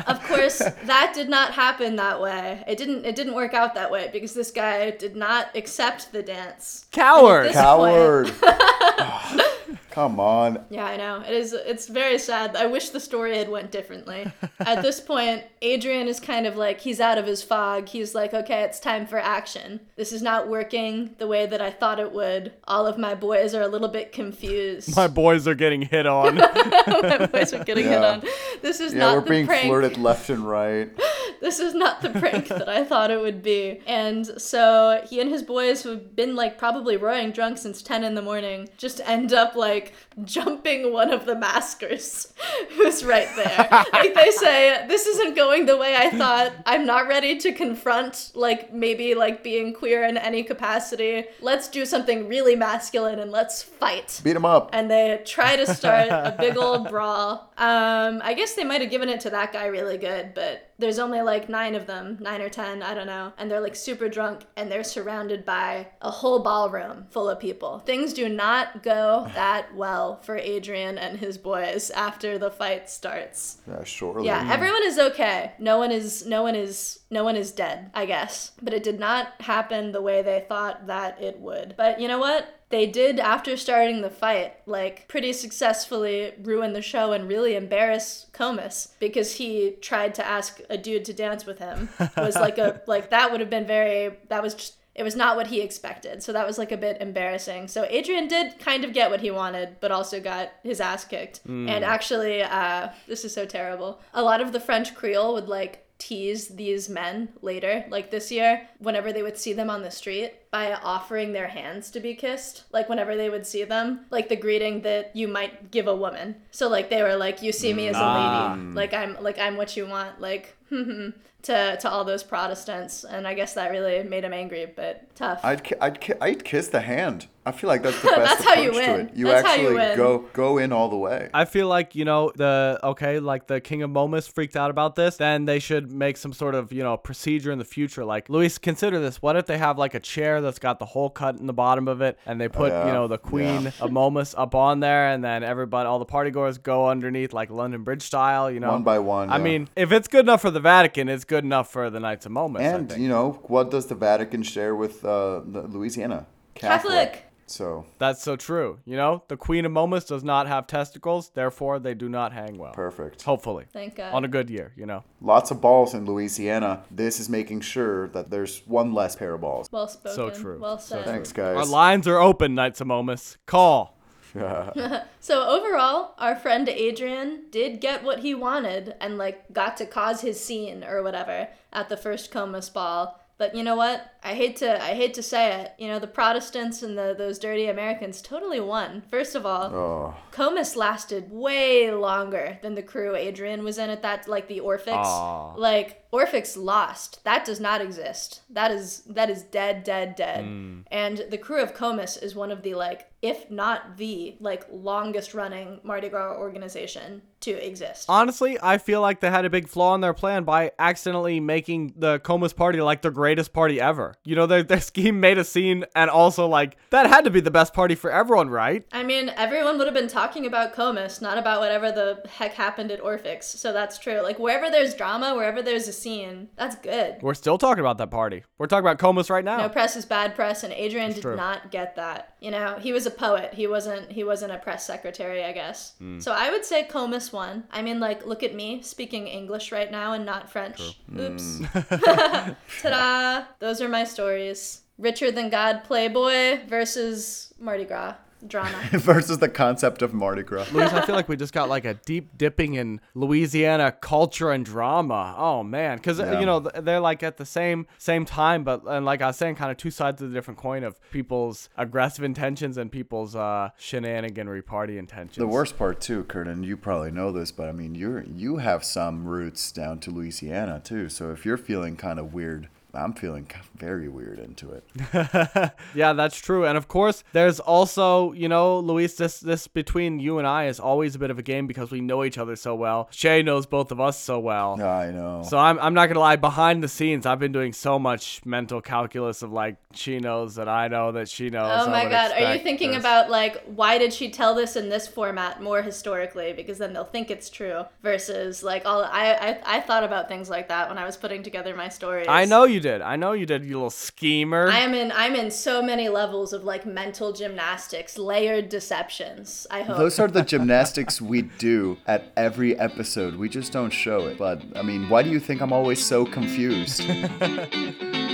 of 0.07 0.23
course, 0.23 0.57
that 0.57 1.11
did 1.13 1.29
not 1.29 1.53
happen 1.53 1.97
that 1.97 2.19
way. 2.19 2.63
It 2.67 2.79
didn't 2.79 3.05
it 3.05 3.15
didn't 3.15 3.35
work 3.35 3.53
out 3.53 3.75
that 3.75 3.91
way 3.91 4.09
because 4.11 4.33
this 4.33 4.49
guy 4.49 4.89
did 4.89 5.15
not 5.15 5.55
accept 5.55 6.11
the 6.11 6.23
dance. 6.23 6.87
Coward. 6.91 7.45
this- 7.45 7.53
Coward. 7.53 8.31
Come 9.91 10.20
on. 10.20 10.66
Yeah, 10.70 10.86
I 10.86 10.97
know. 10.97 11.22
It 11.22 11.34
is 11.34 11.53
it's 11.53 11.88
very 11.88 12.18
sad. 12.18 12.55
I 12.55 12.66
wish 12.66 12.89
the 12.89 12.99
story 12.99 13.38
had 13.38 13.49
went 13.49 13.72
differently. 13.72 14.32
At 14.59 14.82
this 14.82 14.99
point, 14.99 15.43
Adrian 15.61 16.07
is 16.07 16.20
kind 16.20 16.45
of 16.45 16.55
like 16.57 16.82
he's 16.82 16.99
out 16.99 17.18
of 17.18 17.26
his 17.26 17.41
fog. 17.43 17.88
He's 17.89 18.13
like, 18.13 18.34
"Okay, 18.34 18.63
it's 18.63 18.80
time 18.80 19.07
for 19.07 19.18
action. 19.18 19.80
This 19.95 20.11
is 20.11 20.22
not 20.22 20.47
working 20.47 21.16
the 21.18 21.28
way 21.28 21.45
that 21.45 21.61
I 21.61 21.72
thought 21.72 21.99
it 21.99 22.11
would. 22.11 22.53
All 22.68 22.86
of 22.88 22.97
my 22.97 23.16
boys 23.16 23.53
are 23.55 23.61
a 23.61 23.68
little 23.68 23.88
bit 23.89 24.11
confused. 24.11 24.95
My 24.95 25.07
boys 25.07 25.47
are 25.47 25.55
getting 25.55 25.82
hit 25.82 26.05
on. 26.05 26.36
my 26.88 27.28
boys 27.32 27.53
are 27.53 27.63
getting 27.63 27.86
hit 27.88 28.03
on. 28.03 28.22
This 28.61 28.80
is 28.80 28.93
Yeah, 28.93 28.99
not 28.99 29.16
we're 29.16 29.30
being 29.30 29.47
prank. 29.47 29.68
flirted 29.68 29.97
left 29.97 30.30
and 30.30 30.47
right. 30.47 30.89
this 31.41 31.59
is 31.59 31.73
not 31.73 32.01
the 32.01 32.09
prank 32.09 32.47
that 32.47 32.69
I 32.69 32.83
thought 32.83 33.11
it 33.11 33.19
would 33.19 33.41
be. 33.41 33.81
And 33.86 34.25
so 34.41 35.03
he 35.09 35.19
and 35.19 35.29
his 35.29 35.43
boys, 35.43 35.83
who 35.83 35.89
have 35.89 36.15
been 36.15 36.36
like 36.36 36.57
probably 36.57 36.97
roaring 36.97 37.31
drunk 37.31 37.57
since 37.57 37.81
10 37.81 38.03
in 38.03 38.15
the 38.15 38.21
morning, 38.21 38.69
just 38.77 39.01
end 39.05 39.33
up 39.33 39.55
like 39.55 39.93
jumping 40.23 40.93
one 40.93 41.11
of 41.11 41.25
the 41.25 41.36
maskers 41.36 42.33
who's 42.71 43.03
right 43.03 43.29
there. 43.36 43.67
like 43.93 44.13
they 44.13 44.31
say, 44.31 44.86
this 44.88 45.05
isn't 45.05 45.36
going 45.36 45.65
the 45.65 45.77
way 45.77 45.95
I 45.95 46.09
thought. 46.11 46.53
I'm 46.65 46.86
not 46.86 47.07
ready 47.07 47.38
to 47.39 47.51
confront 47.51 48.31
like 48.33 48.73
maybe 48.73 49.15
like 49.15 49.43
being 49.43 49.73
queer 49.73 50.03
in 50.05 50.17
any 50.17 50.43
capacity. 50.43 51.25
Let's 51.41 51.67
do 51.67 51.86
something 51.86 52.27
really 52.27 52.55
masculine 52.55 53.19
and 53.19 53.31
let's 53.31 53.61
fight 53.61 54.21
Beat 54.23 54.36
him 54.36 54.45
up. 54.45 54.69
and 54.73 54.89
they 54.89 55.21
try 55.25 55.55
to 55.55 55.65
start 55.73 56.09
a 56.09 56.36
big 56.39 56.57
old 56.57 56.89
brawl. 56.89 57.51
Um, 57.57 58.21
I 58.23 58.33
guess 58.36 58.53
they 58.55 58.63
might 58.63 58.81
have 58.81 58.89
given 58.89 59.09
it 59.09 59.19
to 59.21 59.29
that 59.31 59.53
guy 59.53 59.67
really 59.67 59.97
good, 59.97 60.33
but 60.33 60.64
there's 60.78 60.99
only 60.99 61.21
like 61.21 61.49
nine 61.49 61.76
of 61.76 61.88
them, 61.88 62.17
nine 62.19 62.41
or 62.41 62.49
ten, 62.49 62.84
I 62.84 62.93
don't 62.93 63.07
know, 63.07 63.34
and 63.38 63.49
they're 63.49 63.61
like 63.61 63.76
super 63.76 64.09
drunk 64.09 64.41
and 64.55 64.71
they're 64.71 64.84
surrounded 64.84 65.45
by 65.45 65.88
a 66.01 66.11
whole 66.11 66.39
ballroom 66.39 67.07
full 67.09 67.30
of 67.30 67.39
people. 67.39 67.80
Things 67.80 68.13
do 68.13 68.28
not 68.28 68.84
go 68.84 69.30
that 69.36 69.73
well 69.76 70.17
for 70.21 70.38
Adrian 70.38 70.97
and 70.97 71.17
his 71.17 71.38
boys 71.38 71.89
after 71.91 72.38
the 72.38 72.51
fight 72.51 72.89
starts. 72.89 73.57
Yeah, 73.67 73.84
surely. 73.84 74.26
Yeah, 74.26 74.47
everyone 74.51 74.84
is 74.84 74.99
okay. 74.99 75.53
No 75.59 75.78
one 75.78 75.91
is 75.91 76.26
no 76.26 76.43
one 76.43 76.55
is 76.55 76.99
no 77.09 77.23
one 77.23 77.36
is 77.36 77.51
dead, 77.51 77.91
I 77.93 78.05
guess. 78.05 78.51
But 78.61 78.73
it 78.73 78.84
did 78.84 78.99
not 78.99 79.41
happen 79.41 79.91
the 79.91 80.01
way 80.01 80.21
they 80.21 80.45
thought 80.47 80.88
that 80.88 81.21
it 81.21 81.39
would. 81.39 81.76
But 81.78 81.99
you 81.99 82.07
know 82.07 82.19
what? 82.19 82.47
They 82.70 82.88
did 82.88 83.20
after 83.20 83.55
starting 83.57 84.01
the 84.01 84.09
fight, 84.09 84.55
like 84.66 85.07
pretty 85.07 85.34
successfully 85.34 86.34
ruin 86.41 86.74
the 86.74 86.82
show 86.82 87.11
and 87.11 87.28
really 87.28 87.55
embarrass 87.55 88.26
Comus 88.34 88.93
because 88.99 89.36
he 89.36 89.76
tried 89.82 90.16
to 90.16 90.26
ask 90.26 90.61
a 90.70 90.78
dude 90.78 91.05
to 91.05 91.13
dance 91.13 91.45
with 91.45 91.59
him. 91.59 91.89
It 91.99 92.11
was 92.18 92.36
like 92.36 92.57
a 92.57 92.82
like 92.88 93.11
that 93.11 93.32
would 93.32 93.39
have 93.39 93.49
been 93.49 93.68
very 93.68 94.18
that 94.30 94.41
was 94.41 94.55
just 94.55 94.76
it 94.95 95.03
was 95.03 95.16
not 95.16 95.36
what 95.36 95.47
he 95.47 95.61
expected. 95.61 96.24
So 96.24 96.32
that 96.32 96.47
was 96.47 96.57
like 96.57 96.72
a 96.72 96.78
bit 96.78 97.01
embarrassing. 97.01 97.68
So 97.68 97.86
Adrian 97.89 98.30
did 98.30 98.57
kind 98.59 98.86
of 98.86 98.93
get 98.93 99.11
what 99.11 99.20
he 99.20 99.30
wanted, 99.30 99.76
but 99.82 99.91
also 99.91 100.22
got 100.22 100.51
his 100.63 100.80
ass 100.80 101.03
kicked. 101.03 101.41
And 101.70 101.84
actually, 101.84 102.41
uh, 102.41 102.89
this 103.05 103.26
is 103.26 103.34
so 103.34 103.45
terrible. 103.45 103.99
A 104.13 104.24
lot 104.24 104.39
of 104.39 104.53
the 104.53 104.59
French 104.59 104.95
Creole 104.95 105.34
would 105.34 105.49
like 105.49 105.84
tease 105.97 106.49
these 106.49 106.89
men 106.89 107.29
later, 107.41 107.85
like 107.89 108.11
this 108.11 108.31
year, 108.31 108.67
whenever 108.79 109.13
they 109.13 109.23
would 109.23 109.37
see 109.37 109.53
them 109.53 109.69
on 109.69 109.81
the 109.81 109.91
street 109.91 110.33
by 110.51 110.73
offering 110.73 111.31
their 111.33 111.47
hands 111.47 111.89
to 111.91 111.99
be 111.99 112.13
kissed. 112.15 112.63
Like 112.71 112.89
whenever 112.89 113.15
they 113.15 113.29
would 113.29 113.45
see 113.47 113.63
them, 113.63 114.01
like 114.09 114.29
the 114.29 114.35
greeting 114.35 114.81
that 114.81 115.15
you 115.15 115.27
might 115.27 115.71
give 115.71 115.87
a 115.87 115.95
woman. 115.95 116.35
So 116.51 116.67
like 116.67 116.89
they 116.89 117.01
were 117.01 117.15
like, 117.15 117.41
"You 117.41 117.51
see 117.51 117.73
me 117.73 117.87
as 117.87 117.95
a 117.95 117.99
lady, 117.99 118.75
like 118.75 118.93
I'm 118.93 119.21
like 119.23 119.39
I'm 119.39 119.57
what 119.57 119.75
you 119.77 119.87
want," 119.87 120.19
like 120.21 120.55
to 120.69 121.77
to 121.77 121.89
all 121.89 122.03
those 122.03 122.23
Protestants, 122.23 123.03
and 123.03 123.27
I 123.27 123.33
guess 123.33 123.53
that 123.53 123.71
really 123.71 124.03
made 124.03 124.23
him 124.23 124.33
angry, 124.33 124.65
but 124.75 125.15
tough. 125.15 125.39
I'd, 125.43 125.63
ki- 125.63 125.75
I'd, 125.79 126.01
ki- 126.01 126.13
I'd 126.21 126.43
kiss 126.43 126.67
the 126.69 126.81
hand. 126.81 127.27
I 127.47 127.51
feel 127.51 127.67
like 127.67 127.83
that's 127.83 128.01
the 128.01 128.07
best 128.15 128.39
That's 128.39 128.43
how 128.43 128.59
you 128.59 128.69
approach 128.71 128.85
to 128.85 128.91
win. 128.91 129.01
it. 129.07 129.15
You 129.15 129.25
That's 129.25 129.47
how 129.47 129.53
you 129.53 129.67
actually 129.67 129.75
win. 129.75 129.97
go 129.97 130.17
go 130.33 130.57
in 130.57 130.71
all 130.71 130.89
the 130.89 130.97
way. 130.97 131.29
I 131.33 131.45
feel 131.45 131.67
like 131.67 131.93
you 131.93 132.03
know 132.03 132.31
the 132.35 132.79
okay, 132.83 133.19
like 133.19 133.45
the 133.45 133.61
King 133.61 133.83
of 133.83 133.91
Momus 133.91 134.27
freaked 134.27 134.55
out 134.55 134.71
about 134.71 134.95
this. 134.95 135.17
Then 135.17 135.45
they 135.45 135.59
should 135.59 135.91
make 135.91 136.17
some 136.17 136.33
sort 136.33 136.55
of 136.55 136.73
you 136.73 136.81
know 136.81 136.97
procedure 136.97 137.51
in 137.51 137.59
the 137.59 137.65
future. 137.65 138.03
Like 138.03 138.29
Luis, 138.29 138.57
consider 138.57 138.99
this: 138.99 139.21
what 139.21 139.35
if 139.35 139.45
they 139.45 139.59
have 139.59 139.77
like 139.77 139.93
a 139.93 139.99
chair 139.99 140.41
that's 140.41 140.57
got 140.57 140.79
the 140.79 140.85
hole 140.85 141.09
cut 141.09 141.37
in 141.39 141.45
the 141.45 141.53
bottom 141.53 141.87
of 141.87 142.01
it, 142.01 142.17
and 142.25 142.41
they 142.41 142.47
put 142.47 142.71
yeah, 142.71 142.87
you 142.87 142.93
know 142.93 143.07
the 143.07 143.19
Queen 143.19 143.63
yeah. 143.63 143.71
of 143.79 143.91
Momus 143.91 144.33
up 144.35 144.55
on 144.55 144.79
there, 144.79 145.09
and 145.09 145.23
then 145.23 145.43
everybody, 145.43 145.85
all 145.87 145.99
the 145.99 146.05
partygoers 146.05 146.61
go 146.61 146.89
underneath 146.89 147.31
like 147.31 147.51
London 147.51 147.83
Bridge 147.83 148.01
style. 148.01 148.49
You 148.49 148.59
know, 148.59 148.71
One 148.71 148.83
by 148.83 148.97
one, 148.97 149.29
I 149.29 149.37
yeah. 149.37 149.43
mean, 149.43 149.69
if 149.75 149.91
it's 149.91 150.07
good 150.07 150.25
enough 150.25 150.41
for 150.41 150.51
the 150.51 150.59
Vatican, 150.59 151.09
it's 151.09 151.25
good 151.25 151.43
enough 151.43 151.71
for 151.71 151.91
the 151.91 151.99
Knights 151.99 152.25
of 152.25 152.31
Momus. 152.31 152.61
I 152.61 152.65
and 152.65 152.89
think. 152.89 153.01
you 153.01 153.07
know 153.07 153.39
what 153.43 153.69
does 153.69 153.85
the 153.85 153.95
Vatican 153.95 154.41
share 154.41 154.75
with 154.75 155.05
uh, 155.05 155.41
the 155.45 155.67
Louisiana? 155.67 156.25
Catholic. 156.55 157.25
So 157.47 157.85
That's 157.99 158.23
so 158.23 158.35
true. 158.35 158.79
You 158.85 158.97
know, 158.97 159.23
the 159.27 159.37
Queen 159.37 159.65
of 159.65 159.71
Momus 159.71 160.05
does 160.05 160.23
not 160.23 160.47
have 160.47 160.65
testicles, 160.67 161.29
therefore 161.29 161.77
they 161.79 161.93
do 161.93 162.09
not 162.09 162.33
hang 162.33 162.57
well. 162.57 162.73
perfect. 162.73 163.21
Hopefully. 163.21 163.65
Thank 163.71 163.95
God. 163.95 164.13
On 164.13 164.25
a 164.25 164.27
good 164.27 164.49
year, 164.49 164.73
you 164.75 164.85
know. 164.87 165.03
Lots 165.21 165.51
of 165.51 165.61
balls 165.61 165.93
in 165.93 166.05
Louisiana. 166.05 166.83
This 166.89 167.19
is 167.19 167.29
making 167.29 167.61
sure 167.61 168.07
that 168.09 168.31
there's 168.31 168.61
one 168.65 168.93
less 168.93 169.15
pair 169.15 169.35
of 169.35 169.41
balls. 169.41 169.67
well 169.71 169.87
spoken. 169.87 170.15
So 170.15 170.29
true. 170.31 170.57
Well 170.59 170.79
So 170.79 170.95
said. 170.95 171.03
true. 171.03 171.13
Thanks, 171.13 171.31
guys. 171.31 171.57
Our 171.57 171.65
lines 171.65 172.07
are 172.07 172.17
open, 172.17 172.55
Knights 172.55 172.81
of 172.81 172.87
Momus. 172.87 173.37
Call. 173.45 173.95
So 175.19 175.47
overall, 175.47 176.13
our 176.19 176.35
friend 176.35 176.69
Adrian 176.69 177.45
did 177.49 177.81
get 177.81 178.03
what 178.03 178.19
he 178.19 178.35
wanted 178.35 178.93
and 179.01 179.17
like 179.17 179.51
got 179.53 179.75
to 179.77 179.85
cause 179.87 180.21
his 180.21 180.39
scene 180.43 180.83
or 180.83 181.01
whatever 181.01 181.47
at 181.73 181.89
the 181.89 181.97
first 181.97 182.29
Comus 182.31 182.69
ball. 182.69 183.19
But 183.38 183.53
you 183.53 183.63
know 183.63 183.75
what? 183.75 184.13
I 184.23 184.33
hate 184.33 184.55
to 184.57 184.81
I 184.81 184.95
hate 184.95 185.13
to 185.15 185.23
say 185.23 185.61
it. 185.61 185.73
You 185.77 185.88
know, 185.89 185.99
the 185.99 186.07
Protestants 186.07 186.81
and 186.83 186.97
the 186.97 187.13
those 187.17 187.38
dirty 187.38 187.67
Americans 187.67 188.21
totally 188.21 188.59
won. 188.59 189.03
First 189.09 189.36
of 189.36 189.45
all, 189.45 189.75
Oh, 189.75 190.15
Comus 190.31 190.75
lasted 190.75 191.31
way 191.31 191.91
longer 191.91 192.57
than 192.61 192.75
the 192.75 192.83
krewe 192.83 193.17
Adrian 193.17 193.63
was 193.63 193.77
in 193.77 193.89
at 193.89 194.01
that 194.03 194.27
like 194.27 194.47
the 194.47 194.61
Orphix. 194.61 194.93
Aw. 194.93 195.53
Like 195.55 196.09
Orphix 196.11 196.55
lost. 196.55 197.23
That 197.25 197.43
does 197.43 197.59
not 197.59 197.81
exist. 197.81 198.41
That 198.49 198.71
is 198.71 199.01
that 199.01 199.29
is 199.29 199.43
dead, 199.43 199.83
dead, 199.83 200.15
dead. 200.15 200.45
Hmm. 200.45 200.79
And 200.89 201.25
the 201.29 201.38
krewe 201.38 201.61
of 201.63 201.73
Comus 201.73 202.15
is 202.15 202.36
one 202.36 202.51
of 202.51 202.61
the 202.63 202.75
like, 202.75 203.11
if 203.22 203.49
not 203.49 203.97
the 203.97 204.36
like 204.39 204.66
longest 204.72 205.34
running 205.34 205.80
Mardi 205.84 206.09
Gras 206.09 206.38
organization 206.38 207.22
to 207.45 207.66
exist. 207.66 208.05
Honestly, 208.09 208.57
I 208.61 208.80
feel 208.80 209.01
like 209.01 209.20
they 209.20 209.30
had 209.30 209.45
a 209.45 209.49
big 209.49 209.68
flaw 209.68 209.93
in 209.93 210.01
their 210.01 210.13
plan 210.13 210.43
by 210.43 210.72
accidentally 210.80 211.39
making 211.39 211.93
the 211.95 212.20
Comus 212.20 212.53
party 212.53 212.82
like 212.82 213.03
the 213.03 213.11
greatest 213.11 213.53
party 213.53 213.80
ever. 213.80 214.16
You 214.24 214.36
know, 214.36 214.47
their, 214.47 214.63
their 214.63 214.82
scheme 214.91 215.20
made 215.20 215.38
a 215.38 215.43
scene, 215.43 215.86
and 215.95 216.09
also, 216.09 216.47
like, 216.47 216.78
that 216.89 217.07
had 217.07 217.24
to 217.26 217.30
be 217.30 217.41
the 217.41 217.51
best 217.51 217.74
party 217.74 217.93
for 217.93 218.11
everyone, 218.11 218.49
right? 218.49 218.86
I 218.91 219.03
mean, 219.03 219.30
everyone 219.30 219.78
would 219.78 219.86
have 219.86 219.93
been 219.93 220.07
talking 220.07 220.45
about 220.45 220.74
Comus, 220.74 221.22
not 221.22 221.38
about 221.38 221.59
whatever 221.59 221.91
the 221.91 222.28
heck 222.28 222.53
happened 222.53 222.91
at 222.91 223.01
Orphix. 223.01 223.43
So 223.43 223.72
that's 223.72 223.99
true. 223.99 224.22
Like 224.22 224.39
wherever 224.39 224.72
there's 224.72 224.95
drama, 224.95 225.36
wherever 225.36 225.61
there's 225.61 225.88
a 225.88 225.93
scene, 225.93 226.49
that's 226.55 226.76
good. 226.76 227.22
We're 227.22 227.36
still 227.36 227.57
talking 227.57 227.82
about 227.82 227.99
that 227.99 228.09
party. 228.09 228.43
We're 228.57 228.68
talking 228.68 228.86
about 228.86 228.97
Comus 228.97 229.30
right 229.30 229.45
now. 229.45 229.57
No 229.57 229.70
press 229.70 229.95
is 229.95 230.05
bad 230.05 230.36
press, 230.36 230.63
and 230.63 230.74
Adrian 230.74 231.13
did 231.13 231.22
true. 231.22 231.36
not 231.36 231.70
get 231.70 231.95
that. 231.95 232.34
You 232.45 232.51
know, 232.51 232.77
he 232.79 232.93
was 232.93 233.07
a 233.07 233.09
poet. 233.09 233.55
He 233.55 233.65
wasn't. 233.65 234.11
He 234.11 234.23
wasn't 234.23 234.51
a 234.51 234.59
press 234.59 234.85
secretary, 234.85 235.43
I 235.43 235.51
guess. 235.51 235.93
Hmm. 235.97 236.19
So 236.19 236.31
I 236.31 236.51
would 236.51 236.63
say 236.63 236.83
Comus 236.83 237.33
won. 237.33 237.63
I 237.71 237.81
mean, 237.81 237.99
like, 237.99 238.27
look 238.27 238.43
at 238.43 238.53
me 238.53 238.83
speaking 238.83 239.25
English 239.25 239.71
right 239.71 239.89
now 239.89 240.13
and 240.13 240.27
not 240.27 240.51
French. 240.51 240.79
Oops. 241.19 241.61
Ta-da! 241.73 243.45
Those 243.57 243.81
are 243.81 243.89
my 243.89 244.03
stories. 244.03 244.81
Richer 244.99 245.31
than 245.31 245.49
God 245.49 245.85
Playboy 245.85 246.67
versus 246.67 247.51
Mardi 247.59 247.85
Gras. 247.85 248.13
Drama. 248.47 248.77
versus 248.91 249.37
the 249.39 249.49
concept 249.49 250.01
of 250.01 250.13
Mardi 250.13 250.43
Gras. 250.43 250.71
Luis, 250.71 250.91
I 250.91 251.05
feel 251.05 251.15
like 251.15 251.27
we 251.29 251.35
just 251.35 251.53
got 251.53 251.69
like 251.69 251.85
a 251.85 251.93
deep 251.95 252.37
dipping 252.37 252.75
in 252.75 253.01
Louisiana 253.13 253.91
culture 253.91 254.51
and 254.51 254.65
drama. 254.65 255.35
Oh 255.37 255.63
man, 255.63 255.97
because 255.97 256.19
Yeah. 256.19 256.39
you 256.39 256.45
know 256.45 256.59
they're 256.59 256.99
like 256.99 257.23
at 257.23 257.37
the 257.37 257.45
same 257.45 257.87
same 257.97 258.25
time, 258.25 258.63
but 258.63 258.83
and 258.85 259.05
like 259.05 259.21
I 259.21 259.27
was 259.27 259.37
saying, 259.37 259.55
kind 259.55 259.71
of 259.71 259.77
two 259.77 259.91
sides 259.91 260.21
of 260.21 260.29
the 260.29 260.33
different 260.33 260.59
coin 260.59 260.83
of 260.83 260.95
people's 261.11 261.69
aggressive 261.77 262.23
intentions 262.23 262.77
and 262.77 262.91
people's 262.91 263.35
uh, 263.35 263.69
shenaniganry 263.79 264.65
party 264.65 264.97
intentions. 264.97 265.37
The 265.37 265.47
worst 265.47 265.77
part 265.77 266.01
too, 266.01 266.23
Kurt, 266.25 266.47
and 266.47 266.65
you 266.65 266.77
probably 266.77 267.11
know 267.11 267.31
this, 267.31 267.51
but 267.51 267.67
I 267.67 267.71
mean, 267.71 267.95
you're 267.95 268.23
you 268.23 268.57
have 268.57 268.83
some 268.83 269.25
roots 269.25 269.71
down 269.71 269.99
to 270.01 270.11
Louisiana 270.11 270.81
too. 270.83 271.09
So 271.09 271.31
if 271.31 271.45
you're 271.45 271.57
feeling 271.57 271.95
kind 271.95 272.19
of 272.19 272.33
weird, 272.33 272.69
I'm 272.95 273.13
feeling 273.13 273.49
very 273.75 274.07
weird 274.07 274.39
into 274.39 274.71
it. 274.71 275.71
Yeah, 275.93 276.13
that's 276.13 276.37
true. 276.39 276.65
And 276.65 276.77
of 276.77 276.87
course, 276.87 277.23
there's 277.31 277.59
also, 277.59 278.33
you 278.33 278.49
know, 278.49 278.79
Luis, 278.79 279.15
this 279.15 279.39
this 279.39 279.67
between 279.67 280.19
you 280.19 280.39
and 280.39 280.47
I 280.47 280.65
is 280.65 280.79
always 280.79 281.15
a 281.15 281.19
bit 281.19 281.31
of 281.31 281.39
a 281.39 281.41
game 281.43 281.67
because 281.67 281.91
we 281.91 282.01
know 282.01 282.23
each 282.23 282.37
other 282.37 282.55
so 282.55 282.75
well. 282.75 283.07
Shea 283.11 283.41
knows 283.41 283.65
both 283.65 283.91
of 283.91 283.99
us 283.99 284.19
so 284.19 284.39
well. 284.39 284.81
I 284.81 285.11
know. 285.11 285.43
So 285.47 285.57
I'm, 285.57 285.79
I'm 285.79 285.93
not 285.93 286.07
gonna 286.07 286.19
lie. 286.19 286.35
Behind 286.35 286.83
the 286.83 286.87
scenes, 286.87 287.25
I've 287.25 287.39
been 287.39 287.51
doing 287.51 287.73
so 287.73 287.97
much 287.97 288.41
mental 288.45 288.81
calculus 288.81 289.41
of 289.41 289.51
like 289.51 289.77
she 289.93 290.19
knows 290.19 290.55
that 290.55 290.67
I 290.67 290.87
know 290.87 291.11
that 291.13 291.29
she 291.29 291.49
knows. 291.49 291.71
Oh 291.85 291.89
my 291.89 292.05
god, 292.09 292.31
are 292.31 292.55
you 292.55 292.61
thinking 292.61 292.91
this. 292.91 292.99
about 292.99 293.29
like 293.29 293.63
why 293.65 293.97
did 293.97 294.13
she 294.13 294.29
tell 294.29 294.53
this 294.53 294.75
in 294.75 294.89
this 294.89 295.07
format 295.07 295.61
more 295.61 295.81
historically 295.81 296.53
because 296.53 296.77
then 296.77 296.93
they'll 296.93 297.05
think 297.05 297.31
it's 297.31 297.49
true 297.49 297.83
versus 298.03 298.63
like 298.63 298.85
all 298.85 299.03
I 299.03 299.33
I, 299.33 299.77
I 299.77 299.81
thought 299.81 300.03
about 300.03 300.27
things 300.27 300.49
like 300.49 300.67
that 300.67 300.89
when 300.89 300.97
I 300.97 301.05
was 301.05 301.17
putting 301.17 301.43
together 301.43 301.75
my 301.75 301.89
stories. 301.89 302.27
I 302.27 302.45
know 302.45 302.65
you 302.65 302.79
did. 302.86 303.01
I 303.01 303.15
know 303.15 303.31
you 303.31 303.47
did. 303.47 303.65
You 303.65 303.77
little 303.77 303.89
schemer. 303.89 304.67
I'm 304.69 304.93
in 304.93 305.11
I'm 305.11 305.36
in 305.36 305.49
so 305.49 305.81
many 305.81 306.07
levels 306.07 306.53
of 306.53 306.63
like 306.63 306.86
mental 306.86 307.33
gymnastics, 307.33 308.15
layered 308.15 308.69
deceptions. 308.69 309.65
I 309.71 309.81
hope. 309.81 309.97
Those 309.97 310.19
are 310.19 310.27
the 310.27 310.43
gymnastics 310.53 311.19
we 311.19 311.41
do 311.41 311.97
at 312.05 312.31
every 312.38 312.77
episode. 312.77 313.38
We 313.38 313.49
just 313.49 313.73
don't 313.73 313.89
show 313.89 314.27
it. 314.27 314.38
But 314.38 314.61
I 314.75 314.83
mean, 314.83 315.09
why 315.09 315.23
do 315.23 315.31
you 315.31 315.39
think 315.39 315.61
I'm 315.61 315.73
always 315.73 316.05
so 316.05 316.25
confused? 316.25 317.01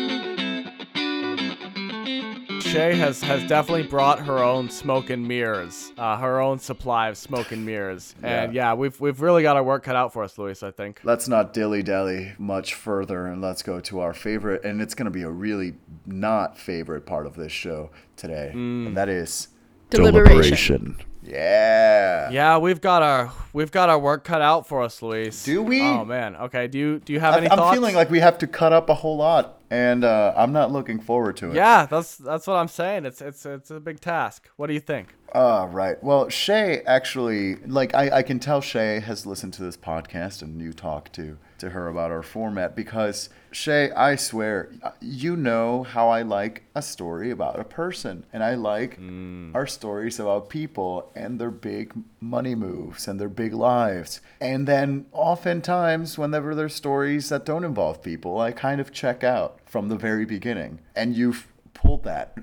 Shea 2.71 2.95
has 2.95 3.21
has 3.21 3.47
definitely 3.49 3.83
brought 3.83 4.19
her 4.19 4.39
own 4.39 4.69
smoke 4.69 5.09
and 5.09 5.27
mirrors, 5.27 5.91
uh, 5.97 6.17
her 6.17 6.39
own 6.39 6.57
supply 6.59 7.09
of 7.09 7.17
smoke 7.17 7.51
and 7.51 7.65
mirrors. 7.65 8.15
And 8.23 8.53
yeah, 8.53 8.73
we've 8.73 8.99
we've 8.99 9.21
really 9.21 9.43
got 9.43 9.57
our 9.57 9.63
work 9.63 9.83
cut 9.83 9.95
out 9.95 10.13
for 10.13 10.23
us, 10.23 10.37
Luis. 10.37 10.63
I 10.63 10.71
think. 10.71 11.01
let's 11.03 11.27
not 11.27 11.53
dilly 11.53 11.83
dally 11.83 12.33
much 12.37 12.73
further 12.73 13.27
and 13.27 13.41
let's 13.41 13.61
go 13.61 13.79
to 13.81 13.99
our 13.99 14.13
favorite. 14.13 14.63
And 14.63 14.81
it's 14.81 14.93
going 14.93 15.05
to 15.05 15.11
be 15.11 15.23
a 15.23 15.29
really 15.29 15.73
not 16.05 16.57
favorite 16.57 17.05
part 17.05 17.25
of 17.25 17.35
this 17.35 17.51
show 17.51 17.89
today. 18.15 18.51
And 18.53 18.95
that 18.95 19.09
is 19.09 19.49
Deliberation. 19.89 20.97
Yeah. 21.23 22.29
Yeah, 22.31 22.57
we've 22.57 22.81
got 22.81 23.03
our 23.03 23.31
we've 23.53 23.71
got 23.71 23.89
our 23.89 23.99
work 23.99 24.23
cut 24.23 24.41
out 24.41 24.67
for 24.67 24.81
us, 24.81 25.01
Luis. 25.01 25.43
Do 25.43 25.61
we? 25.61 25.81
Oh 25.81 26.05
man. 26.05 26.35
Okay. 26.35 26.67
Do 26.67 26.77
you 26.77 26.99
do 26.99 27.13
you 27.13 27.19
have 27.19 27.33
I- 27.35 27.37
any 27.39 27.49
I'm 27.51 27.57
thoughts? 27.57 27.75
feeling 27.75 27.95
like 27.95 28.09
we 28.09 28.19
have 28.19 28.37
to 28.39 28.47
cut 28.47 28.73
up 28.73 28.89
a 28.89 28.93
whole 28.95 29.17
lot, 29.17 29.60
and 29.71 30.03
uh, 30.03 30.33
I'm 30.35 30.51
not 30.51 30.71
looking 30.71 30.99
forward 30.99 31.37
to 31.37 31.49
it. 31.49 31.55
Yeah, 31.55 31.85
that's 31.85 32.17
that's 32.17 32.45
what 32.45 32.55
I'm 32.55 32.67
saying. 32.67 33.05
It's 33.05 33.21
it's 33.21 33.45
it's 33.45 33.71
a 33.71 33.79
big 33.79 34.01
task. 34.01 34.49
What 34.57 34.67
do 34.67 34.73
you 34.73 34.81
think? 34.81 35.15
Uh, 35.33 35.65
right. 35.71 36.01
Well, 36.03 36.27
Shea 36.27 36.81
actually, 36.85 37.55
like, 37.55 37.95
I, 37.95 38.17
I 38.17 38.21
can 38.21 38.37
tell 38.37 38.59
Shea 38.59 38.99
has 38.99 39.25
listened 39.25 39.53
to 39.53 39.63
this 39.63 39.77
podcast 39.77 40.41
and 40.41 40.61
you 40.61 40.73
talk 40.73 41.09
to, 41.13 41.37
to 41.61 41.69
her 41.69 41.87
about 41.87 42.11
our 42.11 42.21
format 42.21 42.75
because, 42.75 43.29
Shea, 43.51 43.91
I 43.91 44.15
swear, 44.15 44.71
you 44.99 45.35
know 45.35 45.83
how 45.83 46.09
I 46.09 46.21
like 46.21 46.63
a 46.75 46.81
story 46.81 47.31
about 47.31 47.59
a 47.59 47.63
person. 47.63 48.25
And 48.33 48.43
I 48.43 48.55
like 48.55 48.99
mm. 48.99 49.55
our 49.55 49.65
stories 49.65 50.19
about 50.19 50.49
people 50.49 51.11
and 51.15 51.39
their 51.39 51.51
big 51.51 51.93
money 52.19 52.55
moves 52.55 53.07
and 53.07 53.19
their 53.19 53.29
big 53.29 53.53
lives. 53.53 54.21
And 54.39 54.67
then 54.67 55.05
oftentimes, 55.13 56.17
whenever 56.17 56.53
there's 56.53 56.75
stories 56.75 57.29
that 57.29 57.45
don't 57.45 57.63
involve 57.63 58.03
people, 58.03 58.39
I 58.39 58.51
kind 58.51 58.81
of 58.81 58.91
check 58.91 59.23
out 59.23 59.59
from 59.65 59.87
the 59.87 59.95
very 59.95 60.25
beginning. 60.25 60.79
And 60.95 61.15
you've 61.15 61.47
pulled 61.73 62.03
that 62.03 62.33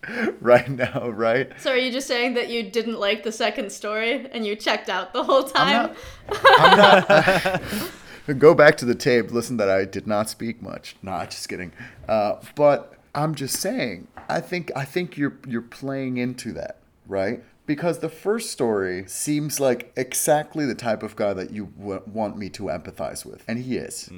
right 0.40 0.68
now, 0.68 1.08
right? 1.08 1.50
So 1.58 1.72
are 1.72 1.76
you 1.76 1.90
just 1.90 2.06
saying 2.06 2.34
that 2.34 2.48
you 2.48 2.62
didn't 2.62 2.98
like 2.98 3.22
the 3.22 3.32
second 3.32 3.72
story 3.72 4.28
and 4.30 4.46
you 4.46 4.54
checked 4.54 4.88
out 4.88 5.12
the 5.12 5.24
whole 5.24 5.44
time? 5.44 5.94
Go 8.38 8.54
back 8.54 8.76
to 8.78 8.84
the 8.84 8.94
tape. 8.94 9.30
Listen, 9.30 9.56
that 9.56 9.70
I 9.70 9.84
did 9.84 10.06
not 10.06 10.28
speak 10.28 10.60
much. 10.62 10.96
Nah, 11.02 11.24
just 11.26 11.48
kidding. 11.48 11.72
Uh, 12.08 12.36
but 12.54 12.94
I'm 13.14 13.34
just 13.34 13.56
saying. 13.56 14.08
I 14.28 14.40
think 14.40 14.70
I 14.76 14.84
think 14.84 15.16
you're 15.16 15.36
you're 15.46 15.62
playing 15.62 16.18
into 16.18 16.52
that, 16.52 16.78
right? 17.06 17.42
Because 17.66 17.98
the 17.98 18.08
first 18.08 18.50
story 18.50 19.04
seems 19.06 19.60
like 19.60 19.92
exactly 19.94 20.64
the 20.64 20.74
type 20.74 21.02
of 21.02 21.16
guy 21.16 21.34
that 21.34 21.50
you 21.50 21.66
w- 21.78 22.02
want 22.06 22.38
me 22.38 22.48
to 22.50 22.64
empathize 22.64 23.26
with, 23.26 23.44
and 23.46 23.58
he 23.58 23.76
is. 23.76 24.08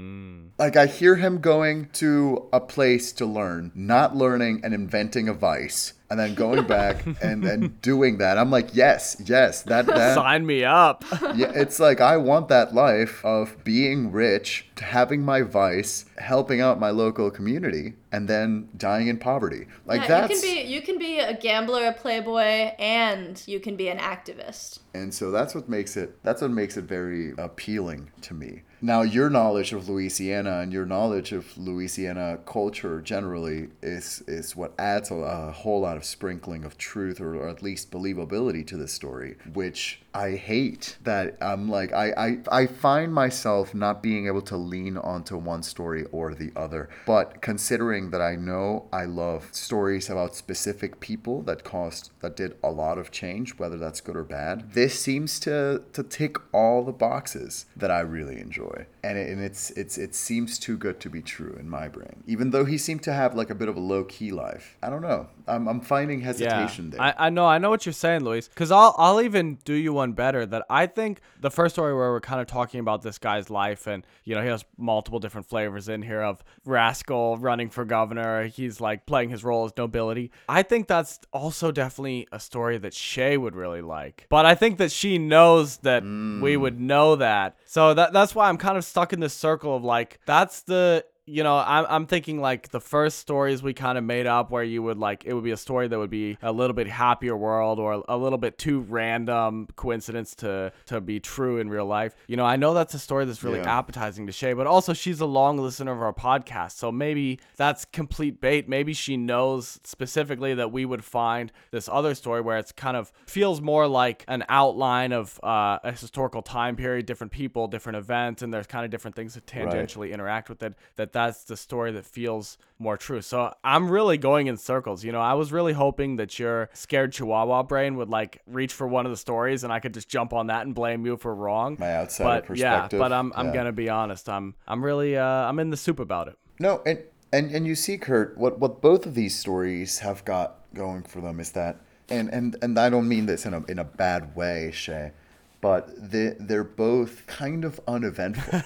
Like 0.59 0.77
I 0.77 0.87
hear 0.87 1.17
him 1.17 1.41
going 1.41 1.89
to 1.95 2.49
a 2.53 2.61
place 2.61 3.11
to 3.13 3.27
learn, 3.27 3.73
not 3.75 4.15
learning 4.15 4.61
and 4.63 4.73
inventing 4.73 5.29
a 5.29 5.35
vice, 5.35 5.95
and 6.11 6.19
then 6.19 6.35
going 6.35 6.67
back 6.79 7.07
and 7.23 7.45
and 7.45 7.81
doing 7.81 8.19
that. 8.19 8.37
I'm 8.37 8.51
like, 8.51 8.75
yes, 8.75 9.17
yes, 9.25 9.63
that 9.63 9.87
that 9.87 10.15
Sign 10.15 10.45
me 10.45 10.65
up. 10.65 11.05
yeah, 11.35 11.53
it's 11.55 11.81
like 11.81 12.01
I 12.01 12.17
want 12.17 12.49
that 12.49 12.75
life 12.75 13.25
of 13.25 13.63
being 13.65 14.13
rich, 14.13 14.67
having 14.79 15.23
my 15.25 15.43
vice, 15.43 16.05
helping 16.19 16.61
out 16.61 16.79
my 16.81 16.91
local 16.91 17.31
community, 17.31 17.95
and 18.13 18.29
then 18.29 18.69
dying 18.77 19.09
in 19.09 19.19
poverty. 19.19 19.67
Like 19.87 20.03
yeah, 20.03 20.27
that's 20.27 20.43
you 20.43 20.51
can 20.51 20.65
be 20.65 20.73
you 20.75 20.83
can 20.83 20.99
be 20.99 21.19
a 21.19 21.37
gambler, 21.37 21.87
a 21.87 21.93
playboy, 21.93 22.75
and 22.79 23.43
you 23.47 23.61
can 23.61 23.77
be 23.77 23.89
an 23.89 23.99
activist. 23.99 24.81
and 24.95 25.15
so 25.15 25.31
that's 25.31 25.55
what 25.55 25.69
makes 25.69 25.97
it 25.97 26.23
that's 26.23 26.43
what 26.43 26.51
makes 26.51 26.77
it 26.77 26.85
very 26.85 27.33
appealing 27.39 28.11
to 28.23 28.35
me. 28.35 28.63
Now, 28.83 29.03
your 29.03 29.29
knowledge 29.29 29.75
of 29.75 29.91
Louisiana 29.91 30.61
and 30.61 30.73
your 30.73 30.87
knowledge 30.87 31.33
of 31.33 31.59
Louisiana 31.59 32.39
culture 32.47 33.03
generally 33.03 33.69
is 33.83 34.23
is 34.27 34.57
what 34.57 34.73
adds 34.79 35.11
a, 35.11 35.17
a 35.17 35.53
whole 35.53 35.81
lot 35.81 35.99
of 35.99 36.05
sprinkling 36.05 36.65
of 36.65 36.79
truth 36.79 37.21
or, 37.21 37.37
or 37.37 37.49
at 37.49 37.63
least 37.63 37.91
believability 37.91 38.67
to 38.69 38.79
this 38.79 38.93
story, 38.93 39.37
which 39.53 40.01
I 40.15 40.33
hate 40.33 40.97
that 41.05 41.37
I'm 41.41 41.69
like 41.69 41.93
I, 41.93 42.13
I 42.13 42.39
I 42.51 42.67
find 42.67 43.13
myself 43.13 43.75
not 43.75 44.03
being 44.03 44.27
able 44.27 44.43
to 44.43 44.57
lean 44.57 44.97
onto 44.97 45.37
one 45.37 45.63
story 45.63 46.05
or 46.11 46.35
the 46.35 46.53
other. 46.57 46.89
But 47.07 47.41
considering 47.41 48.11
that 48.11 48.21
I 48.21 48.37
know 48.37 48.89
I 48.93 49.05
love 49.05 49.49
stories 49.53 50.11
about 50.11 50.35
specific 50.35 51.01
people 51.01 51.43
that 51.43 51.65
caused 51.65 52.11
that 52.21 52.37
did 52.37 52.57
a 52.63 52.71
lot 52.71 52.99
of 52.99 53.11
change, 53.11 53.59
whether 53.59 53.77
that's 53.77 54.01
good 54.01 54.17
or 54.17 54.25
bad, 54.25 54.73
this 54.73 54.99
seems 54.99 55.39
to 55.41 55.83
to 55.93 56.03
tick 56.03 56.37
all 56.53 56.85
the 56.85 56.93
boxes 56.93 57.67
that 57.77 57.91
I 57.91 58.01
really 58.01 58.41
enjoy. 58.41 58.87
And, 59.03 59.17
it, 59.17 59.31
and 59.31 59.43
it's 59.43 59.71
it's 59.73 59.97
it 59.97 60.15
seems 60.15 60.59
too 60.59 60.77
good 60.77 61.01
to 61.01 61.09
be 61.09 61.23
true 61.23 61.57
in 61.59 61.69
my 61.69 61.89
brain. 61.89 62.23
Even 62.27 62.51
though 62.51 62.65
he 62.65 62.79
seemed 62.79 63.03
to 63.05 63.13
have 63.13 63.35
like 63.35 63.51
a 63.51 63.55
bit 63.55 63.69
of 63.69 63.77
a 63.77 63.81
low 63.81 64.05
key 64.05 64.33
life. 64.33 64.77
I 64.83 64.91
don't 64.91 65.03
know. 65.03 65.29
I'm, 65.47 65.69
I'm 65.69 65.81
finding 65.81 66.21
hesitation 66.21 66.91
there. 66.91 67.01
I, 67.01 67.15
I 67.19 67.31
know, 67.31 67.47
I 67.47 67.59
know 67.59 67.71
what 67.71 67.85
you're 67.85 67.93
saying, 67.93 68.25
Luis. 68.25 68.49
Because 68.49 68.71
I'll, 68.71 68.95
I'll 68.99 69.21
even 69.21 69.59
do 69.65 69.75
you 69.75 69.93
one 70.01 70.13
better. 70.13 70.45
That 70.47 70.65
I 70.69 70.87
think 70.87 71.21
the 71.41 71.51
first 71.51 71.75
story 71.75 71.95
where 71.95 72.11
we're 72.11 72.21
kind 72.21 72.41
of 72.41 72.47
talking 72.47 72.81
about 72.81 73.03
this 73.03 73.19
guy's 73.19 73.51
life, 73.51 73.87
and 73.87 74.07
you 74.25 74.35
know, 74.35 74.43
he 74.43 74.49
has 74.49 74.65
multiple 74.77 75.21
different 75.21 75.47
flavors 75.47 75.89
in 75.89 76.03
here 76.03 76.23
of 76.23 76.43
rascal 76.65 77.37
running 77.39 77.71
for 77.71 77.85
governor. 77.85 78.47
He's 78.47 78.81
like 78.81 79.07
playing 79.07 79.31
his 79.31 79.45
role 79.45 79.65
as 79.65 79.73
nobility. 79.77 80.31
I 80.49 80.63
think 80.63 80.89
that's 80.89 81.21
also 81.33 81.71
definitely 81.71 82.27
a 82.33 82.41
story 82.41 82.79
that 82.79 82.95
Shea 82.95 83.37
would 83.37 83.55
really 83.55 83.83
like. 83.83 84.27
But 84.29 84.47
I 84.47 84.55
think 84.55 84.79
that 84.79 84.91
she 84.91 85.19
knows 85.19 85.79
that 85.79 86.03
we 86.03 86.09
mm. 86.09 86.61
would 86.61 86.81
know 86.81 87.17
that. 87.17 87.57
So 87.67 87.95
that 87.95 88.13
that's 88.13 88.35
why 88.35 88.49
I'm 88.49 88.59
kind 88.59 88.77
of 88.77 88.85
stuck 88.85 89.13
in 89.13 89.21
this 89.21 89.35
circle 89.35 89.77
of 89.77 89.85
like 89.85 90.21
that's 90.27 90.63
the 90.63 91.05
you 91.31 91.45
know, 91.45 91.57
I'm, 91.57 91.87
I'm 91.89 92.07
thinking 92.07 92.41
like 92.41 92.71
the 92.71 92.81
first 92.81 93.19
stories 93.21 93.63
we 93.63 93.73
kind 93.73 93.97
of 93.97 94.03
made 94.05 94.27
up 94.27 94.51
where 94.51 94.65
you 94.65 94.83
would 94.83 94.99
like, 94.99 95.25
it 95.25 95.33
would 95.33 95.45
be 95.45 95.53
a 95.53 95.57
story 95.57 95.87
that 95.87 95.99
would 95.99 96.11
be 96.11 96.37
a 96.43 96.51
little 96.51 96.75
bit 96.75 96.89
happier 96.89 97.37
world 97.37 97.79
or 97.79 98.03
a 98.09 98.17
little 98.17 98.39
bit 98.39 98.59
too 98.59 98.81
random 98.81 99.69
coincidence 99.77 100.35
to, 100.37 100.73
to 100.87 101.01
be 101.01 101.21
true 101.21 101.59
in 101.59 101.69
real 101.71 101.87
life. 101.87 102.15
You 102.27 102.37
know, 102.37 102.45
I 102.45 102.57
know 102.57 102.75
that's 102.75 102.95
a 102.95 102.99
story 102.99 103.25
that's 103.27 103.45
really 103.45 103.61
Yeah. 103.61 103.79
appetizing 103.79 104.27
to 104.27 104.33
Shea, 104.33 104.55
but 104.55 104.67
also 104.67 104.93
she's 104.93 105.21
a 105.21 105.27
long 105.27 105.59
listener 105.59 105.93
of 105.93 106.03
our 106.03 106.13
podcast. 106.13 106.73
So 106.73 106.91
maybe 106.91 107.39
that's 107.57 107.85
complete 107.85 108.41
bait. 108.41 108.69
Maybe 108.69 108.93
she 108.93 109.17
knows 109.17 109.79
specifically 109.85 110.55
that 110.55 110.73
we 110.73 110.85
would 110.85 111.05
find 111.05 111.53
this 111.71 111.89
other 111.89 112.15
story 112.15 112.41
where 112.41 112.59
it's 112.59 112.73
kind 112.73 112.97
of 112.97 113.13
feels 113.27 113.61
more 113.61 113.87
like 113.87 114.25
an 114.27 114.45
outline 114.49 115.13
of 115.13 115.39
uh, 115.45 115.79
a 115.85 115.93
historical 115.93 116.43
time 116.43 116.75
period, 116.75 117.07
different 117.07 117.33
people, 117.33 117.69
different 117.69 117.97
events, 117.99 118.43
and 118.43 118.53
there's 118.53 118.67
kind 118.67 118.85
of 118.85 118.91
different 118.91 119.15
things 119.15 119.35
that 119.35 119.47
tangentially 119.47 119.81
actually 119.81 120.13
interact 120.13 120.49
with 120.49 120.63
it 120.63 120.75
That, 120.97 121.13
that 121.13 121.20
that's 121.27 121.45
the 121.45 121.57
story 121.57 121.93
that 121.93 122.07
feels 122.07 122.59
more 122.79 122.97
true. 122.97 123.21
So 123.21 123.53
i'm 123.63 123.91
really 123.91 124.19
going 124.19 124.47
in 124.47 124.57
circles 124.57 125.05
you 125.05 125.13
know? 125.13 125.21
I 125.21 125.35
was 125.35 125.53
really 125.53 125.73
hoping 125.73 126.17
that 126.17 126.39
your 126.39 126.71
scared 126.73 127.13
chihuahua 127.13 127.63
brain 127.65 127.97
would 127.97 128.09
like 128.09 128.41
reach 128.47 128.73
for 128.73 128.87
one 128.87 129.07
of 129.07 129.13
the 129.13 129.17
stories 129.17 129.65
and 129.65 129.73
i 129.73 129.81
could 129.81 129.95
just 129.95 130.09
jump 130.09 130.33
on 130.33 130.49
that 130.49 130.67
and 130.67 130.75
blame 130.75 131.05
you 131.07 131.17
for 131.17 131.35
wrong. 131.35 131.77
My 131.79 131.95
outside 131.95 132.45
but 132.47 132.57
yeah 132.57 132.89
but 132.91 133.13
i'm 133.13 133.33
i'm 133.37 133.47
yeah. 133.47 133.55
gonna 133.55 133.73
be 133.73 133.89
honest. 133.89 134.29
I'm 134.29 134.55
i'm 134.67 134.85
really 134.85 135.17
uh 135.17 135.25
i'm 135.25 135.59
in 135.59 135.71
the 135.71 135.77
soup 135.77 136.01
about 136.01 136.29
it. 136.29 136.37
No, 136.61 136.83
and 136.85 136.99
and 137.33 137.51
and 137.51 137.67
you 137.67 137.75
see, 137.75 137.97
Kurt, 137.97 138.37
what 138.37 138.59
what 138.59 138.81
both 138.81 139.07
of 139.07 139.15
these 139.15 139.37
stories 139.37 140.01
have 140.01 140.25
got 140.25 140.57
going 140.75 141.03
for 141.03 141.21
them 141.21 141.41
is 141.41 141.53
that 141.53 141.81
and 142.09 142.29
and 142.29 142.57
and 142.63 142.79
I 142.79 142.91
don't 142.91 143.09
mean 143.09 143.27
this 143.27 143.47
in 143.47 143.55
a 143.55 143.65
in 143.67 143.79
a 143.79 143.85
bad 143.85 144.37
way, 144.37 144.71
Shea, 144.73 145.13
but 145.61 145.89
they 145.97 146.35
they're 146.39 146.65
both 146.65 147.27
kind 147.27 147.65
of 147.65 147.81
uneventful, 147.89 148.61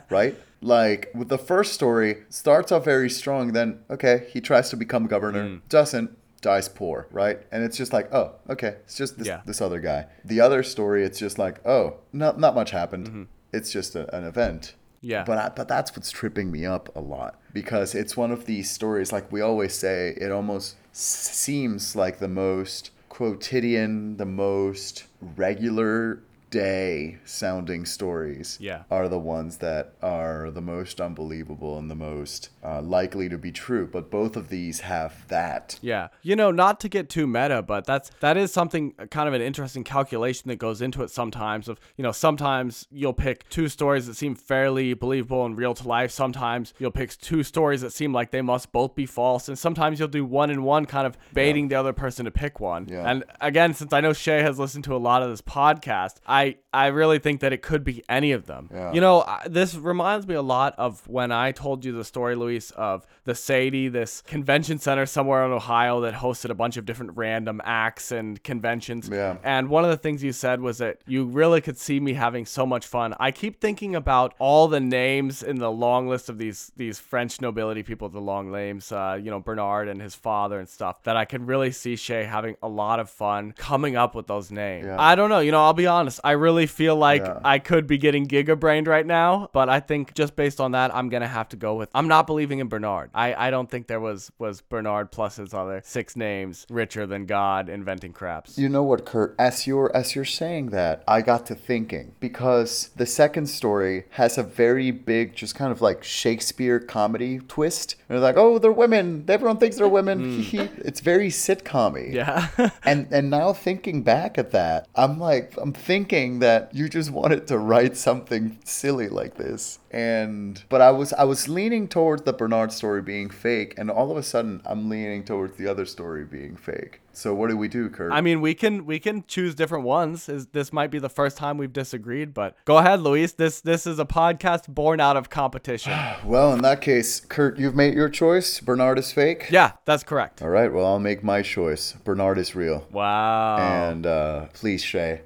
right? 0.10 0.36
Like 0.60 1.10
with 1.14 1.28
the 1.28 1.38
first 1.38 1.72
story, 1.72 2.24
starts 2.30 2.72
off 2.72 2.84
very 2.84 3.10
strong, 3.10 3.52
then 3.52 3.80
okay, 3.90 4.26
he 4.32 4.40
tries 4.40 4.70
to 4.70 4.76
become 4.76 5.06
governor, 5.06 5.44
mm. 5.44 5.60
doesn't, 5.68 6.16
dies 6.40 6.68
poor, 6.68 7.06
right? 7.10 7.40
And 7.52 7.62
it's 7.64 7.76
just 7.76 7.92
like, 7.92 8.12
oh, 8.12 8.32
okay, 8.50 8.76
it's 8.84 8.96
just 8.96 9.18
this, 9.18 9.26
Yeah. 9.26 9.40
this 9.46 9.60
other 9.60 9.80
guy. 9.80 10.06
The 10.24 10.40
other 10.40 10.62
story, 10.62 11.04
it's 11.04 11.18
just 11.18 11.38
like, 11.38 11.64
oh, 11.66 11.98
not 12.12 12.38
not 12.38 12.54
much 12.54 12.70
happened. 12.72 13.06
Mm-hmm. 13.06 13.22
It's 13.52 13.72
just 13.72 13.94
a, 13.96 14.14
an 14.16 14.24
event. 14.24 14.74
Yeah. 15.00 15.22
But 15.24 15.38
I, 15.38 15.48
but 15.50 15.68
that's 15.68 15.94
what's 15.94 16.10
tripping 16.10 16.50
me 16.50 16.66
up 16.66 16.94
a 16.96 17.00
lot 17.00 17.40
because 17.52 17.94
it's 17.94 18.16
one 18.16 18.32
of 18.32 18.46
these 18.46 18.68
stories 18.70 19.12
like 19.12 19.30
we 19.30 19.40
always 19.40 19.74
say 19.74 20.16
it 20.20 20.32
almost 20.32 20.74
seems 20.92 21.94
like 21.94 22.18
the 22.18 22.28
most 22.28 22.90
quotidian, 23.08 24.16
the 24.16 24.26
most 24.26 25.04
regular 25.36 26.20
day 26.50 27.18
sounding 27.24 27.84
stories 27.84 28.56
Yeah. 28.60 28.82
are 28.90 29.08
the 29.08 29.18
ones 29.18 29.58
that 29.58 29.92
are 30.02 30.50
the 30.50 30.60
most 30.60 31.00
unbelievable 31.00 31.78
and 31.78 31.90
the 31.90 31.94
most 31.94 32.50
uh, 32.64 32.80
likely 32.82 33.28
to 33.28 33.38
be 33.38 33.52
true 33.52 33.86
but 33.90 34.10
both 34.10 34.36
of 34.36 34.48
these 34.48 34.80
have 34.80 35.26
that 35.28 35.78
Yeah. 35.82 36.08
You 36.22 36.36
know, 36.36 36.50
not 36.50 36.80
to 36.80 36.88
get 36.88 37.08
too 37.08 37.26
meta, 37.26 37.62
but 37.62 37.84
that's 37.86 38.10
that 38.20 38.36
is 38.36 38.52
something 38.52 38.94
uh, 38.98 39.06
kind 39.06 39.28
of 39.28 39.34
an 39.34 39.42
interesting 39.42 39.84
calculation 39.84 40.48
that 40.48 40.56
goes 40.56 40.80
into 40.82 41.02
it 41.02 41.10
sometimes 41.10 41.68
of, 41.68 41.78
you 41.96 42.02
know, 42.02 42.12
sometimes 42.12 42.86
you'll 42.90 43.12
pick 43.12 43.48
two 43.48 43.68
stories 43.68 44.06
that 44.06 44.14
seem 44.14 44.34
fairly 44.34 44.94
believable 44.94 45.44
and 45.46 45.56
real 45.56 45.74
to 45.74 45.86
life. 45.88 46.10
Sometimes 46.10 46.74
you'll 46.78 46.90
pick 46.90 47.10
two 47.18 47.42
stories 47.42 47.80
that 47.82 47.92
seem 47.92 48.12
like 48.12 48.30
they 48.30 48.42
must 48.42 48.72
both 48.72 48.94
be 48.94 49.06
false, 49.06 49.48
and 49.48 49.58
sometimes 49.58 49.98
you'll 49.98 50.08
do 50.08 50.24
one 50.24 50.50
and 50.50 50.64
one 50.64 50.84
kind 50.86 51.06
of 51.06 51.16
baiting 51.32 51.68
the 51.68 51.74
other 51.74 51.92
person 51.92 52.24
to 52.24 52.30
pick 52.30 52.60
one. 52.60 52.86
Yeah. 52.88 53.08
And 53.10 53.24
again, 53.40 53.74
since 53.74 53.92
I 53.92 54.00
know 54.00 54.12
Shea 54.12 54.42
has 54.42 54.58
listened 54.58 54.84
to 54.84 54.94
a 54.94 54.98
lot 54.98 55.22
of 55.22 55.30
this 55.30 55.40
podcast, 55.42 56.16
I 56.26 56.37
I 56.38 56.56
I 56.72 56.86
really 56.88 57.18
think 57.18 57.40
that 57.40 57.52
it 57.52 57.62
could 57.62 57.82
be 57.82 58.04
any 58.08 58.32
of 58.32 58.46
them. 58.46 58.68
Yeah. 58.72 58.92
You 58.92 59.00
know, 59.00 59.22
I- 59.22 59.46
this 59.48 59.74
reminds 59.74 60.26
me 60.26 60.34
a 60.34 60.42
lot 60.42 60.74
of 60.78 61.06
when 61.08 61.32
I 61.32 61.50
told 61.52 61.84
you 61.84 61.92
the 61.92 62.04
story, 62.04 62.34
Luis, 62.36 62.70
of 62.72 63.06
the 63.24 63.34
Sadie, 63.34 63.88
this 63.88 64.22
convention 64.22 64.78
center 64.78 65.06
somewhere 65.06 65.44
in 65.46 65.52
Ohio 65.52 66.00
that 66.02 66.14
hosted 66.14 66.50
a 66.50 66.54
bunch 66.54 66.76
of 66.76 66.84
different 66.84 67.12
random 67.16 67.60
acts 67.64 68.12
and 68.12 68.42
conventions. 68.44 69.08
Yeah. 69.10 69.36
And 69.42 69.68
one 69.70 69.84
of 69.84 69.90
the 69.90 69.96
things 69.96 70.22
you 70.22 70.32
said 70.32 70.60
was 70.60 70.78
that 70.78 70.98
you 71.06 71.24
really 71.24 71.60
could 71.60 71.78
see 71.78 71.98
me 72.00 72.12
having 72.12 72.44
so 72.46 72.64
much 72.66 72.86
fun. 72.86 73.14
I 73.18 73.30
keep 73.30 73.60
thinking 73.60 73.96
about 73.96 74.34
all 74.38 74.68
the 74.68 74.80
names 74.80 75.42
in 75.42 75.56
the 75.58 75.70
long 75.70 76.06
list 76.08 76.28
of 76.28 76.36
these 76.38 76.70
these 76.76 76.98
French 76.98 77.40
nobility 77.40 77.82
people, 77.82 78.06
with 78.08 78.14
the 78.14 78.20
long 78.20 78.52
names, 78.52 78.92
uh, 78.92 79.18
you 79.20 79.30
know, 79.30 79.40
Bernard 79.40 79.88
and 79.88 80.00
his 80.00 80.14
father 80.14 80.58
and 80.60 80.68
stuff, 80.68 81.02
that 81.04 81.16
I 81.16 81.24
can 81.24 81.46
really 81.46 81.70
see 81.72 81.96
Shea 81.96 82.24
having 82.24 82.56
a 82.62 82.68
lot 82.68 83.00
of 83.00 83.08
fun 83.10 83.52
coming 83.56 83.96
up 83.96 84.14
with 84.14 84.26
those 84.26 84.50
names. 84.50 84.86
Yeah. 84.86 85.00
I 85.00 85.14
don't 85.14 85.30
know. 85.30 85.40
You 85.40 85.52
know, 85.52 85.62
I'll 85.64 85.72
be 85.72 85.86
honest. 85.86 86.20
I 86.28 86.32
really 86.32 86.66
feel 86.66 86.94
like 86.94 87.22
Yeah. 87.22 87.38
I 87.42 87.58
could 87.58 87.86
be 87.86 87.96
getting 87.96 88.26
giga 88.26 88.54
brained 88.60 88.86
right 88.86 89.06
now, 89.06 89.48
but 89.54 89.70
I 89.70 89.80
think 89.80 90.12
just 90.12 90.36
based 90.36 90.60
on 90.60 90.72
that, 90.72 90.94
I'm 90.94 91.08
gonna 91.08 91.26
have 91.26 91.48
to 91.48 91.56
go 91.56 91.74
with. 91.74 91.88
I'm 91.94 92.06
not 92.06 92.26
believing 92.26 92.58
in 92.58 92.68
Bernard. 92.68 93.08
I, 93.14 93.46
I 93.46 93.50
don't 93.50 93.70
think 93.70 93.86
there 93.86 93.98
was 93.98 94.30
was 94.38 94.60
Bernard 94.60 95.10
plus 95.10 95.36
his 95.36 95.54
other 95.54 95.80
six 95.86 96.16
names 96.16 96.66
richer 96.68 97.06
than 97.06 97.24
God 97.24 97.70
inventing 97.70 98.12
craps. 98.12 98.58
You 98.58 98.68
know 98.68 98.82
what, 98.82 99.06
Kurt? 99.06 99.34
As 99.38 99.66
you're 99.66 99.90
as 99.96 100.14
you're 100.14 100.26
saying 100.42 100.66
that, 100.78 101.02
I 101.08 101.22
got 101.22 101.46
to 101.46 101.54
thinking 101.54 102.12
because 102.20 102.90
the 102.96 103.06
second 103.06 103.46
story 103.46 104.04
has 104.10 104.36
a 104.36 104.42
very 104.42 104.90
big, 104.90 105.34
just 105.34 105.54
kind 105.54 105.72
of 105.72 105.80
like 105.80 106.04
Shakespeare 106.04 106.78
comedy 106.78 107.40
twist. 107.48 107.96
And 108.06 108.16
they're 108.16 108.28
like, 108.30 108.36
"Oh, 108.36 108.58
they're 108.58 108.70
women. 108.84 109.24
Everyone 109.28 109.56
thinks 109.56 109.76
they're 109.78 109.88
women." 109.88 110.42
Hmm. 110.42 110.58
it's 110.88 111.00
very 111.00 111.30
sitcom 111.30 111.88
Yeah. 112.12 112.48
and 112.84 113.08
and 113.10 113.30
now 113.30 113.54
thinking 113.54 114.02
back 114.02 114.36
at 114.36 114.50
that, 114.50 114.88
I'm 114.94 115.18
like, 115.18 115.54
I'm 115.56 115.72
thinking 115.72 116.17
that 116.40 116.74
you 116.74 116.88
just 116.88 117.10
wanted 117.10 117.46
to 117.48 117.58
write 117.58 117.96
something 117.96 118.58
silly 118.64 119.08
like 119.08 119.36
this. 119.36 119.78
And 119.90 120.62
but 120.68 120.80
I 120.80 120.90
was 120.90 121.12
I 121.14 121.24
was 121.24 121.48
leaning 121.48 121.88
towards 121.88 122.22
the 122.22 122.32
Bernard 122.32 122.72
story 122.72 123.00
being 123.00 123.30
fake, 123.30 123.74
and 123.78 123.90
all 123.90 124.10
of 124.10 124.16
a 124.16 124.22
sudden 124.22 124.60
I'm 124.66 124.88
leaning 124.88 125.24
towards 125.24 125.56
the 125.56 125.66
other 125.66 125.86
story 125.86 126.24
being 126.24 126.56
fake. 126.56 127.00
So 127.18 127.34
what 127.34 127.50
do 127.50 127.56
we 127.56 127.66
do, 127.66 127.88
Kurt? 127.90 128.12
I 128.12 128.20
mean, 128.20 128.40
we 128.40 128.54
can 128.54 128.86
we 128.86 129.00
can 129.00 129.24
choose 129.26 129.54
different 129.54 129.84
ones. 129.84 130.28
Is 130.28 130.46
this 130.48 130.72
might 130.72 130.90
be 130.90 130.98
the 130.98 131.08
first 131.08 131.36
time 131.36 131.58
we've 131.58 131.72
disagreed, 131.72 132.32
but 132.32 132.54
go 132.64 132.78
ahead, 132.78 133.00
Luis. 133.00 133.32
This 133.32 133.60
this 133.60 133.86
is 133.86 133.98
a 133.98 134.04
podcast 134.04 134.68
born 134.68 135.00
out 135.00 135.16
of 135.16 135.28
competition. 135.30 135.98
well, 136.24 136.52
in 136.52 136.62
that 136.62 136.80
case, 136.80 137.20
Kurt, 137.20 137.58
you've 137.58 137.74
made 137.74 137.94
your 137.94 138.08
choice. 138.08 138.60
Bernard 138.60 138.98
is 138.98 139.10
fake. 139.10 139.48
yeah, 139.50 139.72
that's 139.84 140.04
correct. 140.04 140.42
All 140.42 140.48
right. 140.48 140.72
Well, 140.72 140.86
I'll 140.86 141.00
make 141.00 141.24
my 141.24 141.42
choice. 141.42 141.92
Bernard 142.04 142.38
is 142.38 142.54
real. 142.54 142.86
Wow. 142.92 143.56
And 143.56 144.06
uh, 144.06 144.46
please, 144.52 144.82
Shea, 144.82 145.22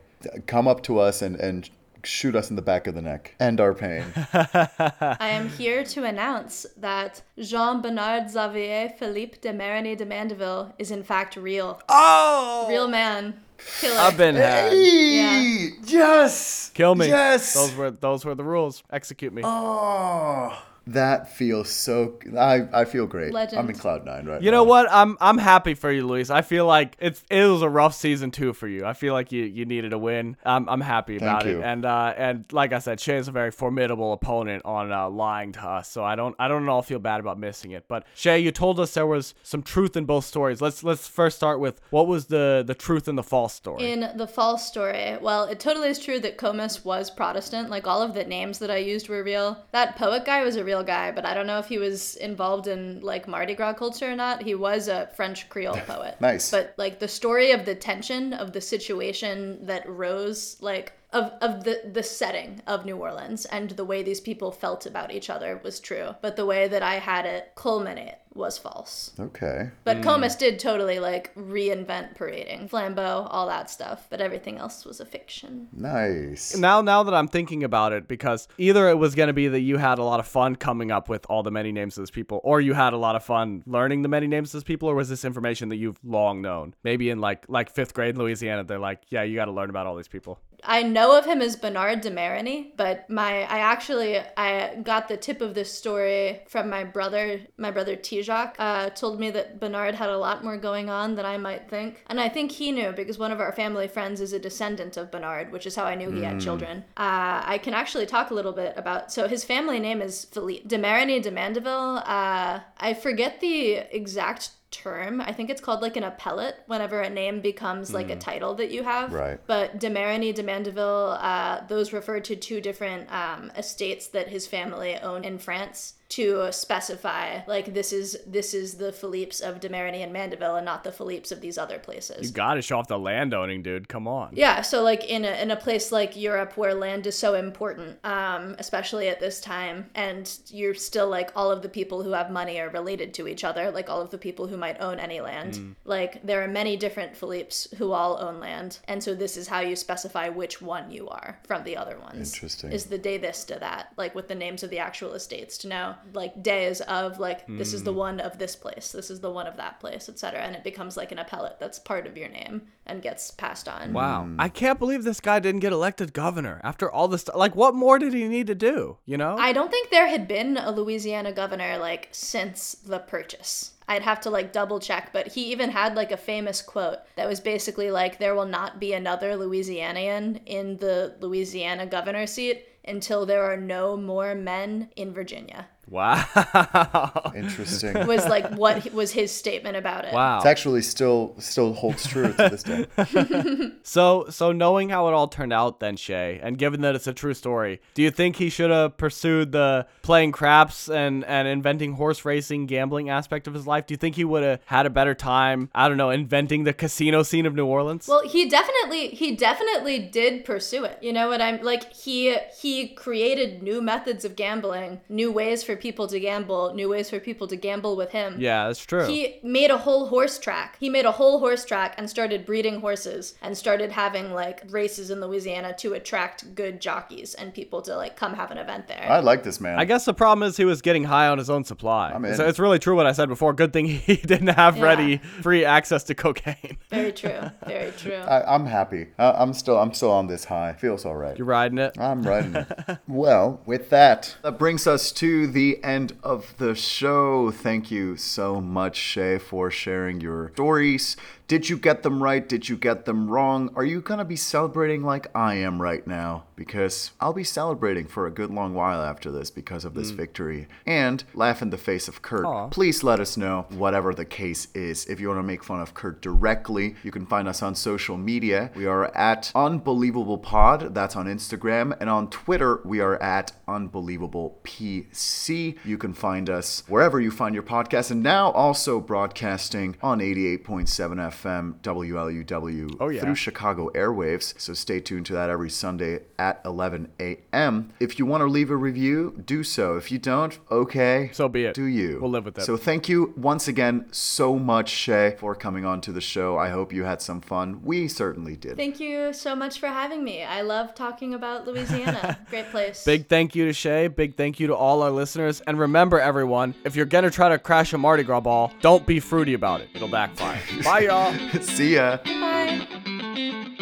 come 0.46 0.66
up 0.68 0.82
to 0.84 0.98
us 0.98 1.22
and 1.22 1.36
and 1.36 1.68
shoot 2.04 2.34
us 2.34 2.50
in 2.50 2.56
the 2.56 2.62
back 2.62 2.88
of 2.88 2.94
the 2.96 3.02
neck. 3.02 3.34
End 3.38 3.60
our 3.60 3.72
pain. 3.74 4.04
I 4.32 5.16
am 5.28 5.48
here 5.50 5.84
to 5.84 6.02
announce 6.04 6.66
that 6.76 7.22
Jean 7.38 7.80
Bernard 7.80 8.28
Xavier 8.28 8.88
Philippe 8.98 9.38
de 9.40 9.52
Marigny 9.52 9.96
de 9.96 10.04
Mandeville 10.04 10.74
is 10.78 10.90
in 10.90 11.04
fact 11.04 11.36
real. 11.36 11.80
oh, 11.88 12.66
Real 12.68 12.88
man. 12.88 13.40
Killer. 13.80 14.00
I've 14.00 14.16
been 14.16 14.34
had. 14.34 14.72
Hey, 14.72 15.68
Yes. 15.84 16.70
Kill 16.74 16.96
me. 16.96 17.06
Yes. 17.06 17.54
Those 17.54 17.74
were 17.76 17.90
those 17.92 18.24
were 18.24 18.34
the 18.34 18.42
rules. 18.42 18.82
Execute 18.90 19.32
me. 19.32 19.42
Oh, 19.44 20.60
that 20.86 21.30
feels 21.30 21.70
so. 21.70 22.18
I 22.38 22.66
I 22.72 22.84
feel 22.84 23.06
great. 23.06 23.32
Legend. 23.32 23.58
I'm 23.60 23.68
in 23.70 23.76
cloud 23.76 24.04
nine 24.04 24.26
right 24.26 24.42
You 24.42 24.50
now. 24.50 24.58
know 24.58 24.64
what? 24.64 24.88
I'm 24.90 25.16
I'm 25.20 25.38
happy 25.38 25.74
for 25.74 25.90
you, 25.92 26.06
Luis. 26.06 26.30
I 26.30 26.42
feel 26.42 26.66
like 26.66 26.96
it's 26.98 27.22
it 27.30 27.44
was 27.46 27.62
a 27.62 27.68
rough 27.68 27.94
season 27.94 28.30
two 28.30 28.52
for 28.52 28.66
you. 28.66 28.84
I 28.84 28.92
feel 28.92 29.12
like 29.12 29.30
you, 29.32 29.44
you 29.44 29.64
needed 29.64 29.92
a 29.92 29.98
win. 29.98 30.36
I'm 30.44 30.68
I'm 30.68 30.80
happy 30.80 31.16
about 31.16 31.46
you. 31.46 31.60
it. 31.60 31.64
And 31.64 31.84
uh 31.84 32.14
and 32.16 32.44
like 32.52 32.72
I 32.72 32.80
said, 32.80 32.98
Shea 33.00 33.16
is 33.16 33.28
a 33.28 33.32
very 33.32 33.50
formidable 33.52 34.12
opponent 34.12 34.62
on 34.64 34.90
uh, 34.92 35.08
lying 35.08 35.52
to 35.52 35.60
us. 35.60 35.88
So 35.88 36.04
I 36.04 36.16
don't 36.16 36.34
I 36.38 36.48
don't 36.48 36.64
at 36.64 36.68
all 36.68 36.82
feel 36.82 36.98
bad 36.98 37.20
about 37.20 37.38
missing 37.38 37.70
it. 37.70 37.84
But 37.86 38.04
Shea, 38.14 38.38
you 38.40 38.50
told 38.50 38.80
us 38.80 38.94
there 38.94 39.06
was 39.06 39.34
some 39.42 39.62
truth 39.62 39.96
in 39.96 40.04
both 40.04 40.24
stories. 40.24 40.60
Let's 40.60 40.82
let's 40.82 41.06
first 41.06 41.36
start 41.36 41.60
with 41.60 41.80
what 41.90 42.06
was 42.08 42.26
the 42.26 42.64
the 42.66 42.74
truth 42.74 43.06
in 43.06 43.14
the 43.14 43.22
false 43.22 43.54
story. 43.54 43.90
In 43.92 44.10
the 44.16 44.26
false 44.26 44.66
story, 44.66 45.16
well, 45.20 45.44
it 45.44 45.60
totally 45.60 45.88
is 45.88 45.98
true 45.98 46.18
that 46.20 46.38
Comus 46.38 46.84
was 46.84 47.10
Protestant. 47.10 47.70
Like 47.70 47.86
all 47.86 48.02
of 48.02 48.14
the 48.14 48.24
names 48.24 48.58
that 48.58 48.70
I 48.70 48.78
used 48.78 49.08
were 49.08 49.22
real. 49.22 49.64
That 49.70 49.96
poet 49.96 50.24
guy 50.24 50.42
was 50.42 50.56
a 50.56 50.64
real 50.64 50.71
guy, 50.80 51.12
but 51.12 51.26
I 51.26 51.34
don't 51.34 51.46
know 51.46 51.58
if 51.58 51.66
he 51.66 51.78
was 51.78 52.16
involved 52.16 52.66
in 52.66 53.00
like 53.00 53.28
Mardi 53.28 53.54
Gras 53.54 53.74
culture 53.74 54.10
or 54.10 54.16
not. 54.16 54.42
He 54.42 54.54
was 54.54 54.88
a 54.88 55.08
French 55.14 55.48
Creole 55.48 55.76
poet. 55.86 56.18
Nice. 56.20 56.50
But 56.50 56.74
like 56.78 56.98
the 56.98 57.08
story 57.08 57.50
of 57.50 57.66
the 57.66 57.74
tension 57.74 58.32
of 58.32 58.52
the 58.52 58.60
situation 58.60 59.66
that 59.66 59.88
rose, 59.88 60.56
like 60.60 60.92
of, 61.12 61.32
of 61.40 61.64
the, 61.64 61.82
the 61.92 62.02
setting 62.02 62.62
of 62.66 62.84
New 62.84 62.96
Orleans 62.96 63.44
and 63.46 63.70
the 63.70 63.84
way 63.84 64.02
these 64.02 64.20
people 64.20 64.50
felt 64.50 64.86
about 64.86 65.12
each 65.12 65.30
other 65.30 65.60
was 65.62 65.80
true. 65.80 66.14
But 66.20 66.36
the 66.36 66.46
way 66.46 66.68
that 66.68 66.82
I 66.82 66.94
had 66.94 67.26
it 67.26 67.52
culminate 67.54 68.16
was 68.34 68.56
false. 68.58 69.12
Okay. 69.18 69.70
But 69.84 69.98
hmm. 69.98 70.02
Comus 70.02 70.36
did 70.36 70.58
totally 70.58 70.98
like 70.98 71.34
reinvent 71.34 72.14
parading, 72.14 72.68
flambeau, 72.68 73.26
all 73.30 73.46
that 73.48 73.70
stuff. 73.70 74.06
But 74.08 74.20
everything 74.20 74.58
else 74.58 74.84
was 74.84 75.00
a 75.00 75.04
fiction. 75.04 75.68
Nice. 75.72 76.56
now 76.56 76.80
now 76.80 77.02
that 77.02 77.14
I'm 77.14 77.28
thinking 77.28 77.64
about 77.64 77.92
it, 77.92 78.08
because 78.08 78.48
either 78.58 78.88
it 78.88 78.96
was 78.96 79.14
gonna 79.14 79.32
be 79.32 79.48
that 79.48 79.60
you 79.60 79.76
had 79.76 79.98
a 79.98 80.04
lot 80.04 80.20
of 80.20 80.26
fun 80.26 80.56
coming 80.56 80.90
up 80.90 81.08
with 81.08 81.26
all 81.28 81.42
the 81.42 81.50
many 81.50 81.72
names 81.72 81.96
of 81.96 82.02
those 82.02 82.10
people, 82.10 82.40
or 82.42 82.60
you 82.60 82.74
had 82.74 82.92
a 82.92 82.96
lot 82.96 83.16
of 83.16 83.24
fun 83.24 83.62
learning 83.66 84.02
the 84.02 84.08
many 84.08 84.26
names 84.26 84.48
of 84.50 84.52
those 84.52 84.64
people, 84.64 84.88
or 84.88 84.94
was 84.94 85.08
this 85.08 85.24
information 85.24 85.68
that 85.68 85.76
you've 85.76 85.98
long 86.04 86.40
known? 86.40 86.74
Maybe 86.84 87.10
in 87.10 87.20
like 87.20 87.44
like 87.48 87.70
fifth 87.70 87.94
grade 87.94 88.14
in 88.14 88.20
Louisiana, 88.20 88.64
they're 88.64 88.78
like, 88.78 89.02
yeah, 89.08 89.22
you 89.22 89.34
got 89.34 89.46
to 89.46 89.52
learn 89.52 89.70
about 89.70 89.86
all 89.86 89.96
these 89.96 90.08
people. 90.08 90.38
I 90.64 90.82
know 90.82 91.18
of 91.18 91.24
him 91.24 91.42
as 91.42 91.56
Bernard 91.56 92.00
de 92.02 92.10
Marigny, 92.10 92.72
but 92.76 93.08
my 93.10 93.42
I 93.42 93.58
actually 93.58 94.18
I 94.36 94.76
got 94.82 95.08
the 95.08 95.16
tip 95.16 95.40
of 95.40 95.54
this 95.54 95.72
story 95.72 96.40
from 96.48 96.70
my 96.70 96.84
brother. 96.84 97.40
My 97.56 97.70
brother 97.70 97.96
Tijak 97.96 98.54
uh, 98.58 98.90
told 98.90 99.18
me 99.18 99.30
that 99.30 99.58
Bernard 99.58 99.94
had 99.94 100.10
a 100.10 100.18
lot 100.18 100.44
more 100.44 100.56
going 100.56 100.88
on 100.88 101.14
than 101.14 101.26
I 101.26 101.36
might 101.36 101.68
think, 101.68 102.04
and 102.06 102.20
I 102.20 102.28
think 102.28 102.52
he 102.52 102.70
knew 102.72 102.92
because 102.92 103.18
one 103.18 103.32
of 103.32 103.40
our 103.40 103.52
family 103.52 103.88
friends 103.88 104.20
is 104.20 104.32
a 104.32 104.38
descendant 104.38 104.96
of 104.96 105.10
Bernard, 105.10 105.50
which 105.52 105.66
is 105.66 105.74
how 105.74 105.84
I 105.84 105.94
knew 105.94 106.10
he 106.10 106.22
had 106.22 106.40
children. 106.40 106.84
Uh, 106.96 107.42
I 107.44 107.58
can 107.62 107.74
actually 107.74 108.06
talk 108.06 108.30
a 108.30 108.34
little 108.34 108.52
bit 108.52 108.74
about. 108.76 109.12
So 109.12 109.28
his 109.28 109.44
family 109.44 109.80
name 109.80 110.00
is 110.00 110.24
Philippe 110.26 110.68
de 110.68 110.78
Marigny 110.78 111.20
de 111.20 111.30
Mandeville. 111.30 112.02
Uh, 112.06 112.60
I 112.78 112.94
forget 112.94 113.40
the 113.40 113.74
exact 113.94 114.50
term. 114.72 115.20
I 115.20 115.32
think 115.32 115.50
it's 115.50 115.60
called 115.60 115.82
like 115.82 115.96
an 115.96 116.02
appellate 116.02 116.56
whenever 116.66 117.00
a 117.00 117.10
name 117.10 117.40
becomes 117.40 117.94
like 117.94 118.10
a 118.10 118.16
title 118.16 118.54
that 118.54 118.70
you 118.70 118.82
have. 118.82 119.12
Right. 119.12 119.38
But 119.46 119.78
de 119.78 119.88
Marigny 119.88 120.34
de 120.34 120.42
Mandeville, 120.42 121.16
uh, 121.20 121.64
those 121.68 121.92
refer 121.92 122.18
to 122.20 122.34
two 122.34 122.60
different 122.60 123.12
um, 123.12 123.52
estates 123.56 124.08
that 124.08 124.28
his 124.28 124.46
family 124.46 124.96
owned 124.96 125.24
in 125.24 125.38
France. 125.38 125.94
To 126.12 126.52
specify 126.52 127.40
like 127.46 127.72
this 127.72 127.90
is 127.90 128.18
this 128.26 128.52
is 128.52 128.74
the 128.74 128.92
Philippe's 128.92 129.40
of 129.40 129.60
de 129.60 129.70
Marigny 129.70 130.02
and 130.02 130.12
Mandeville 130.12 130.56
and 130.56 130.64
not 130.66 130.84
the 130.84 130.92
Philippe's 130.92 131.32
of 131.32 131.40
these 131.40 131.56
other 131.56 131.78
places. 131.78 132.26
You 132.26 132.32
gotta 132.34 132.60
show 132.60 132.78
off 132.78 132.86
the 132.86 132.98
landowning, 132.98 133.62
dude. 133.62 133.88
Come 133.88 134.06
on. 134.06 134.30
Yeah, 134.34 134.60
so 134.60 134.82
like 134.82 135.04
in 135.04 135.24
a 135.24 135.30
in 135.42 135.50
a 135.50 135.56
place 135.56 135.90
like 135.90 136.14
Europe 136.14 136.58
where 136.58 136.74
land 136.74 137.06
is 137.06 137.16
so 137.16 137.32
important, 137.32 137.98
um, 138.04 138.56
especially 138.58 139.08
at 139.08 139.20
this 139.20 139.40
time, 139.40 139.88
and 139.94 140.30
you're 140.48 140.74
still 140.74 141.08
like 141.08 141.30
all 141.34 141.50
of 141.50 141.62
the 141.62 141.68
people 141.70 142.02
who 142.02 142.10
have 142.10 142.30
money 142.30 142.60
are 142.60 142.68
related 142.68 143.14
to 143.14 143.26
each 143.26 143.42
other, 143.42 143.70
like 143.70 143.88
all 143.88 144.02
of 144.02 144.10
the 144.10 144.18
people 144.18 144.46
who 144.46 144.58
might 144.58 144.78
own 144.80 144.98
any 144.98 145.22
land. 145.22 145.76
Like 145.84 146.22
there 146.22 146.42
are 146.42 146.48
many 146.48 146.76
different 146.76 147.16
Philippe's 147.16 147.68
who 147.78 147.92
all 147.92 148.18
own 148.18 148.38
land, 148.38 148.80
and 148.86 149.02
so 149.02 149.14
this 149.14 149.38
is 149.38 149.48
how 149.48 149.60
you 149.60 149.76
specify 149.76 150.28
which 150.28 150.60
one 150.60 150.90
you 150.90 151.08
are 151.08 151.38
from 151.44 151.64
the 151.64 151.76
other 151.76 151.98
ones. 151.98 152.34
Interesting. 152.34 152.70
Is 152.70 152.84
the 152.86 152.98
de 152.98 153.16
this 153.16 153.44
to 153.44 153.58
that, 153.60 153.94
like 153.96 154.14
with 154.14 154.28
the 154.28 154.34
names 154.34 154.62
of 154.62 154.68
the 154.68 154.78
actual 154.78 155.14
estates 155.14 155.56
to 155.58 155.68
know 155.68 155.94
like 156.14 156.42
days 156.42 156.80
of 156.82 157.18
like 157.18 157.46
this 157.46 157.72
is 157.72 157.82
the 157.82 157.92
hmm. 157.92 157.98
one 157.98 158.20
of 158.20 158.38
this 158.38 158.56
place, 158.56 158.92
this 158.92 159.10
is 159.10 159.20
the 159.20 159.30
one 159.30 159.46
of 159.46 159.56
that 159.56 159.80
place, 159.80 160.08
etc. 160.08 160.40
And 160.40 160.54
it 160.54 160.64
becomes 160.64 160.96
like 160.96 161.12
an 161.12 161.18
appellate 161.18 161.58
that's 161.58 161.78
part 161.78 162.06
of 162.06 162.16
your 162.16 162.28
name 162.28 162.62
and 162.86 163.02
gets 163.02 163.30
passed 163.30 163.68
on. 163.68 163.92
Wow. 163.92 164.28
I 164.38 164.48
hmm. 164.48 164.54
can't 164.54 164.78
believe 164.78 165.04
this 165.04 165.20
guy 165.20 165.38
didn't 165.38 165.60
get 165.60 165.72
elected 165.72 166.12
governor 166.12 166.60
after 166.64 166.90
all 166.90 167.08
this. 167.08 167.22
St- 167.22 167.36
like, 167.36 167.54
what 167.54 167.74
more 167.74 167.98
did 167.98 168.12
he 168.12 168.28
need 168.28 168.46
to 168.48 168.54
do? 168.54 168.98
You 169.06 169.16
know? 169.16 169.36
I 169.38 169.52
don't 169.52 169.70
think 169.70 169.90
there 169.90 170.08
had 170.08 170.26
been 170.28 170.56
a 170.56 170.70
Louisiana 170.70 171.32
governor 171.32 171.78
like 171.78 172.08
since 172.12 172.74
the 172.74 172.98
purchase. 172.98 173.72
I'd 173.88 174.02
have 174.02 174.20
to 174.22 174.30
like 174.30 174.52
double 174.52 174.80
check, 174.80 175.10
but 175.12 175.28
he 175.28 175.52
even 175.52 175.70
had 175.70 175.94
like 175.94 176.12
a 176.12 176.16
famous 176.16 176.62
quote 176.62 176.98
that 177.16 177.28
was 177.28 177.40
basically 177.40 177.90
like, 177.90 178.18
There 178.18 178.34
will 178.34 178.46
not 178.46 178.80
be 178.80 178.92
another 178.92 179.36
Louisianian 179.36 180.40
in 180.46 180.76
the 180.78 181.14
Louisiana 181.20 181.86
governor 181.86 182.26
seat 182.26 182.66
until 182.84 183.26
there 183.26 183.44
are 183.44 183.56
no 183.56 183.96
more 183.96 184.34
men 184.34 184.90
in 184.96 185.12
Virginia. 185.12 185.68
Wow. 185.92 187.32
Interesting. 187.36 188.06
Was 188.06 188.24
like 188.26 188.50
what 188.54 188.92
was 188.94 189.12
his 189.12 189.30
statement 189.30 189.76
about 189.76 190.06
it. 190.06 190.14
wow. 190.14 190.40
It 190.40 190.46
actually 190.46 190.80
still 190.80 191.34
still 191.38 191.74
holds 191.74 192.08
true 192.08 192.32
to 192.32 192.48
this 192.48 192.62
day. 192.62 192.86
So, 193.84 194.26
so 194.30 194.52
knowing 194.52 194.88
how 194.88 195.08
it 195.08 195.12
all 195.12 195.28
turned 195.28 195.52
out, 195.52 195.80
then 195.80 195.96
Shea, 195.96 196.38
and 196.42 196.56
given 196.56 196.82
that 196.82 196.94
it's 196.94 197.06
a 197.06 197.12
true 197.12 197.34
story, 197.34 197.80
do 197.94 198.02
you 198.02 198.10
think 198.10 198.36
he 198.36 198.48
should 198.48 198.70
have 198.70 198.96
pursued 198.96 199.52
the 199.52 199.86
playing 200.02 200.32
craps 200.32 200.88
and 200.88 201.24
and 201.24 201.46
inventing 201.48 201.94
horse 201.94 202.24
racing, 202.24 202.66
gambling 202.66 203.10
aspect 203.10 203.46
of 203.46 203.54
his 203.54 203.66
life? 203.66 203.86
Do 203.86 203.92
you 203.92 203.98
think 203.98 204.16
he 204.16 204.24
would 204.24 204.42
have 204.44 204.60
had 204.66 204.86
a 204.86 204.90
better 204.90 205.14
time? 205.14 205.68
I 205.74 205.88
don't 205.88 205.96
know, 205.98 206.10
inventing 206.10 206.64
the 206.64 206.72
casino 206.72 207.22
scene 207.22 207.44
of 207.44 207.54
New 207.54 207.66
Orleans. 207.66 208.08
Well, 208.08 208.26
he 208.26 208.48
definitely 208.48 209.08
he 209.08 209.34
definitely 209.36 209.98
did 209.98 210.44
pursue 210.44 210.84
it. 210.84 210.98
You 211.02 211.12
know 211.12 211.28
what 211.28 211.42
I'm 211.42 211.60
like 211.62 211.92
he 211.92 212.36
he 212.58 212.88
created 212.88 213.62
new 213.62 213.82
methods 213.82 214.24
of 214.24 214.36
gambling, 214.36 215.00
new 215.08 215.30
ways 215.30 215.62
for 215.62 215.76
people 215.82 216.06
to 216.06 216.18
gamble, 216.20 216.72
new 216.74 216.88
ways 216.88 217.10
for 217.10 217.18
people 217.20 217.46
to 217.48 217.56
gamble 217.56 217.96
with 217.96 218.10
him. 218.12 218.36
yeah, 218.38 218.66
that's 218.68 218.84
true. 218.84 219.04
He 219.06 219.40
made 219.42 219.70
a 219.70 219.78
whole 219.78 220.06
horse 220.06 220.38
track. 220.38 220.76
He 220.80 220.88
made 220.88 221.04
a 221.04 221.12
whole 221.12 221.40
horse 221.40 221.64
track 221.64 221.94
and 221.98 222.08
started 222.08 222.46
breeding 222.46 222.80
horses 222.80 223.34
and 223.42 223.58
started 223.58 223.90
having 223.92 224.32
like 224.32 224.62
races 224.70 225.10
in 225.10 225.20
Louisiana 225.20 225.74
to 225.78 225.92
attract 225.94 226.54
good 226.54 226.80
jockeys 226.80 227.34
and 227.34 227.52
people 227.52 227.82
to 227.82 227.96
like 227.96 228.16
come 228.16 228.34
have 228.34 228.50
an 228.50 228.58
event 228.58 228.86
there. 228.88 229.06
I 229.10 229.20
like 229.20 229.42
this 229.42 229.60
man. 229.60 229.78
I 229.78 229.84
guess 229.84 230.04
the 230.04 230.14
problem 230.14 230.48
is 230.48 230.56
he 230.56 230.64
was 230.64 230.80
getting 230.80 231.04
high 231.04 231.26
on 231.28 231.38
his 231.38 231.50
own 231.50 231.64
supply. 231.64 232.12
I'm 232.12 232.24
in. 232.24 232.36
So 232.36 232.46
it's 232.46 232.58
really 232.60 232.78
true 232.78 232.94
what 232.96 233.06
I 233.06 233.12
said 233.12 233.28
before. 233.28 233.52
Good 233.52 233.72
thing 233.72 233.86
he 233.86 234.16
didn't 234.16 234.48
have 234.48 234.76
Yeah. 234.76 234.84
ready 234.84 235.16
free 235.18 235.64
access 235.64 236.04
to 236.04 236.14
cocaine. 236.14 236.78
Very 236.90 237.12
true. 237.12 237.50
Very 237.66 237.90
true. 237.92 238.14
I, 238.14 238.54
I'm 238.54 238.66
happy. 238.66 239.08
Uh, 239.18 239.32
I'm 239.36 239.52
still 239.52 239.78
I'm 239.78 239.92
still 239.92 240.12
on 240.12 240.28
this 240.28 240.44
high. 240.44 240.74
Feels 240.74 241.04
all 241.04 241.16
right. 241.16 241.36
You're 241.36 241.46
riding 241.46 241.78
it. 241.78 241.98
I'm 241.98 242.22
riding 242.22 242.54
it. 242.54 242.98
well, 243.08 243.60
with 243.66 243.90
that, 243.90 244.36
that 244.42 244.58
brings 244.58 244.86
us 244.86 245.10
to 245.12 245.46
the 245.46 245.71
end 245.82 246.16
of 246.22 246.56
the 246.58 246.74
show. 246.74 247.50
Thank 247.50 247.90
you 247.90 248.16
so 248.16 248.60
much, 248.60 248.96
Shea, 248.96 249.38
for 249.38 249.70
sharing 249.70 250.20
your 250.20 250.50
stories. 250.54 251.16
Did 251.48 251.68
you 251.68 251.76
get 251.76 252.02
them 252.02 252.22
right? 252.22 252.48
Did 252.48 252.68
you 252.68 252.76
get 252.76 253.04
them 253.04 253.30
wrong? 253.30 253.70
Are 253.76 253.84
you 253.84 254.00
going 254.00 254.18
to 254.18 254.24
be 254.24 254.36
celebrating 254.36 255.02
like 255.02 255.26
I 255.36 255.56
am 255.56 255.82
right 255.82 256.06
now? 256.06 256.44
Because 256.56 257.10
I'll 257.20 257.32
be 257.32 257.44
celebrating 257.44 258.06
for 258.06 258.26
a 258.26 258.30
good 258.30 258.50
long 258.50 258.74
while 258.74 259.02
after 259.02 259.30
this 259.30 259.50
because 259.50 259.84
of 259.84 259.94
this 259.94 260.12
mm. 260.12 260.16
victory. 260.16 260.66
And 260.86 261.22
laugh 261.34 261.60
in 261.60 261.70
the 261.70 261.76
face 261.76 262.08
of 262.08 262.22
Kurt. 262.22 262.46
Aw. 262.46 262.68
Please 262.68 263.02
let 263.02 263.20
us 263.20 263.36
know, 263.36 263.66
whatever 263.70 264.14
the 264.14 264.24
case 264.24 264.68
is. 264.74 265.04
If 265.06 265.20
you 265.20 265.28
want 265.28 265.40
to 265.40 265.42
make 265.42 265.64
fun 265.64 265.80
of 265.80 265.94
Kurt 265.94 266.22
directly, 266.22 266.94
you 267.02 267.10
can 267.10 267.26
find 267.26 267.46
us 267.46 267.62
on 267.62 267.74
social 267.74 268.16
media. 268.16 268.70
We 268.74 268.86
are 268.86 269.14
at 269.14 269.52
Unbelievable 269.54 270.38
Pod, 270.38 270.94
that's 270.94 271.16
on 271.16 271.26
Instagram, 271.26 271.96
and 272.00 272.08
on 272.08 272.30
Twitter, 272.30 272.80
we 272.84 273.00
are 273.00 273.20
at 273.22 273.52
Unbelievable 273.68 274.58
PC. 274.64 275.76
You 275.84 275.98
can 275.98 276.14
find 276.14 276.48
us 276.48 276.82
wherever 276.86 277.20
you 277.20 277.30
find 277.30 277.54
your 277.54 277.64
podcast, 277.64 278.10
and 278.10 278.22
now 278.22 278.50
also 278.52 279.00
broadcasting 279.00 279.96
on 280.02 280.20
88.7 280.20 280.86
FM 280.88 281.31
WLUW 281.32 282.96
Oh, 283.00 283.08
yeah. 283.08 283.20
through 283.20 283.34
Chicago 283.34 283.90
airwaves. 283.94 284.58
So 284.60 284.74
stay 284.74 285.00
tuned 285.00 285.26
to 285.26 285.32
that 285.34 285.50
every 285.50 285.70
Sunday 285.70 286.20
at 286.38 286.60
11 286.64 287.10
a.m. 287.20 287.92
If 288.00 288.18
you 288.18 288.26
want 288.26 288.42
to 288.42 288.46
leave 288.46 288.70
a 288.70 288.76
review, 288.76 289.42
do 289.44 289.62
so. 289.62 289.96
If 289.96 290.10
you 290.12 290.18
don't, 290.18 290.58
okay. 290.70 291.30
So 291.32 291.48
be 291.48 291.64
it. 291.64 291.74
Do 291.74 291.84
you? 291.84 292.18
We'll 292.20 292.30
live 292.30 292.44
with 292.44 292.54
that. 292.54 292.64
So 292.64 292.76
thank 292.76 293.08
you 293.08 293.32
once 293.36 293.68
again 293.68 294.06
so 294.12 294.58
much, 294.58 294.88
Shea, 294.90 295.36
for 295.38 295.54
coming 295.54 295.84
on 295.84 296.00
to 296.02 296.12
the 296.12 296.20
show. 296.20 296.58
I 296.58 296.68
hope 296.70 296.92
you 296.92 297.04
had 297.04 297.20
some 297.22 297.40
fun. 297.40 297.82
We 297.82 298.08
certainly 298.08 298.56
did. 298.56 298.76
Thank 298.76 299.00
you 299.00 299.32
so 299.32 299.54
much 299.54 299.78
for 299.78 299.86
having 299.88 300.22
me. 300.24 300.42
I 300.42 300.62
love 300.62 300.94
talking 300.94 301.34
about 301.34 301.66
Louisiana. 301.66 302.38
Great 302.50 302.70
place. 302.70 303.04
Big 303.04 303.28
thank 303.28 303.54
you 303.54 303.64
to 303.66 303.72
Shea. 303.72 304.08
Big 304.08 304.36
thank 304.36 304.60
you 304.60 304.66
to 304.68 304.74
all 304.76 305.02
our 305.02 305.10
listeners. 305.10 305.60
And 305.66 305.78
remember, 305.78 306.20
everyone, 306.20 306.74
if 306.84 306.96
you're 306.96 307.06
gonna 307.06 307.30
try 307.30 307.48
to 307.48 307.58
crash 307.58 307.92
a 307.92 307.98
Mardi 307.98 308.22
Gras 308.22 308.40
ball, 308.40 308.72
don't 308.80 309.06
be 309.06 309.20
fruity 309.20 309.54
about 309.54 309.80
it. 309.80 309.88
It'll 309.94 310.08
backfire. 310.08 310.60
Bye, 310.84 311.06
See 311.60 311.94
ya. 311.94 312.18
Bye. 312.24 313.76